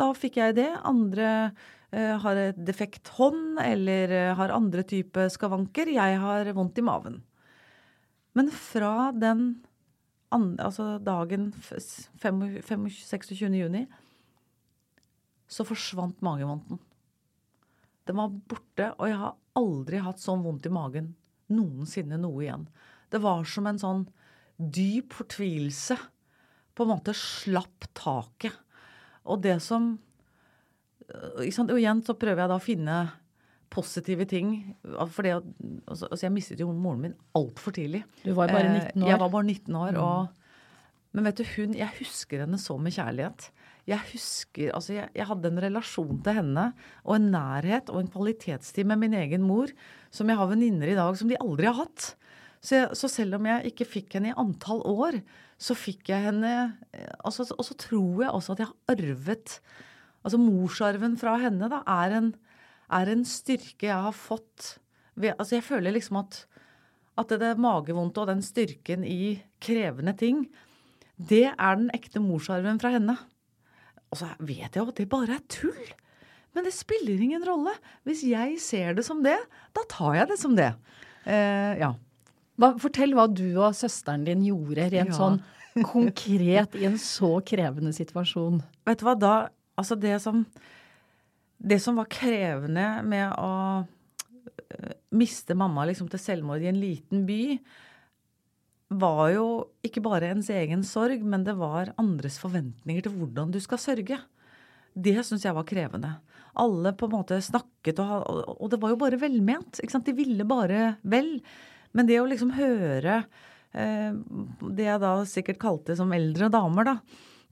da 0.00 0.10
fikk 0.16 0.38
jeg 0.40 0.56
det. 0.56 0.70
Andre 0.88 1.28
eh, 1.28 1.70
har 1.92 2.38
et 2.40 2.56
defekt 2.64 3.10
hånd 3.18 3.58
eller 3.60 4.12
eh, 4.16 4.30
har 4.38 4.54
andre 4.54 4.84
type 4.88 5.26
skavanker. 5.34 5.90
Jeg 5.92 6.18
har 6.22 6.48
vondt 6.56 6.78
i 6.80 6.84
maven. 6.86 7.18
Men 8.34 8.48
fra 8.50 9.10
den 9.12 9.60
andre, 10.32 10.64
altså 10.70 10.86
dagen 11.04 11.50
f- 11.60 12.08
fem- 12.22 12.62
fem- 12.64 12.88
26. 12.88 13.34
juni 13.36 13.84
så 15.52 15.66
forsvant 15.68 16.22
magevondten. 16.24 16.78
Den 18.08 18.16
var 18.18 18.32
borte, 18.48 18.88
og 18.98 19.10
jeg 19.10 19.18
har 19.20 19.34
aldri 19.60 20.00
hatt 20.02 20.22
sånn 20.22 20.40
vondt 20.42 20.66
i 20.66 20.72
magen 20.72 21.12
noensinne 21.52 22.16
noe 22.18 22.40
igjen. 22.46 22.64
Det 23.12 23.20
var 23.20 23.44
som 23.44 23.68
en 23.68 23.78
sånn 23.78 24.06
dyp 24.56 25.12
fortvilelse. 25.12 25.98
På 26.72 26.86
en 26.86 26.94
måte 26.94 27.12
slapp 27.12 27.84
taket. 27.92 28.56
Og 29.28 29.42
det 29.44 29.58
som? 29.60 29.98
Og 31.12 31.78
igjen 31.78 32.02
så 32.06 32.16
prøver 32.18 32.44
jeg 32.44 32.52
da 32.52 32.58
å 32.58 32.62
finne 32.62 33.00
positive 33.72 34.26
ting. 34.28 34.52
For 34.84 35.24
det, 35.26 35.38
altså, 35.86 36.08
altså 36.08 36.26
jeg 36.26 36.34
mistet 36.34 36.62
jo 36.62 36.70
moren 36.72 37.06
min 37.06 37.18
altfor 37.38 37.74
tidlig. 37.76 38.04
Du 38.24 38.32
var 38.36 38.52
bare 38.52 38.68
Eh, 38.68 38.78
19 38.92 39.02
år. 39.02 39.06
Mm. 39.06 39.10
Jeg 39.10 39.20
var 39.22 39.32
bare 39.32 39.48
19 39.48 39.80
år. 39.82 39.98
Og, 40.02 40.62
men 41.12 41.28
vet 41.28 41.40
du, 41.40 41.44
hun, 41.56 41.76
jeg 41.76 41.98
husker 42.00 42.44
henne 42.44 42.60
så 42.60 42.78
med 42.80 42.96
kjærlighet. 42.96 43.50
Jeg 43.88 43.98
husker, 44.12 44.70
altså 44.76 44.94
jeg, 44.94 45.10
jeg 45.18 45.26
hadde 45.26 45.50
en 45.50 45.62
relasjon 45.64 46.18
til 46.22 46.36
henne 46.38 46.68
og 47.02 47.16
en 47.16 47.32
nærhet 47.34 47.90
og 47.90 47.98
en 47.98 48.10
kvalitetstid 48.12 48.86
med 48.86 49.00
min 49.00 49.16
egen 49.18 49.42
mor 49.42 49.72
som 50.14 50.30
jeg 50.30 50.38
har 50.38 50.50
venninner 50.52 50.92
i 50.92 50.98
dag 50.98 51.16
som 51.18 51.32
de 51.32 51.40
aldri 51.42 51.66
har 51.66 51.80
hatt. 51.80 52.12
Så, 52.62 52.76
jeg, 52.76 52.90
så 52.94 53.10
selv 53.10 53.40
om 53.40 53.48
jeg 53.50 53.72
ikke 53.72 53.88
fikk 53.96 54.14
henne 54.14 54.30
i 54.30 54.36
antall 54.38 54.84
år, 54.86 55.18
så 55.58 55.74
fikk 55.74 56.12
jeg 56.12 56.28
henne 56.28 56.52
eh, 56.94 57.10
altså, 57.26 57.48
Og 57.56 57.66
så 57.66 57.74
tror 57.74 58.22
jeg 58.22 58.30
også 58.30 58.54
at 58.54 58.62
jeg 58.62 58.70
har 58.70 58.94
arvet 58.94 59.56
Altså 60.22 60.38
morsarven 60.38 61.16
fra 61.18 61.36
henne 61.42 61.68
da, 61.72 61.82
er 61.88 62.16
en, 62.20 62.32
er 62.92 63.10
en 63.12 63.24
styrke 63.26 63.88
jeg 63.88 64.06
har 64.08 64.14
fått 64.16 64.76
ved, 65.18 65.34
Altså 65.38 65.58
jeg 65.58 65.66
føler 65.66 65.94
liksom 65.98 66.22
at 66.22 66.44
at 67.20 67.28
det, 67.28 67.42
det 67.42 67.58
magevondte 67.60 68.22
og 68.22 68.30
den 68.30 68.40
styrken 68.40 69.02
i 69.04 69.34
krevende 69.60 70.14
ting, 70.16 70.46
det 71.20 71.50
er 71.52 71.74
den 71.76 71.90
ekte 71.92 72.22
morsarven 72.24 72.78
fra 72.80 72.88
henne. 72.94 73.18
Og 74.08 74.16
så 74.22 74.30
vet 74.40 74.72
jeg 74.72 74.80
jo 74.80 74.86
at 74.88 74.96
det 74.96 75.04
bare 75.12 75.36
er 75.36 75.42
tull. 75.52 75.90
Men 76.56 76.64
det 76.64 76.72
spiller 76.72 77.20
ingen 77.20 77.44
rolle. 77.44 77.74
Hvis 78.08 78.22
jeg 78.24 78.56
ser 78.64 78.96
det 78.96 79.04
som 79.04 79.20
det, 79.24 79.36
da 79.76 79.84
tar 79.92 80.16
jeg 80.22 80.30
det 80.32 80.38
som 80.40 80.56
det. 80.56 80.70
Eh, 81.28 81.76
ja. 81.84 81.92
Hva, 82.56 82.72
fortell 82.80 83.12
hva 83.16 83.28
du 83.28 83.44
og 83.60 83.76
søsteren 83.76 84.24
din 84.24 84.48
gjorde 84.48 84.88
rent 84.96 85.12
Ja. 85.12 85.18
sånn 85.20 85.38
konkret 85.88 86.74
i 86.80 86.86
en 86.88 86.96
så 87.00 87.34
krevende 87.44 87.92
situasjon. 87.92 88.62
Vet 88.88 89.00
du 89.00 89.06
hva, 89.06 89.14
da 89.20 89.34
Altså, 89.78 89.96
det 89.96 90.18
som 90.22 90.44
Det 91.62 91.78
som 91.78 91.94
var 91.94 92.10
krevende 92.10 93.04
med 93.06 93.36
å 93.38 93.84
øh, 93.86 94.94
miste 95.14 95.54
mamma 95.54 95.84
liksom 95.86 96.08
til 96.10 96.18
selvmord 96.18 96.64
i 96.64 96.66
en 96.66 96.80
liten 96.82 97.22
by, 97.22 97.60
var 98.98 99.28
jo 99.30 99.46
ikke 99.86 100.02
bare 100.02 100.32
ens 100.32 100.50
egen 100.50 100.82
sorg, 100.82 101.22
men 101.22 101.44
det 101.46 101.54
var 101.60 101.92
andres 102.00 102.40
forventninger 102.42 103.06
til 103.06 103.14
hvordan 103.14 103.52
du 103.54 103.60
skal 103.62 103.78
sørge. 103.78 104.18
Det 104.92 105.14
syns 105.24 105.46
jeg 105.46 105.56
var 105.56 105.68
krevende. 105.68 106.16
Alle 106.60 106.92
på 106.98 107.08
en 107.08 107.14
måte 107.14 107.38
snakket, 107.40 108.02
og, 108.02 108.42
og 108.58 108.72
det 108.72 108.80
var 108.82 108.92
jo 108.92 109.00
bare 109.00 109.20
velment. 109.20 109.80
De 109.80 110.16
ville 110.16 110.44
bare 110.44 110.96
vel. 111.02 111.36
Men 111.96 112.08
det 112.08 112.20
å 112.20 112.28
liksom 112.28 112.52
høre 112.56 113.22
eh, 113.72 114.12
det 114.12 114.88
jeg 114.88 115.02
da 115.02 115.14
sikkert 115.28 115.62
kalte 115.62 115.96
som 115.96 116.12
eldre 116.12 116.50
damer, 116.52 116.90
da, 116.90 116.96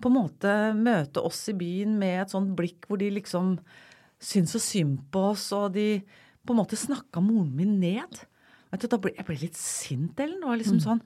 på 0.01 0.11
en 0.11 0.17
måte 0.17 0.57
møte 0.77 1.23
oss 1.25 1.45
i 1.53 1.57
byen 1.57 1.97
med 2.01 2.25
et 2.25 2.35
sånt 2.35 2.55
blikk 2.59 2.89
hvor 2.89 3.01
de 3.01 3.11
liksom 3.15 3.55
syntes 4.21 4.57
så 4.57 4.61
synd 4.63 4.99
på 5.13 5.31
oss, 5.33 5.49
og 5.57 5.73
de 5.77 6.03
på 6.45 6.55
en 6.55 6.61
måte 6.61 6.79
snakka 6.79 7.23
moren 7.25 7.53
min 7.57 7.79
ned. 7.81 8.23
Vet 8.71 8.85
du, 8.85 8.89
da 8.91 8.99
ble, 9.03 9.13
jeg 9.17 9.27
ble 9.27 9.37
litt 9.41 9.59
sint, 9.59 10.21
Ellen. 10.21 10.43
Var 10.47 10.61
liksom 10.61 10.81
sånn 10.83 11.05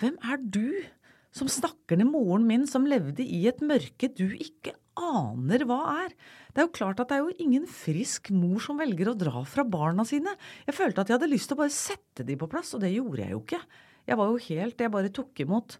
Hvem 0.00 0.14
er 0.24 0.40
du 0.40 0.84
som 1.32 1.48
snakker 1.48 1.98
ned 1.98 2.08
moren 2.12 2.46
min, 2.48 2.64
som 2.68 2.86
levde 2.88 3.24
i 3.24 3.44
et 3.48 3.60
mørke 3.64 4.08
du 4.16 4.30
ikke 4.32 4.74
aner 4.98 5.64
hva 5.68 5.80
er? 6.04 6.14
Det 6.52 6.62
er 6.62 6.68
jo 6.68 6.76
klart 6.76 7.00
at 7.00 7.10
det 7.10 7.18
er 7.18 7.26
jo 7.26 7.44
ingen 7.44 7.66
frisk 7.68 8.30
mor 8.36 8.60
som 8.64 8.80
velger 8.80 9.12
å 9.12 9.16
dra 9.18 9.44
fra 9.48 9.64
barna 9.64 10.04
sine. 10.08 10.34
Jeg 10.68 10.76
følte 10.76 11.04
at 11.04 11.12
jeg 11.12 11.18
hadde 11.18 11.32
lyst 11.32 11.50
til 11.50 11.58
å 11.58 11.62
bare 11.62 11.74
sette 11.76 12.26
de 12.28 12.36
på 12.40 12.48
plass, 12.52 12.74
og 12.76 12.84
det 12.84 12.92
gjorde 12.94 13.24
jeg 13.24 13.36
jo 13.36 13.42
ikke. 13.44 13.62
Jeg 14.08 14.18
var 14.18 14.32
jo 14.32 14.40
helt 14.48 14.80
Jeg 14.82 14.92
bare 14.92 15.12
tok 15.14 15.44
imot 15.44 15.78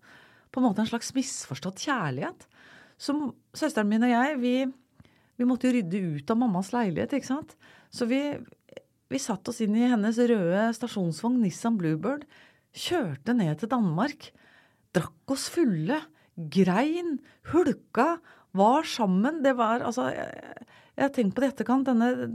på 0.53 0.61
en 0.61 0.69
måte 0.69 0.85
en 0.85 0.91
slags 0.91 1.13
misforstått 1.17 1.83
kjærlighet. 1.87 2.47
Som 3.01 3.31
søsteren 3.57 3.91
min 3.91 4.05
og 4.07 4.13
jeg, 4.13 4.39
vi, 4.43 4.55
vi 5.41 5.49
måtte 5.49 5.69
jo 5.69 5.77
rydde 5.79 6.03
ut 6.19 6.33
av 6.33 6.39
mammas 6.39 6.73
leilighet, 6.75 7.17
ikke 7.17 7.31
sant. 7.33 7.57
Så 7.93 8.07
vi, 8.11 8.21
vi 9.13 9.21
satte 9.21 9.53
oss 9.53 9.63
inn 9.65 9.75
i 9.79 9.89
hennes 9.91 10.21
røde 10.21 10.69
stasjonsvogn 10.77 11.41
Nissan 11.43 11.79
Bluebird, 11.81 12.27
kjørte 12.73 13.35
ned 13.37 13.59
til 13.61 13.73
Danmark, 13.73 14.31
drakk 14.97 15.35
oss 15.35 15.49
fulle, 15.53 15.99
grein, 16.53 17.19
hulka, 17.53 18.17
var 18.57 18.85
sammen. 18.85 19.41
Det 19.45 19.55
var 19.57 19.81
altså 19.81 20.11
Jeg, 20.13 20.67
jeg 21.01 21.13
tenkt 21.17 21.35
på 21.35 21.41
det 21.41 21.49
i 21.49 21.53
etterkant, 21.55 21.89
denne, 21.89 22.29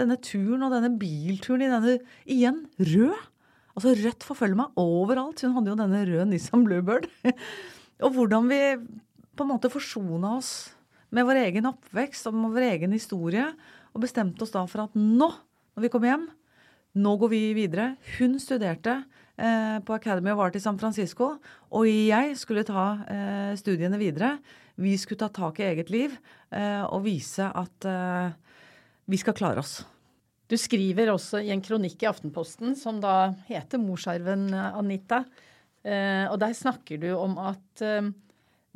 denne 0.00 0.16
turen 0.18 0.64
og 0.66 0.72
denne 0.74 0.90
bilturen 0.98 1.62
i 1.62 1.70
denne 1.70 1.98
Igjen 2.26 2.64
rød. 2.78 3.28
Altså 3.76 3.94
rødt 3.94 4.26
forfølger 4.26 4.58
meg 4.58 4.80
overalt. 4.80 5.42
Hun 5.44 5.54
hadde 5.58 5.72
jo 5.72 5.78
denne 5.78 6.02
røde 6.08 6.26
Nissan 6.30 6.66
Bluebird. 6.66 7.06
og 8.04 8.16
hvordan 8.16 8.50
vi 8.50 8.60
på 9.36 9.46
en 9.46 9.52
måte 9.52 9.70
forsona 9.72 10.36
oss 10.38 10.52
med 11.14 11.26
vår 11.26 11.44
egen 11.46 11.68
oppvekst 11.70 12.28
og 12.30 12.36
med 12.36 12.54
vår 12.54 12.66
egen 12.74 12.94
historie, 12.94 13.46
og 13.90 14.04
bestemte 14.04 14.44
oss 14.44 14.52
da 14.54 14.62
for 14.70 14.84
at 14.84 14.98
nå, 14.98 15.26
når 15.74 15.84
vi 15.86 15.90
kom 15.92 16.06
hjem, 16.06 16.28
nå 17.00 17.14
går 17.18 17.32
vi 17.32 17.40
videre. 17.56 17.94
Hun 18.18 18.36
studerte 18.42 19.00
eh, 19.38 19.78
på 19.82 19.96
Academy 19.96 20.32
of 20.34 20.42
Art 20.42 20.58
i 20.58 20.62
San 20.62 20.78
Francisco, 20.78 21.32
og 21.70 21.86
jeg 21.88 22.36
skulle 22.38 22.66
ta 22.66 22.86
eh, 23.10 23.52
studiene 23.58 23.98
videre. 23.98 24.36
Vi 24.80 24.94
skulle 24.98 25.20
ta 25.22 25.30
tak 25.34 25.60
i 25.60 25.66
eget 25.70 25.90
liv 25.92 26.14
eh, 26.54 26.82
og 26.86 27.04
vise 27.06 27.46
at 27.46 27.88
eh, 27.88 28.30
vi 29.10 29.18
skal 29.20 29.36
klare 29.36 29.62
oss. 29.62 29.80
Du 30.50 30.56
skriver 30.58 31.12
også 31.12 31.44
i 31.44 31.52
en 31.54 31.62
kronikk 31.62 32.02
i 32.02 32.08
Aftenposten 32.10 32.74
som 32.78 32.98
da 33.02 33.32
heter 33.46 33.78
'Morsarven 33.78 34.50
Anita'. 34.50 35.24
Eh, 35.84 36.26
og 36.28 36.40
der 36.42 36.52
snakker 36.52 36.98
du 37.00 37.14
om 37.14 37.38
at 37.38 37.82
eh, 37.82 38.10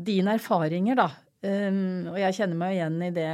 dine 0.01 0.39
erfaringer, 0.39 0.97
da 0.97 1.11
eh, 1.43 2.09
Og 2.09 2.17
jeg 2.17 2.37
kjenner 2.39 2.57
meg 2.57 2.79
igjen 2.79 3.03
i 3.03 3.11
det 3.13 3.33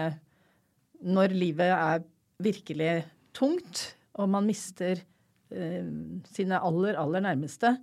når 1.06 1.32
livet 1.32 1.70
er 1.70 2.02
virkelig 2.42 3.04
tungt, 3.32 3.94
og 4.18 4.28
man 4.28 4.48
mister 4.48 4.98
eh, 5.52 5.86
sine 6.32 6.58
aller, 6.60 6.98
aller 6.98 7.24
nærmeste, 7.24 7.76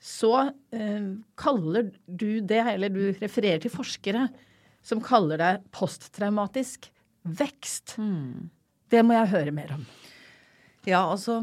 så 0.00 0.50
eh, 0.72 1.12
kaller 1.36 1.90
du 2.06 2.40
det, 2.40 2.62
eller 2.74 2.88
du 2.88 3.12
refererer 3.20 3.60
til 3.60 3.74
forskere 3.74 4.28
som 4.82 5.02
kaller 5.04 5.36
det 5.36 5.52
posttraumatisk 5.76 6.88
vekst. 7.28 7.98
Det 8.90 9.02
må 9.06 9.14
jeg 9.14 9.30
høre 9.30 9.54
mer 9.54 9.74
om. 9.76 9.82
Ja, 10.88 11.02
altså 11.04 11.42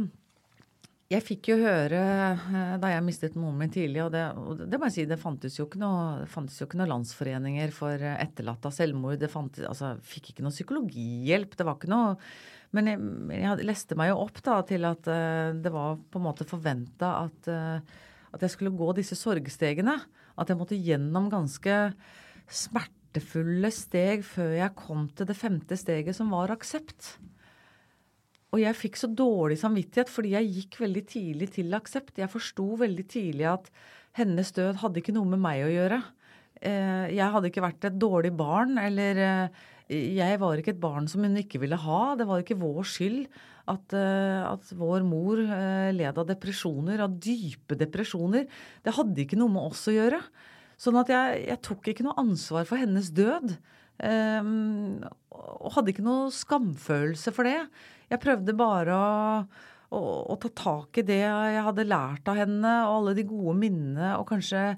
Jeg 1.07 1.23
fikk 1.23 1.51
jo 1.53 1.55
høre 1.61 1.99
eh, 2.35 2.71
da 2.81 2.89
jeg 2.91 3.03
mistet 3.05 3.37
moren 3.39 3.61
min 3.61 3.71
tidlig, 3.71 4.01
og 4.03 4.09
det, 4.11 4.25
og 4.35 4.63
det 4.67 4.75
må 4.75 4.89
jeg 4.89 4.95
si, 4.97 5.05
det 5.07 5.19
fantes 5.21 5.55
jo 5.55 5.63
ikke 5.63 5.79
noe, 5.79 6.25
fantes 6.27 6.57
jo 6.59 6.65
ikke 6.67 6.81
noe 6.81 6.89
landsforeninger 6.91 7.71
for 7.71 7.95
eh, 7.95 8.17
etterlatte 8.25 8.67
av 8.67 8.75
selvmord. 8.75 9.15
Det 9.21 9.29
fantes, 9.31 9.63
altså, 9.69 9.93
jeg 9.93 10.09
fikk 10.09 10.33
ikke 10.33 10.43
noe 10.43 10.55
psykologihjelp. 10.55 11.55
Det 11.55 11.67
var 11.67 11.79
ikke 11.79 11.93
noe 11.93 12.17
Men 12.75 12.91
jeg, 12.91 12.99
jeg 13.31 13.63
leste 13.69 13.95
meg 13.95 14.11
jo 14.11 14.19
opp 14.25 14.41
da 14.43 14.57
til 14.67 14.83
at 14.89 15.07
uh, 15.07 15.55
det 15.55 15.71
var 15.71 15.95
på 16.11 16.19
en 16.19 16.25
måte 16.25 16.43
forventa 16.49 17.13
at, 17.21 17.47
uh, 17.47 17.79
at 18.35 18.43
jeg 18.43 18.51
skulle 18.57 18.75
gå 18.75 18.91
disse 18.97 19.15
sorgstegene. 19.15 19.95
At 20.35 20.51
jeg 20.51 20.59
måtte 20.59 20.75
gjennom 20.75 21.31
ganske 21.31 21.77
smertefulle 22.51 23.71
steg 23.71 24.27
før 24.27 24.51
jeg 24.59 24.75
kom 24.83 25.07
til 25.15 25.31
det 25.31 25.39
femte 25.39 25.79
steget, 25.79 26.19
som 26.19 26.35
var 26.35 26.51
aksept. 26.51 27.15
Og 28.57 28.63
jeg 28.63 28.73
fikk 28.73 28.95
så 28.97 29.07
dårlig 29.13 29.59
samvittighet 29.61 30.09
fordi 30.09 30.33
jeg 30.33 30.53
gikk 30.55 30.79
veldig 30.81 31.03
tidlig 31.11 31.47
til 31.53 31.75
aksept. 31.77 32.15
Jeg 32.17 32.31
forsto 32.33 32.71
veldig 32.81 33.03
tidlig 33.05 33.45
at 33.51 33.67
hennes 34.17 34.49
død 34.55 34.79
hadde 34.81 35.03
ikke 35.03 35.13
noe 35.13 35.29
med 35.29 35.43
meg 35.43 35.61
å 35.61 35.69
gjøre. 35.69 35.99
Eh, 36.65 37.13
Jeg 37.13 37.33
hadde 37.35 37.51
ikke 37.51 37.61
vært 37.61 37.85
et 37.85 37.99
dårlig 38.01 38.31
barn, 38.33 38.79
eller 38.81 39.21
eh, 39.21 39.61
jeg 39.93 40.39
var 40.41 40.57
ikke 40.57 40.73
et 40.73 40.81
barn 40.81 41.05
som 41.05 41.21
hun 41.21 41.37
ikke 41.37 41.61
ville 41.61 41.77
ha. 41.77 42.01
Det 42.17 42.25
var 42.25 42.41
ikke 42.41 42.57
vår 42.57 42.81
skyld 42.81 43.27
at, 43.69 43.93
eh, 43.93 44.41
at 44.49 44.73
vår 44.73 45.05
mor 45.05 45.37
led 45.93 46.17
av 46.17 46.25
depresjoner, 46.33 47.05
av 47.05 47.13
dype 47.21 47.77
depresjoner. 47.77 48.49
Det 48.81 48.97
hadde 48.97 49.21
ikke 49.21 49.37
noe 49.37 49.53
med 49.53 49.69
oss 49.69 49.85
å 49.85 49.93
gjøre. 49.93 50.23
Sånn 50.81 50.97
at 50.97 51.13
jeg, 51.13 51.45
jeg 51.45 51.61
tok 51.61 51.93
ikke 51.93 52.09
noe 52.09 52.17
ansvar 52.25 52.65
for 52.65 52.81
hennes 52.81 53.13
død. 53.13 53.53
Ehm, 54.03 55.01
og 55.31 55.73
hadde 55.75 55.93
ikke 55.93 56.05
noe 56.05 56.29
skamfølelse 56.33 57.33
for 57.35 57.47
det. 57.47 57.59
Jeg 58.11 58.21
prøvde 58.23 58.55
bare 58.57 58.95
å, 58.95 59.09
å, 59.93 60.01
å 60.33 60.37
ta 60.41 60.51
tak 60.57 61.01
i 61.01 61.05
det 61.07 61.21
jeg 61.23 61.65
hadde 61.67 61.87
lært 61.87 62.29
av 62.31 62.39
henne, 62.39 62.73
og 62.87 63.01
alle 63.01 63.17
de 63.17 63.27
gode 63.27 63.57
minnene, 63.59 64.15
og 64.19 64.27
kanskje 64.31 64.71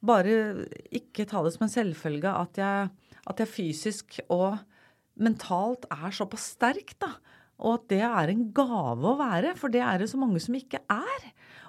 bare 0.00 0.66
ikke 0.96 1.28
ta 1.28 1.42
det 1.44 1.52
som 1.54 1.66
en 1.66 1.72
selvfølge 1.72 2.32
at 2.32 2.60
jeg, 2.60 2.90
at 3.28 3.42
jeg 3.42 3.52
fysisk 3.52 4.20
og 4.32 4.60
mentalt 5.20 5.84
er 5.92 6.14
såpass 6.16 6.54
sterk, 6.56 6.96
da. 7.02 7.14
Og 7.60 7.76
at 7.76 7.90
det 7.92 8.00
er 8.06 8.30
en 8.32 8.46
gave 8.56 9.04
å 9.04 9.18
være, 9.18 9.52
for 9.60 9.72
det 9.72 9.82
er 9.84 10.00
det 10.00 10.08
så 10.08 10.20
mange 10.20 10.40
som 10.40 10.56
ikke 10.56 10.80
er. 10.88 11.26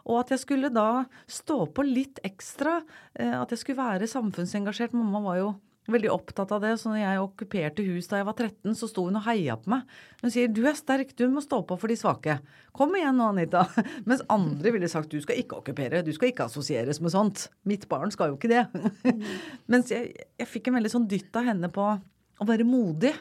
Og 0.08 0.22
at 0.22 0.32
jeg 0.34 0.44
skulle 0.46 0.72
da 0.74 1.04
stå 1.30 1.66
på 1.76 1.84
litt 1.86 2.22
ekstra, 2.26 2.80
eh, 3.20 3.36
at 3.36 3.52
jeg 3.52 3.62
skulle 3.62 3.84
være 3.84 4.08
samfunnsengasjert. 4.10 4.96
Mamma 4.96 5.20
var 5.26 5.42
jo 5.42 5.50
veldig 5.94 6.12
opptatt 6.14 6.52
av 6.56 6.62
det. 6.64 6.74
Så 6.80 6.92
når 6.92 7.02
jeg 7.02 7.22
okkuperte 7.22 7.86
hus 7.88 8.10
da 8.12 8.20
jeg 8.20 8.28
var 8.28 8.38
13, 8.38 8.76
så 8.78 8.90
sto 8.90 9.06
hun 9.08 9.20
og 9.20 9.26
heia 9.26 9.58
på 9.60 9.72
meg. 9.74 9.90
Hun 10.22 10.34
sier 10.34 10.52
'du 10.52 10.64
er 10.68 10.78
sterk, 10.78 11.16
du 11.16 11.28
må 11.30 11.44
stå 11.44 11.62
på 11.68 11.78
for 11.80 11.92
de 11.92 11.98
svake'. 12.00 12.40
Kom 12.74 12.96
igjen 12.96 13.18
nå, 13.18 13.30
Anita. 13.34 13.66
Mens 14.10 14.24
andre 14.30 14.72
ville 14.72 14.90
sagt 14.92 15.10
'du 15.10 15.22
skal 15.22 15.40
ikke 15.42 15.60
okkupere, 15.62 16.04
du 16.06 16.14
skal 16.14 16.32
ikke 16.32 16.48
assosieres 16.48 17.02
med 17.02 17.12
sånt'. 17.12 17.50
Mitt 17.66 17.88
barn 17.90 18.12
skal 18.12 18.32
jo 18.32 18.40
ikke 18.40 18.52
det. 18.52 18.66
Mens 19.72 19.92
jeg, 19.92 20.14
jeg 20.40 20.48
fikk 20.48 20.68
en 20.68 20.80
veldig 20.80 20.94
sånn 20.94 21.08
dytt 21.08 21.36
av 21.36 21.48
henne 21.48 21.72
på 21.72 21.88
å 22.42 22.48
være 22.48 22.66
modig. 22.66 23.14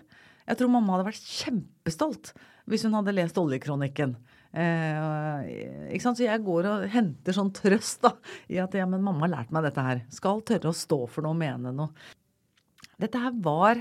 Jeg 0.46 0.58
tror 0.58 0.72
mamma 0.72 0.96
hadde 0.96 1.10
vært 1.12 1.30
kjempestolt 1.30 2.34
hvis 2.70 2.84
hun 2.86 2.94
hadde 2.94 3.14
lest 3.14 3.38
oljekronikken. 3.38 4.16
Eh, 4.50 5.90
ikke 5.94 6.02
sant? 6.02 6.18
Så 6.18 6.26
jeg 6.26 6.42
går 6.46 6.68
og 6.70 6.86
henter 6.90 7.36
sånn 7.36 7.52
trøst 7.54 8.02
da, 8.02 8.14
i 8.50 8.58
at 8.62 8.74
ja, 8.74 8.86
men 8.90 9.04
mamma 9.04 9.26
har 9.26 9.34
lært 9.36 9.52
meg 9.54 9.66
dette 9.66 9.84
her. 9.84 10.02
Skal 10.14 10.42
tørre 10.46 10.72
å 10.72 10.76
stå 10.76 11.04
for 11.10 11.26
noe 11.26 11.36
og 11.36 11.40
mene 11.42 11.74
noe. 11.74 12.16
Dette 13.00 13.20
her 13.22 13.34
var 13.44 13.80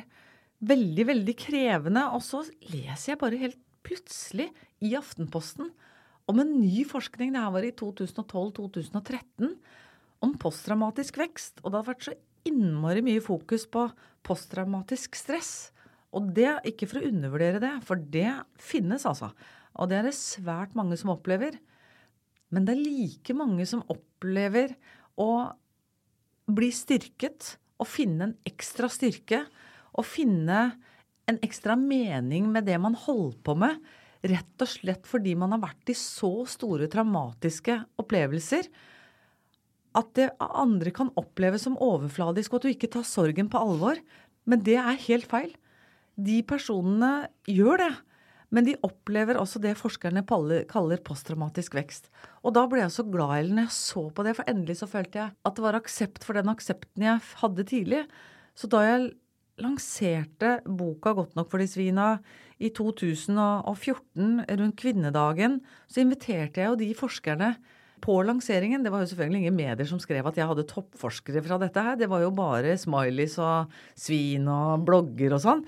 veldig, 0.60 1.06
veldig 1.12 1.36
krevende. 1.40 2.06
Og 2.16 2.24
så 2.26 2.44
leser 2.72 3.14
jeg 3.14 3.22
bare 3.22 3.42
helt 3.42 3.60
plutselig 3.86 4.50
i 4.84 4.96
Aftenposten 5.00 5.72
om 6.30 6.42
en 6.44 6.52
ny 6.62 6.84
forskning, 6.86 7.32
det 7.34 7.42
her 7.42 7.54
var 7.56 7.66
i 7.66 7.74
2012-2013, 7.74 9.54
om 10.22 10.34
posttraumatisk 10.38 11.18
vekst. 11.18 11.64
Og 11.64 11.72
det 11.72 11.80
har 11.80 11.88
vært 11.88 12.06
så 12.06 12.14
innmari 12.46 13.02
mye 13.06 13.24
fokus 13.24 13.66
på 13.72 13.88
posttraumatisk 14.28 15.18
stress. 15.18 15.72
Og 16.14 16.30
det, 16.38 16.52
ikke 16.70 16.90
for 16.90 17.02
å 17.02 17.10
undervurdere 17.10 17.62
det, 17.64 17.72
for 17.88 18.02
det 18.14 18.30
finnes, 18.62 19.08
altså. 19.10 19.32
Og 19.80 19.90
det 19.90 20.00
er 20.00 20.10
det 20.10 20.16
svært 20.18 20.78
mange 20.78 20.98
som 21.02 21.16
opplever. 21.16 21.58
Men 22.54 22.66
det 22.68 22.76
er 22.76 22.86
like 22.86 23.36
mange 23.38 23.66
som 23.70 23.82
opplever 23.90 24.76
å 25.18 25.32
bli 26.50 26.70
styrket 26.74 27.56
å 27.80 27.88
finne 27.88 28.30
en 28.30 28.38
ekstra 28.48 28.90
styrke, 28.92 29.46
å 29.96 30.04
finne 30.06 30.60
en 31.30 31.40
ekstra 31.46 31.76
mening 31.80 32.50
med 32.52 32.68
det 32.68 32.78
man 32.82 32.98
holder 32.98 33.40
på 33.46 33.56
med, 33.60 33.80
rett 34.28 34.64
og 34.64 34.68
slett 34.68 35.08
fordi 35.08 35.36
man 35.40 35.54
har 35.56 35.64
vært 35.64 35.92
i 35.94 35.96
så 35.96 36.44
store 36.50 36.90
traumatiske 36.92 37.78
opplevelser 38.02 38.68
at 39.98 40.12
det 40.18 40.28
andre 40.40 40.92
kan 40.94 41.10
oppleves 41.20 41.66
som 41.66 41.78
overfladisk, 41.82 42.54
og 42.54 42.60
at 42.60 42.68
du 42.68 42.74
ikke 42.74 42.92
tar 42.94 43.08
sorgen 43.08 43.50
på 43.52 43.62
alvor. 43.62 44.00
Men 44.50 44.62
det 44.66 44.78
er 44.82 45.04
helt 45.08 45.28
feil. 45.30 45.54
De 46.20 46.40
personene 46.46 47.30
gjør 47.50 47.82
det. 47.84 47.92
Men 48.50 48.66
de 48.66 48.76
opplever 48.86 49.38
også 49.38 49.62
det 49.62 49.76
forskerne 49.78 50.24
kaller 50.26 51.02
posttraumatisk 51.06 51.78
vekst. 51.78 52.10
Og 52.42 52.56
da 52.58 52.66
ble 52.70 52.82
jeg 52.82 52.96
så 52.96 53.06
glad 53.06 53.52
når 53.52 53.68
jeg 53.68 53.76
så 53.78 54.06
på 54.10 54.26
det, 54.26 54.36
for 54.40 54.50
endelig 54.50 54.80
så 54.82 54.90
følte 54.90 55.22
jeg 55.22 55.36
at 55.46 55.58
det 55.58 55.66
var 55.66 55.78
aksept 55.78 56.26
for 56.26 56.38
den 56.38 56.50
aksepten 56.50 57.06
jeg 57.06 57.26
hadde 57.44 57.68
tidlig. 57.70 58.04
Så 58.58 58.70
da 58.72 58.84
jeg 58.88 59.12
lanserte 59.60 60.60
boka 60.64 61.14
Godt 61.18 61.36
nok 61.38 61.50
for 61.52 61.62
de 61.62 61.68
svina 61.70 62.14
i 62.60 62.72
2014 62.76 64.46
rundt 64.50 64.80
kvinnedagen, 64.80 65.60
så 65.92 66.02
inviterte 66.04 66.64
jeg 66.64 66.72
jo 66.72 66.80
de 66.80 66.90
forskerne 66.98 67.54
på 68.04 68.16
lanseringen. 68.24 68.84
Det 68.84 68.92
var 68.92 69.04
jo 69.04 69.12
selvfølgelig 69.12 69.44
ingen 69.44 69.60
medier 69.60 69.88
som 69.88 70.00
skrev 70.02 70.28
at 70.28 70.40
jeg 70.40 70.48
hadde 70.50 70.68
toppforskere 70.68 71.44
fra 71.46 71.60
dette 71.62 71.84
her. 71.84 72.00
Det 72.00 72.10
var 72.12 72.24
jo 72.24 72.34
bare 72.36 72.78
smileys 72.80 73.38
og 73.44 73.72
svin 74.00 74.48
og 74.52 74.86
blogger 74.88 75.36
og 75.36 75.44
sånn. 75.44 75.66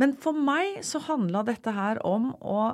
Men 0.00 0.16
for 0.20 0.36
meg 0.36 0.80
så 0.86 1.02
handla 1.04 1.44
dette 1.46 1.74
her 1.76 2.00
om 2.06 2.30
å 2.40 2.72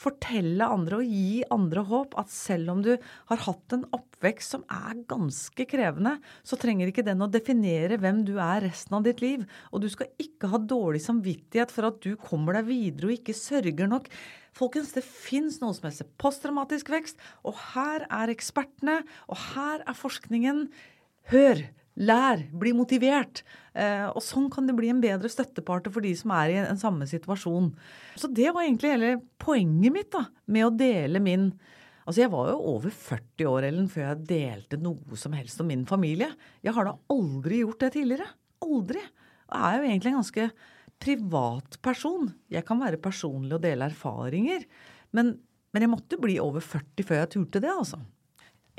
fortelle 0.00 0.64
andre 0.64 1.00
og 1.00 1.10
gi 1.12 1.40
andre 1.52 1.82
håp 1.84 2.14
at 2.20 2.30
selv 2.32 2.72
om 2.72 2.82
du 2.84 2.92
har 3.28 3.42
hatt 3.44 3.74
en 3.76 3.84
oppvekst 3.96 4.54
som 4.54 4.62
er 4.72 5.02
ganske 5.10 5.66
krevende, 5.68 6.14
så 6.46 6.56
trenger 6.60 6.90
ikke 6.90 7.04
den 7.06 7.20
å 7.24 7.28
definere 7.30 7.98
hvem 8.00 8.22
du 8.28 8.36
er 8.40 8.64
resten 8.64 8.96
av 8.96 9.04
ditt 9.04 9.20
liv. 9.24 9.44
Og 9.74 9.84
du 9.84 9.88
skal 9.92 10.10
ikke 10.22 10.50
ha 10.52 10.60
dårlig 10.62 11.02
samvittighet 11.04 11.74
for 11.74 11.90
at 11.90 12.00
du 12.04 12.14
kommer 12.20 12.56
deg 12.56 12.70
videre 12.70 13.10
og 13.10 13.18
ikke 13.18 13.36
sørger 13.36 13.90
nok. 13.90 14.08
Folkens, 14.56 14.94
det 14.96 15.04
fins 15.06 15.60
noe 15.60 15.76
som 15.76 15.90
heter 15.90 16.08
posttraumatisk 16.20 16.90
vekst, 16.92 17.20
og 17.46 17.58
her 17.74 18.06
er 18.08 18.32
ekspertene, 18.32 19.02
og 19.28 19.38
her 19.52 19.84
er 19.84 19.98
forskningen. 19.98 20.64
Hør! 21.30 21.68
Lær, 21.98 22.44
bli 22.56 22.72
motivert. 22.76 23.42
Eh, 23.74 24.06
og 24.08 24.22
sånn 24.24 24.46
kan 24.52 24.68
det 24.68 24.76
bli 24.78 24.92
en 24.92 25.02
bedre 25.02 25.30
støttepartner 25.30 25.92
for 25.92 26.04
de 26.04 26.12
som 26.16 26.32
er 26.36 26.52
i 26.52 26.58
en, 26.62 26.78
samme 26.80 27.08
situasjon. 27.10 27.72
Så 28.20 28.30
det 28.32 28.52
var 28.54 28.64
egentlig 28.64 28.94
hele 28.94 29.12
poenget 29.42 29.94
mitt 29.94 30.10
da, 30.14 30.24
med 30.46 30.68
å 30.68 30.74
dele 30.74 31.22
min 31.22 31.52
Altså, 32.10 32.24
jeg 32.24 32.30
var 32.32 32.48
jo 32.48 32.56
over 32.72 32.90
40 32.90 33.46
år 33.46 33.64
Ellen, 33.68 33.84
før 33.86 34.02
jeg 34.02 34.22
delte 34.26 34.78
noe 34.82 35.18
som 35.20 35.34
helst 35.36 35.60
om 35.62 35.68
min 35.70 35.84
familie. 35.86 36.30
Jeg 36.64 36.72
har 36.74 36.88
da 36.88 36.94
aldri 37.12 37.60
gjort 37.60 37.84
det 37.84 37.90
tidligere. 37.94 38.26
Aldri. 38.66 39.02
Jeg 39.04 39.60
er 39.60 39.76
jo 39.76 39.84
egentlig 39.86 40.10
en 40.10 40.16
ganske 40.16 40.46
privat 40.98 41.78
person. 41.84 42.32
Jeg 42.50 42.64
kan 42.66 42.80
være 42.82 42.98
personlig 43.04 43.54
og 43.54 43.62
dele 43.62 43.86
erfaringer. 43.92 44.64
Men, 45.14 45.36
men 45.70 45.86
jeg 45.86 45.92
måtte 45.92 46.18
bli 46.18 46.40
over 46.42 46.64
40 46.64 47.06
før 47.06 47.20
jeg 47.20 47.32
turte 47.36 47.62
det, 47.62 47.70
altså. 47.70 48.00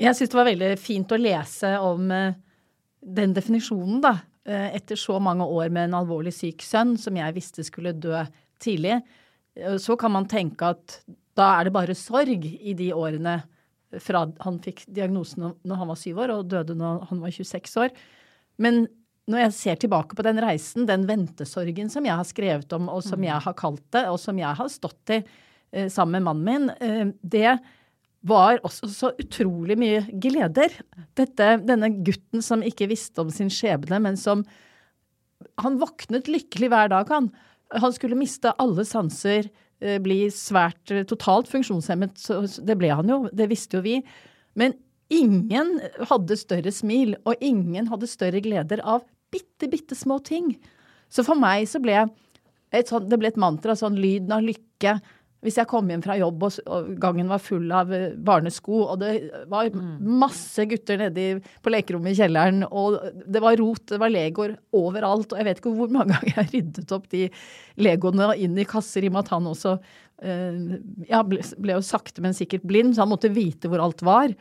Jeg 0.02 0.18
syns 0.18 0.34
det 0.34 0.40
var 0.42 0.50
veldig 0.50 0.70
fint 0.82 1.14
å 1.14 1.22
lese 1.22 1.72
om 1.86 2.12
eh, 2.12 2.38
den 3.02 3.34
definisjonen, 3.34 4.00
da, 4.02 4.16
eh, 4.46 4.74
etter 4.76 4.96
så 4.96 5.18
mange 5.22 5.44
år 5.44 5.70
med 5.70 5.88
en 5.88 5.98
alvorlig 6.02 6.32
syk 6.34 6.62
sønn 6.62 6.96
som 7.00 7.16
jeg 7.18 7.34
visste 7.36 7.64
skulle 7.66 7.92
dø 7.92 8.22
tidlig, 8.62 9.00
eh, 9.56 9.76
så 9.76 9.98
kan 9.98 10.12
man 10.12 10.28
tenke 10.30 10.72
at 10.74 11.02
da 11.36 11.58
er 11.58 11.64
det 11.64 11.74
bare 11.74 11.94
sorg 11.94 12.46
i 12.46 12.74
de 12.74 12.92
årene 12.92 13.42
fra 14.00 14.24
han 14.40 14.58
fikk 14.62 14.86
diagnosen 14.86 15.52
når 15.64 15.76
han 15.76 15.88
var 15.88 16.00
syv 16.00 16.18
år, 16.24 16.30
og 16.32 16.48
døde 16.48 16.76
når 16.76 17.06
han 17.10 17.20
var 17.20 17.30
26 17.30 17.76
år. 17.82 17.90
Men 18.58 18.86
når 19.28 19.38
jeg 19.38 19.52
ser 19.52 19.76
tilbake 19.76 20.16
på 20.16 20.24
den 20.24 20.40
reisen, 20.40 20.86
den 20.86 21.04
ventesorgen 21.08 21.90
som 21.92 22.04
jeg 22.04 22.16
har 22.16 22.24
skrevet 22.24 22.72
om, 22.72 22.88
og 22.88 23.02
som 23.04 23.20
mm. 23.20 23.26
jeg 23.28 23.44
har 23.44 23.54
kalt 23.58 23.84
det, 23.92 24.06
og 24.08 24.18
som 24.20 24.38
jeg 24.38 24.56
har 24.58 24.68
stått 24.72 25.12
i 25.12 25.20
eh, 25.20 25.88
sammen 25.92 26.20
med 26.20 26.28
mannen 26.30 26.72
min, 26.72 27.12
det 27.22 27.58
var 28.26 28.60
også 28.66 28.88
så 28.90 29.10
utrolig 29.20 29.76
mye 29.78 30.02
gleder. 30.22 30.74
Dette, 31.18 31.56
denne 31.66 31.90
gutten 32.06 32.44
som 32.44 32.62
ikke 32.64 32.88
visste 32.90 33.22
om 33.22 33.32
sin 33.34 33.50
skjebne, 33.52 34.02
men 34.02 34.18
som 34.20 34.46
Han 35.58 35.74
våknet 35.80 36.28
lykkelig 36.30 36.68
hver 36.70 36.88
dag, 36.88 37.08
han. 37.10 37.26
Han 37.82 37.92
skulle 37.92 38.16
miste 38.16 38.52
alle 38.62 38.84
sanser, 38.86 39.48
eh, 39.82 39.98
bli 39.98 40.30
svært 40.30 40.90
eh, 40.94 41.02
totalt 41.02 41.50
funksjonshemmet. 41.50 42.14
Så 42.16 42.38
det 42.62 42.76
ble 42.78 42.92
han 42.94 43.10
jo, 43.10 43.26
det 43.34 43.48
visste 43.50 43.76
jo 43.76 43.82
vi. 43.82 43.96
Men 44.54 44.76
ingen 45.10 45.80
hadde 46.08 46.38
større 46.38 46.70
smil, 46.72 47.16
og 47.26 47.42
ingen 47.42 47.90
hadde 47.90 48.06
større 48.06 48.40
gleder 48.40 48.80
av 48.86 49.02
bitte, 49.34 49.66
bitte 49.66 49.98
små 49.98 50.20
ting. 50.22 50.54
Så 51.10 51.26
for 51.26 51.34
meg 51.34 51.66
så 51.68 51.82
ble 51.82 52.06
et 52.72 52.88
sånt, 52.88 53.10
det 53.10 53.18
ble 53.20 53.32
et 53.32 53.40
mantra, 53.40 53.74
sånn 53.76 53.98
lyden 53.98 54.32
av 54.32 54.46
lykke 54.46 54.96
hvis 55.42 55.56
jeg 55.58 55.68
kom 55.70 55.88
hjem 55.90 56.02
fra 56.04 56.14
jobb 56.20 56.44
og, 56.46 56.90
gangen 57.02 57.30
var 57.30 57.42
full 57.42 57.66
av 57.74 57.90
eh, 57.94 58.12
barnesko, 58.14 58.84
og 58.92 59.00
det 59.00 59.10
var 59.50 59.72
mm. 59.74 59.98
masse 60.22 60.66
gutter 60.70 61.00
nedi 61.00 61.26
på 61.62 61.72
lekerommet 61.74 62.14
i 62.14 62.20
kjelleren, 62.20 62.62
og 62.70 63.00
det 63.26 63.42
var 63.42 63.58
rot, 63.58 63.82
det 63.90 63.98
var 64.02 64.12
legoer 64.12 64.54
overalt, 64.78 65.32
og 65.32 65.40
jeg 65.40 65.48
vet 65.48 65.62
ikke 65.62 65.74
hvor 65.74 65.90
mange 65.94 66.14
ganger 66.14 66.38
jeg 66.38 66.52
ryddet 66.52 66.94
opp 66.94 67.08
de 67.12 67.26
legoene 67.82 68.30
inn 68.38 68.58
i 68.58 68.66
kasser, 68.68 69.02
i 69.02 69.10
og 69.10 69.16
med 69.16 69.24
at 69.24 69.32
han 69.34 69.48
også 69.50 69.76
uh, 69.78 70.60
ja, 71.08 71.22
ble, 71.26 71.40
ble, 71.58 71.78
jo 71.78 71.86
sakte, 71.86 72.22
men 72.22 72.36
sikkert 72.38 72.66
blind, 72.68 72.94
så 72.94 73.02
han 73.02 73.10
måtte 73.10 73.32
vite 73.34 73.70
hvor 73.70 73.82
alt 73.82 74.04
var. 74.06 74.36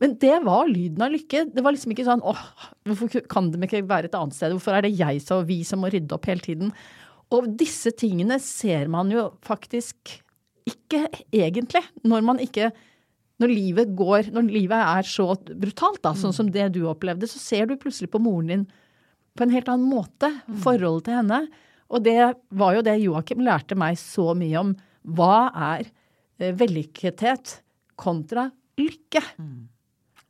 Men 0.00 0.16
det 0.18 0.38
var 0.46 0.64
lyden 0.66 1.04
av 1.04 1.12
lykke. 1.12 1.44
Det 1.52 1.62
var 1.62 1.74
liksom 1.76 1.92
ikke 1.92 2.06
sånn 2.06 2.24
åh, 2.24 2.40
hvorfor 2.88 3.20
kan 3.30 3.50
de 3.52 3.60
ikke 3.66 3.84
være 3.84 4.08
et 4.08 4.16
annet 4.16 4.34
sted, 4.34 4.54
hvorfor 4.56 4.78
er 4.78 4.86
det 4.86 4.94
jeg 4.96 5.20
og 5.36 5.44
vi 5.50 5.60
som 5.68 5.84
må 5.84 5.92
rydde 5.92 6.16
opp 6.16 6.26
hele 6.30 6.42
tiden? 6.42 6.72
Og 7.36 7.52
disse 7.60 7.92
tingene 7.94 8.40
ser 8.42 8.88
man 8.90 9.12
jo 9.12 9.28
faktisk 9.46 10.16
ikke 10.70 11.04
egentlig. 11.34 11.82
Når 12.06 12.24
man 12.26 12.40
ikke 12.42 12.70
når 13.40 13.54
livet 13.54 13.94
går, 13.96 14.28
når 14.34 14.50
livet 14.52 14.76
er 14.76 15.06
så 15.08 15.32
brutalt, 15.48 16.02
da, 16.04 16.12
sånn 16.18 16.34
som 16.36 16.50
det 16.52 16.66
du 16.74 16.82
opplevde, 16.90 17.28
så 17.30 17.40
ser 17.40 17.70
du 17.70 17.78
plutselig 17.80 18.10
på 18.12 18.20
moren 18.20 18.52
din 18.52 18.66
på 19.38 19.46
en 19.46 19.54
helt 19.54 19.70
annen 19.72 19.88
måte. 19.88 20.28
Mm. 20.44 20.58
Forholdet 20.60 21.08
til 21.08 21.18
henne. 21.22 21.40
Og 21.90 22.04
det 22.04 22.18
var 22.60 22.76
jo 22.76 22.84
det 22.86 22.98
Joakim 23.00 23.42
lærte 23.46 23.78
meg 23.78 23.96
så 24.00 24.30
mye 24.36 24.60
om. 24.60 24.74
Hva 25.16 25.48
er 25.72 25.86
eh, 25.86 26.52
vellykkethet 26.58 27.56
kontra 28.00 28.50
lykke? 28.80 29.22
Mm. 29.40 29.68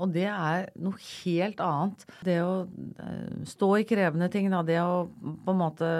Og 0.00 0.12
det 0.14 0.28
er 0.30 0.70
noe 0.80 0.96
helt 1.24 1.60
annet. 1.64 2.06
Det 2.24 2.38
å 2.44 2.52
eh, 2.64 3.40
stå 3.48 3.72
i 3.80 3.88
krevende 3.88 4.30
ting, 4.32 4.48
da. 4.52 4.62
Det 4.64 4.78
å 4.80 5.02
på 5.10 5.52
en 5.52 5.60
måte 5.60 5.90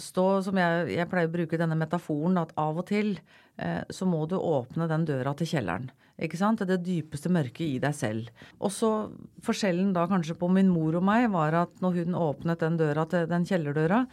stå 0.00 0.26
som 0.42 0.58
jeg, 0.58 0.88
jeg, 0.96 1.08
pleier 1.10 1.28
å 1.28 1.34
bruke 1.36 1.60
denne 1.60 1.78
metaforen, 1.78 2.40
at 2.40 2.54
av 2.58 2.80
og 2.82 2.88
til 2.88 3.14
eh, 3.60 3.82
så 3.92 4.08
må 4.08 4.24
du 4.26 4.36
åpne 4.38 4.88
den 4.90 5.06
døra 5.08 5.34
til 5.38 5.50
kjelleren. 5.52 5.90
Ikke 6.22 6.38
sant? 6.40 6.62
Det 6.64 6.78
dypeste 6.80 7.30
mørket 7.32 7.66
i 7.66 7.80
deg 7.82 7.94
selv. 7.96 8.30
Og 8.56 8.72
så 8.72 8.90
Forskjellen 9.44 9.92
da 9.94 10.06
kanskje 10.08 10.38
på 10.38 10.48
min 10.50 10.70
mor 10.72 10.96
og 10.96 11.04
meg 11.04 11.28
var 11.34 11.54
at 11.66 11.82
når 11.84 12.00
hun 12.00 12.16
åpnet 12.18 12.62
den 12.64 12.78
døra 12.80 13.04
til 13.10 13.28
den 13.30 13.44
kjellerdøra, 13.46 14.06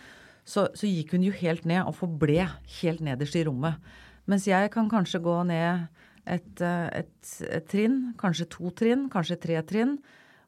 så, 0.44 0.68
så 0.76 0.90
gikk 0.90 1.16
hun 1.16 1.24
jo 1.24 1.32
helt 1.38 1.64
ned 1.70 1.88
og 1.88 1.96
forble 1.96 2.50
helt 2.82 3.04
nederst 3.06 3.38
i 3.40 3.46
rommet. 3.48 3.80
Mens 4.28 4.48
jeg 4.48 4.72
kan 4.74 4.90
kanskje 4.92 5.24
gå 5.24 5.38
ned 5.48 5.88
et, 6.28 6.62
eh, 6.62 6.90
et, 7.04 7.32
et 7.50 7.72
trinn, 7.72 8.12
kanskje 8.20 8.50
to 8.52 8.72
trinn, 8.76 9.08
kanskje 9.12 9.40
tre 9.40 9.64
trinn. 9.68 9.98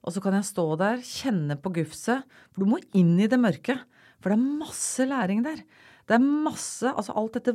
Og 0.05 0.13
så 0.13 0.21
kan 0.21 0.35
jeg 0.37 0.45
stå 0.51 0.67
der, 0.77 1.01
kjenne 1.01 1.57
på 1.57 1.71
gufset. 1.79 2.27
For 2.53 2.61
du 2.63 2.75
må 2.75 2.83
inn 2.93 3.15
i 3.17 3.31
det 3.31 3.39
mørke. 3.41 3.79
For 4.25 4.33
det 4.33 4.39
er 4.41 4.57
masse 4.65 5.05
læring 5.05 5.43
der. 5.45 5.59
Det 6.09 6.15
er 6.17 6.23
masse 6.25 6.89
Altså 6.89 7.13
alt 7.13 7.35
dette, 7.37 7.53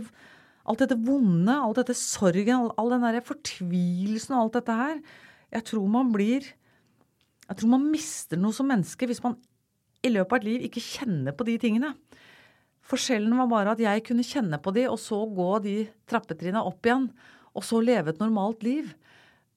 alt 0.70 0.78
dette 0.78 0.94
vonde, 1.02 1.51
alt 1.51 1.80
dette 1.80 1.97
sorgen, 1.98 2.55
all, 2.55 2.70
all 2.78 2.92
den 2.94 3.02
derre 3.02 3.24
fortvilelsen 3.26 4.36
og 4.36 4.44
alt 4.44 4.59
dette 4.60 4.76
her. 4.78 5.01
Jeg 5.51 5.66
tror 5.66 5.88
man 5.90 6.12
blir 6.14 6.47
Jeg 7.48 7.56
tror 7.59 7.72
man 7.72 7.88
mister 7.90 8.38
noe 8.38 8.55
som 8.55 8.70
menneske 8.70 9.09
hvis 9.10 9.24
man 9.24 9.34
i 10.06 10.12
løpet 10.14 10.30
av 10.30 10.38
et 10.38 10.47
liv 10.47 10.66
ikke 10.68 10.84
kjenner 10.84 11.34
på 11.34 11.42
de 11.48 11.56
tingene. 11.59 11.90
Forskjellen 12.86 13.34
var 13.34 13.51
bare 13.51 13.74
at 13.74 13.82
jeg 13.82 14.05
kunne 14.06 14.22
kjenne 14.22 14.60
på 14.62 14.70
de, 14.76 14.86
og 14.86 15.01
så 15.02 15.18
gå 15.26 15.51
de 15.66 15.74
trappetrinna 16.06 16.62
opp 16.62 16.86
igjen. 16.86 17.10
Og 17.59 17.66
så 17.66 17.82
leve 17.82 18.14
et 18.14 18.22
normalt 18.22 18.62
liv. 18.62 18.94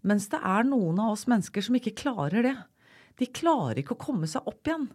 Mens 0.01 0.25
det 0.33 0.41
er 0.41 0.65
noen 0.65 0.97
av 0.97 1.13
oss 1.13 1.27
mennesker 1.29 1.61
som 1.61 1.77
ikke 1.77 1.93
klarer 2.01 2.49
det. 2.49 2.55
De 3.21 3.29
klarer 3.29 3.83
ikke 3.83 3.93
å 3.93 4.03
komme 4.09 4.27
seg 4.27 4.49
opp 4.49 4.65
igjen. 4.65 4.89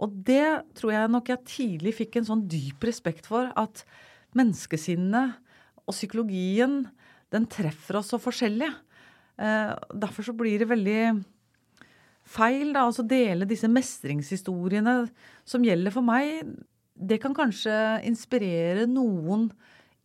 Og 0.00 0.14
det 0.26 0.64
tror 0.78 0.94
jeg 0.94 1.12
nok 1.12 1.28
jeg 1.28 1.48
tidlig 1.48 1.96
fikk 1.98 2.20
en 2.20 2.28
sånn 2.28 2.46
dyp 2.50 2.84
respekt 2.88 3.28
for. 3.28 3.50
At 3.58 3.84
menneskesinnet 4.38 5.36
og 5.82 5.92
psykologien, 5.94 6.86
den 7.32 7.48
treffer 7.50 8.00
oss 8.00 8.12
så 8.12 8.20
forskjellig. 8.22 8.70
Eh, 9.42 9.72
derfor 10.04 10.26
så 10.26 10.34
blir 10.36 10.62
det 10.62 10.70
veldig 10.70 11.02
feil 12.32 12.72
da, 12.72 12.86
altså 12.86 13.04
dele 13.06 13.48
disse 13.48 13.68
mestringshistoriene 13.70 14.96
som 15.48 15.64
gjelder 15.66 15.94
for 15.94 16.06
meg. 16.06 16.54
Det 16.92 17.18
kan 17.22 17.34
kanskje 17.36 17.74
inspirere 18.08 18.86
noen 18.88 19.48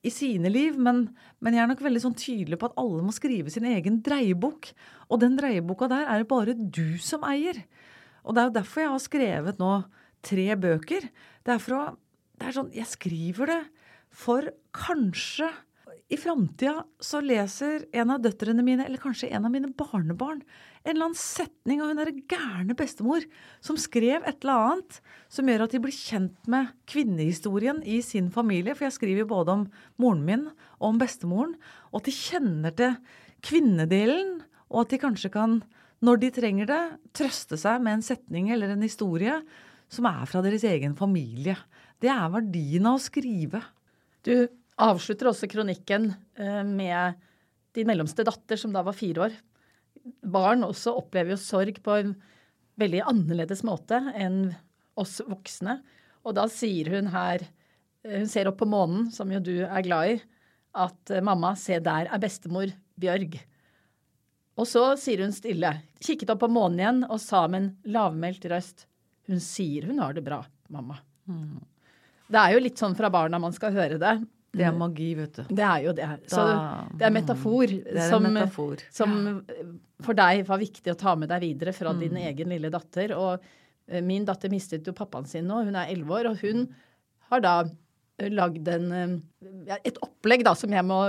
i 0.05 0.11
sine 0.13 0.49
liv, 0.51 0.77
men, 0.79 1.07
men, 1.43 1.55
jeg 1.55 1.63
er 1.63 1.69
nok 1.71 1.81
veldig 1.83 2.01
sånn 2.03 2.17
tydelig 2.17 2.59
på 2.61 2.69
at 2.69 2.77
alle 2.79 3.03
må 3.03 3.13
skrive 3.15 3.51
sin 3.53 3.65
egen 3.67 3.99
dreiebok. 4.05 4.69
Og 5.11 5.21
den 5.23 5.35
dreieboka 5.39 5.89
der 5.91 6.07
er 6.07 6.21
det 6.21 6.29
bare 6.31 6.55
du 6.55 6.97
som 7.03 7.25
eier. 7.27 7.59
Og 8.27 8.35
det 8.35 8.43
er 8.43 8.49
jo 8.49 8.57
derfor 8.59 8.83
jeg 8.83 8.93
har 8.93 9.03
skrevet 9.03 9.61
nå 9.61 9.71
tre 10.27 10.47
bøker. 10.59 11.07
Det 11.47 11.55
er, 11.55 11.69
å, 11.77 11.83
det 12.37 12.49
er 12.49 12.57
sånn 12.57 12.73
Jeg 12.75 12.91
skriver 12.91 13.53
det 13.53 13.61
for 14.17 14.49
kanskje 14.75 15.49
i 16.07 16.15
framtida 16.15 16.85
så 17.03 17.19
leser 17.19 17.83
en 17.99 18.13
av 18.13 18.21
døtrene 18.23 18.63
mine, 18.63 18.85
eller 18.87 19.01
kanskje 19.01 19.27
en 19.35 19.43
av 19.47 19.51
mine 19.51 19.73
barnebarn, 19.75 20.39
en 20.85 20.93
eller 20.93 21.09
annen 21.09 21.19
setning 21.19 21.81
av 21.83 21.89
hun 21.91 21.99
derre 21.99 22.13
gærne 22.31 22.75
bestemor 22.79 23.25
som 23.63 23.75
skrev 23.79 24.23
et 24.23 24.39
eller 24.45 24.69
annet 24.69 24.99
som 25.33 25.49
gjør 25.51 25.65
at 25.65 25.75
de 25.75 25.81
blir 25.83 25.95
kjent 25.95 26.47
med 26.47 26.71
kvinnehistorien 26.87 27.81
i 27.83 27.99
sin 28.05 28.29
familie. 28.31 28.71
For 28.71 28.87
jeg 28.87 28.95
skriver 28.95 29.27
både 29.27 29.57
om 29.57 29.65
moren 29.99 30.23
min 30.23 30.45
og 30.77 30.93
om 30.93 31.01
bestemoren. 31.01 31.57
Og 31.91 31.99
at 31.99 32.07
de 32.07 32.15
kjenner 32.15 32.77
til 32.79 32.95
kvinnedelen, 33.43 34.37
og 34.71 34.85
at 34.85 34.95
de 34.95 35.01
kanskje 35.03 35.33
kan, 35.35 35.59
når 36.05 36.21
de 36.21 36.29
trenger 36.33 36.69
det, 36.69 36.83
trøste 37.17 37.57
seg 37.57 37.81
med 37.81 37.97
en 37.97 38.05
setning 38.05 38.51
eller 38.53 38.73
en 38.73 38.85
historie 38.85 39.39
som 39.89 40.05
er 40.09 40.27
fra 40.29 40.43
deres 40.45 40.65
egen 40.67 40.93
familie. 40.97 41.55
Det 41.97 42.11
er 42.11 42.33
verdien 42.33 42.85
av 42.89 42.99
å 42.99 43.01
skrive. 43.01 43.63
Du 44.21 44.33
avslutter 44.77 45.31
også 45.31 45.49
kronikken 45.49 46.11
eh, 46.37 46.61
med 46.67 47.17
din 47.77 47.89
mellomste 47.89 48.25
datter, 48.27 48.59
som 48.59 48.73
da 48.75 48.83
var 48.85 48.97
fire 48.97 49.27
år. 49.27 49.37
Barn 50.27 50.65
også 50.67 50.93
opplever 50.99 51.33
jo 51.33 51.41
sorg 51.41 51.81
på 51.83 51.97
en 51.97 52.13
veldig 52.77 53.03
annerledes 53.09 53.63
måte 53.65 53.99
enn 54.13 54.51
oss 54.97 55.17
voksne. 55.25 55.79
Og 56.27 56.35
da 56.37 56.45
sier 56.51 56.91
hun 56.93 57.09
her 57.13 57.41
eh, 57.41 58.19
Hun 58.21 58.29
ser 58.29 58.49
opp 58.51 58.61
på 58.61 58.69
månen, 58.69 59.09
som 59.13 59.31
jo 59.33 59.41
du 59.41 59.55
er 59.65 59.85
glad 59.85 60.13
i, 60.13 60.17
at 60.77 61.13
eh, 61.13 61.25
mamma, 61.25 61.55
se 61.57 61.79
der 61.81 62.11
er 62.11 62.21
bestemor 62.21 62.69
Bjørg. 62.99 63.39
Og 64.57 64.65
så 64.65 64.83
sier 64.97 65.21
hun 65.21 65.33
stille, 65.35 65.71
kikket 66.01 66.31
opp 66.33 66.41
på 66.45 66.51
månen 66.51 66.81
igjen 66.81 67.03
og 67.07 67.19
sa 67.21 67.43
med 67.51 67.61
en 67.61 67.93
lavmælt 67.93 68.47
røst 68.49 68.87
Hun 69.29 69.41
sier 69.43 69.85
hun 69.89 69.99
har 70.01 70.15
det 70.15 70.23
bra, 70.25 70.39
mamma. 70.73 70.97
Mm. 71.27 71.59
Det 72.27 72.39
er 72.41 72.55
jo 72.55 72.63
litt 72.63 72.79
sånn 72.79 72.95
fra 72.97 73.11
barna 73.11 73.39
man 73.39 73.55
skal 73.55 73.75
høre 73.75 73.99
det. 74.01 74.15
Det 74.57 74.65
er 74.65 74.73
magi, 74.75 75.11
vet 75.17 75.35
du. 75.35 75.43
Det 75.53 75.63
er 75.63 75.83
jo 75.85 75.93
det. 75.95 76.07
Så 76.31 76.43
det 76.97 77.05
er 77.07 77.13
metafor, 77.13 77.67
det 77.67 78.01
er 78.01 78.09
som, 78.09 78.25
metafor. 78.25 78.81
som 78.93 79.15
for 80.03 80.17
deg 80.17 80.43
var 80.47 80.61
viktig 80.61 80.93
å 80.93 80.97
ta 80.97 81.13
med 81.19 81.29
deg 81.31 81.43
videre 81.43 81.73
fra 81.75 81.93
mm. 81.93 82.01
din 82.01 82.19
egen 82.23 82.53
lille 82.55 82.71
datter. 82.73 83.13
Og 83.17 83.43
eh, 83.91 84.03
min 84.05 84.25
datter 84.27 84.51
mistet 84.53 84.87
jo 84.87 84.95
pappaen 84.97 85.27
sin 85.29 85.47
nå, 85.49 85.61
hun 85.67 85.77
er 85.77 85.91
elleve 85.93 86.21
år, 86.21 86.31
og 86.31 86.41
hun 86.41 86.65
har 87.31 87.43
da 87.43 87.55
eh, 87.65 88.31
lagd 88.33 88.71
en, 88.73 88.91
eh, 88.97 89.77
et 89.83 89.99
opplegg 90.05 90.45
da, 90.47 90.55
som 90.57 90.73
jeg 90.73 90.87
må, 90.87 91.01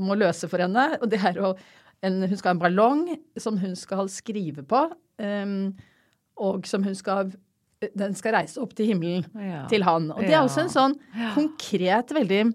må 0.00 0.18
løse 0.18 0.48
for 0.50 0.64
henne. 0.64 0.92
og 1.00 1.10
det 1.12 1.20
er 1.20 1.42
å 1.42 1.54
en, 2.04 2.20
Hun 2.28 2.38
skal 2.38 2.52
ha 2.52 2.56
en 2.56 2.62
ballong 2.62 3.06
som 3.40 3.58
hun 3.60 3.74
skal 3.78 4.10
skrive 4.12 4.64
på, 4.68 4.84
um, 5.22 5.72
og 6.44 6.68
som 6.68 6.84
hun 6.86 6.96
skal 6.98 7.32
den 7.84 8.14
skal 8.16 8.32
reise 8.38 8.56
opp 8.62 8.70
til 8.72 8.86
himmelen 8.88 9.26
ja. 9.36 9.66
til 9.68 9.82
han. 9.84 10.06
Og 10.14 10.22
det 10.24 10.32
er 10.32 10.40
også 10.40 10.62
en 10.62 10.70
sånn 10.72 10.94
konkret, 11.34 12.14
veldig 12.16 12.46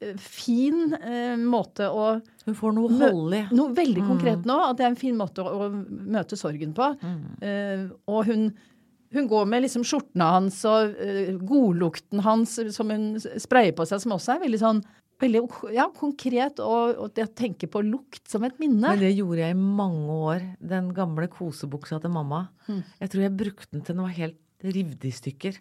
Eh, 0.00 0.16
fin 0.20 0.92
eh, 0.92 1.36
måte 1.40 1.88
å 1.88 2.18
Hun 2.44 2.56
får 2.56 2.74
noe 2.76 2.96
hold 3.00 3.32
i. 3.34 3.42
Noe 3.56 3.72
veldig 3.74 4.02
mm. 4.04 4.08
konkret 4.10 4.48
nå. 4.48 4.56
At 4.68 4.78
det 4.78 4.84
er 4.84 4.92
en 4.92 5.00
fin 5.00 5.16
måte 5.16 5.42
å, 5.42 5.66
å 5.66 5.70
møte 5.72 6.36
sorgen 6.38 6.74
på. 6.76 6.90
Mm. 7.00 7.22
Eh, 7.40 7.86
og 8.12 8.28
hun, 8.28 8.50
hun, 9.16 9.30
går 9.30 9.48
med 9.48 9.64
liksom 9.64 9.86
skjortene 9.88 10.28
hans 10.36 10.60
og 10.68 10.92
uh, 11.00 11.32
godlukten 11.40 12.20
hans 12.26 12.58
som 12.76 12.92
hun 12.92 13.14
sprayer 13.16 13.72
på 13.76 13.86
seg, 13.88 14.02
som 14.02 14.14
også 14.18 14.34
er 14.34 14.44
veldig 14.44 14.60
sånn 14.60 14.82
veldig 15.22 15.42
ja, 15.74 15.86
konkret, 15.96 16.60
og, 16.60 16.98
og 17.00 17.18
jeg 17.18 17.32
tenker 17.38 17.70
på 17.72 17.82
lukt 17.84 18.24
som 18.28 18.44
et 18.46 18.58
minne. 18.60 18.84
Men 18.84 19.00
det 19.00 19.14
gjorde 19.14 19.42
jeg 19.42 19.56
i 19.56 19.58
mange 19.58 20.18
år. 20.30 20.44
Den 20.74 20.92
gamle 20.96 21.28
kosebuksa 21.32 22.00
til 22.02 22.12
mamma. 22.14 22.46
Mm. 22.68 22.82
Jeg 23.00 23.12
tror 23.12 23.24
jeg 23.24 23.38
brukte 23.40 23.72
den 23.72 23.86
til 23.86 23.98
noe 23.98 24.12
helt 24.16 24.40
revet 24.64 25.06
i 25.08 25.14
stykker. 25.14 25.58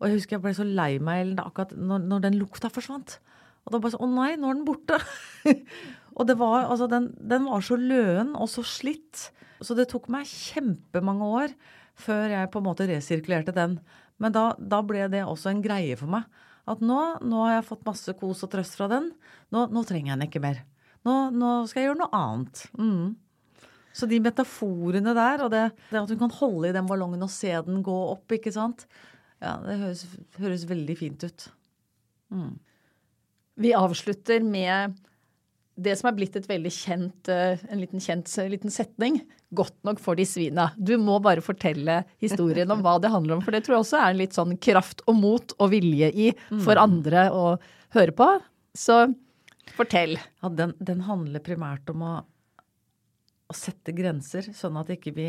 Og 0.00 0.08
jeg 0.08 0.18
husker 0.18 0.36
jeg 0.36 0.44
ble 0.44 0.54
så 0.56 0.66
lei 0.66 0.96
meg 1.02 1.36
akkurat 1.38 1.74
når, 1.78 2.06
når 2.10 2.24
den 2.26 2.38
lukta 2.40 2.70
forsvant. 2.72 3.18
Og 3.62 3.74
da 3.74 3.78
bare 3.78 3.94
sånn 3.94 4.08
Å 4.08 4.14
nei, 4.16 4.30
nå 4.38 4.50
er 4.50 4.58
den 4.58 4.66
borte. 4.66 4.98
og 6.18 6.26
det 6.28 6.38
var, 6.40 6.66
altså, 6.66 6.88
den, 6.90 7.12
den, 7.18 7.46
var 7.50 7.62
så 7.64 7.78
løen 7.78 8.34
og 8.34 8.50
så 8.50 8.64
slitt. 8.66 9.28
Så 9.62 9.78
det 9.78 9.88
tok 9.92 10.08
meg 10.10 10.26
kjempemange 10.26 11.28
år 11.42 11.54
før 12.02 12.32
jeg 12.34 12.50
på 12.50 12.58
en 12.58 12.66
måte 12.66 12.88
resirkulerte 12.90 13.54
den. 13.54 13.78
Men 14.22 14.34
da, 14.34 14.52
da 14.58 14.80
ble 14.86 15.06
det 15.12 15.22
også 15.26 15.52
en 15.52 15.62
greie 15.62 15.94
for 15.98 16.10
meg. 16.10 16.26
At 16.70 16.82
nå, 16.84 16.98
nå 17.26 17.40
har 17.42 17.56
jeg 17.56 17.66
fått 17.66 17.86
masse 17.86 18.14
kos 18.18 18.44
og 18.46 18.52
trøst 18.52 18.76
fra 18.78 18.86
den. 18.92 19.10
Nå, 19.54 19.66
nå 19.72 19.82
trenger 19.86 20.12
jeg 20.12 20.18
den 20.18 20.28
ikke 20.28 20.42
mer. 20.44 20.62
Nå, 21.06 21.16
nå, 21.34 21.52
skal 21.66 21.82
jeg 21.82 21.90
gjøre 21.90 22.00
noe 22.04 22.18
annet. 22.18 22.64
Mm. 22.78 23.06
Så 23.92 24.08
de 24.08 24.20
metaforene 24.24 25.14
der, 25.16 25.42
og 25.44 25.50
det, 25.52 25.64
det, 25.90 26.02
at 26.04 26.10
du 26.10 26.16
kan 26.20 26.32
holde 26.38 26.70
i 26.70 26.76
den 26.76 26.88
ballongen 26.88 27.26
og 27.26 27.32
se 27.32 27.50
den 27.66 27.82
gå 27.84 27.96
opp, 28.12 28.30
ikke 28.32 28.54
sant, 28.54 28.86
ja, 29.42 29.56
det 29.64 29.80
høres, 29.80 30.04
høres 30.38 30.68
veldig 30.70 30.96
fint 30.96 31.26
ut. 31.26 31.48
Mm. 32.32 32.52
Vi 33.62 33.74
avslutter 33.76 34.44
med 34.46 34.94
det 35.80 35.94
som 35.96 36.10
er 36.10 36.16
blitt 36.16 36.36
et 36.36 36.48
veldig 36.48 36.72
kjent, 36.72 37.28
eh, 37.32 37.60
en 37.72 37.80
liten 37.80 38.02
kjent 38.02 38.28
liten 38.50 38.72
setning. 38.72 39.22
Godt 39.54 39.76
nok 39.84 40.00
for 40.00 40.16
de 40.16 40.24
svina. 40.28 40.70
Du 40.76 40.96
må 41.00 41.18
bare 41.22 41.44
fortelle 41.44 42.02
historien 42.20 42.70
om 42.70 42.82
hva 42.84 42.98
det 43.00 43.12
handler 43.12 43.36
om. 43.36 43.44
For 43.44 43.52
det 43.52 43.64
tror 43.64 43.78
jeg 43.78 43.86
også 43.86 44.00
er 44.00 44.10
en 44.10 44.20
litt 44.20 44.36
sånn 44.36 44.56
kraft 44.60 45.02
og 45.06 45.16
mot 45.16 45.54
og 45.58 45.72
vilje 45.72 46.10
i 46.12 46.30
for 46.50 46.76
mm. 46.76 46.82
andre 46.82 47.26
å 47.32 47.46
høre 47.96 48.16
på. 48.16 48.28
Så 48.76 49.04
fortell. 49.76 50.18
Ja, 50.42 50.52
den, 50.52 50.74
den 50.80 51.04
handler 51.08 51.44
primært 51.44 51.88
om 51.92 52.04
å, 52.04 52.14
å, 53.48 53.56
sette 53.56 53.94
grenser, 53.96 54.52
sånn 54.56 54.78
at 54.80 54.92
ikke 54.92 55.14
vi 55.16 55.28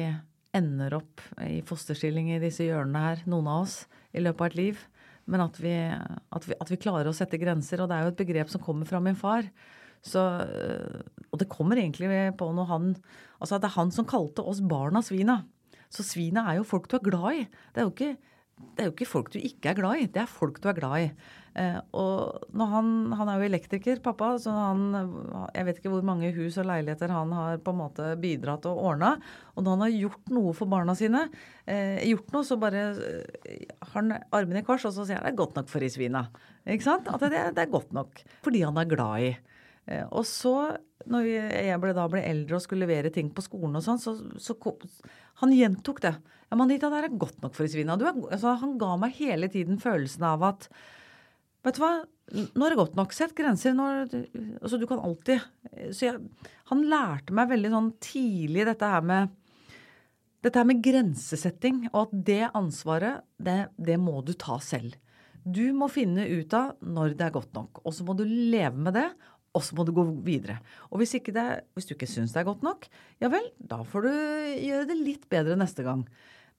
ender 0.54 1.00
opp 1.00 1.24
i 1.44 1.62
fosterstilling 1.66 2.34
i 2.36 2.42
disse 2.44 2.68
hjørnene 2.68 3.04
her, 3.08 3.24
noen 3.32 3.48
av 3.50 3.64
oss, 3.66 3.78
i 4.14 4.22
løpet 4.22 4.44
av 4.44 4.52
et 4.52 4.60
liv. 4.60 4.84
Men 5.26 5.46
at 5.46 5.56
vi, 5.62 5.74
at, 5.74 6.48
vi, 6.48 6.58
at 6.60 6.72
vi, 6.72 6.80
klarer 6.84 7.08
å 7.08 7.16
sette 7.16 7.40
grenser. 7.40 7.82
Og 7.82 7.90
det 7.90 7.96
er 7.96 8.06
jo 8.06 8.12
et 8.12 8.20
begrep 8.20 8.52
som 8.52 8.62
kommer 8.64 8.88
fra 8.90 9.00
min 9.04 9.18
far. 9.18 9.48
Så, 10.04 10.20
og 11.32 11.40
det 11.40 11.52
kommer 11.52 11.80
egentlig 11.80 12.10
på 12.36 12.50
når 12.52 12.68
han 12.68 12.90
Altså 13.44 13.60
det 13.60 13.68
er 13.70 13.76
han 13.76 13.90
som 13.92 14.08
kalte 14.08 14.44
oss 14.48 14.62
barna 14.64 15.02
svina. 15.04 15.42
Så 15.92 16.06
svina 16.08 16.46
er 16.48 16.62
jo 16.62 16.68
folk 16.68 16.88
du 16.88 16.96
er 16.96 17.08
glad 17.10 17.40
i. 17.42 17.42
Det 17.74 17.82
er 17.82 17.88
jo 17.90 17.92
ikke, 17.92 18.14
er 18.80 18.88
jo 18.88 18.94
ikke 18.94 19.10
folk 19.10 19.32
du 19.34 19.40
ikke 19.42 19.74
er 19.74 19.78
glad 19.78 20.00
i. 20.00 20.06
Det 20.10 20.22
er 20.24 20.32
folk 20.32 20.62
du 20.64 20.70
er 20.72 20.78
glad 20.78 21.06
i. 21.06 21.10
Eh, 21.60 21.78
og 21.94 22.48
når 22.58 22.70
han, 22.72 22.88
han 23.20 23.30
er 23.30 23.38
jo 23.42 23.46
elektriker, 23.46 24.00
pappa, 24.02 24.32
så 24.42 24.50
han 24.56 24.88
Jeg 25.54 25.68
vet 25.68 25.82
ikke 25.82 25.92
hvor 25.94 26.06
mange 26.08 26.32
hus 26.34 26.58
og 26.58 26.66
leiligheter 26.66 27.14
han 27.14 27.34
har 27.36 27.60
på 27.62 27.76
en 27.76 27.82
måte 27.84 28.08
bidratt 28.22 28.66
og 28.70 28.80
ordna. 28.94 29.14
Og 29.54 29.66
når 29.66 29.76
han 29.76 29.86
har 29.86 29.98
gjort 30.00 30.34
noe 30.34 30.56
for 30.58 30.72
barna 30.72 30.96
sine, 30.98 31.28
eh, 31.68 32.02
gjort 32.10 32.34
noe, 32.34 32.48
så 32.48 32.58
bare 32.62 32.88
eh, 32.96 33.66
har 33.84 34.00
han 34.00 34.16
armene 34.34 34.64
i 34.64 34.66
kors, 34.66 34.88
og 34.90 34.96
så 34.96 35.06
sier 35.06 35.20
han 35.20 35.28
det 35.28 35.36
er 35.36 35.42
godt 35.44 35.60
nok 35.60 35.70
for 35.70 35.86
i 35.86 35.92
svina. 35.94 36.26
Ikke 36.66 36.88
sant? 36.88 37.12
At 37.12 37.28
det, 37.28 37.44
det, 37.54 37.68
er 37.68 37.76
godt 37.76 37.94
nok. 37.94 38.24
Fordi 38.46 38.64
han 38.66 38.80
er 38.80 38.90
glad 38.90 39.28
i. 39.28 39.34
Eh, 39.86 40.06
og 40.10 40.26
så, 40.28 40.56
når 41.12 41.28
jeg 41.28 41.80
ble, 41.84 41.94
da 41.98 42.08
ble 42.12 42.24
eldre 42.24 42.58
og 42.58 42.64
skulle 42.64 42.86
levere 42.86 43.12
ting 43.14 43.32
på 43.36 43.44
skolen 43.44 43.80
og 43.80 43.86
sånn, 43.86 44.02
så, 44.02 44.16
så 44.40 44.56
Han 45.42 45.56
gjentok 45.56 46.02
det. 46.04 46.16
Ja, 46.50 46.58
Manita, 46.60 46.90
det 46.94 47.04
er 47.04 47.22
godt 47.22 47.42
nok 47.44 47.56
for 47.58 47.68
svina. 47.68 47.98
Altså, 47.98 48.56
han 48.62 48.78
ga 48.82 48.96
meg 49.02 49.16
hele 49.20 49.50
tiden 49.52 49.80
følelsen 49.82 50.28
av 50.30 50.52
at 50.54 50.70
Vet 51.64 51.78
du 51.78 51.80
hva, 51.80 51.94
nå 52.34 52.66
er 52.66 52.74
det 52.74 52.80
godt 52.80 52.98
nok. 53.00 53.14
Sett 53.16 53.32
grenser. 53.38 53.72
Når, 53.72 54.10
altså, 54.60 54.76
du 54.76 54.84
kan 54.90 55.00
alltid 55.00 55.40
Så 55.96 56.10
jeg, 56.10 56.18
han 56.68 56.82
lærte 56.92 57.36
meg 57.36 57.54
veldig 57.54 57.72
sånn 57.72 57.88
tidlig 58.04 58.66
dette 58.68 58.90
her 58.92 59.06
med 59.08 59.32
dette 60.44 60.60
her 60.60 60.68
med 60.68 60.82
grensesetting, 60.84 61.86
og 61.94 62.10
at 62.10 62.16
det 62.28 62.42
ansvaret, 62.52 63.24
det, 63.40 63.70
det 63.80 63.96
må 63.96 64.18
du 64.28 64.34
ta 64.36 64.58
selv. 64.60 64.98
Du 65.44 65.72
må 65.76 65.90
finne 65.92 66.26
ut 66.28 66.54
av 66.56 66.74
når 66.84 67.16
det 67.20 67.26
er 67.28 67.36
godt 67.36 67.56
nok. 67.56 67.80
Og 67.84 67.96
så 67.96 68.04
må 68.08 68.16
du 68.16 68.24
leve 68.28 68.76
med 68.76 68.96
det, 68.96 69.08
og 69.54 69.62
så 69.62 69.76
må 69.78 69.86
du 69.86 69.94
gå 69.96 70.04
videre. 70.26 70.58
Og 70.90 71.00
hvis, 71.02 71.14
det, 71.30 71.46
hvis 71.78 71.88
du 71.90 71.94
ikke 71.96 72.10
syns 72.10 72.34
det 72.34 72.42
er 72.42 72.48
godt 72.50 72.64
nok, 72.66 72.88
ja 73.22 73.30
vel, 73.32 73.46
da 73.58 73.82
får 73.86 74.08
du 74.08 74.14
gjøre 74.66 74.88
det 74.90 74.98
litt 74.98 75.28
bedre 75.32 75.58
neste 75.60 75.86
gang. 75.86 76.02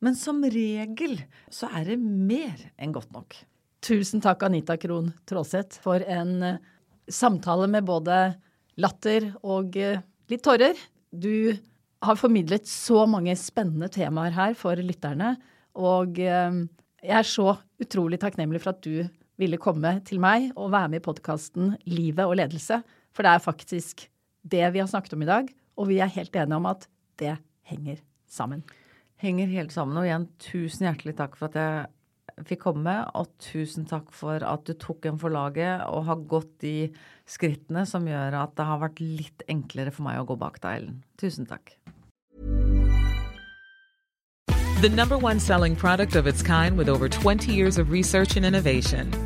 Men 0.04 0.16
som 0.18 0.42
regel 0.42 1.18
så 1.52 1.70
er 1.74 1.90
det 1.90 1.98
mer 1.98 2.54
enn 2.78 2.94
godt 2.94 3.10
nok. 3.14 3.36
Tusen 3.84 4.22
takk, 4.24 4.46
Anita 4.46 4.78
Krohn 4.80 5.10
Traaseth, 5.28 5.80
for 5.82 6.02
en 6.08 6.38
uh, 6.40 6.60
samtale 7.10 7.68
med 7.70 7.84
både 7.88 8.18
latter 8.80 9.28
og 9.42 9.76
uh, 9.76 10.00
litt 10.30 10.44
tårer. 10.46 10.78
Du 11.10 11.52
har 12.04 12.20
formidlet 12.20 12.68
så 12.68 13.04
mange 13.10 13.34
spennende 13.40 13.90
temaer 13.92 14.34
her 14.36 14.56
for 14.58 14.78
lytterne. 14.80 15.34
Og 15.76 16.16
uh, 16.22 16.62
jeg 17.04 17.18
er 17.18 17.28
så 17.28 17.58
utrolig 17.82 18.22
takknemlig 18.22 18.62
for 18.64 18.72
at 18.72 18.86
du 18.86 19.04
ville 19.40 19.59
komme 19.61 19.97
til 20.06 20.20
meg 20.23 20.51
og 20.55 20.73
være 20.74 20.93
med 20.93 21.02
i 21.02 21.05
podkasten 21.05 21.74
Livet 21.90 22.24
og 22.27 22.36
ledelse. 22.39 22.81
For 23.15 23.27
det 23.27 23.35
er 23.35 23.44
faktisk 23.44 24.06
det 24.44 24.65
vi 24.74 24.82
har 24.82 24.90
snakket 24.90 25.16
om 25.16 25.24
i 25.24 25.31
dag, 25.31 25.51
og 25.81 25.89
vi 25.90 25.98
er 26.02 26.12
helt 26.12 26.36
enige 26.36 26.61
om 26.61 26.70
at 26.70 26.89
det 27.20 27.36
henger 27.70 28.02
sammen. 28.28 28.65
Henger 29.23 29.51
helt 29.51 29.73
sammen. 29.73 29.97
Og 29.97 30.06
igjen, 30.06 30.28
tusen 30.43 30.89
hjertelig 30.89 31.16
takk 31.19 31.39
for 31.39 31.48
at 31.51 31.59
jeg 31.59 32.47
fikk 32.48 32.65
komme, 32.66 32.94
og 33.15 33.31
tusen 33.43 33.86
takk 33.89 34.11
for 34.15 34.43
at 34.43 34.66
du 34.66 34.74
tok 34.74 35.06
en 35.06 35.20
for 35.23 35.32
laget 35.32 35.85
og 35.86 36.06
har 36.09 36.24
gått 36.31 36.51
de 36.65 36.90
skrittene 37.31 37.86
som 37.86 38.06
gjør 38.11 38.40
at 38.43 38.56
det 38.59 38.66
har 38.69 38.82
vært 38.82 39.02
litt 39.02 39.47
enklere 39.51 39.94
for 39.94 40.06
meg 40.09 40.20
å 40.20 40.28
gå 40.28 40.39
bak 40.40 40.59
deg, 40.65 40.82
Ellen. 40.82 41.02
Tusen 41.20 41.48
takk. 41.48 41.77
The 44.82 44.90
number 44.90 45.16
one 45.16 45.40
selling 45.40 45.77
product 45.77 46.15
of 46.15 46.27
its 46.27 46.43
kind 46.43 46.77
with 46.77 46.90
over 46.90 47.09
20 47.09 47.51
years 47.51 47.78
of 47.78 47.90
research 47.90 48.36
and 48.36 48.44
innovation. 48.44 49.23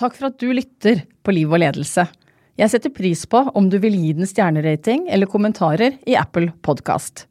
Takk 0.00 0.16
for 0.16 0.30
at 0.30 0.38
du 0.40 0.48
lytter 0.56 1.02
på 1.20 1.34
Liv 1.36 1.50
og 1.52 1.60
ledelse. 1.60 2.06
Jeg 2.56 2.72
setter 2.72 2.92
pris 2.92 3.26
på 3.28 3.42
om 3.56 3.66
du 3.68 3.76
vil 3.82 3.98
gi 4.00 4.14
den 4.16 4.28
stjernerating 4.28 5.06
eller 5.12 5.28
kommentarer 5.28 5.98
i 6.08 6.16
Apple 6.16 6.54
Podkast. 6.64 7.26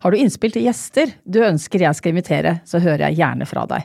Har 0.00 0.12
du 0.12 0.20
innspill 0.20 0.52
til 0.54 0.64
gjester 0.64 1.12
du 1.24 1.42
ønsker 1.44 1.84
jeg 1.84 1.98
skal 1.98 2.14
invitere, 2.14 2.58
så 2.64 2.80
hører 2.80 3.10
jeg 3.10 3.20
gjerne 3.20 3.48
fra 3.48 3.66
deg. 3.68 3.84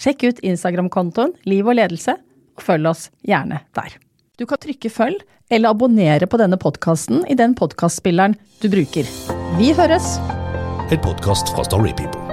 Sjekk 0.00 0.24
ut 0.24 0.42
Instagram-kontoen 0.44 1.36
Liv 1.48 1.68
og 1.68 1.76
ledelse, 1.76 2.16
og 2.56 2.64
følg 2.64 2.88
oss 2.92 3.08
gjerne 3.28 3.60
der. 3.76 3.96
Du 4.40 4.44
kan 4.48 4.60
trykke 4.60 4.92
følg 4.92 5.20
eller 5.52 5.72
abonnere 5.72 6.28
på 6.28 6.40
denne 6.40 6.56
podkasten 6.60 7.24
i 7.28 7.36
den 7.36 7.56
podkastspilleren 7.56 8.36
du 8.64 8.70
bruker. 8.72 9.08
Vi 9.60 9.72
høres! 9.76 10.16
En 10.86 11.02
podkast 11.02 11.52
fra 11.52 11.64
Storypeople. 11.66 12.25